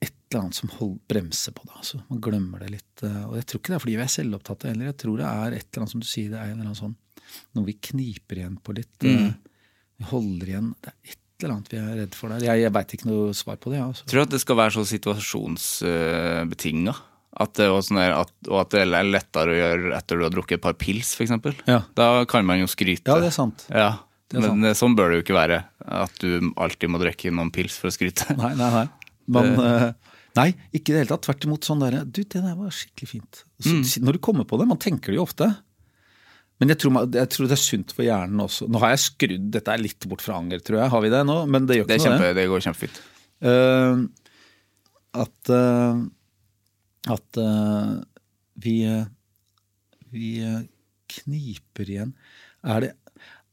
et 0.02 0.14
eller 0.30 0.44
annet 0.44 0.58
som 0.60 0.70
hold, 0.78 0.94
bremser 1.10 1.54
på 1.56 1.66
det. 1.66 1.74
Altså. 1.80 1.98
Man 2.06 2.22
glemmer 2.22 2.62
det 2.62 2.70
litt. 2.76 3.02
øh, 3.02 3.18
Og 3.26 3.34
jeg 3.40 3.48
tror 3.50 3.62
ikke 3.62 3.72
det 3.72 3.76
er 3.78 3.84
fordi 3.84 3.96
vi 3.98 4.04
er 4.06 4.12
selvopptatte 4.14 4.70
heller. 4.70 4.92
Jeg 4.92 4.98
tror 5.02 5.18
det 5.18 5.26
er 5.32 5.56
et 5.58 5.66
eller 5.66 5.82
annet 5.82 5.94
som 5.96 6.04
du 6.04 6.08
sier, 6.08 6.30
det 6.30 6.38
er 6.38 6.52
en 6.52 6.54
eller 6.60 6.68
annen 6.70 6.78
sånn 6.78 6.98
noe 7.56 7.68
vi 7.68 7.76
kniper 7.90 8.40
igjen 8.40 8.56
på 8.62 8.74
litt. 8.76 9.06
Mm. 9.06 9.32
Vi 9.98 10.08
holder 10.10 10.52
igjen. 10.52 10.70
Det 10.82 10.92
er 10.92 11.14
et 11.14 11.21
eller 11.44 11.56
annet 11.58 11.72
vi 11.72 11.78
er 11.80 11.96
redd 12.02 12.14
for 12.18 12.26
der. 12.32 12.40
Jeg, 12.46 12.56
jeg 12.64 12.72
veit 12.76 12.90
ikke 12.96 13.08
noe 13.10 13.24
svar 13.36 13.56
på 13.62 13.72
det. 13.72 13.78
Ja, 13.80 13.86
altså. 13.90 14.02
Tror 14.10 14.24
at 14.24 14.32
det 14.34 14.40
skal 14.42 14.58
være 14.58 14.74
så 14.76 14.82
situasjonsbetinga. 14.92 16.94
At 17.42 17.50
det, 17.56 17.66
sånn 17.86 17.96
der, 17.96 18.12
at, 18.18 18.32
og 18.50 18.58
at 18.60 18.70
det 18.74 18.80
er 18.84 19.06
lettere 19.08 19.54
å 19.54 19.56
gjøre 19.56 19.94
etter 19.96 20.14
du 20.20 20.24
har 20.26 20.34
drukket 20.34 20.58
et 20.58 20.64
par 20.66 20.76
pils, 20.76 21.08
f.eks. 21.16 21.32
Ja. 21.64 21.78
Da 21.96 22.06
kan 22.28 22.42
man 22.48 22.60
jo 22.60 22.68
skryte. 22.68 23.08
Ja, 23.08 23.16
det 23.22 23.28
er 23.30 23.36
sant. 23.36 23.64
Ja, 23.72 23.92
Det 24.28 24.36
er 24.40 24.52
Men 24.52 24.76
sånn 24.76 24.96
bør 24.98 25.06
det 25.10 25.16
jo 25.20 25.24
ikke 25.24 25.38
være. 25.38 25.58
At 25.80 26.12
du 26.20 26.52
alltid 26.60 26.88
må 26.92 26.98
drikke 27.00 27.32
noen 27.32 27.50
pils 27.54 27.74
for 27.80 27.88
å 27.88 27.94
skryte. 27.94 28.24
Nei, 28.36 28.52
nei, 28.58 28.70
nei. 28.76 28.86
Man, 29.32 29.48
uh, 29.56 29.92
nei, 30.36 30.50
ikke 30.74 30.92
i 30.92 30.94
det 30.94 31.00
hele 31.04 31.12
tatt. 31.14 31.24
Tvert 31.28 31.44
imot 31.48 31.64
sånn 31.68 31.82
derre 31.84 32.00
Du, 32.04 32.20
det 32.20 32.40
der 32.42 32.56
var 32.58 32.70
skikkelig 32.74 33.08
fint. 33.14 33.32
Så, 33.62 33.70
Når 34.04 34.12
du 34.18 34.22
kommer 34.28 34.44
på 34.48 34.56
det, 34.60 34.66
man 34.68 34.80
tenker 34.82 35.08
det 35.14 35.18
jo 35.20 35.24
ofte. 35.24 35.46
Men 36.60 36.72
jeg 36.72 36.78
tror, 36.82 36.98
jeg 37.16 37.30
tror 37.32 37.48
det 37.50 37.56
er 37.56 37.62
sunt 37.62 37.92
for 37.96 38.06
hjernen 38.06 38.42
også. 38.44 38.68
Nå 38.70 38.82
har 38.82 38.92
jeg 38.92 39.02
skrudd 39.02 39.48
Dette 39.56 39.72
er 39.72 39.82
litt 39.82 40.06
bort 40.10 40.22
fra 40.22 40.36
anger, 40.38 40.62
tror 40.62 40.78
jeg. 40.78 40.92
Har 40.92 41.02
vi 41.02 41.10
det 41.10 41.22
nå? 41.26 41.38
Men 41.50 41.66
det 41.66 41.80
gjør 41.80 41.88
Det, 41.90 41.96
er 41.96 42.02
noe, 42.02 42.10
kjempe, 42.12 42.34
det 42.38 42.48
går 42.52 42.66
kjempefint. 42.68 43.00
Uh, 43.42 44.04
at 45.24 45.50
uh, 45.50 46.02
at 47.10 47.42
uh, 47.42 47.96
vi 48.62 48.76
vi 50.12 50.28
kniper 51.08 51.88
igjen 51.88 52.10
er 52.68 52.84
det, 52.84 52.90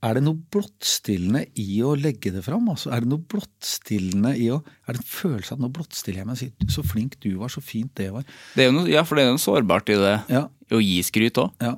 er 0.05 0.15
det 0.15 0.23
noe 0.23 0.39
blottstillende 0.53 1.41
i 1.59 1.81
å 1.83 1.91
legge 1.99 2.31
det 2.31 2.43
fram? 2.45 2.69
Altså, 2.71 2.91
er 2.95 3.03
det 3.03 3.09
noe 3.11 3.23
blottstillende 3.31 4.31
i 4.39 4.47
å 4.53 4.61
Er 4.87 4.95
det 4.95 5.01
en 5.01 5.09
følelse 5.11 5.55
av 5.55 5.63
noe 5.63 5.73
blottstiller 5.75 6.21
jeg 6.21 6.29
meg 6.29 6.37
og 6.37 6.39
sier 6.39 6.71
'så 6.71 6.83
flink 6.87 7.17
du 7.19 7.35
var, 7.41 7.51
så 7.51 7.59
fint 7.63 7.91
det 7.95 8.11
var'? 8.13 8.23
Det 8.55 8.69
noe, 8.71 8.87
ja, 8.87 9.03
for 9.03 9.15
det 9.15 9.25
er 9.25 9.33
noe 9.33 9.43
sårbart 9.43 9.89
i 9.91 9.99
det. 9.99 10.15
Ja. 10.29 10.47
Å 10.47 10.79
gi 10.79 11.01
skryt 11.03 11.41
òg. 11.41 11.51
Ja. 11.59 11.75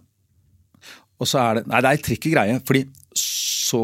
Og 1.21 1.29
så 1.29 1.41
er 1.41 1.59
det 1.59 1.67
Nei, 1.69 1.81
det 1.83 1.91
er 1.91 1.99
en 1.99 2.05
tricky 2.07 2.31
greie, 2.33 2.57
fordi 2.65 2.85
så 3.21 3.81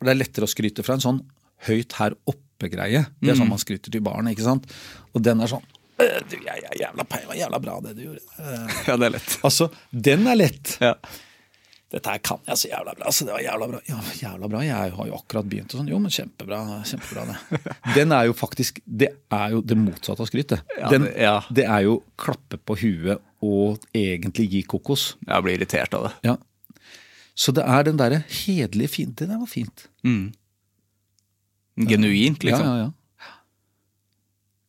det 0.00 0.14
er 0.14 0.16
lettere 0.22 0.46
å 0.48 0.50
skryte 0.50 0.84
fra 0.86 0.96
en 0.96 1.04
sånn 1.04 1.18
høyt 1.66 1.92
her 1.98 2.14
oppe-greie. 2.30 3.02
Det 3.20 3.34
er 3.34 3.36
sånn 3.36 3.50
man 3.50 3.60
skryter 3.60 3.92
til 3.92 4.00
barn, 4.04 4.30
ikke 4.32 4.46
sant. 4.46 4.68
Og 5.12 5.20
den 5.24 5.42
er 5.44 5.50
sånn 5.52 5.66
«Øh, 6.00 6.20
du, 6.32 6.38
jeg 6.40 6.62
er 6.64 6.78
jævla 6.80 7.04
var 7.04 7.34
jævla 7.36 7.58
bra 7.60 7.74
det 7.84 7.90
du 7.98 8.06
gjorde. 8.06 8.22
Ja, 8.88 8.94
det 8.96 9.10
er 9.10 9.18
lett. 9.18 9.34
Altså, 9.44 9.66
den 9.92 10.24
er 10.32 10.38
lett. 10.40 10.78
Ja. 10.80 10.94
Dette 11.90 12.12
her 12.14 12.22
kan 12.24 12.40
jeg 12.46 12.56
så 12.56 12.70
jævla 12.70 12.94
bra. 12.96 13.10
Altså, 13.10 13.26
det 13.28 13.34
var 13.34 13.42
jævla 13.44 13.68
bra. 13.68 13.80
Ja, 13.90 13.98
jævla 14.22 14.48
bra. 14.48 14.62
Jeg 14.64 14.94
har 14.96 15.08
jo 15.10 15.16
akkurat 15.18 15.48
begynt 15.50 15.74
og 15.74 15.80
sånn. 15.82 15.90
Jo, 15.92 15.98
men 16.00 16.14
kjempebra. 16.14 16.60
Kjempebra, 16.88 17.24
det. 17.28 17.74
Den 17.98 18.14
er 18.16 18.28
jo 18.30 18.36
faktisk 18.38 18.80
Det 18.86 19.10
er 19.36 19.56
jo 19.56 19.60
det 19.66 19.76
motsatte 19.76 20.24
av 20.24 20.30
skryt, 20.30 20.54
det. 20.54 20.60
Ja, 20.78 20.92
det- 20.94 21.12
ja. 21.20 21.34
det 21.52 21.66
er 21.66 21.84
jo 21.90 21.98
klappe 22.20 22.56
på 22.62 22.78
huet 22.80 23.20
og 23.40 23.80
egentlig 23.96 24.48
gi 24.52 24.62
kokos. 24.68 25.14
Jeg 25.26 25.44
blir 25.46 25.56
irritert 25.58 25.94
av 25.96 26.08
det. 26.08 26.12
Ja. 26.28 26.36
Så 27.40 27.54
det 27.56 27.64
er 27.64 27.86
den 27.88 27.96
derre 28.00 28.22
hederlige 28.28 28.92
fienden. 28.92 29.30
Det 29.30 29.38
var 29.40 29.48
fint. 29.48 29.86
Genuint, 31.80 32.44
liksom. 32.44 32.66
Ja, 32.66 32.76
ja, 32.76 32.88
ja. 32.88 32.90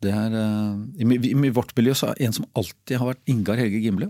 Det 0.01 0.09
er, 0.17 0.33
uh, 0.33 0.79
i, 0.97 1.05
i, 1.29 1.51
vårt 1.53 1.75
miljø 1.77 1.93
så 1.97 2.09
er 2.09 2.23
en 2.25 2.33
som 2.33 2.47
alltid 2.57 2.97
har 2.97 3.11
vært 3.11 3.29
Ingar 3.29 3.59
Helge 3.61 3.83
Gimle. 3.83 4.07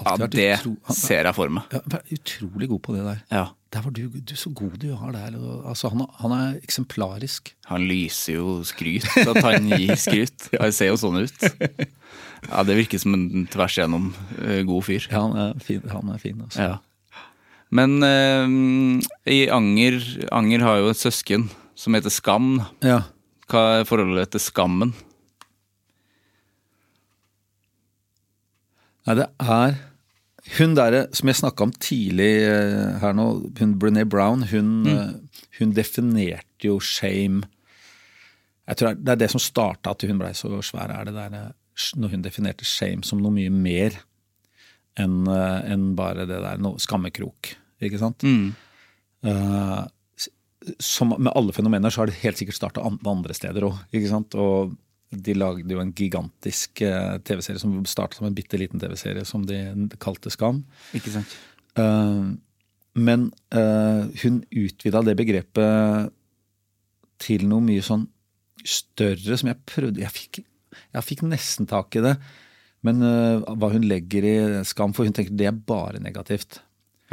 Ja, 0.00 0.16
det 0.20 0.60
utro- 0.60 0.76
han- 0.84 0.96
ser 0.96 1.24
jeg 1.24 1.34
for 1.34 1.48
meg. 1.48 1.62
Ja, 1.72 1.80
utrolig 2.12 2.68
god 2.68 2.82
på 2.84 2.94
det 2.96 3.04
der. 3.06 3.22
Ja. 3.30 3.46
Der 3.72 3.82
var 3.82 3.90
du, 3.94 4.08
du 4.08 4.34
så 4.36 4.50
god 4.50 4.76
du 4.82 4.88
har 4.98 5.12
der. 5.14 5.36
Altså, 5.64 5.88
han, 5.88 6.04
han 6.18 6.32
er 6.34 6.58
eksemplarisk. 6.60 7.54
Han 7.70 7.86
lyser 7.86 8.34
jo 8.34 8.58
skryt, 8.66 9.06
at 9.16 9.40
han 9.46 9.68
gir 9.70 9.94
skryt. 9.96 10.48
Han 10.60 10.72
ser 10.74 10.90
jo 10.90 10.98
sånn 11.00 11.22
ut. 11.22 11.40
Ja, 12.48 12.62
Det 12.64 12.76
virker 12.78 13.02
som 13.02 13.14
en 13.14 13.46
tvers 13.50 13.76
igjennom 13.76 14.12
eh, 14.40 14.62
god 14.68 14.86
fyr. 14.86 15.08
Ja, 15.10 15.26
han 15.26 15.36
er 15.36 15.64
fin. 15.64 15.82
Han 15.92 16.14
er 16.14 16.22
fin 16.22 16.40
altså. 16.40 16.70
Ja. 16.70 16.78
Men 17.70 18.02
eh, 18.02 19.04
i 19.30 19.42
Anger 19.52 20.00
Anger 20.32 20.64
har 20.66 20.80
jo 20.80 20.90
et 20.90 21.00
søsken 21.00 21.50
som 21.78 21.94
heter 21.94 22.12
Skam. 22.12 22.58
Ja. 22.84 23.04
Hva 23.50 23.80
er 23.80 23.86
forholdet 23.88 24.32
til 24.34 24.42
Skammen? 24.42 24.92
Nei, 29.08 29.16
det 29.16 29.30
er 29.40 29.78
hun 30.56 30.74
derre 30.74 31.04
som 31.14 31.30
jeg 31.30 31.38
snakka 31.40 31.66
om 31.66 31.72
tidlig 31.82 32.30
eh, 32.46 32.98
her 33.02 33.14
nå, 33.16 33.26
hun 33.60 33.76
Brené 33.80 34.06
Brown, 34.08 34.46
hun, 34.50 34.70
mm. 34.86 35.40
hun 35.60 35.74
definerte 35.76 36.66
jo 36.66 36.78
shame 36.80 37.44
Jeg 38.66 38.78
tror 38.80 38.96
det 38.96 39.12
er 39.12 39.20
det 39.20 39.30
som 39.32 39.42
starta 39.42 39.92
at 39.92 40.06
hun 40.06 40.20
blei 40.20 40.32
så 40.36 40.50
svær, 40.64 40.92
er 40.94 41.08
det 41.08 41.14
der 41.16 41.36
eh, 41.36 41.50
når 41.96 42.14
hun 42.14 42.24
definerte 42.24 42.66
shame 42.68 43.06
som 43.06 43.22
noe 43.22 43.34
mye 43.34 43.52
mer 43.52 43.96
enn 45.00 45.22
en 45.30 45.86
bare 45.96 46.26
det 46.28 46.40
der 46.42 46.60
no, 46.60 46.74
skammekrok, 46.82 47.54
ikke 47.80 48.00
sant? 48.00 48.26
Mm. 48.26 48.50
Uh, 49.24 49.86
som 50.82 51.14
med 51.16 51.32
alle 51.36 51.54
fenomener 51.56 51.92
så 51.92 52.02
har 52.02 52.10
det 52.10 52.20
helt 52.20 52.40
sikkert 52.40 52.58
starta 52.58 52.84
andre 52.84 53.36
steder 53.36 53.64
òg? 53.68 53.78
Og 54.40 54.74
de 55.10 55.34
lagde 55.34 55.72
jo 55.72 55.80
en 55.82 55.94
gigantisk 55.96 56.82
uh, 56.84 57.16
TV-serie 57.24 57.62
som 57.62 57.78
starta 57.88 58.18
som 58.18 58.28
en 58.28 58.36
bitte 58.36 58.60
liten 58.60 58.82
TV-serie 58.82 59.24
som 59.28 59.46
de 59.46 59.88
kalte 60.02 60.32
Skam. 60.34 60.64
Ikke 60.96 61.14
sant? 61.14 61.38
Uh, 61.78 62.36
men 62.98 63.28
eh, 63.54 64.06
hun 64.24 64.40
utvida 64.50 65.02
det 65.06 65.16
begrepet 65.18 66.10
til 67.22 67.44
noe 67.50 67.62
mye 67.62 67.84
sånn 67.84 68.08
større 68.66 69.36
som 69.38 69.48
jeg 69.48 69.60
prøvde 69.68 70.02
Jeg 70.02 70.12
fikk, 70.12 70.40
jeg 70.70 71.06
fikk 71.06 71.24
nesten 71.28 71.68
tak 71.70 71.96
i 71.98 72.04
det. 72.04 72.16
Men 72.86 73.04
uh, 73.04 73.44
hva 73.60 73.72
hun 73.74 73.84
legger 73.88 74.26
i 74.26 74.36
skam, 74.68 74.94
for 74.96 75.08
hun 75.08 75.16
tenker 75.16 75.36
det 75.36 75.50
er 75.50 75.56
bare 75.56 76.00
negativt. 76.02 76.62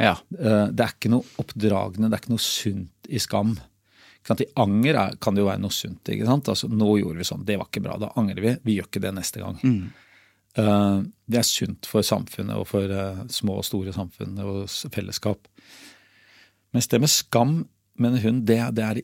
Ja. 0.00 0.16
Uh, 0.32 0.68
det 0.72 0.84
er 0.84 0.94
ikke 0.94 1.12
noe 1.12 1.26
oppdragende, 1.42 2.08
det 2.08 2.16
er 2.16 2.22
ikke 2.22 2.34
noe 2.36 2.44
sunt 2.44 3.10
i 3.10 3.20
skam. 3.22 3.56
I 4.28 4.48
anger 4.60 4.96
er, 5.00 5.14
kan 5.22 5.36
det 5.36 5.40
jo 5.40 5.48
være 5.48 5.62
noe 5.62 5.72
sunt. 5.72 6.08
ikke 6.12 6.26
sant? 6.28 6.50
Altså, 6.52 6.68
Nå 6.68 6.98
gjorde 7.00 7.20
vi 7.20 7.28
sånn, 7.28 7.46
det 7.48 7.56
var 7.60 7.70
ikke 7.70 7.84
bra, 7.84 7.96
da 8.00 8.12
angrer 8.20 8.44
vi. 8.44 8.54
Vi 8.66 8.76
gjør 8.76 8.90
ikke 8.90 9.04
det 9.06 9.12
neste 9.16 9.40
gang. 9.40 9.60
Eh, 10.58 10.98
det 11.32 11.38
er 11.40 11.46
sunt 11.48 11.88
for 11.88 12.04
samfunnet 12.04 12.60
og 12.60 12.68
for 12.68 12.92
små 13.32 13.56
og 13.62 13.64
store 13.64 13.94
samfunn 13.96 14.36
og 14.44 14.66
fellesskap. 14.92 15.48
Mens 16.76 16.90
det 16.92 17.00
med 17.00 17.12
skam, 17.12 17.54
mener 17.96 18.20
hun, 18.26 18.42
det, 18.44 18.60
det 18.76 18.84
er 18.84 19.00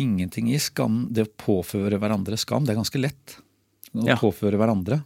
ingenting 0.00 0.48
i 0.52 0.60
skam. 0.62 1.04
Det 1.12 1.26
å 1.26 1.34
påføre 1.44 2.00
hverandre 2.00 2.38
skam, 2.40 2.64
det 2.64 2.72
er 2.72 2.80
ganske 2.80 3.02
lett. 3.02 3.36
Å 3.94 4.06
Ja. 4.08 4.16
påføre 4.16 4.56
hverandre. 4.56 5.02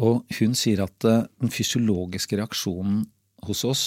Og 0.00 0.24
hun 0.38 0.54
sier 0.56 0.80
at 0.86 1.04
eh, 1.04 1.26
den 1.42 1.52
fysiologiske 1.52 2.38
reaksjonen 2.40 3.04
hos 3.46 3.64
oss 3.68 3.84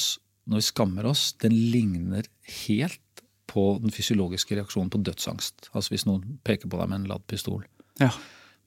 når 0.49 0.59
vi 0.59 0.65
skammer 0.67 1.07
oss, 1.07 1.33
den 1.39 1.53
ligner 1.71 2.27
helt 2.67 2.99
på 3.47 3.77
den 3.81 3.93
fysiologiske 3.93 4.57
reaksjonen 4.57 4.91
på 4.91 5.01
dødsangst. 5.05 5.69
Altså 5.73 5.93
hvis 5.93 6.05
noen 6.09 6.39
peker 6.43 6.67
på 6.69 6.79
deg 6.79 6.89
med 6.91 7.01
en 7.01 7.09
ladd 7.13 7.23
pistol 7.31 7.61
ja. 8.01 8.09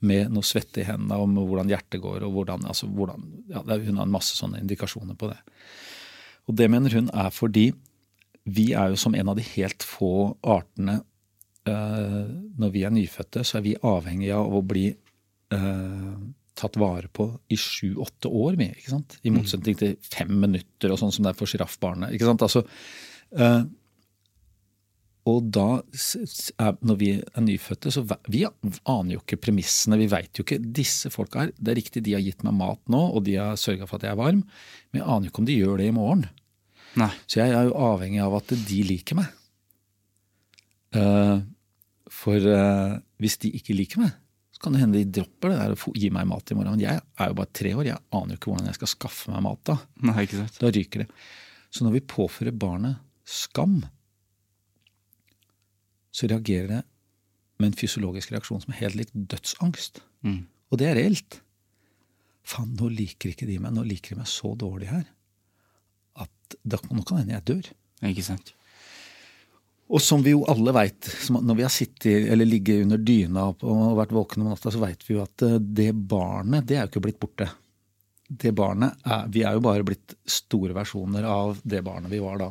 med 0.01 0.33
noe 0.33 0.47
svette 0.47 0.81
i 0.83 0.87
hendene 0.89 1.19
og 1.21 1.29
med 1.33 1.45
hvordan 1.49 1.73
hjertet 1.73 2.01
går. 2.03 2.25
og 2.25 2.33
hvordan, 2.39 2.65
altså 2.71 2.89
hvordan, 2.89 3.27
ja, 3.53 3.63
Hun 3.63 3.97
har 4.01 4.07
en 4.07 4.15
masse 4.15 4.39
sånne 4.39 4.63
indikasjoner 4.63 5.19
på 5.19 5.29
det. 5.33 5.39
Og 6.49 6.57
det 6.57 6.71
mener 6.71 6.95
hun 6.95 7.11
er 7.13 7.31
fordi 7.35 7.73
vi 8.47 8.73
er 8.79 8.93
jo 8.95 8.97
som 8.97 9.15
en 9.19 9.29
av 9.29 9.37
de 9.37 9.43
helt 9.43 9.83
få 9.83 10.37
artene 10.47 11.01
Når 11.67 12.73
vi 12.75 12.83
er 12.87 12.95
nyfødte, 12.95 13.43
så 13.47 13.59
er 13.59 13.65
vi 13.67 13.77
avhengige 13.87 14.37
av 14.39 14.55
å 14.55 14.63
bli 14.67 14.87
eh, 14.91 16.13
tatt 16.57 16.79
vare 16.81 17.11
på 17.13 17.27
i 17.53 17.59
sju-åtte 17.61 18.31
år, 18.31 18.57
vi, 18.61 18.71
ikke 18.73 18.95
sant? 18.95 19.19
I 19.27 19.33
motsetning 19.35 19.77
til 19.79 19.97
fem 20.05 20.31
minutter 20.47 20.93
og 20.93 21.01
sånn 21.01 21.13
som 21.15 21.27
det 21.27 21.35
er 21.35 21.41
for 21.41 21.51
sjiraffbarnet. 21.51 22.15
Altså, 22.37 22.63
eh, 23.37 23.65
og 25.27 25.49
da, 25.51 25.67
er, 26.63 26.77
når 26.87 26.99
vi 27.01 27.11
er 27.19 27.43
nyfødte, 27.43 27.91
så 27.91 28.05
vi 28.31 28.45
aner 28.47 29.17
jo 29.17 29.23
ikke 29.25 29.41
premissene. 29.49 29.99
Vi 29.99 30.07
veit 30.13 30.39
jo 30.39 30.47
ikke 30.47 30.61
Disse 30.63 31.11
folka 31.11 31.43
her, 31.43 31.53
det 31.59 31.73
er 31.73 31.81
riktig, 31.81 32.05
de 32.07 32.15
har 32.15 32.23
gitt 32.23 32.47
meg 32.47 32.55
mat 32.61 32.83
nå, 32.93 33.03
og 33.11 33.25
de 33.27 33.35
har 33.41 33.59
sørga 33.59 33.89
for 33.91 33.99
at 33.99 34.07
jeg 34.07 34.15
er 34.15 34.21
varm, 34.21 34.45
men 34.93 35.03
jeg 35.03 35.09
aner 35.09 35.27
jo 35.27 35.35
ikke 35.35 35.43
om 35.43 35.51
de 35.51 35.59
gjør 35.59 35.83
det 35.83 35.91
i 35.91 35.97
morgen. 35.97 36.23
Nei. 36.97 37.11
Så 37.27 37.43
jeg 37.43 37.53
er 37.53 37.67
jo 37.69 37.75
avhengig 37.91 38.23
av 38.25 38.39
at 38.39 38.55
de 38.71 38.79
liker 38.87 39.19
meg. 39.19 39.35
Eh, 40.97 41.37
for 42.13 42.37
uh, 42.39 42.97
hvis 43.23 43.39
de 43.43 43.51
ikke 43.59 43.75
liker 43.77 44.03
meg, 44.05 44.13
så 44.55 44.63
kan 44.63 44.73
det 44.77 44.81
hende 44.81 45.01
de 45.03 45.11
dropper 45.21 45.53
det 45.53 45.59
der 45.61 45.75
få- 45.77 45.93
gi 45.99 46.09
meg 46.15 46.27
mat 46.31 46.51
i 46.51 46.57
morgen. 46.57 46.77
Men 46.79 46.85
jeg 46.85 47.01
er 47.03 47.29
jo 47.33 47.37
bare 47.37 47.53
tre 47.53 47.73
år, 47.77 47.85
jeg 47.91 47.99
aner 48.17 48.35
jo 48.35 48.39
ikke 48.41 48.53
hvordan 48.53 48.71
jeg 48.71 48.79
skal 48.79 48.93
skaffe 48.95 49.33
meg 49.35 49.43
mat 49.45 49.61
da. 49.69 49.75
Nei, 50.07 50.23
ikke 50.25 50.39
sant. 50.41 50.61
Da 50.63 50.71
ryker 50.73 51.03
det. 51.05 51.09
Så 51.75 51.85
når 51.85 51.97
vi 51.99 52.05
påfører 52.15 52.57
barnet 52.57 52.97
skam, 53.29 53.83
så 56.17 56.29
reagerer 56.31 56.71
det 56.71 56.83
med 57.61 57.71
en 57.73 57.77
fysiologisk 57.77 58.33
reaksjon 58.33 58.63
som 58.65 58.73
er 58.73 58.81
helt 58.85 58.97
lik 58.99 59.11
dødsangst. 59.13 60.01
Og 60.73 60.79
det 60.81 60.89
er 60.91 60.97
reelt. 60.99 61.41
Faen, 62.47 62.73
nå 62.79 62.89
liker 62.93 63.33
ikke 63.33 63.47
de 63.49 63.59
meg, 63.61 63.75
nå 63.77 63.83
liker 63.87 64.15
de 64.15 64.21
meg 64.23 64.31
så 64.31 64.53
dårlig 64.59 64.89
her 64.93 65.05
at 66.23 66.57
da, 66.65 66.79
nå 66.95 67.03
kan 67.05 67.21
hende 67.21 67.35
jeg 67.37 67.45
dør. 67.51 67.69
Ikke 68.09 68.25
sant. 68.25 68.55
Og 69.87 70.03
som 70.03 70.23
vi 70.25 70.33
jo 70.33 70.43
alle 70.51 70.73
veit, 70.75 71.09
når 71.31 71.59
vi 71.59 71.63
har 71.63 71.71
sittet 71.71 72.27
eller 72.33 72.49
ligget 72.49 72.83
under 72.83 72.99
dyna 72.99 73.47
og 73.53 73.99
vært 74.01 74.15
våkne 74.17 74.43
om 74.43 74.51
natta, 74.51 74.73
så 74.75 74.83
veit 74.83 75.05
vi 75.07 75.15
jo 75.15 75.23
at 75.23 75.45
eh, 75.47 75.61
det 75.61 75.93
barnet, 75.95 76.67
det 76.67 76.79
er 76.79 76.87
jo 76.87 76.91
ikke 76.91 77.05
blitt 77.07 77.21
borte. 77.23 77.47
Det 78.27 78.51
barnet 78.59 78.97
er, 79.07 79.29
Vi 79.31 79.45
er 79.47 79.55
jo 79.55 79.63
bare 79.63 79.87
blitt 79.87 80.17
store 80.27 80.75
versjoner 80.75 81.29
av 81.31 81.61
det 81.63 81.85
barnet 81.87 82.11
vi 82.11 82.19
var 82.23 82.41
da. 82.43 82.49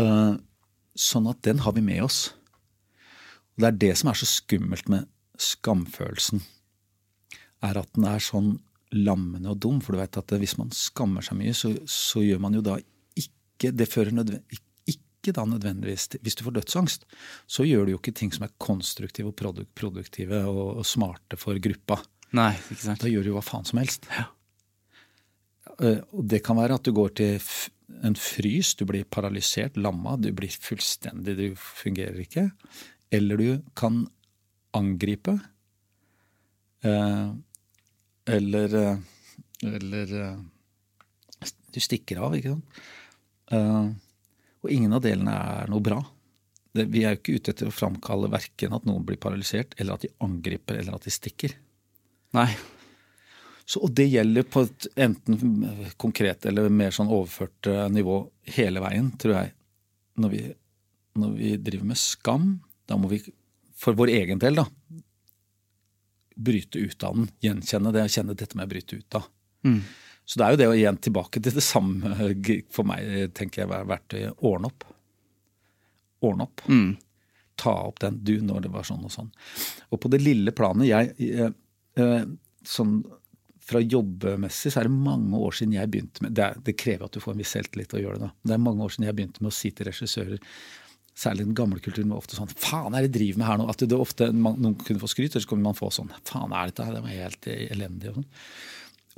Eh, 0.00 0.38
sånn 0.96 1.28
at 1.28 1.42
den 1.44 1.60
har 1.66 1.76
vi 1.76 1.84
med 1.84 2.06
oss. 2.06 2.30
Og 3.52 3.60
det 3.60 3.68
er 3.68 3.80
det 3.84 3.92
som 4.00 4.08
er 4.08 4.16
så 4.16 4.28
skummelt 4.30 4.88
med 4.88 5.04
skamfølelsen. 5.40 6.40
Er 7.66 7.76
at 7.76 7.92
den 7.92 8.08
er 8.08 8.24
sånn 8.24 8.54
lammende 8.96 9.52
og 9.52 9.60
dum. 9.60 9.84
For 9.84 9.92
du 9.92 10.00
vet 10.00 10.16
at 10.16 10.32
hvis 10.40 10.56
man 10.56 10.72
skammer 10.72 11.24
seg 11.24 11.36
mye, 11.42 11.52
så, 11.56 11.74
så 11.84 12.24
gjør 12.24 12.40
man 12.40 12.56
jo 12.56 12.64
da 12.64 12.80
ikke 12.80 13.74
Det 13.76 13.84
fører 13.92 14.14
nødvendig, 14.16 14.56
ikke 15.20 15.34
da 15.36 15.44
nødvendigvis 15.44 16.08
Hvis 16.24 16.36
du 16.38 16.44
får 16.46 16.56
dødsangst, 16.58 17.04
så 17.46 17.64
gjør 17.68 17.86
du 17.86 17.92
jo 17.94 18.00
ikke 18.00 18.16
ting 18.16 18.32
som 18.32 18.46
er 18.46 18.54
konstruktive 18.58 19.30
og 19.30 19.36
produktive 19.76 20.42
og, 20.48 20.80
smarte 20.88 21.36
for 21.40 21.60
gruppa. 21.62 22.00
Nei, 22.36 22.54
ikke 22.70 22.82
sant. 22.86 23.02
Da 23.04 23.10
gjør 23.10 23.26
du 23.26 23.32
jo 23.32 23.36
hva 23.38 23.44
faen 23.44 23.66
som 23.68 23.80
helst. 23.82 24.08
Ja. 24.16 24.28
Og 25.80 26.24
det 26.28 26.42
kan 26.44 26.58
være 26.60 26.76
at 26.76 26.84
du 26.84 26.92
går 26.96 27.14
til 27.16 27.38
en 28.06 28.16
frys, 28.16 28.74
du 28.78 28.84
blir 28.88 29.04
paralysert, 29.08 29.76
lamma, 29.80 30.16
du 30.20 30.30
blir 30.36 30.52
fullstendig, 30.52 31.36
du 31.38 31.46
fungerer 31.56 32.20
ikke. 32.22 32.46
Eller 33.12 33.40
du 33.40 33.48
kan 33.76 34.04
angripe. 34.76 35.38
eh, 36.84 37.32
Eller 38.26 38.74
eh, 38.74 38.98
Eller 39.66 40.14
eh, 40.20 40.38
Du 41.74 41.80
stikker 41.80 42.20
av, 42.22 42.36
ikke 42.36 42.54
sant. 42.56 44.06
Og 44.64 44.72
ingen 44.72 44.92
av 44.96 45.04
delene 45.04 45.34
er 45.34 45.70
noe 45.72 45.84
bra. 45.84 46.00
Det, 46.76 46.86
vi 46.92 47.02
er 47.04 47.16
jo 47.16 47.20
ikke 47.20 47.38
ute 47.38 47.54
etter 47.54 47.70
å 47.70 47.74
framkalle 47.74 48.30
verken 48.30 48.76
at 48.76 48.86
noen 48.86 49.06
blir 49.06 49.18
paralysert, 49.20 49.74
eller 49.80 49.96
at 49.96 50.04
de 50.04 50.12
angriper, 50.22 50.78
eller 50.78 50.98
at 50.98 51.08
de 51.08 51.14
stikker. 51.14 51.56
Nei. 52.36 52.50
Så, 53.64 53.80
og 53.86 53.94
det 53.96 54.08
gjelder 54.10 54.46
på 54.50 54.64
et 54.66 54.86
enten 54.98 55.64
konkret 56.00 56.46
eller 56.46 56.70
mer 56.74 56.94
sånn 56.94 57.10
overført 57.10 57.68
eh, 57.70 57.86
nivå 57.90 58.22
hele 58.56 58.82
veien, 58.82 59.12
tror 59.18 59.36
jeg. 59.36 59.54
Når 60.20 60.32
vi 60.34 60.42
når 61.18 61.30
vi 61.36 61.56
driver 61.56 61.86
med 61.90 61.98
skam, 61.98 62.50
da 62.86 62.98
må 62.98 63.10
vi 63.10 63.20
for 63.80 63.96
vår 63.98 64.12
egen 64.14 64.40
del 64.40 64.60
da, 64.60 64.66
bryte 66.36 66.78
ut 66.78 67.04
av 67.04 67.16
den. 67.16 67.30
Gjenkjenne 67.42 67.92
det 67.94 68.06
kjenne 68.12 68.36
dette 68.36 68.58
med 68.58 68.68
å 68.68 68.72
bryte 68.74 69.00
ut 69.00 69.18
av. 69.18 69.26
Så 70.30 70.38
det 70.38 70.46
er 70.46 70.54
jo 70.54 70.58
det 70.60 70.66
å 70.70 70.74
igjen 70.78 70.98
tilbake 71.02 71.40
til 71.42 71.56
det 71.56 71.62
samme 71.66 72.12
for 72.70 72.86
meg, 72.86 73.32
tenker 73.34 73.64
jeg, 73.64 73.70
verktøyet. 73.90 74.44
Ordne 74.46 74.68
opp. 74.70 74.84
Ordne 76.22 76.46
opp. 76.46 76.62
Ta 77.58 77.72
opp 77.88 77.98
den 78.04 78.20
du 78.22 78.36
når 78.46 78.68
det 78.68 78.70
var 78.70 78.86
sånn 78.86 79.02
og 79.08 79.10
sånn. 79.10 79.32
Og 79.90 79.98
på 80.00 80.10
det 80.12 80.20
lille 80.22 80.54
planet 80.54 80.86
jeg 80.86 81.32
eh, 81.34 81.50
eh, 81.98 82.28
sånn 82.62 83.00
fra 83.70 83.82
jobbmessig 83.82 84.72
så 84.72 84.80
er 84.80 84.88
det 84.88 85.02
mange 85.02 85.38
år 85.38 85.54
siden 85.54 85.76
jeg 85.76 85.90
begynte 85.90 86.24
med 86.24 86.32
Det, 86.34 86.46
er, 86.46 86.62
det 86.66 86.78
krever 86.80 87.06
at 87.06 87.14
du 87.14 87.20
får 87.22 87.34
en 87.34 87.42
viss 87.42 87.52
selvtillit 87.54 87.92
å 87.94 88.00
gjøre 88.00 88.18
det. 88.18 88.30
da. 88.30 88.48
Det 88.50 88.54
er 88.56 88.62
mange 88.64 88.86
år 88.86 88.94
siden 88.94 89.06
jeg 89.06 89.18
begynte 89.18 89.44
med 89.44 89.52
å 89.52 89.58
si 89.58 89.70
til 89.74 89.90
regissører 89.90 90.40
Særlig 91.20 91.44
den 91.44 91.56
gamle 91.58 91.82
kulturen 91.82 92.14
var 92.14 92.22
ofte 92.22 92.38
sånn 92.38 92.50
Faen, 92.54 92.94
er 92.94 93.02
det 93.02 93.10
jeg 93.10 93.16
driver 93.18 93.42
med 93.42 93.48
her 93.50 93.58
nå? 93.60 93.66
At 93.70 93.82
det 93.82 93.98
ofte, 93.98 94.30
man, 94.32 94.56
Noen 94.62 94.78
kunne 94.78 95.02
få 95.02 95.10
skryt, 95.10 95.34
eller 95.34 95.44
så 95.44 95.50
kunne 95.50 95.66
man 95.66 95.78
få 95.78 95.90
sånn 95.94 96.12
Faen, 96.22 96.54
er 96.54 96.70
dette 96.70 96.86
her? 96.86 96.96
Det 96.96 97.02
var 97.04 97.16
helt 97.18 97.50
elendig. 97.50 98.12
og 98.12 98.20
sånn. 98.20 98.28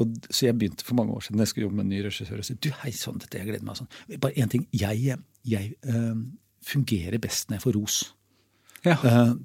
Og, 0.03 0.17
så 0.29 0.49
jeg 0.49 0.59
begynte 0.59 0.87
for 0.87 0.99
mange 0.99 1.15
år 1.17 1.25
siden 1.27 1.43
jeg 1.43 1.51
skulle 1.51 1.69
jobbe 1.69 1.79
med 1.79 1.87
en 1.87 1.95
ny 1.95 2.01
regissør 2.07 2.43
og 2.43 2.49
si 2.49 2.57
du, 2.59 2.71
hei 2.83 2.93
sånn, 2.97 3.21
dette 3.23 3.41
jeg 3.41 3.49
gleder 3.49 3.67
meg 3.67 3.79
sånn. 3.79 3.91
Bare 4.23 4.37
én 4.41 4.51
ting. 4.53 4.67
Jeg, 4.77 5.17
jeg 5.49 5.73
øh, 5.93 6.25
fungerer 6.67 7.23
best 7.23 7.49
når 7.49 7.59
jeg 7.59 7.67
får 7.67 7.79
ros. 7.79 8.01
Ja. 8.83 8.99
Uh, 8.99 9.37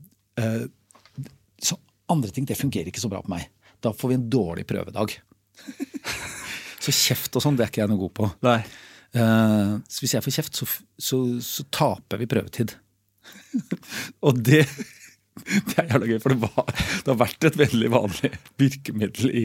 uh, 0.42 1.24
så 1.62 1.78
andre 2.10 2.34
ting 2.34 2.48
det 2.50 2.58
fungerer 2.58 2.90
ikke 2.90 3.04
så 3.04 3.12
bra 3.12 3.22
på 3.24 3.32
meg. 3.34 3.48
Da 3.84 3.94
får 3.94 4.12
vi 4.12 4.18
en 4.18 4.28
dårlig 4.34 4.66
prøvedag. 4.70 5.14
så 6.84 6.94
kjeft 6.94 7.36
og 7.38 7.44
sånn, 7.44 7.58
det 7.58 7.68
er 7.68 7.74
ikke 7.74 7.84
jeg 7.84 7.92
noe 7.92 8.02
god 8.06 8.16
på. 8.18 8.30
Eh, 9.16 9.74
så 9.88 10.04
hvis 10.04 10.16
jeg 10.16 10.26
får 10.26 10.36
kjeft, 10.40 10.60
så, 10.60 10.68
så, 11.00 11.20
så 11.44 11.66
taper 11.74 12.22
vi 12.22 12.30
prøvetid. 12.30 12.76
og 14.26 14.42
det, 14.46 14.64
det 15.46 15.78
er 15.82 15.90
jævla 15.92 16.10
gøy, 16.10 16.20
for 16.24 16.34
det, 16.34 16.40
var, 16.44 16.72
det 16.74 17.12
har 17.12 17.20
vært 17.20 17.48
et 17.50 17.60
veldig 17.60 17.90
vanlig 17.94 18.32
virkemiddel 18.62 19.32
i 19.32 19.44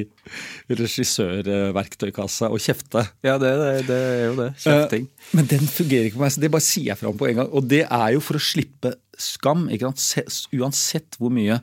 regissørverktøykassa 0.72 2.50
å 2.52 2.60
kjefte. 2.62 3.04
Ja, 3.26 3.36
det, 3.42 3.52
det, 3.60 3.70
det 3.88 3.98
er 4.08 4.24
jo 4.24 4.34
det. 4.40 4.48
Kjefting. 4.62 5.06
Uh, 5.08 5.30
Men 5.38 5.50
den 5.52 5.64
fungerer 5.70 6.08
ikke 6.08 6.18
på 6.18 6.24
meg, 6.24 6.34
så 6.34 6.42
det 6.42 6.52
bare 6.54 6.66
sier 6.66 6.90
jeg 6.90 7.00
fra 7.00 7.12
om 7.12 7.18
på 7.20 7.30
en 7.30 7.40
gang. 7.42 7.50
Og 7.52 7.68
det 7.70 7.82
er 7.86 8.08
jo 8.16 8.22
for 8.24 8.38
å 8.38 8.42
slippe 8.42 8.94
skam. 9.20 9.68
Uansett 9.72 11.18
hvor 11.20 11.32
mye 11.32 11.58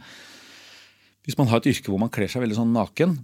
Hvis 1.25 1.37
man 1.37 1.49
har 1.51 1.61
et 1.61 1.69
yrke 1.71 1.91
hvor 1.91 2.01
man 2.01 2.11
kler 2.13 2.29
seg 2.31 2.43
veldig 2.43 2.57
sånn 2.57 2.75
naken, 2.75 3.15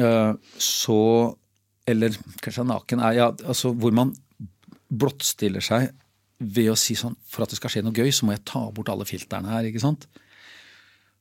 eh, 0.00 0.32
så 0.58 1.00
Eller 1.86 2.16
kanskje 2.44 2.66
naken 2.66 3.04
er 3.04 3.18
ja, 3.20 3.28
altså 3.46 3.72
hvor 3.76 3.94
man 3.94 4.14
blottstiller 4.86 5.64
seg 5.64 5.90
ved 6.40 6.70
å 6.72 6.76
si 6.76 6.96
sånn 6.98 7.14
For 7.30 7.44
at 7.46 7.52
det 7.52 7.56
skal 7.60 7.72
skje 7.72 7.82
noe 7.86 7.96
gøy, 7.96 8.10
så 8.12 8.26
må 8.28 8.34
jeg 8.34 8.44
ta 8.48 8.66
bort 8.74 8.90
alle 8.92 9.06
filterne 9.08 9.48
her. 9.54 9.68
ikke 9.68 9.80
sant? 9.84 10.06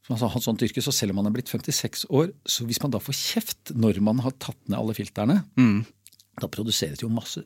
Så 0.05 0.11
man 0.13 0.19
har 0.21 0.33
hatt 0.35 0.45
sånt 0.45 0.61
yrke, 0.61 0.83
så 0.83 0.93
Selv 0.93 1.15
om 1.15 1.21
man 1.21 1.29
er 1.31 1.35
blitt 1.37 1.49
56 1.49 2.05
år, 2.13 2.33
så 2.45 2.67
hvis 2.67 2.81
man 2.83 2.93
da 2.93 2.99
får 3.01 3.15
kjeft 3.17 3.71
når 3.73 4.01
man 4.05 4.19
har 4.25 4.35
tatt 4.37 4.59
ned 4.67 4.77
alle 4.77 4.93
filterne, 4.97 5.39
da 6.35 6.51
produseres 6.51 7.01
jo 7.01 7.09
masse 7.09 7.41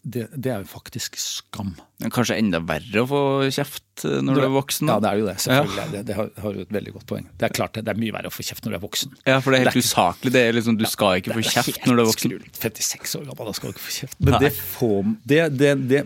det, 0.00 0.30
det 0.32 0.48
er 0.48 0.62
jo 0.62 0.68
faktisk 0.70 1.18
skam. 1.20 1.74
Men 2.00 2.12
Kanskje 2.14 2.38
enda 2.40 2.56
verre 2.64 3.02
å 3.02 3.08
få 3.08 3.18
kjeft 3.52 4.06
eh, 4.08 4.22
når 4.24 4.38
du 4.38 4.44
er 4.46 4.54
voksen? 4.54 4.88
Ja, 4.88 4.96
det 5.04 5.10
er 5.10 5.20
jo 5.20 5.26
det. 5.26 5.34
Selvfølgelig. 5.44 5.76
Ja. 5.76 5.88
Det, 5.92 6.00
det 6.08 6.16
har, 6.16 6.30
har 6.40 6.60
et 6.62 6.72
veldig 6.72 6.94
godt 6.94 7.06
poeng. 7.10 7.26
Det 7.36 7.48
er 7.50 7.54
klart 7.58 7.76
det, 7.76 7.82
det 7.84 7.92
er 7.92 8.00
mye 8.00 8.14
verre 8.16 8.30
å 8.30 8.32
få 8.32 8.46
kjeft 8.46 8.64
når 8.64 8.72
du 8.72 8.78
er 8.78 8.84
voksen. 8.86 9.12
Ja, 9.28 9.36
for 9.44 9.52
det 9.52 9.58
er 9.60 9.66
helt 9.66 9.76
Det 9.76 9.82
er 9.82 9.88
usaklig. 9.90 10.32
Det 10.32 10.44
er 10.46 10.56
liksom, 10.56 10.78
Du 10.80 10.86
skal 10.88 11.20
ikke 11.20 11.36
få 11.36 11.44
kjeft 11.44 11.84
når 11.84 12.00
du 12.00 12.04
er 12.06 12.08
voksen. 12.14 12.32
skrudd. 12.32 12.60
56 12.62 13.16
år 13.20 13.28
gammel, 13.28 13.50
da 13.50 13.56
skal 13.60 13.68
du 13.68 13.76
ikke 13.76 13.84
få 13.90 13.96
kjeft. 13.98 14.16
Men 14.24 14.38
det 14.40 14.52
får 14.56 15.12
det, 15.34 15.42
det, 15.60 15.74
det 15.92 16.02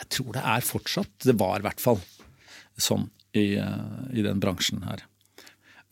Jeg 0.00 0.08
tror 0.16 0.32
det 0.36 0.42
er 0.54 0.64
fortsatt 0.64 1.26
Det 1.28 1.34
var 1.38 1.60
i 1.60 1.66
hvert 1.68 1.82
fall 1.82 2.00
sånn 2.80 3.08
i, 3.36 3.54
eh, 3.60 4.16
i 4.16 4.22
den 4.24 4.40
bransjen 4.42 4.80
her. 4.86 5.04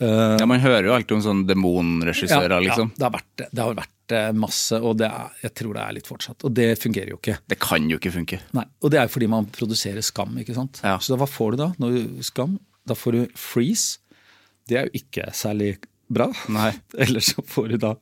Uh, 0.01 0.39
Ja, 0.39 0.47
Man 0.47 0.60
hører 0.62 0.86
jo 0.86 0.94
alltid 0.94 1.16
om 1.18 1.22
sånne 1.24 1.47
demonregissører, 1.51 2.60
liksom. 2.64 2.93
Ja, 2.94 2.97
det 2.97 3.05
har 3.05 3.12
vært, 3.14 3.43
det. 3.43 3.60
har 3.60 3.76
vært 3.78 4.14
eh, 4.14 4.30
masse, 4.32 4.78
og 4.78 4.97
det 5.01 5.09
er, 5.10 5.35
jeg 5.43 5.55
tror 5.59 5.74
det 5.76 5.82
er 5.85 5.97
litt 5.98 6.09
fortsatt. 6.10 6.47
Og 6.47 6.55
det 6.55 6.68
fungerer 6.82 7.12
jo 7.12 7.18
ikke. 7.20 7.36
Det 7.51 7.59
kan 7.62 7.90
jo 7.90 7.98
ikke 7.98 8.14
funke. 8.14 8.40
Nei, 8.56 8.64
Og 8.82 8.94
det 8.94 9.01
er 9.01 9.09
jo 9.09 9.14
fordi 9.16 9.30
man 9.35 9.51
produserer 9.55 10.06
skam, 10.06 10.39
ikke 10.40 10.56
sant. 10.56 10.80
Ja. 10.86 10.97
Så 11.02 11.12
da, 11.14 11.20
hva 11.20 11.28
får 11.30 11.55
du 11.55 11.62
da? 11.64 11.68
Når 11.82 11.97
du 11.98 12.22
skam? 12.26 12.56
Da 12.89 12.97
får 12.98 13.18
du 13.18 13.39
freeze. 13.39 13.98
Det 14.70 14.78
er 14.78 14.89
jo 14.89 15.02
ikke 15.02 15.28
særlig 15.36 15.74
bra. 16.09 16.30
Nei. 16.48 16.72
Eller 17.05 17.24
så 17.24 17.43
får 17.44 17.74
du 17.74 17.78
da 17.82 17.94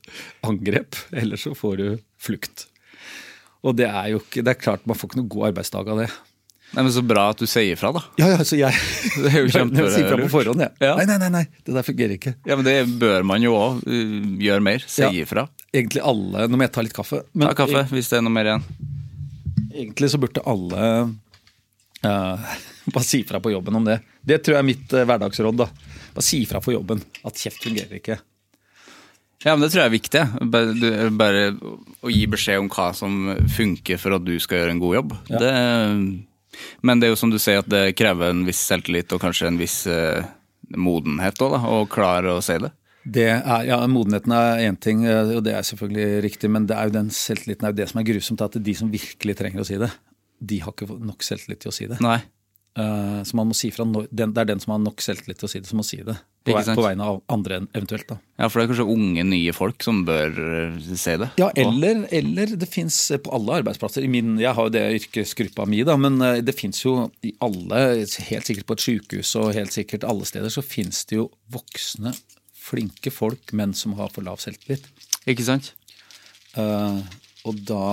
angrep, 0.47 0.95
eller 1.11 1.39
så 1.39 1.53
får 1.57 1.77
du 1.81 1.87
flukt. 2.21 2.67
Og 3.65 3.75
det 3.75 3.87
er 3.89 4.11
jo 4.13 4.19
ikke 4.21 4.43
Det 4.45 4.51
er 4.53 4.59
klart 4.61 4.85
man 4.85 4.95
får 4.97 5.09
ikke 5.09 5.19
noen 5.21 5.29
god 5.33 5.47
arbeidsdag 5.51 5.87
av 5.93 6.01
det. 6.03 6.09
Nei, 6.75 6.83
men 6.83 6.91
Så 6.91 7.01
bra 7.07 7.29
at 7.31 7.39
du 7.39 7.45
sier 7.47 7.71
ifra, 7.77 7.93
da. 7.95 8.01
Ja, 8.19 8.27
ja, 8.33 8.37
så 8.43 8.57
jeg 8.59 8.75
Det 9.23 9.29
er 9.31 9.39
jo 9.45 9.47
kjempe- 9.53 9.79
Jeg 9.87 9.93
sier 9.95 10.09
fra 10.11 10.17
på 10.19 10.29
forhånd, 10.33 10.59
jeg. 10.65 10.73
Ja. 10.83 10.95
Nei, 10.99 11.05
nei, 11.07 11.17
nei, 11.23 11.29
nei, 11.37 11.43
det 11.63 11.73
der 11.77 11.85
fungerer 11.87 12.15
ikke. 12.17 12.33
Ja, 12.45 12.57
men 12.59 12.67
Det 12.67 12.75
bør 12.99 13.23
man 13.25 13.41
jo 13.45 13.53
òg 13.55 13.81
gjøre 13.87 14.61
mer. 14.67 14.83
Si 14.85 15.01
Ja. 15.05 15.09
ifra. 15.23 15.47
Egentlig 15.73 16.01
alle 16.03 16.47
Nå 16.51 16.57
må 16.59 16.65
jeg 16.67 16.73
ta 16.75 16.83
litt 16.83 16.95
kaffe. 16.95 17.23
Men 17.33 17.47
Ta 17.49 17.55
kaffe 17.63 17.85
hvis 17.93 18.09
det 18.11 18.19
er 18.19 18.25
noe 18.27 18.35
mer 18.35 18.51
igjen. 18.51 18.67
Egentlig 19.77 20.09
så 20.11 20.19
burde 20.19 20.41
alle 20.49 20.83
uh, 22.03 22.55
bare 22.93 23.03
si 23.05 23.23
fra 23.27 23.39
på 23.43 23.51
jobben 23.55 23.75
om 23.79 23.85
det. 23.87 23.99
Det 24.27 24.41
tror 24.43 24.57
jeg 24.57 24.63
er 24.63 24.67
mitt 24.67 24.93
uh, 24.95 25.05
hverdagsråd. 25.07 25.57
da. 25.63 25.69
Bare 26.17 26.25
si 26.25 26.43
fra 26.49 26.59
på 26.63 26.73
jobben 26.75 26.99
at 27.27 27.37
kjeft 27.39 27.63
fungerer 27.63 27.99
ikke. 27.99 28.19
Ja, 29.45 29.53
men 29.53 29.61
Det 29.61 29.69
tror 29.73 29.83
jeg 29.83 29.89
er 29.89 29.97
viktig. 29.97 30.23
Bare, 30.53 31.09
bare 31.13 31.43
å 32.01 32.09
gi 32.11 32.23
beskjed 32.29 32.63
om 32.63 32.71
hva 32.73 32.89
som 32.97 33.35
funker 33.53 33.99
for 34.01 34.17
at 34.17 34.25
du 34.25 34.33
skal 34.41 34.63
gjøre 34.63 34.73
en 34.73 34.81
god 34.81 34.97
jobb. 34.97 35.13
Ja. 35.29 35.41
Det, 35.43 35.51
men 36.81 36.99
det 36.99 37.07
er 37.07 37.13
jo 37.13 37.19
som 37.21 37.33
du 37.33 37.37
sier, 37.41 37.61
at 37.61 37.69
det 37.69 37.93
krever 37.99 38.33
en 38.33 38.47
viss 38.47 38.63
selvtillit 38.65 39.13
og 39.13 39.21
kanskje 39.21 39.51
en 39.51 39.59
viss 39.61 39.83
eh, 39.91 40.25
modenhet 40.73 41.41
òg, 41.45 41.57
å 41.61 41.85
klare 41.91 42.33
å 42.33 42.43
si 42.43 42.57
det. 42.63 42.73
Det 43.07 43.27
er, 43.29 43.61
ja, 43.69 43.77
Modenheten 43.87 44.33
er 44.35 44.65
én 44.65 44.75
ting, 44.83 45.05
eh, 45.07 45.35
og 45.37 45.45
det 45.45 45.53
er 45.55 45.67
selvfølgelig 45.67 46.23
riktig, 46.25 46.49
men 46.51 46.65
det 46.67 46.75
er 46.75 46.89
jo 46.89 46.97
den 46.97 47.13
selvtilliten 47.13 47.67
er 47.67 47.75
jo 47.75 47.79
det 47.79 47.87
som 47.91 48.01
er 48.01 48.07
grusomt. 48.09 48.43
At 48.43 48.57
de 48.63 48.75
som 48.75 48.91
virkelig 48.91 49.37
trenger 49.39 49.63
å 49.63 49.67
si 49.69 49.77
det, 49.79 49.91
de 50.37 50.59
har 50.65 50.73
ikke 50.73 50.97
nok 50.97 51.23
selvtillit 51.25 51.61
til 51.63 51.71
å 51.71 51.77
si 51.77 51.87
det. 51.89 52.01
Nei. 52.03 52.19
Eh, 52.77 53.21
så 53.25 53.37
man 53.37 53.49
må 53.49 53.55
si 53.57 53.71
fra 53.73 53.85
den, 53.87 54.33
Det 54.33 54.41
er 54.41 54.49
den 54.51 54.59
som 54.61 54.75
har 54.75 54.81
nok 54.83 55.01
selvtillit 55.01 55.39
til 55.41 55.47
å 55.47 55.49
si 55.49 55.61
det, 55.63 55.69
som 55.69 55.79
må 55.81 55.85
si 55.85 55.97
det. 56.05 56.13
På, 56.47 56.53
vei, 56.55 56.75
på 56.77 56.83
vegne 56.85 57.03
av 57.03 57.17
andre 57.33 57.59
eventuelt. 57.75 58.05
da. 58.07 58.19
Ja, 58.37 58.47
for 58.47 58.59
det 58.59 58.67
er 58.67 58.69
kanskje 58.71 58.93
unge, 58.93 59.23
nye 59.27 59.55
folk 59.55 59.83
som 59.83 60.03
bør 60.07 60.37
se 60.85 61.17
det. 61.19 61.31
Ja, 61.41 61.49
eller, 61.59 62.05
eller 62.13 62.53
det 62.55 62.69
fins 62.71 62.99
på 63.23 63.33
alle 63.35 63.57
arbeidsplasser. 63.63 64.05
I 64.05 64.11
min, 64.11 64.37
jeg 64.39 64.53
har 64.55 64.69
jo 64.69 64.75
det 64.77 64.85
yrkesgruppa 65.01 65.65
mi, 65.67 65.81
da, 65.87 65.97
men 65.99 66.21
eh, 66.21 66.39
det 66.45 66.55
fins 66.55 66.83
jo 66.85 67.09
i 67.25 67.33
alle, 67.43 67.83
helt 68.29 68.51
sikkert 68.51 68.69
på 68.69 68.77
et 68.77 68.85
sykehus 68.85 69.33
og 69.41 69.51
helt 69.57 69.75
sikkert 69.75 70.07
alle 70.07 70.29
steder, 70.29 70.53
så 70.53 70.63
fins 70.63 71.03
det 71.09 71.19
jo 71.19 71.31
voksne, 71.51 72.13
flinke 72.67 73.11
folk, 73.15 73.55
men 73.57 73.73
som 73.75 73.97
har 73.97 74.13
for 74.13 74.27
lav 74.27 74.39
selvtillit. 74.43 74.85
Ikke 75.27 75.45
sant? 75.47 75.73
Uh, 76.57 76.99
og 77.47 77.59
da 77.67 77.85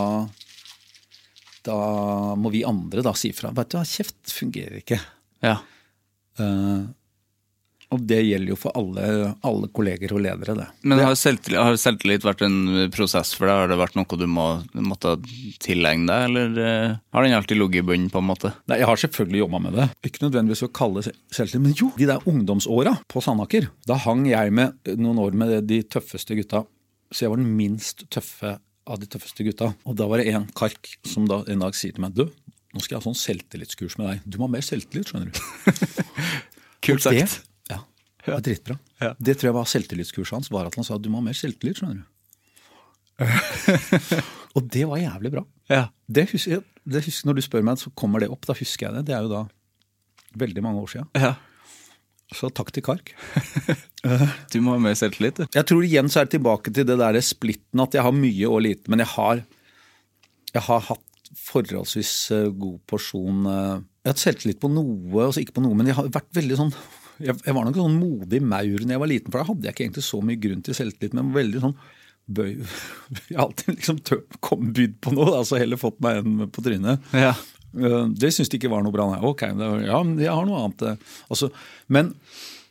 da 1.65 1.79
må 2.39 2.53
vi 2.53 2.65
andre 2.67 3.05
da 3.05 3.15
si 3.17 3.33
fra. 3.37 3.53
Vet 3.57 3.73
du 3.73 3.79
hva, 3.79 3.87
kjeft 3.89 4.35
fungerer 4.35 4.83
ikke. 4.83 5.01
Ja. 5.45 5.59
Uh, 6.41 6.85
og 7.95 8.03
det 8.09 8.21
gjelder 8.25 8.55
jo 8.55 8.57
for 8.59 8.75
alle, 8.79 9.05
alle 9.47 9.69
kolleger 9.75 10.15
og 10.17 10.23
ledere, 10.25 10.57
det. 10.59 10.67
Men 10.83 11.03
har 11.05 11.15
selvtillit, 11.19 11.61
har 11.61 11.77
selvtillit 11.79 12.27
vært 12.27 12.43
en 12.47 12.89
prosess 12.95 13.35
for 13.37 13.47
deg? 13.47 13.61
Har 13.61 13.71
det 13.71 13.79
vært 13.79 13.99
noe 13.99 14.19
du 14.19 14.27
må, 14.31 14.47
måtte 14.75 15.15
tilegne 15.63 16.09
deg, 16.09 16.25
eller 16.31 16.59
eh, 16.65 16.97
har 17.15 17.27
den 17.27 17.37
alltid 17.39 17.61
ligget 17.61 17.85
i 17.85 17.89
bunnen, 17.93 18.11
på 18.11 18.23
en 18.23 18.29
måte? 18.33 18.55
Nei, 18.71 18.81
Jeg 18.83 18.91
har 18.91 19.03
selvfølgelig 19.05 19.43
jobba 19.45 19.63
med 19.67 19.79
det. 19.79 19.89
Ikke 20.11 20.25
nødvendigvis 20.25 20.67
å 20.67 20.73
kalle 20.75 21.05
det 21.05 21.15
selvtillit, 21.15 21.65
men 21.69 21.79
jo, 21.79 21.93
de 22.01 22.11
der 22.11 22.29
ungdomsåra 22.31 22.97
på 23.11 23.23
Sandaker. 23.25 23.71
Da 23.87 24.01
hang 24.09 24.27
jeg 24.31 24.55
med 24.57 24.95
noen 24.99 25.23
år 25.23 25.39
med 25.45 25.57
de 25.69 25.83
tøffeste 25.87 26.39
gutta. 26.41 26.65
Så 27.15 27.27
jeg 27.27 27.35
var 27.35 27.43
den 27.43 27.55
minst 27.55 28.09
tøffe 28.11 28.57
av 28.87 28.99
de 29.01 29.07
tøffeste 29.09 29.45
gutta. 29.47 29.71
Og 29.89 29.97
da 29.99 30.07
var 30.11 30.21
det 30.21 30.33
en 30.35 30.47
kark 30.57 30.91
som 31.09 31.27
da 31.31 31.43
en 31.49 31.63
dag 31.65 31.77
sier 31.79 31.95
til 31.97 32.05
meg 32.05 32.15
Du, 32.17 32.27
nå 32.75 32.83
skal 32.83 32.97
jeg 32.97 33.01
ha 33.01 33.07
sånn 33.07 33.17
selvtillitskurs 33.19 33.97
med 34.01 34.11
deg. 34.11 34.25
Du 34.27 34.39
må 34.41 34.49
ha 34.49 34.53
mer 34.57 34.65
selvtillit, 34.67 35.09
skjønner 35.13 35.31
du. 35.31 35.39
Kult 36.85 37.05
Det, 37.07 37.23
sagt. 37.25 37.47
ja, 37.71 37.79
det 38.27 38.35
er 38.35 38.45
dritbra. 38.51 38.77
Ja. 39.01 39.13
Det 39.19 39.37
tror 39.39 39.51
jeg 39.51 39.57
var 39.57 39.71
selvtillitskurset 39.71 40.37
hans, 40.37 40.51
var 40.53 40.69
at 40.69 40.77
han 40.81 40.85
sa 40.87 40.99
du 41.01 41.09
må 41.13 41.23
ha 41.23 41.29
mer 41.31 41.39
selvtillit, 41.39 41.81
skjønner 41.81 42.03
du. 42.03 42.11
og 44.59 44.69
det 44.75 44.85
var 44.91 44.99
jævlig 45.01 45.31
bra. 45.37 45.45
Ja. 45.71 45.85
Det 46.11 46.27
husker, 46.33 46.65
det 46.85 47.05
husker, 47.07 47.29
når 47.31 47.39
du 47.39 47.45
spør 47.47 47.65
meg, 47.67 47.79
så 47.81 47.93
kommer 47.97 48.21
det 48.25 48.29
opp. 48.35 48.45
Da 48.49 48.57
husker 48.59 48.89
jeg 48.89 48.99
det. 48.99 49.05
Det 49.11 49.17
er 49.17 49.25
jo 49.27 49.33
da 49.33 49.45
veldig 50.45 50.65
mange 50.67 50.83
år 50.85 50.91
siden. 50.97 51.11
ja. 51.19 51.35
Så 52.33 52.49
takk 52.55 52.73
til 52.75 52.85
Kark. 52.87 53.13
Du 54.53 54.59
må 54.61 54.75
ha 54.75 54.81
mer 54.85 54.93
selvtillit, 54.99 55.39
du. 55.39 55.47
Jeg 55.57 55.65
tror 55.65 55.85
igjen 55.87 56.11
så 56.13 56.21
er 56.21 56.27
det 56.27 56.35
tilbake 56.35 56.69
til 56.77 56.85
det 56.85 56.99
der 57.01 57.17
splitten 57.25 57.81
at 57.81 57.95
jeg 57.97 58.05
har 58.05 58.13
mye 58.13 58.51
og 58.51 58.61
lite, 58.67 58.91
men 58.93 59.01
jeg 59.01 59.09
har, 59.15 59.41
jeg 60.53 60.65
har 60.67 60.83
hatt 60.91 61.31
forholdsvis 61.41 62.13
eh, 62.37 62.51
god 62.53 62.83
porsjon 62.91 63.49
eh, 63.49 63.73
Jeg 63.81 64.11
har 64.11 64.13
hatt 64.13 64.23
selvtillit 64.23 64.61
på 64.61 64.71
noe 64.73 65.25
og 65.25 65.33
så 65.35 65.41
ikke 65.41 65.57
på 65.57 65.65
noe, 65.65 65.79
men 65.79 65.89
jeg 65.89 65.97
har 65.99 66.11
vært 66.13 66.31
veldig 66.37 66.59
sånn 66.61 66.71
Jeg, 67.25 67.35
jeg 67.47 67.57
var 67.57 67.65
nok 67.67 67.81
sånn 67.81 67.97
modig 67.97 68.43
maur 68.45 68.85
da 68.85 68.95
jeg 68.95 69.03
var 69.03 69.11
liten, 69.11 69.33
for 69.33 69.41
da 69.41 69.49
hadde 69.49 69.69
jeg 69.69 69.77
ikke 69.77 69.87
egentlig 69.87 70.07
så 70.07 70.21
mye 70.21 70.43
grunn 70.45 70.63
til 70.67 70.79
selvtillit, 70.79 71.17
men 71.17 71.33
veldig 71.35 71.65
sånn 71.65 71.77
bøy 72.25 72.53
Jeg 73.31 73.39
har 73.39 73.47
alltid 73.49 73.81
liksom 73.81 74.03
bydd 74.05 75.01
på 75.05 75.17
noe, 75.17 75.33
altså 75.41 75.61
heller 75.61 75.81
fått 75.81 76.01
meg 76.05 76.21
en 76.23 76.47
på 76.53 76.65
trynet. 76.65 77.13
Ja. 77.17 77.35
Eh, 77.77 78.09
Det 78.15 78.31
syntes 78.33 78.51
de 78.53 78.59
ikke 78.61 78.71
var 78.73 78.83
noe 78.87 78.95
bra. 78.95 79.07
Nei, 79.13 79.21
ok, 79.27 79.47
det, 79.59 79.69
ja, 79.89 80.01
men 80.07 80.19
jeg 80.23 80.31
har 80.33 80.47
noe 80.49 80.65
annet. 80.65 80.83
eh. 80.83 81.15
Altså, 81.31 81.51
men, 81.89 82.15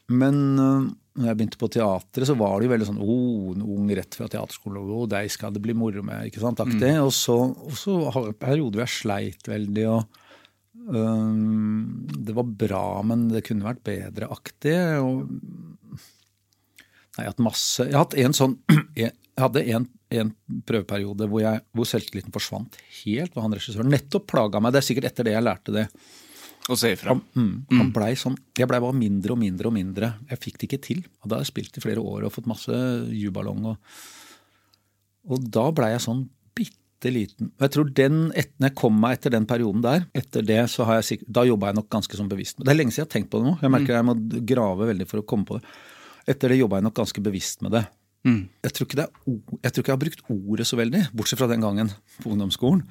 men 0.09 0.41
eh, 0.59 0.91
når 1.13 1.27
jeg 1.29 1.37
begynte 1.37 1.59
på 1.61 1.69
teatret, 1.69 2.25
så 2.25 2.33
var 2.39 2.55
det 2.57 2.65
jo 2.67 2.71
veldig 2.73 2.87
sånn 2.89 3.01
oh, 3.03 3.51
en 3.53 3.61
ung 3.75 3.91
rett 3.93 4.15
fra 4.17 4.25
teaterskolen, 4.31 4.79
oh, 4.81 5.03
deg 5.11 5.29
skal 5.29 5.53
det 5.53 5.61
bli 5.61 5.75
moro 5.77 6.01
med. 6.05 6.25
ikke 6.31 6.41
sant, 6.41 6.59
aktig. 6.63 6.89
Og 7.03 7.11
så, 7.13 7.35
og 7.53 7.75
så 7.77 7.99
har 8.15 8.31
jeg 8.31 8.39
perioder 8.41 8.79
hvor 8.79 8.85
jeg 8.87 8.95
sleit 8.97 9.49
veldig. 9.51 9.85
og 9.93 10.19
um, 10.89 12.07
Det 12.17 12.33
var 12.35 12.49
bra, 12.65 12.85
men 13.05 13.27
det 13.29 13.43
kunne 13.45 13.67
vært 13.67 13.83
bedre 13.85 14.31
aktig. 14.33 14.77
og 15.03 15.27
Nei, 17.13 17.21
jeg 17.21 17.27
har 17.27 17.33
hatt 17.35 17.43
masse 17.45 17.83
Jeg 17.85 17.93
har 17.93 18.07
hatt 18.07 18.15
en 18.17 18.33
sånn 18.33 18.55
Jeg 19.33 19.41
hadde 19.41 19.63
en, 19.73 19.85
en 20.13 20.31
prøveperiode 20.67 21.25
hvor, 21.29 21.41
jeg, 21.41 21.63
hvor 21.73 21.87
selvtilliten 21.89 22.33
forsvant 22.35 22.77
helt. 23.03 23.33
Hvor 23.33 23.47
han 23.47 23.55
regissøren 23.55 23.89
nettopp 23.89 24.27
plaga 24.29 24.61
meg. 24.61 24.75
Det 24.75 24.83
er 24.83 24.87
sikkert 24.89 25.09
etter 25.09 25.27
det 25.27 25.33
jeg 25.33 25.45
lærte 25.45 25.73
det. 25.73 25.87
Å 26.71 26.77
si 26.79 26.93
ifra. 26.95 27.11
Han, 27.11 27.23
mm, 27.35 27.55
han 27.75 27.89
blei 27.91 28.13
sånn 28.15 28.37
Jeg 28.55 28.69
blei 28.71 28.79
bare 28.79 28.95
mindre 28.95 29.35
og 29.35 29.41
mindre 29.41 29.67
og 29.67 29.75
mindre. 29.75 30.11
Jeg 30.29 30.41
fikk 30.45 30.59
det 30.59 30.69
ikke 30.69 30.83
til. 30.85 31.01
Og 31.23 31.27
da 31.27 31.39
har 31.39 31.43
jeg 31.43 31.51
spilt 31.51 31.79
i 31.79 31.83
flere 31.83 32.03
år 32.03 32.27
og 32.27 32.35
fått 32.35 32.47
masse 32.51 32.77
juballong. 33.11 33.65
Og, 33.73 33.97
og 35.33 35.49
da 35.57 35.65
blei 35.75 35.91
jeg 35.95 36.05
sånn 36.05 36.21
bitte 36.55 37.11
liten. 37.11 37.49
Og 37.57 37.65
jeg 37.65 37.73
tror 37.75 37.89
den, 37.97 38.21
et, 38.39 38.53
når 38.61 38.71
jeg 38.71 38.77
kom 38.79 39.01
meg 39.01 39.17
etter 39.17 39.33
den 39.33 39.49
perioden 39.49 39.83
der, 39.83 40.05
etter 40.15 40.45
det 40.47 40.61
så 40.71 40.87
har 40.87 41.01
jeg 41.01 41.09
sikkert, 41.09 41.33
da 41.39 41.47
jobba 41.49 41.71
jeg 41.71 41.79
nok 41.81 41.89
ganske 41.97 42.21
sånn 42.21 42.31
bevisst. 42.31 42.61
Det 42.61 42.71
er 42.71 42.79
lenge 42.79 42.95
siden 42.95 43.03
jeg 43.03 43.09
har 43.09 43.15
tenkt 43.17 43.33
på 43.33 43.41
det 43.41 43.49
nå. 43.49 43.57
Jeg 43.65 43.73
merker 43.73 43.97
jeg 43.97 44.07
må 44.07 44.15
grave 44.53 44.91
veldig 44.93 45.09
for 45.09 45.23
å 45.23 45.27
komme 45.33 45.49
på 45.49 45.59
det. 45.59 45.75
Etter 46.31 46.53
det 46.53 46.61
jobba 46.61 46.79
jeg 46.79 46.87
nok 46.87 46.99
ganske 47.01 47.25
bevisst 47.25 47.65
med 47.65 47.75
det. 47.75 47.83
Jeg, 48.63 48.71
tror 48.71 48.87
er, 49.03 49.11
jeg 49.27 49.73
tror 49.73 49.83
ikke 49.83 49.91
jeg 49.91 49.97
har 49.97 50.03
brukt 50.05 50.25
ordet 50.31 50.67
så 50.69 50.79
veldig, 50.79 51.05
bortsett 51.11 51.41
fra 51.41 51.49
den 51.51 51.63
gangen 51.63 51.91
på 52.21 52.31
ungdomsskolen. 52.31 52.83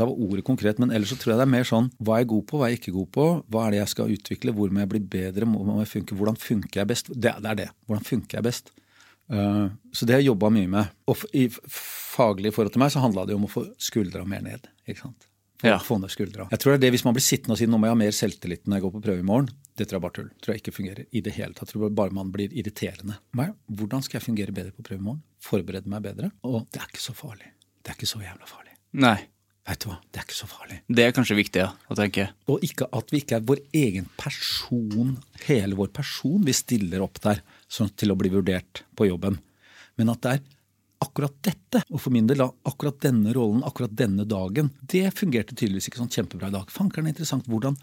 Da 0.00 0.06
var 0.08 0.16
ordet 0.16 0.44
konkret, 0.46 0.78
men 0.80 0.90
ellers 0.90 1.12
så 1.12 1.18
tror 1.20 1.34
jeg 1.34 1.40
det 1.42 1.44
er 1.44 1.52
mer 1.52 1.66
sånn 1.68 1.90
hva 2.00 2.16
er 2.16 2.22
jeg 2.22 2.30
god 2.32 2.46
på, 2.48 2.58
hva 2.58 2.66
er 2.66 2.72
jeg 2.72 2.80
ikke 2.80 2.94
god 2.94 3.10
på, 3.12 3.26
hva 3.52 3.64
er 3.66 3.74
det 3.74 3.82
jeg 3.82 3.92
skal 3.92 4.14
utvikle, 4.14 4.54
hvor 4.56 4.72
må 4.72 4.80
jeg 4.80 4.92
bli 4.94 5.02
bedre, 5.14 5.48
funke, 5.90 6.16
hvordan 6.16 6.38
funker 6.40 6.80
jeg 6.80 6.88
best? 6.94 7.12
Det, 7.12 7.34
det 7.44 7.50
er 7.50 7.58
det. 7.60 7.68
Hvordan 7.86 8.08
funker 8.08 8.38
jeg 8.38 8.46
best? 8.48 8.72
Uh, 9.32 9.68
så 9.92 10.08
det 10.08 10.16
har 10.16 10.22
jeg 10.24 10.32
jobba 10.32 10.50
mye 10.52 10.70
med. 10.72 10.96
Og 11.08 11.26
i 11.36 11.46
faglig 11.52 12.54
forhold 12.56 12.72
til 12.72 12.82
meg 12.82 12.94
så 12.94 13.04
handla 13.04 13.26
det 13.28 13.36
om 13.36 13.44
å 13.44 13.52
få 13.52 13.66
skuldra 13.80 14.24
mer 14.28 14.42
ned. 14.44 14.66
ikke 14.88 15.04
sant? 15.04 15.28
Få, 15.62 15.68
Ja. 15.70 15.78
få 15.78 15.96
ned 16.02 16.10
skuldra. 16.10 16.48
Jeg 16.50 16.58
tror 16.58 16.72
det 16.74 16.78
er 16.80 16.84
det 16.88 16.92
hvis 16.96 17.04
man 17.06 17.14
blir 17.14 17.22
sittende 17.22 17.54
og 17.54 17.58
si 17.60 17.66
nå 17.70 17.78
må 17.78 17.86
jeg 17.86 17.94
ha 17.94 17.98
mer 18.02 18.14
selvtillit 18.16 18.64
når 18.66 18.74
jeg 18.80 18.82
går 18.82 18.92
på 18.96 19.02
prøve 19.06 19.22
i 19.22 19.26
morgen. 19.28 19.48
Det 19.78 19.86
tror 19.86 19.96
jeg 20.00 20.02
bare 20.04 20.16
tull. 20.18 20.30
tror 20.42 20.52
jeg 20.54 20.62
ikke 20.62 20.74
fungerer 20.74 21.04
i 21.14 21.20
det 21.22 21.32
hele 21.38 21.54
tatt. 21.54 21.70
Jeg 21.70 21.78
tror 21.78 21.94
bare 21.94 22.10
man 22.12 22.32
blir 22.34 22.50
irriterende. 22.52 23.18
Men 23.32 23.54
hvordan 23.70 24.02
skal 24.02 24.18
jeg 24.18 24.26
fungere 24.26 24.52
bedre 24.52 24.72
på 24.74 24.82
prøve 24.82 24.98
i 24.98 25.06
morgen? 25.06 25.22
Forberede 25.40 25.86
meg 25.86 26.02
bedre? 26.02 26.32
Og 26.44 26.66
det 26.74 26.82
er 26.82 26.88
ikke 26.90 27.00
så 27.06 27.14
farlig. 27.14 27.46
Det 27.82 27.90
er 27.94 27.94
ikke 27.96 28.10
så 28.10 28.20
jævla 28.20 28.46
farlig. 28.50 28.74
Nei. 28.92 29.18
Vet 29.62 29.78
du 29.84 29.88
hva, 29.92 30.00
det 30.10 30.18
er 30.18 30.24
ikke 30.26 30.34
så 30.34 30.46
farlig. 30.50 30.80
Det 30.90 31.04
er 31.06 31.12
kanskje 31.14 31.36
viktig 31.38 31.60
ja, 31.62 31.68
å 31.86 31.94
tenke. 31.94 32.24
Og 32.50 32.64
ikke 32.66 32.88
at 32.98 33.12
vi 33.14 33.20
ikke 33.22 33.36
er 33.38 33.44
vår 33.46 33.60
egen 33.78 34.08
person, 34.18 35.12
hele 35.46 35.76
vår 35.78 35.92
person, 35.94 36.42
vi 36.42 36.52
stiller 36.56 37.04
opp 37.04 37.20
der 37.22 37.44
sånn 37.70 37.92
til 37.94 38.10
å 38.10 38.16
bli 38.18 38.28
vurdert 38.32 38.82
på 38.98 39.06
jobben. 39.06 39.38
Men 39.96 40.10
at 40.10 40.20
det 40.26 40.32
er 40.34 40.42
akkurat 41.02 41.34
dette, 41.44 41.82
og 41.90 42.00
for 42.00 42.14
min 42.14 42.28
del 42.30 42.44
akkurat 42.44 43.00
denne 43.02 43.34
rollen, 43.36 43.64
akkurat 43.66 43.92
denne 43.98 44.26
dagen, 44.28 44.70
det 44.92 45.08
fungerte 45.18 45.56
tydeligvis 45.56 45.90
ikke 45.90 46.02
sånn 46.02 46.12
kjempebra 46.12 46.52
i 46.52 46.56
dag. 46.56 46.70
Fankeren 46.72 47.10
interessant. 47.10 47.48
Hvordan, 47.50 47.76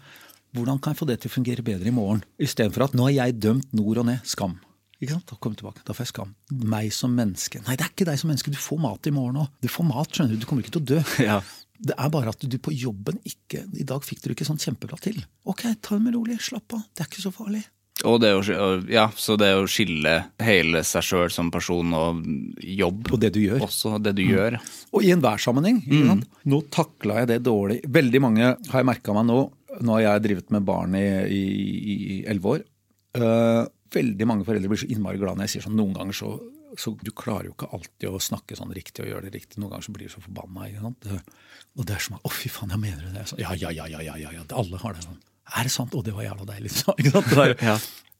hvordan 0.56 0.80
kan 0.80 0.94
jeg 0.94 1.02
få 1.02 1.08
det 1.10 1.20
til 1.22 1.30
å 1.32 1.36
fungere 1.36 1.66
bedre 1.66 1.92
i 1.92 1.94
morgen? 1.94 2.24
Istedenfor 2.42 2.88
at 2.88 2.98
nå 2.98 3.08
er 3.10 3.18
jeg 3.18 3.38
dømt 3.42 3.72
nord 3.76 4.02
og 4.02 4.10
ned. 4.10 4.26
Skam. 4.28 4.58
Ikke 5.00 5.14
sant? 5.16 5.26
Da 5.30 5.38
kommer 5.40 5.56
jeg 5.56 5.62
tilbake. 5.62 5.84
Da 5.88 5.96
får 5.96 6.04
jeg 6.04 6.12
skam. 6.12 6.34
Meg 6.68 6.90
som 6.92 7.14
menneske. 7.16 7.62
Nei, 7.64 7.76
det 7.80 7.86
er 7.86 7.92
ikke 7.94 8.06
deg 8.10 8.20
som 8.20 8.28
menneske. 8.28 8.52
Du 8.52 8.60
får 8.60 8.80
mat 8.82 9.08
i 9.08 9.14
morgen 9.16 9.40
òg. 9.40 9.48
Du 9.64 9.68
får 9.72 9.88
mat, 9.88 10.12
skjønner 10.12 10.36
du. 10.36 10.42
Du 10.42 10.48
kommer 10.48 10.64
ikke 10.66 10.76
til 10.76 10.84
å 10.84 10.88
dø. 10.94 11.02
Ja. 11.30 11.40
Det 11.80 11.94
er 11.96 12.10
bare 12.12 12.28
at 12.28 12.42
du 12.44 12.56
på 12.60 12.74
jobben 12.76 13.16
ikke 13.24 13.62
I 13.80 13.86
dag 13.88 14.04
fikk 14.04 14.18
du 14.20 14.34
ikke 14.34 14.44
sånn 14.44 14.60
kjempebra 14.60 14.98
til. 15.00 15.16
Ok, 15.48 15.62
ta 15.80 15.96
det 15.96 16.02
med 16.04 16.12
rolig. 16.12 16.36
Slapp 16.44 16.76
av. 16.76 16.82
Det 16.92 17.06
er 17.06 17.08
ikke 17.08 17.24
så 17.24 17.32
farlig. 17.32 17.62
Og 18.08 18.20
det 18.22 18.30
å, 18.32 18.42
ja, 18.88 19.06
så 19.16 19.36
det 19.40 19.50
å 19.58 19.66
skille 19.68 20.14
hele 20.40 20.82
seg 20.86 21.04
sjøl 21.04 21.32
som 21.32 21.50
person 21.52 21.92
og 21.96 22.22
jobb 22.64 23.10
Og 23.12 23.20
det 23.20 23.32
du 23.34 23.40
gjør. 23.42 23.64
Også 23.66 23.98
det 24.02 24.14
du 24.16 24.22
gjør. 24.24 24.56
Og 24.94 25.04
i 25.04 25.12
enhver 25.14 25.42
sammenheng. 25.42 25.82
Sant? 26.08 26.28
Nå 26.48 26.62
takla 26.72 27.20
jeg 27.22 27.32
det 27.34 27.40
dårlig. 27.48 27.80
Veldig 27.88 28.22
mange 28.24 28.54
har 28.54 28.78
jeg 28.80 28.88
merka 28.88 29.16
meg 29.16 29.28
nå. 29.28 29.40
Nå 29.80 29.98
har 29.98 30.06
jeg 30.06 30.24
drevet 30.28 30.54
med 30.54 30.64
barn 30.66 30.96
i 30.96 32.22
elleve 32.28 32.56
år. 32.56 32.64
Uh, 33.16 33.66
veldig 33.90 34.26
mange 34.28 34.46
foreldre 34.46 34.70
blir 34.70 34.80
så 34.80 34.88
innmari 34.90 35.18
glad 35.18 35.38
når 35.38 35.48
jeg 35.48 35.56
sier 35.56 35.64
sånn 35.66 35.74
noen 35.74 35.96
ganger 35.96 36.14
så, 36.14 36.28
så 36.78 36.92
Du 37.02 37.10
klarer 37.10 37.48
jo 37.48 37.54
ikke 37.56 37.66
alltid 37.74 38.06
å 38.06 38.20
snakke 38.22 38.54
sånn 38.58 38.70
riktig 38.76 39.02
og 39.04 39.10
gjøre 39.10 39.26
det 39.26 39.40
riktig. 39.40 39.58
Noen 39.58 39.74
ganger 39.74 39.88
så 39.88 39.94
blir 39.96 40.10
du 40.10 40.14
så 40.14 40.22
forbanna. 40.24 40.68
Og 41.78 41.86
det 41.86 41.96
er 41.96 42.04
som 42.04 42.18
Å, 42.18 42.30
fy 42.32 42.50
faen, 42.52 42.72
jeg 42.74 42.82
mener 42.82 43.10
det. 43.14 43.26
Sånn, 43.30 43.42
ja, 43.42 43.54
ja, 43.58 43.72
ja, 43.74 43.88
ja, 43.90 44.02
ja, 44.06 44.16
ja, 44.20 44.32
ja. 44.38 44.46
Alle 44.56 44.80
har 44.82 44.96
det 44.96 45.04
sånn. 45.06 45.18
Er 45.56 45.66
det 45.66 45.74
sant? 45.74 45.94
Å, 45.94 46.04
det 46.04 46.14
var 46.16 46.26
jævla 46.28 46.46
deilig. 46.52 46.72
Ja. 47.70 47.76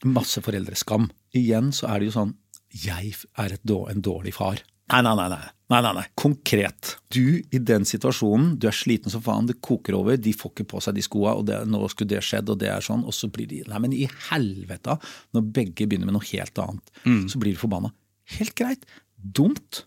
masse 0.08 0.42
foreldreskam. 0.44 1.10
Igjen 1.36 1.70
så 1.76 1.90
er 1.90 2.00
det 2.00 2.10
jo 2.10 2.16
sånn 2.16 2.36
Jeg 2.70 3.14
er 3.38 3.56
et, 3.56 3.70
en 3.70 4.04
dårlig 4.04 4.32
far. 4.36 4.60
Nei, 4.90 5.00
nei, 5.06 5.12
nei, 5.14 5.26
nei. 5.30 5.50
nei, 5.70 5.80
nei, 5.84 5.90
nei. 6.00 6.04
Konkret. 6.18 6.94
Du 7.14 7.38
i 7.38 7.58
den 7.62 7.84
situasjonen, 7.86 8.56
du 8.58 8.66
er 8.66 8.74
sliten 8.74 9.12
som 9.12 9.22
faen, 9.22 9.46
det 9.46 9.60
koker 9.62 9.94
over, 9.98 10.16
de 10.18 10.32
får 10.34 10.54
ikke 10.54 10.66
på 10.72 10.80
seg 10.82 10.96
de 10.96 11.04
skoa, 11.06 11.36
og 11.38 11.44
det, 11.46 11.60
nå 11.70 11.82
skulle 11.92 12.10
det 12.10 12.24
skjedd, 12.26 12.50
og 12.50 12.58
det 12.62 12.72
er 12.72 12.82
sånn, 12.82 13.04
og 13.06 13.14
så 13.14 13.30
blir 13.30 13.46
de 13.50 13.60
Nei, 13.70 13.82
men 13.84 13.94
i 13.94 14.08
helvete, 14.30 14.96
når 15.36 15.46
begge 15.60 15.86
begynner 15.86 16.10
med 16.10 16.18
noe 16.18 16.26
helt 16.32 16.58
annet, 16.62 16.90
så 17.30 17.42
blir 17.42 17.54
de 17.54 17.62
forbanna. 17.62 17.92
Helt 18.38 18.56
greit. 18.58 18.82
Dumt. 19.14 19.84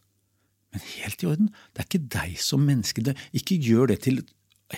Men 0.73 0.87
helt 0.95 1.23
i 1.23 1.29
orden. 1.29 1.51
Det 1.73 1.83
er 1.83 1.89
ikke 1.89 2.07
deg 2.15 2.39
som 2.41 2.63
menneske. 2.65 3.03
Ikke 3.35 3.59
gjør 3.59 3.91
det 3.91 3.99
til 4.07 4.23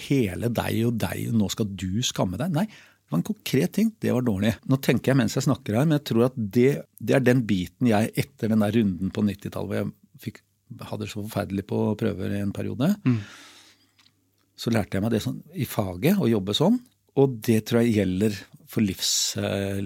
hele 0.07 0.49
deg 0.53 0.81
og 0.87 0.99
deg, 1.01 1.29
og 1.29 1.39
nå 1.39 1.49
skal 1.53 1.69
du 1.71 2.01
skamme 2.05 2.39
deg. 2.41 2.53
Nei, 2.55 2.65
det 2.67 3.13
var 3.13 3.19
en 3.21 3.27
konkret 3.27 3.75
ting. 3.77 3.91
Det 4.01 4.13
var 4.13 4.25
dårlig. 4.25 4.55
Nå 4.71 4.79
tenker 4.83 5.11
jeg 5.11 5.19
mens 5.19 5.37
jeg 5.37 5.45
snakker 5.45 5.77
her, 5.77 5.87
men 5.87 5.99
jeg 5.99 6.07
tror 6.09 6.27
at 6.29 6.37
det, 6.37 6.69
det 6.97 7.17
er 7.17 7.25
den 7.25 7.43
biten 7.47 7.91
jeg 7.91 8.11
etter 8.17 8.53
den 8.53 8.65
der 8.65 8.75
runden 8.79 9.13
på 9.13 9.23
90-tallet 9.27 9.69
hvor 9.69 9.79
jeg 9.81 9.91
fikk, 10.23 10.41
hadde 10.81 11.05
det 11.05 11.11
så 11.11 11.21
forferdelig 11.21 11.67
på 11.69 11.81
prøver 11.99 12.33
i 12.33 12.41
en 12.41 12.55
periode, 12.55 12.89
så 14.57 14.71
lærte 14.73 14.97
jeg 14.97 15.05
meg 15.05 15.13
det 15.13 15.21
sånn, 15.21 15.41
i 15.53 15.67
faget, 15.69 16.17
å 16.17 16.31
jobbe 16.31 16.55
sånn. 16.57 16.79
Og 17.21 17.37
det 17.45 17.61
tror 17.67 17.83
jeg 17.83 17.99
gjelder 17.99 18.39
for 18.71 18.83
livs... 18.83 19.11
eh, 19.37 19.77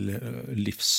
livs 0.56 0.94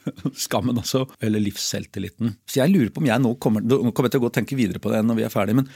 skammen 0.44 0.80
også, 0.80 1.04
eller 1.22 1.42
livsselvtilliten. 1.44 2.34
Så 2.48 2.62
jeg 2.62 2.72
lurer 2.72 2.90
på 2.92 3.02
om 3.02 3.08
jeg 3.10 3.22
nå 3.22 3.34
kommer, 3.42 3.64
nå 3.64 3.92
kommer 3.92 4.08
jeg 4.08 4.16
til 4.16 4.22
å 4.22 4.26
gå 4.26 4.30
og 4.30 4.36
tenke 4.36 4.58
videre 4.58 4.82
på 4.82 4.92
det 4.92 5.02
når 5.06 5.20
vi 5.20 5.26
er 5.26 5.32
ferdige, 5.32 5.60
men 5.60 5.70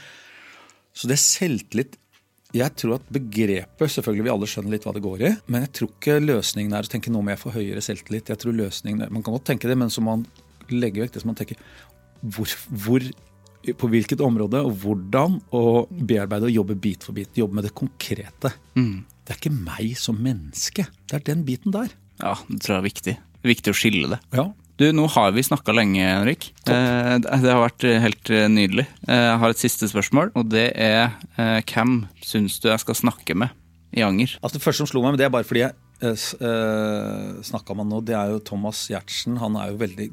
så 0.95 1.09
det 1.11 1.17
er 1.17 1.23
selvtillit 1.23 1.97
Jeg 2.55 2.71
tror 2.79 2.97
at 2.97 3.07
begrepet 3.11 3.91
Selvfølgelig 3.91 4.25
vi 4.27 4.31
alle 4.31 4.47
skjønner 4.49 4.75
litt 4.75 4.85
hva 4.87 4.93
det 4.95 5.03
går 5.03 5.23
i, 5.27 5.31
men 5.51 5.65
jeg 5.65 5.73
tror 5.75 5.91
ikke 5.91 6.17
løsningen 6.23 6.75
er 6.77 6.87
å 6.87 6.91
tenke 6.91 7.11
nå 7.11 7.21
må 7.21 7.33
jeg 7.33 7.41
få 7.41 7.53
høyere 7.55 7.83
selvtillit. 7.83 8.31
Jeg 8.31 8.41
tror 8.41 8.55
løsningen 8.55 9.05
er, 9.05 9.11
Man 9.13 9.25
kan 9.25 9.35
godt 9.35 9.49
tenke 9.51 9.69
det, 9.69 9.77
men 9.79 9.91
så 9.93 10.03
må 10.03 10.15
man 10.15 10.25
legge 10.71 11.03
vekk 11.03 11.13
det 11.13 11.21
som 11.21 11.29
man 11.33 11.37
tenker 11.37 11.59
hvor, 12.25 12.49
hvor 12.71 13.03
på 13.73 13.89
hvilket 13.89 14.21
område 14.21 14.61
og 14.61 14.75
hvordan, 14.83 15.39
og 15.57 15.91
bearbeide 16.05 16.49
og 16.49 16.53
jobbe 16.53 16.77
bit 16.77 17.05
for 17.05 17.17
bit. 17.17 17.33
Jobbe 17.37 17.57
med 17.57 17.67
det 17.67 17.73
konkrete. 17.77 18.51
Det 19.25 19.33
er 19.33 19.39
ikke 19.39 19.53
meg 19.55 19.95
som 19.97 20.19
menneske. 20.21 20.85
Det 21.09 21.17
er 21.17 21.25
den 21.25 21.41
biten 21.47 21.73
der. 21.73 21.89
Ja, 22.21 22.35
det 22.47 22.61
tror 22.61 22.75
jeg 22.75 22.81
er 22.81 22.87
viktig. 22.87 23.15
Det 23.17 23.49
er 23.49 23.53
viktig 23.55 23.73
å 23.73 23.77
skille 23.77 24.11
det. 24.13 24.19
Ja. 24.37 24.45
Du, 24.75 24.89
nå 24.91 25.05
har 25.07 25.31
vi 25.31 25.43
snakka 25.43 25.71
lenge, 25.71 26.03
Henrik. 26.03 26.49
Eh, 26.67 27.13
det 27.23 27.47
har 27.47 27.61
vært 27.63 27.85
eh, 27.87 28.01
helt 28.03 28.31
eh, 28.33 28.47
nydelig. 28.51 28.83
Eh, 29.07 29.21
jeg 29.29 29.39
har 29.39 29.53
et 29.53 29.61
siste 29.61 29.87
spørsmål, 29.87 30.33
og 30.35 30.49
det 30.51 30.67
er 30.75 31.13
eh, 31.39 31.61
hvem 31.63 32.01
syns 32.19 32.59
du 32.59 32.67
jeg 32.67 32.83
skal 32.83 32.99
snakke 32.99 33.37
med 33.39 33.55
i 33.95 34.03
Anger? 34.03 34.35
Altså 34.41 34.59
Det 34.59 34.65
første 34.65 34.83
som 34.83 34.89
slo 34.91 35.05
meg, 35.05 35.13
men 35.15 35.21
det 35.21 35.29
er 35.29 35.31
bare 35.31 35.47
fordi 35.47 35.63
jeg 35.63 35.75
uh, 36.03 37.39
snakka 37.47 37.71
med 37.71 37.85
han 37.85 37.93
nå, 37.93 38.01
det 38.03 38.17
er 38.19 38.33
jo 38.33 38.41
Thomas 38.43 38.81
Giertsen. 38.91 39.37
Han 39.39 39.55
er 39.61 39.71
jo 39.71 39.79
veldig 39.79 40.09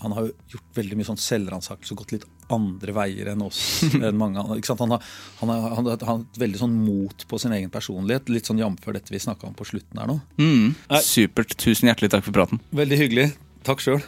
han 0.00 0.14
har 0.16 0.24
jo 0.24 0.54
gjort 0.54 0.78
veldig 0.78 0.96
mye 0.96 1.06
sånn 1.10 1.18
selvransakelse 1.20 1.92
og 1.92 1.98
gått 2.00 2.14
litt 2.14 2.22
andre 2.56 2.94
veier 2.96 3.28
enn 3.34 3.42
oss. 3.44 3.58
enn 3.98 4.16
mange 4.16 4.40
andre. 4.40 4.56
Ikke 4.56 4.70
sant? 4.70 4.80
Han, 4.80 4.94
har, 4.96 5.04
han, 5.42 5.52
har, 5.52 5.66
han, 5.76 5.90
har, 5.92 6.00
han 6.08 6.22
har 6.22 6.40
veldig 6.40 6.62
sånn 6.62 6.78
mot 6.86 7.26
på 7.28 7.42
sin 7.42 7.52
egen 7.52 7.68
personlighet. 7.74 8.32
Litt 8.32 8.48
sånn 8.48 8.64
jf. 8.64 8.80
dette 8.96 9.12
vi 9.12 9.20
snakka 9.20 9.50
om 9.50 9.58
på 9.58 9.68
slutten 9.68 10.00
her 10.00 10.08
nå. 10.08 10.16
Mm. 10.40 10.72
Supert. 11.04 11.52
Tusen 11.60 11.92
hjertelig 11.92 12.14
takk 12.16 12.24
for 12.24 12.40
praten. 12.40 12.64
Veldig 12.72 13.02
hyggelig. 13.04 13.28
Takk 13.66 13.84
sjøl. 13.84 14.00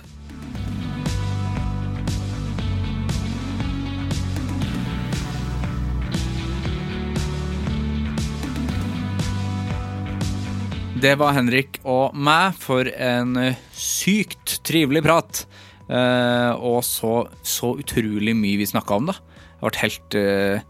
Det 11.02 11.16
var 11.18 11.34
Henrik 11.34 11.80
og 11.82 12.14
meg 12.14 12.54
for 12.62 12.86
en 12.86 13.34
eh, 13.40 13.58
sykt 13.74 14.60
trivelig 14.62 15.02
prat. 15.02 15.42
Eh, 15.90 16.52
og 16.62 16.84
så, 16.86 17.24
så 17.42 17.74
utrolig 17.82 18.36
mye 18.38 18.60
vi 18.60 18.68
snakka 18.70 19.00
om, 19.00 19.10
da. 19.10 19.16
Jeg 19.62 19.66
ble 19.66 19.82
helt, 19.82 20.16
eh, 20.18 20.62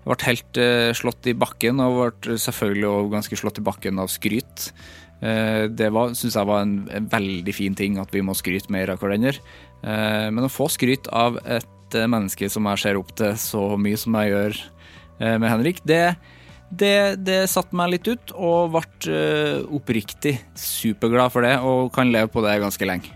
jeg 0.00 0.08
ble 0.08 0.28
helt 0.28 0.60
eh, 0.60 0.90
slått 0.96 1.28
i 1.28 1.36
bakken, 1.36 1.82
og 1.84 2.00
ble 2.24 2.38
selvfølgelig 2.40 2.88
også 2.90 3.12
ganske 3.12 3.40
slått 3.42 3.60
i 3.60 3.66
bakken 3.68 4.00
av 4.00 4.10
skryt. 4.12 4.70
Eh, 5.24 5.66
det 5.72 5.88
syns 6.18 6.36
jeg 6.36 6.48
var 6.48 6.64
en, 6.64 7.08
veldig 7.10 7.54
fin 7.56 7.76
ting, 7.76 7.96
at 8.00 8.12
vi 8.12 8.22
må 8.24 8.36
skryte 8.36 8.72
mer 8.74 8.92
av 8.92 9.00
hverandre. 9.00 9.38
Eh, 9.84 10.28
men 10.28 10.44
å 10.44 10.52
få 10.52 10.68
skryt 10.72 11.08
av 11.14 11.38
et 11.44 11.96
eh, 11.96 12.08
menneske 12.10 12.50
som 12.52 12.68
jeg 12.70 12.84
ser 12.84 13.00
opp 13.00 13.14
til 13.16 13.36
så 13.40 13.66
mye 13.80 14.00
som 14.00 14.16
jeg 14.20 14.34
gjør 14.34 14.62
med 15.14 15.46
Henrik, 15.46 15.78
det 15.86 16.16
Det, 16.74 17.22
det 17.22 17.44
satte 17.46 17.76
meg 17.76 17.92
litt 17.92 18.08
ut, 18.08 18.32
og 18.34 18.72
ble 18.74 19.18
oppriktig 19.70 20.40
superglad 20.58 21.30
for 21.30 21.46
det, 21.46 21.54
og 21.62 21.92
kan 21.94 22.10
leve 22.10 22.32
på 22.34 22.42
det 22.42 22.58
ganske 22.58 22.88
lenge. 22.88 23.14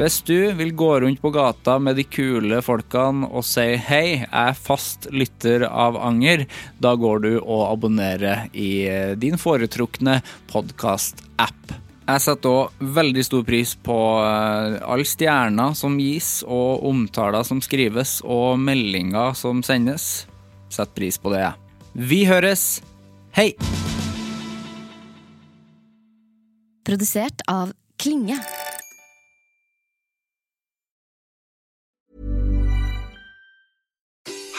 Hvis 0.00 0.22
du 0.24 0.52
vil 0.56 0.70
gå 0.72 1.00
rundt 1.00 1.20
på 1.20 1.28
gata 1.28 1.74
med 1.78 1.98
de 2.00 2.06
kule 2.08 2.62
folkene 2.64 3.26
og 3.36 3.44
si 3.44 3.74
hei, 3.84 4.22
jeg 4.22 4.30
er 4.32 4.54
fast 4.56 5.10
lytter 5.12 5.66
av 5.68 5.98
Anger, 6.00 6.46
da 6.80 6.94
går 6.96 7.20
du 7.26 7.34
og 7.42 7.66
abonnerer 7.66 8.46
i 8.56 8.70
eh, 8.88 9.12
din 9.20 9.36
foretrukne 9.36 10.22
podkast-app. 10.48 11.74
Jeg 12.06 12.24
setter 12.24 12.48
òg 12.62 12.80
veldig 12.96 13.26
stor 13.28 13.44
pris 13.44 13.74
på 13.76 13.98
all 14.24 14.78
alle 14.88 15.04
stjerner 15.04 15.76
som 15.76 16.00
gis, 16.00 16.30
og 16.48 16.80
omtaler 16.88 17.44
som 17.44 17.60
skrives, 17.60 18.22
og 18.24 18.56
meldinger 18.56 19.36
som 19.36 19.60
sendes. 19.60 20.24
Sett 20.72 20.96
pris 20.96 21.20
på 21.20 21.36
det, 21.36 21.44
jeg. 21.44 21.76
Vi 22.08 22.22
høres! 22.24 22.64
Hei! 23.36 23.50
Produsert 26.88 27.44
av 27.52 27.76
Klinge. 28.00 28.40